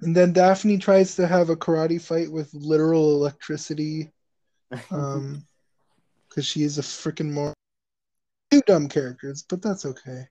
And 0.00 0.16
then 0.16 0.32
Daphne 0.32 0.78
tries 0.78 1.14
to 1.16 1.26
have 1.28 1.48
a 1.48 1.56
karate 1.56 2.00
fight 2.00 2.30
with 2.30 2.52
literal 2.54 3.14
electricity. 3.14 4.10
Um, 4.90 5.46
because 6.32 6.46
she 6.46 6.62
is 6.62 6.78
a 6.78 6.82
freaking 6.82 7.30
more 7.30 7.52
two 8.50 8.62
dumb 8.66 8.88
characters, 8.88 9.44
but 9.48 9.60
that's 9.60 9.84
okay. 9.84 10.24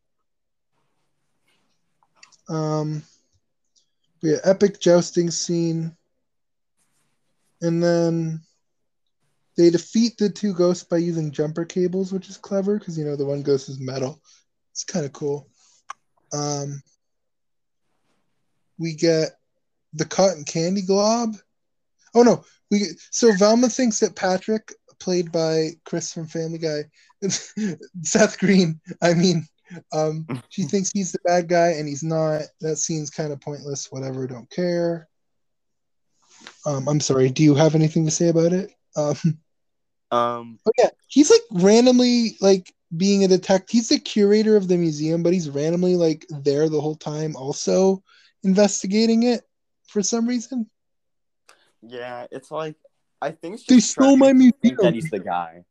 Um, 2.49 3.03
we 4.21 4.31
have 4.31 4.41
epic 4.43 4.79
jousting 4.79 5.29
scene, 5.31 5.95
and 7.61 7.81
then 7.81 8.41
they 9.57 9.69
defeat 9.69 10.17
the 10.17 10.29
two 10.29 10.53
ghosts 10.53 10.83
by 10.83 10.97
using 10.97 11.31
jumper 11.31 11.65
cables, 11.65 12.11
which 12.11 12.29
is 12.29 12.37
clever 12.37 12.79
because 12.79 12.97
you 12.97 13.05
know 13.05 13.15
the 13.15 13.25
one 13.25 13.43
ghost 13.43 13.69
is 13.69 13.79
metal. 13.79 14.21
It's 14.71 14.83
kind 14.83 15.05
of 15.05 15.13
cool. 15.13 15.49
Um, 16.33 16.81
we 18.79 18.95
get 18.95 19.31
the 19.93 20.05
cotton 20.05 20.45
candy 20.45 20.81
glob. 20.81 21.35
Oh 22.15 22.23
no, 22.23 22.43
we 22.69 22.85
so 23.11 23.33
Velma 23.33 23.69
thinks 23.69 23.99
that 23.99 24.15
Patrick, 24.15 24.73
played 25.01 25.31
by 25.31 25.71
Chris 25.85 26.13
from 26.13 26.27
Family 26.27 26.59
Guy, 26.59 26.83
Seth 28.03 28.39
Green. 28.39 28.79
I 29.01 29.13
mean, 29.13 29.47
um, 29.93 30.25
she 30.49 30.63
thinks 30.63 30.91
he's 30.93 31.11
the 31.11 31.19
bad 31.25 31.49
guy 31.49 31.69
and 31.69 31.87
he's 31.87 32.03
not. 32.03 32.43
That 32.61 32.77
scene's 32.77 33.09
kind 33.09 33.33
of 33.33 33.41
pointless. 33.41 33.91
Whatever, 33.91 34.27
don't 34.27 34.49
care. 34.49 35.07
Um, 36.65 36.87
I'm 36.87 36.99
sorry. 36.99 37.29
Do 37.29 37.43
you 37.43 37.55
have 37.55 37.75
anything 37.75 38.05
to 38.05 38.11
say 38.11 38.29
about 38.29 38.53
it? 38.53 38.71
Um, 38.95 39.17
Um, 40.11 40.59
oh 40.67 40.71
yeah, 40.77 40.89
he's 41.07 41.29
like 41.31 41.41
randomly 41.63 42.35
like 42.41 42.73
being 42.95 43.23
a 43.23 43.27
detective. 43.27 43.69
He's 43.69 43.89
the 43.89 43.99
curator 43.99 44.57
of 44.57 44.67
the 44.67 44.77
museum, 44.77 45.23
but 45.23 45.33
he's 45.33 45.49
randomly 45.49 45.95
like 45.95 46.25
there 46.29 46.67
the 46.69 46.81
whole 46.81 46.97
time, 46.97 47.35
also 47.35 48.03
investigating 48.43 49.23
it 49.23 49.41
for 49.87 50.03
some 50.03 50.27
reason. 50.27 50.69
yeah, 51.81 52.27
it's 52.31 52.51
like 52.51 52.75
I 53.21 53.31
think 53.31 53.63
They 53.65 53.79
stole 53.79 54.17
my 54.17 54.33
museum. 54.33 54.77
that 54.81 54.93
he's 54.93 55.09
the 55.09 55.19
guy, 55.19 55.63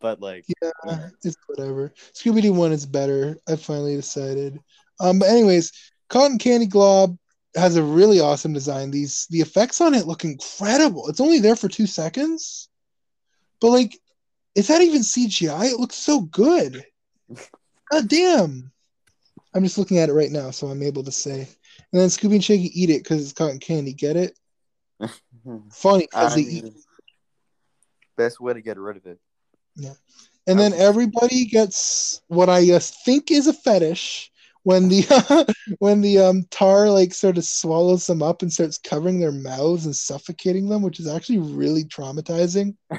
but 0.00 0.20
like 0.20 0.44
Yeah, 0.62 1.08
it's 1.22 1.36
whatever. 1.46 1.92
Scooby 2.14 2.42
Doo 2.42 2.52
one 2.52 2.72
is 2.72 2.86
better. 2.86 3.38
I 3.48 3.56
finally 3.56 3.96
decided. 3.96 4.58
Um, 5.00 5.18
but 5.18 5.28
anyways, 5.28 5.72
Cotton 6.08 6.38
Candy 6.38 6.66
Glob 6.66 7.18
has 7.56 7.76
a 7.76 7.82
really 7.82 8.20
awesome 8.20 8.52
design. 8.52 8.90
These 8.90 9.26
the 9.30 9.40
effects 9.40 9.80
on 9.80 9.94
it 9.94 10.06
look 10.06 10.24
incredible. 10.24 11.08
It's 11.08 11.20
only 11.20 11.40
there 11.40 11.56
for 11.56 11.68
two 11.68 11.86
seconds, 11.86 12.68
but 13.60 13.70
like, 13.70 13.98
is 14.54 14.68
that 14.68 14.82
even 14.82 15.02
CGI? 15.02 15.72
It 15.72 15.80
looks 15.80 15.96
so 15.96 16.22
good. 16.22 16.84
God 17.90 18.08
damn! 18.08 18.72
I'm 19.54 19.62
just 19.62 19.78
looking 19.78 19.98
at 19.98 20.08
it 20.08 20.14
right 20.14 20.30
now, 20.30 20.50
so 20.50 20.68
I'm 20.68 20.82
able 20.82 21.04
to 21.04 21.12
say. 21.12 21.48
And 21.92 22.00
then 22.00 22.08
Scooby 22.08 22.34
and 22.34 22.44
Shaggy 22.44 22.70
eat 22.80 22.90
it 22.90 23.02
because 23.02 23.22
it's 23.22 23.32
cotton 23.32 23.58
candy. 23.58 23.92
Get 23.92 24.16
it? 24.16 24.38
Funny 25.70 26.06
because 26.10 26.34
they 26.34 26.40
eat 26.40 26.64
mean, 26.64 26.82
best 28.16 28.40
way 28.40 28.52
to 28.52 28.60
get 28.60 28.78
rid 28.78 28.96
of 28.96 29.06
it. 29.06 29.18
Yeah. 29.76 29.94
And 30.46 30.58
then 30.58 30.74
everybody 30.74 31.46
gets 31.46 32.20
what 32.28 32.48
I 32.50 32.70
uh, 32.72 32.78
think 32.78 33.30
is 33.30 33.46
a 33.46 33.52
fetish 33.52 34.30
when 34.64 34.88
the 34.88 35.54
when 35.78 36.00
the 36.00 36.18
um 36.18 36.44
tar 36.50 36.90
like 36.90 37.14
sort 37.14 37.38
of 37.38 37.44
swallows 37.44 38.06
them 38.06 38.22
up 38.22 38.42
and 38.42 38.52
starts 38.52 38.78
covering 38.78 39.20
their 39.20 39.32
mouths 39.32 39.86
and 39.86 39.96
suffocating 39.96 40.68
them, 40.68 40.82
which 40.82 41.00
is 41.00 41.06
actually 41.06 41.38
really 41.38 41.84
traumatizing. 41.84 42.76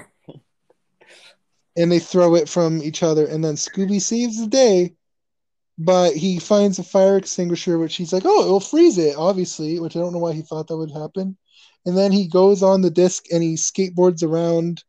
and 1.77 1.91
they 1.91 1.99
throw 1.99 2.35
it 2.35 2.47
from 2.47 2.81
each 2.81 3.03
other, 3.03 3.27
and 3.27 3.43
then 3.43 3.55
Scooby 3.55 4.01
saves 4.01 4.39
the 4.39 4.47
day, 4.47 4.95
but 5.77 6.15
he 6.15 6.39
finds 6.39 6.79
a 6.79 6.83
fire 6.83 7.17
extinguisher, 7.17 7.77
which 7.77 7.95
he's 7.95 8.13
like, 8.13 8.23
"Oh, 8.25 8.45
it'll 8.45 8.59
freeze 8.59 8.97
it," 8.97 9.17
obviously, 9.17 9.79
which 9.79 9.95
I 9.95 9.99
don't 9.99 10.13
know 10.13 10.19
why 10.19 10.33
he 10.33 10.41
thought 10.41 10.67
that 10.67 10.77
would 10.77 10.91
happen. 10.91 11.37
And 11.85 11.95
then 11.95 12.11
he 12.11 12.27
goes 12.27 12.63
on 12.63 12.81
the 12.81 12.89
disc 12.89 13.25
and 13.31 13.43
he 13.43 13.53
skateboards 13.53 14.23
around 14.23 14.83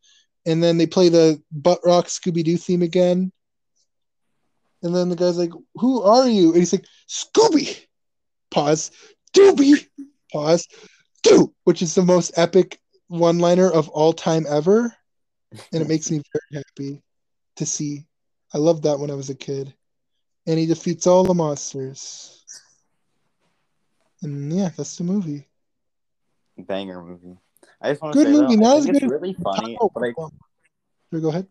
and 0.47 0.62
then 0.62 0.78
they 0.78 0.86
play 0.86 1.09
the 1.09 1.43
butt 1.51 1.81
rock 1.85 2.06
Scooby 2.06 2.44
Doo 2.44 2.56
theme 2.56 2.82
again. 2.82 3.32
And 4.82 4.94
then 4.94 5.09
the 5.09 5.16
guy's 5.16 5.39
like, 5.39 5.52
"Who 5.74 6.02
are 6.02 6.28
you?" 6.28 6.48
And 6.48 6.59
he's 6.59 6.73
like, 6.73 6.86
"Scooby." 7.09 7.86
Pause. 8.51 8.93
Dooby. 9.35 9.86
Pause. 10.32 10.68
Doo, 11.23 11.52
which 11.64 11.82
is 11.82 11.94
the 11.94 12.02
most 12.02 12.32
epic 12.36 12.81
one-liner 13.09 13.70
of 13.70 13.89
all 13.89 14.12
time 14.12 14.47
ever, 14.48 14.94
and 15.73 15.82
it 15.82 15.89
makes 15.89 16.10
me 16.10 16.23
very 16.32 16.64
happy 16.64 17.02
to 17.56 17.66
see. 17.66 18.06
I 18.55 18.59
loved 18.59 18.85
that 18.85 18.98
when 18.98 19.10
I 19.10 19.14
was 19.14 19.31
a 19.31 19.35
kid. 19.35 19.74
And 20.47 20.59
he 20.59 20.66
defeats 20.66 21.09
all 21.09 21.24
the 21.24 21.35
monsters. 21.35 22.44
And 24.23 24.52
yeah, 24.52 24.70
that's 24.77 24.97
the 24.97 25.05
movie. 25.05 25.48
Banger 26.56 27.02
movie. 27.02 27.36
I 27.80 27.90
just 27.90 28.02
want 28.02 28.14
Good 28.14 28.26
to 28.26 28.34
say 28.34 28.40
movie, 28.40 28.56
though, 28.56 28.62
not 28.62 28.74
I 28.74 28.78
as 28.78 28.84
think 28.84 28.96
it's 28.96 29.04
good 29.04 29.14
as- 29.14 29.20
really 29.20 29.34
funny, 29.34 29.78
Oh, 29.80 29.90
but 29.92 30.02
I 30.02 30.10
go 31.20 31.28
ahead. 31.28 31.46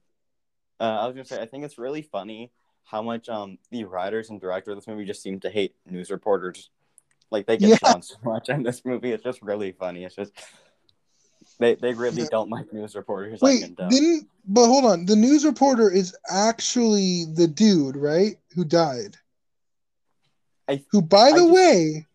Uh, 0.80 0.84
I 0.84 1.06
was 1.08 1.14
gonna 1.16 1.26
say, 1.26 1.42
I 1.42 1.46
think 1.46 1.64
it's 1.64 1.78
really 1.78 2.02
funny 2.02 2.52
how 2.84 3.02
much 3.02 3.30
um 3.30 3.58
the 3.72 3.84
writers 3.86 4.30
and 4.30 4.40
director 4.42 4.72
of 4.72 4.78
this 4.78 4.88
movie 4.88 5.06
just 5.06 5.22
seem 5.24 5.40
to 5.42 5.50
hate 5.50 5.76
news 5.86 6.12
reporters. 6.12 6.70
Like 7.32 7.48
they 7.48 7.58
get 7.58 7.70
Yeah. 7.70 7.92
shown 7.92 8.02
so 8.02 8.16
much 8.24 8.50
in 8.50 8.64
this 8.64 8.84
movie. 8.86 9.12
It's 9.12 9.24
just 9.24 9.42
really 9.42 9.72
funny. 9.72 10.04
It's 10.04 10.16
just 10.16 10.32
they 11.60 11.76
they 11.76 11.94
really 11.94 12.24
Yeah. 12.24 12.28
don't 12.32 12.50
like 12.50 12.72
news 12.74 12.96
reporters. 12.96 13.40
Wait, 13.42 13.76
didn't 13.90 14.28
but 14.48 14.68
hold 14.68 14.86
on. 14.86 15.06
The 15.06 15.16
news 15.16 15.46
reporter 15.46 15.90
is 15.90 16.16
actually 16.30 17.26
the 17.34 17.48
dude, 17.48 17.96
right? 17.96 18.36
Who 18.56 18.66
died. 18.66 19.16
I- 20.68 20.84
Who, 20.92 21.02
by 21.02 21.28
I 21.28 21.32
the 21.32 21.38
just- 21.40 21.52
way, 21.54 22.08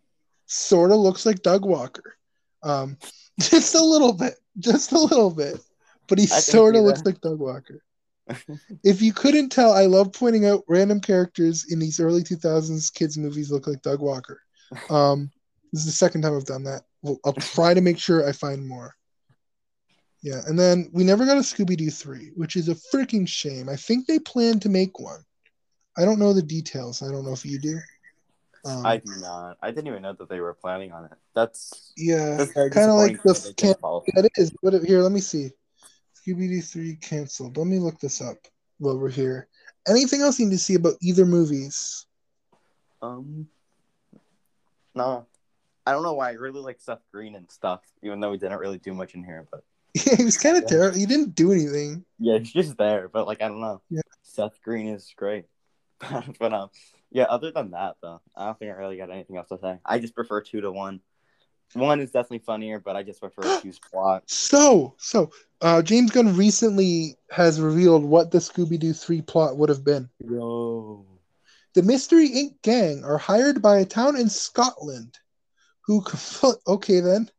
sort 0.47 0.91
of 0.91 0.99
looks 0.99 1.25
like 1.25 1.43
Doug 1.43 1.65
Walker. 1.65 2.17
Um, 2.63 2.99
just 3.41 3.75
a 3.75 3.83
little 3.83 4.13
bit, 4.13 4.35
just 4.59 4.93
a 4.93 4.99
little 4.99 5.31
bit, 5.31 5.61
but 6.09 6.19
he 6.19 6.27
sort 6.27 6.77
of 6.77 6.83
looks 6.83 7.05
like 7.05 7.21
Doug 7.21 7.39
Walker. 7.39 7.83
if 8.85 9.03
you 9.03 9.13
couldn't 9.13 9.51
tell, 9.51 9.73
I 9.73 9.87
love 9.87 10.13
pointing 10.13 10.47
out 10.47 10.65
random 10.69 11.01
characters 11.01 11.67
in 11.71 11.79
these 11.79 12.01
early 12.01 12.23
2000s 12.23 12.93
kids 12.93 13.19
movies 13.19 13.51
look 13.51 13.67
like 13.67 13.83
Doug 13.83 14.01
Walker. 14.01 14.41
Um, 14.89 15.31
this 15.73 15.81
is 15.81 15.87
the 15.87 15.93
second 15.93 16.23
time 16.23 16.37
I've 16.37 16.45
done 16.45 16.65
that. 16.65 16.83
Well, 17.03 17.19
I'll 17.25 17.33
try 17.33 17.75
to 17.75 17.81
make 17.81 17.99
sure 17.99 18.29
I 18.29 18.33
find 18.33 18.67
more. 18.67 18.95
Yeah, 20.23 20.43
and 20.47 20.59
then 20.59 20.91
we 20.93 21.03
never 21.03 21.25
got 21.25 21.39
a 21.39 21.41
Scooby 21.41 21.77
Doo 21.77 21.91
3, 21.91 22.33
which 22.37 22.55
is 22.57 22.69
a 22.69 22.77
freaking 22.95 23.27
shame. 23.27 23.69
I 23.69 23.77
think 23.77 24.07
they 24.07 24.19
plan 24.19 24.61
to 24.61 24.69
make 24.69 25.01
one. 25.01 25.25
I 25.97 26.05
don't 26.05 26.19
know 26.19 26.33
the 26.33 26.43
details. 26.43 27.03
I 27.03 27.11
don't 27.11 27.25
know 27.25 27.33
if 27.33 27.45
you 27.45 27.59
do. 27.59 27.79
Um, 28.65 28.85
I 28.85 28.99
do 28.99 29.11
not. 29.21 29.57
I 29.63 29.71
didn't 29.71 29.87
even 29.89 30.03
know 30.03 30.13
that 30.13 30.29
they 30.29 30.41
were 30.41 30.53
planning 30.55 30.93
on 30.93 31.07
it. 31.07 31.13
That's 31.35 31.93
yeah, 31.97 32.45
kind 32.55 32.91
of 32.91 32.97
like 32.97 33.23
the 33.23 33.33
that 33.33 33.55
can- 33.57 33.69
didn't 33.69 33.81
follow. 33.81 34.05
Yeah, 34.15 34.25
it 34.25 34.33
is. 34.37 34.53
What 34.61 34.75
here? 34.85 35.01
Let 35.01 35.13
me 35.13 35.21
see. 35.21 35.51
Scooby 36.15 36.49
Doo 36.49 36.61
three 36.61 36.97
canceled. 36.97 37.57
Let 37.57 37.67
me 37.67 37.79
look 37.79 37.99
this 38.01 38.21
up 38.21 38.37
while 38.79 38.99
we're 38.99 39.09
here. 39.11 39.49
Anything 39.89 40.21
else 40.21 40.39
you 40.39 40.45
need 40.47 40.53
to 40.53 40.59
see 40.59 40.75
about 40.75 40.95
either 41.01 41.25
movies? 41.25 42.05
Um, 43.01 43.49
no, 44.95 45.27
I 45.87 45.93
don't 45.93 46.03
know 46.03 46.13
why. 46.13 46.29
I 46.31 46.33
really 46.33 46.61
like 46.61 46.81
Seth 46.81 47.01
Green 47.13 47.35
and 47.37 47.51
stuff, 47.51 47.81
even 48.03 48.21
though 48.21 48.33
he 48.33 48.39
didn't 48.39 48.59
really 48.59 48.79
do 48.79 48.93
much 48.93 49.15
in 49.15 49.25
here. 49.25 49.47
But 49.51 49.65
yeah, 49.95 50.17
he 50.17 50.25
was 50.25 50.37
kind 50.37 50.57
of 50.59 50.65
Yeah. 50.65 50.69
terrible. 50.69 50.99
He 50.99 51.07
didn't 51.07 51.35
do 51.35 51.53
anything. 51.53 52.05
yeah, 52.19 52.39
he's 52.39 52.53
just 52.53 52.77
there. 52.77 53.09
But 53.09 53.27
like, 53.27 53.41
I 53.41 53.49
don't 53.49 53.61
know. 53.63 53.81
Yeah. 53.89 54.03
Seth 54.23 54.61
Green 54.63 54.89
is 54.89 55.13
great. 55.17 55.47
but 56.39 56.53
um, 56.53 56.69
yeah. 57.11 57.25
Other 57.25 57.51
than 57.51 57.71
that, 57.73 57.97
though, 58.03 58.21
I 58.37 58.47
don't 58.47 58.59
think 58.59 58.71
I 58.71 58.75
really 58.75 58.97
got 58.97 59.11
anything 59.11 59.37
else 59.37 59.49
to 59.49 59.59
say. 59.59 59.79
I 59.85 59.99
just 59.99 60.15
prefer 60.15 60.41
two 60.41 60.61
to 60.61 60.71
one. 60.71 61.01
One 61.75 62.01
is 62.01 62.11
definitely 62.11 62.41
funnier, 62.41 62.81
but 62.81 62.97
I 62.97 63.03
just 63.03 63.21
prefer 63.21 63.43
two's 63.61 63.79
plot. 63.79 64.25
So, 64.27 64.95
so 64.99 65.31
uh, 65.61 65.83
James 65.83 66.11
Gunn 66.11 66.37
recently 66.37 67.17
has 67.31 67.61
revealed 67.61 68.05
what 68.05 68.31
the 68.31 68.39
Scooby 68.39 68.79
Doo 68.79 68.93
three 68.93 69.23
plot 69.23 69.57
would 69.57 69.69
have 69.69 69.85
been. 69.85 70.09
Yo. 70.29 71.07
The 71.75 71.83
Mystery 71.83 72.29
Inc. 72.29 72.61
gang 72.63 73.05
are 73.05 73.19
hired 73.19 73.63
by 73.63 73.79
a 73.79 73.85
town 73.85 74.17
in 74.17 74.29
Scotland 74.29 75.19
who 75.83 76.03
compl- 76.03 76.59
okay 76.67 77.01
then 77.01 77.31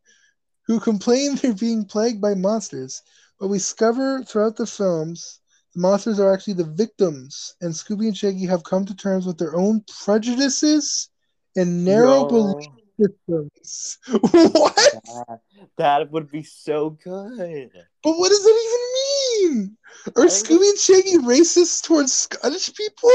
who 0.68 0.80
complain 0.80 1.35
they're 1.35 1.53
being 1.53 1.84
plagued 1.84 2.22
by 2.22 2.34
monsters. 2.34 3.02
But 3.39 3.49
we 3.49 3.57
discover 3.57 4.23
throughout 4.23 4.56
the 4.56 4.65
films 4.65 5.41
the 5.73 5.81
monsters 5.81 6.19
are 6.19 6.34
actually 6.34 6.56
the 6.56 6.65
victims, 6.65 7.56
and 7.61 7.73
Scooby 7.73 8.07
and 8.07 8.18
Shaggy 8.18 8.45
have 8.45 8.64
come 8.64 8.85
to 8.85 8.95
terms 8.95 9.26
with 9.26 9.38
their 9.38 9.56
own 9.56 9.84
prejudices 10.03 11.10
and 11.56 11.85
narrow 11.85 12.19
Yo. 12.19 12.26
belief 12.26 12.68
systems. 12.99 13.98
what? 14.07 14.76
That, 14.76 15.39
that 15.77 16.11
would 16.11 16.31
be 16.31 16.43
so 16.43 16.91
good. 16.91 17.72
But 18.03 18.18
what 18.18 18.30
does 18.30 18.43
that 18.43 19.41
even 19.49 19.57
mean? 19.57 19.77
Are 20.18 20.26
Scooby 20.26 20.69
and 20.69 20.77
Shaggy 20.77 21.18
racist 21.18 21.84
towards 21.84 22.14
Scottish 22.14 22.73
people? 22.73 23.11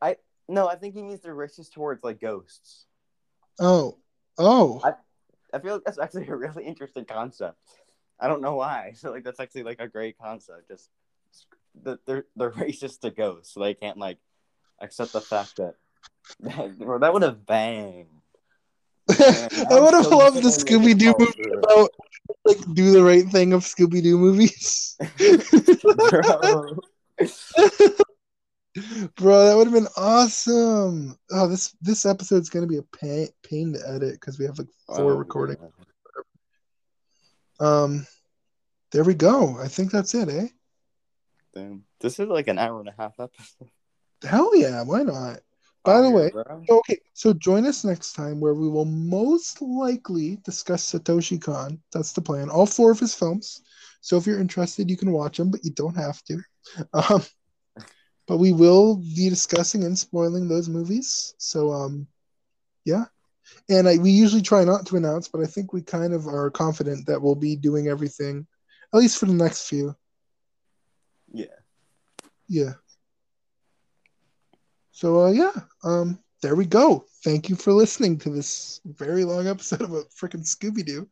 I 0.00 0.16
no, 0.48 0.68
I 0.68 0.76
think 0.76 0.94
he 0.94 1.02
means 1.02 1.20
they're 1.20 1.34
racist 1.34 1.72
towards 1.72 2.04
like 2.04 2.20
ghosts. 2.20 2.86
Oh, 3.60 3.98
oh. 4.38 4.80
I- 4.84 4.94
I 5.54 5.58
feel 5.58 5.74
like 5.74 5.84
that's 5.84 5.98
actually 5.98 6.28
a 6.28 6.36
really 6.36 6.64
interesting 6.64 7.04
concept. 7.04 7.58
I 8.18 8.28
don't 8.28 8.40
know 8.40 8.54
why. 8.56 8.92
So 8.96 9.10
like 9.10 9.24
that's 9.24 9.40
actually 9.40 9.64
like 9.64 9.80
a 9.80 9.88
great 9.88 10.16
concept. 10.18 10.68
Just 10.68 10.88
they're 11.74 12.26
they're 12.36 12.50
racist 12.52 13.00
to 13.00 13.10
ghosts, 13.10 13.54
so 13.54 13.60
they 13.60 13.74
can't 13.74 13.98
like 13.98 14.18
accept 14.80 15.12
the 15.12 15.20
fact 15.20 15.56
that 15.56 15.74
that, 16.40 17.00
that 17.00 17.12
would 17.12 17.22
have 17.22 17.46
banged. 17.46 18.08
I 19.10 19.80
would 19.80 19.94
have 19.94 20.06
loved 20.06 20.36
the 20.38 20.48
Scooby 20.48 20.96
Doo 20.96 21.14
movie 21.18 21.50
about 21.52 21.90
like 22.44 22.58
do 22.74 22.92
the 22.92 23.02
right 23.02 23.26
thing 23.26 23.52
of 23.52 23.62
Scooby 23.62 24.02
Doo 24.02 24.18
movies. 24.18 24.96
Bro. 26.08 26.78
Bro, 29.16 29.46
that 29.46 29.54
would 29.56 29.66
have 29.66 29.74
been 29.74 29.88
awesome. 29.96 31.18
Oh, 31.30 31.46
this 31.46 31.76
this 31.82 32.06
episode's 32.06 32.48
gonna 32.48 32.66
be 32.66 32.78
a 32.78 32.82
pain 32.82 33.28
pain 33.42 33.74
to 33.74 33.80
edit 33.86 34.12
because 34.12 34.38
we 34.38 34.46
have 34.46 34.58
like 34.58 34.68
four 34.86 35.12
oh, 35.12 35.16
recordings. 35.16 35.60
Yeah. 37.60 37.82
Um, 37.82 38.06
there 38.92 39.04
we 39.04 39.14
go. 39.14 39.58
I 39.60 39.68
think 39.68 39.90
that's 39.90 40.14
it, 40.14 40.28
eh? 40.28 40.48
Damn, 41.54 41.84
this 42.00 42.18
is 42.18 42.28
like 42.28 42.48
an 42.48 42.58
hour 42.58 42.80
and 42.80 42.88
a 42.88 42.94
half 42.96 43.18
episode. 43.20 43.68
Hell 44.24 44.56
yeah, 44.56 44.82
why 44.82 45.02
not? 45.02 45.40
By 45.84 46.00
the 46.00 46.10
way, 46.10 46.30
okay, 46.70 46.98
so 47.12 47.32
join 47.32 47.66
us 47.66 47.84
next 47.84 48.12
time 48.12 48.40
where 48.40 48.54
we 48.54 48.68
will 48.68 48.84
most 48.84 49.60
likely 49.60 50.36
discuss 50.44 50.92
Satoshi 50.92 51.42
Kon. 51.42 51.80
That's 51.92 52.12
the 52.12 52.20
plan. 52.20 52.48
All 52.50 52.66
four 52.66 52.92
of 52.92 53.00
his 53.00 53.16
films. 53.16 53.62
So 54.00 54.16
if 54.16 54.26
you're 54.26 54.40
interested, 54.40 54.88
you 54.88 54.96
can 54.96 55.10
watch 55.10 55.38
them, 55.38 55.50
but 55.50 55.64
you 55.64 55.72
don't 55.72 55.96
have 55.96 56.22
to. 56.24 56.38
Um, 56.94 57.22
but 58.28 58.36
we 58.36 58.52
will 58.52 58.96
be 58.96 59.28
discussing 59.28 59.82
and 59.82 59.98
spoiling 59.98 60.46
those 60.46 60.68
movies. 60.68 61.34
So 61.38 61.72
um, 61.72 62.06
yeah, 62.84 63.06
and 63.68 63.88
I, 63.88 63.98
we 63.98 64.10
usually 64.10 64.42
try 64.42 64.64
not 64.64 64.86
to 64.86 64.96
announce, 64.96 65.28
but 65.28 65.40
I 65.40 65.46
think 65.46 65.72
we 65.72 65.82
kind 65.82 66.14
of 66.14 66.26
are 66.26 66.50
confident 66.50 67.06
that 67.06 67.20
we'll 67.20 67.34
be 67.34 67.56
doing 67.56 67.88
everything, 67.88 68.46
at 68.94 69.00
least 69.00 69.18
for 69.18 69.26
the 69.26 69.34
next 69.34 69.68
few. 69.68 69.96
Yeah. 72.48 72.74
So 74.92 75.26
uh, 75.26 75.30
yeah, 75.30 75.52
um, 75.84 76.18
there 76.42 76.54
we 76.54 76.66
go. 76.66 77.06
Thank 77.24 77.48
you 77.48 77.56
for 77.56 77.72
listening 77.72 78.18
to 78.18 78.30
this 78.30 78.80
very 78.84 79.24
long 79.24 79.48
episode 79.48 79.82
of 79.82 79.92
a 79.92 80.02
freaking 80.04 80.44
Scooby 80.44 80.84
Doo. 80.84 81.08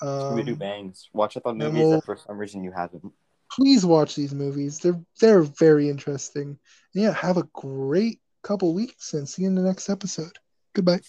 Um, 0.00 0.08
Scooby 0.08 0.46
Doo 0.46 0.56
bangs. 0.56 1.08
Watch 1.12 1.36
up 1.36 1.46
on 1.46 1.58
movies 1.58 1.80
we'll, 1.80 1.90
that 1.92 2.04
for 2.04 2.16
some 2.16 2.38
reason 2.38 2.62
you 2.62 2.72
haven't. 2.72 3.12
Please 3.50 3.84
watch 3.84 4.14
these 4.14 4.34
movies. 4.34 4.78
They're 4.78 5.00
they're 5.20 5.42
very 5.42 5.88
interesting. 5.88 6.58
And 6.94 7.04
yeah, 7.04 7.12
have 7.12 7.38
a 7.38 7.48
great 7.54 8.20
couple 8.42 8.74
weeks 8.74 9.14
and 9.14 9.28
see 9.28 9.42
you 9.42 9.48
in 9.48 9.54
the 9.54 9.62
next 9.62 9.88
episode. 9.88 10.38
Goodbye. 10.74 11.00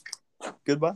Goodbye. 0.65 0.95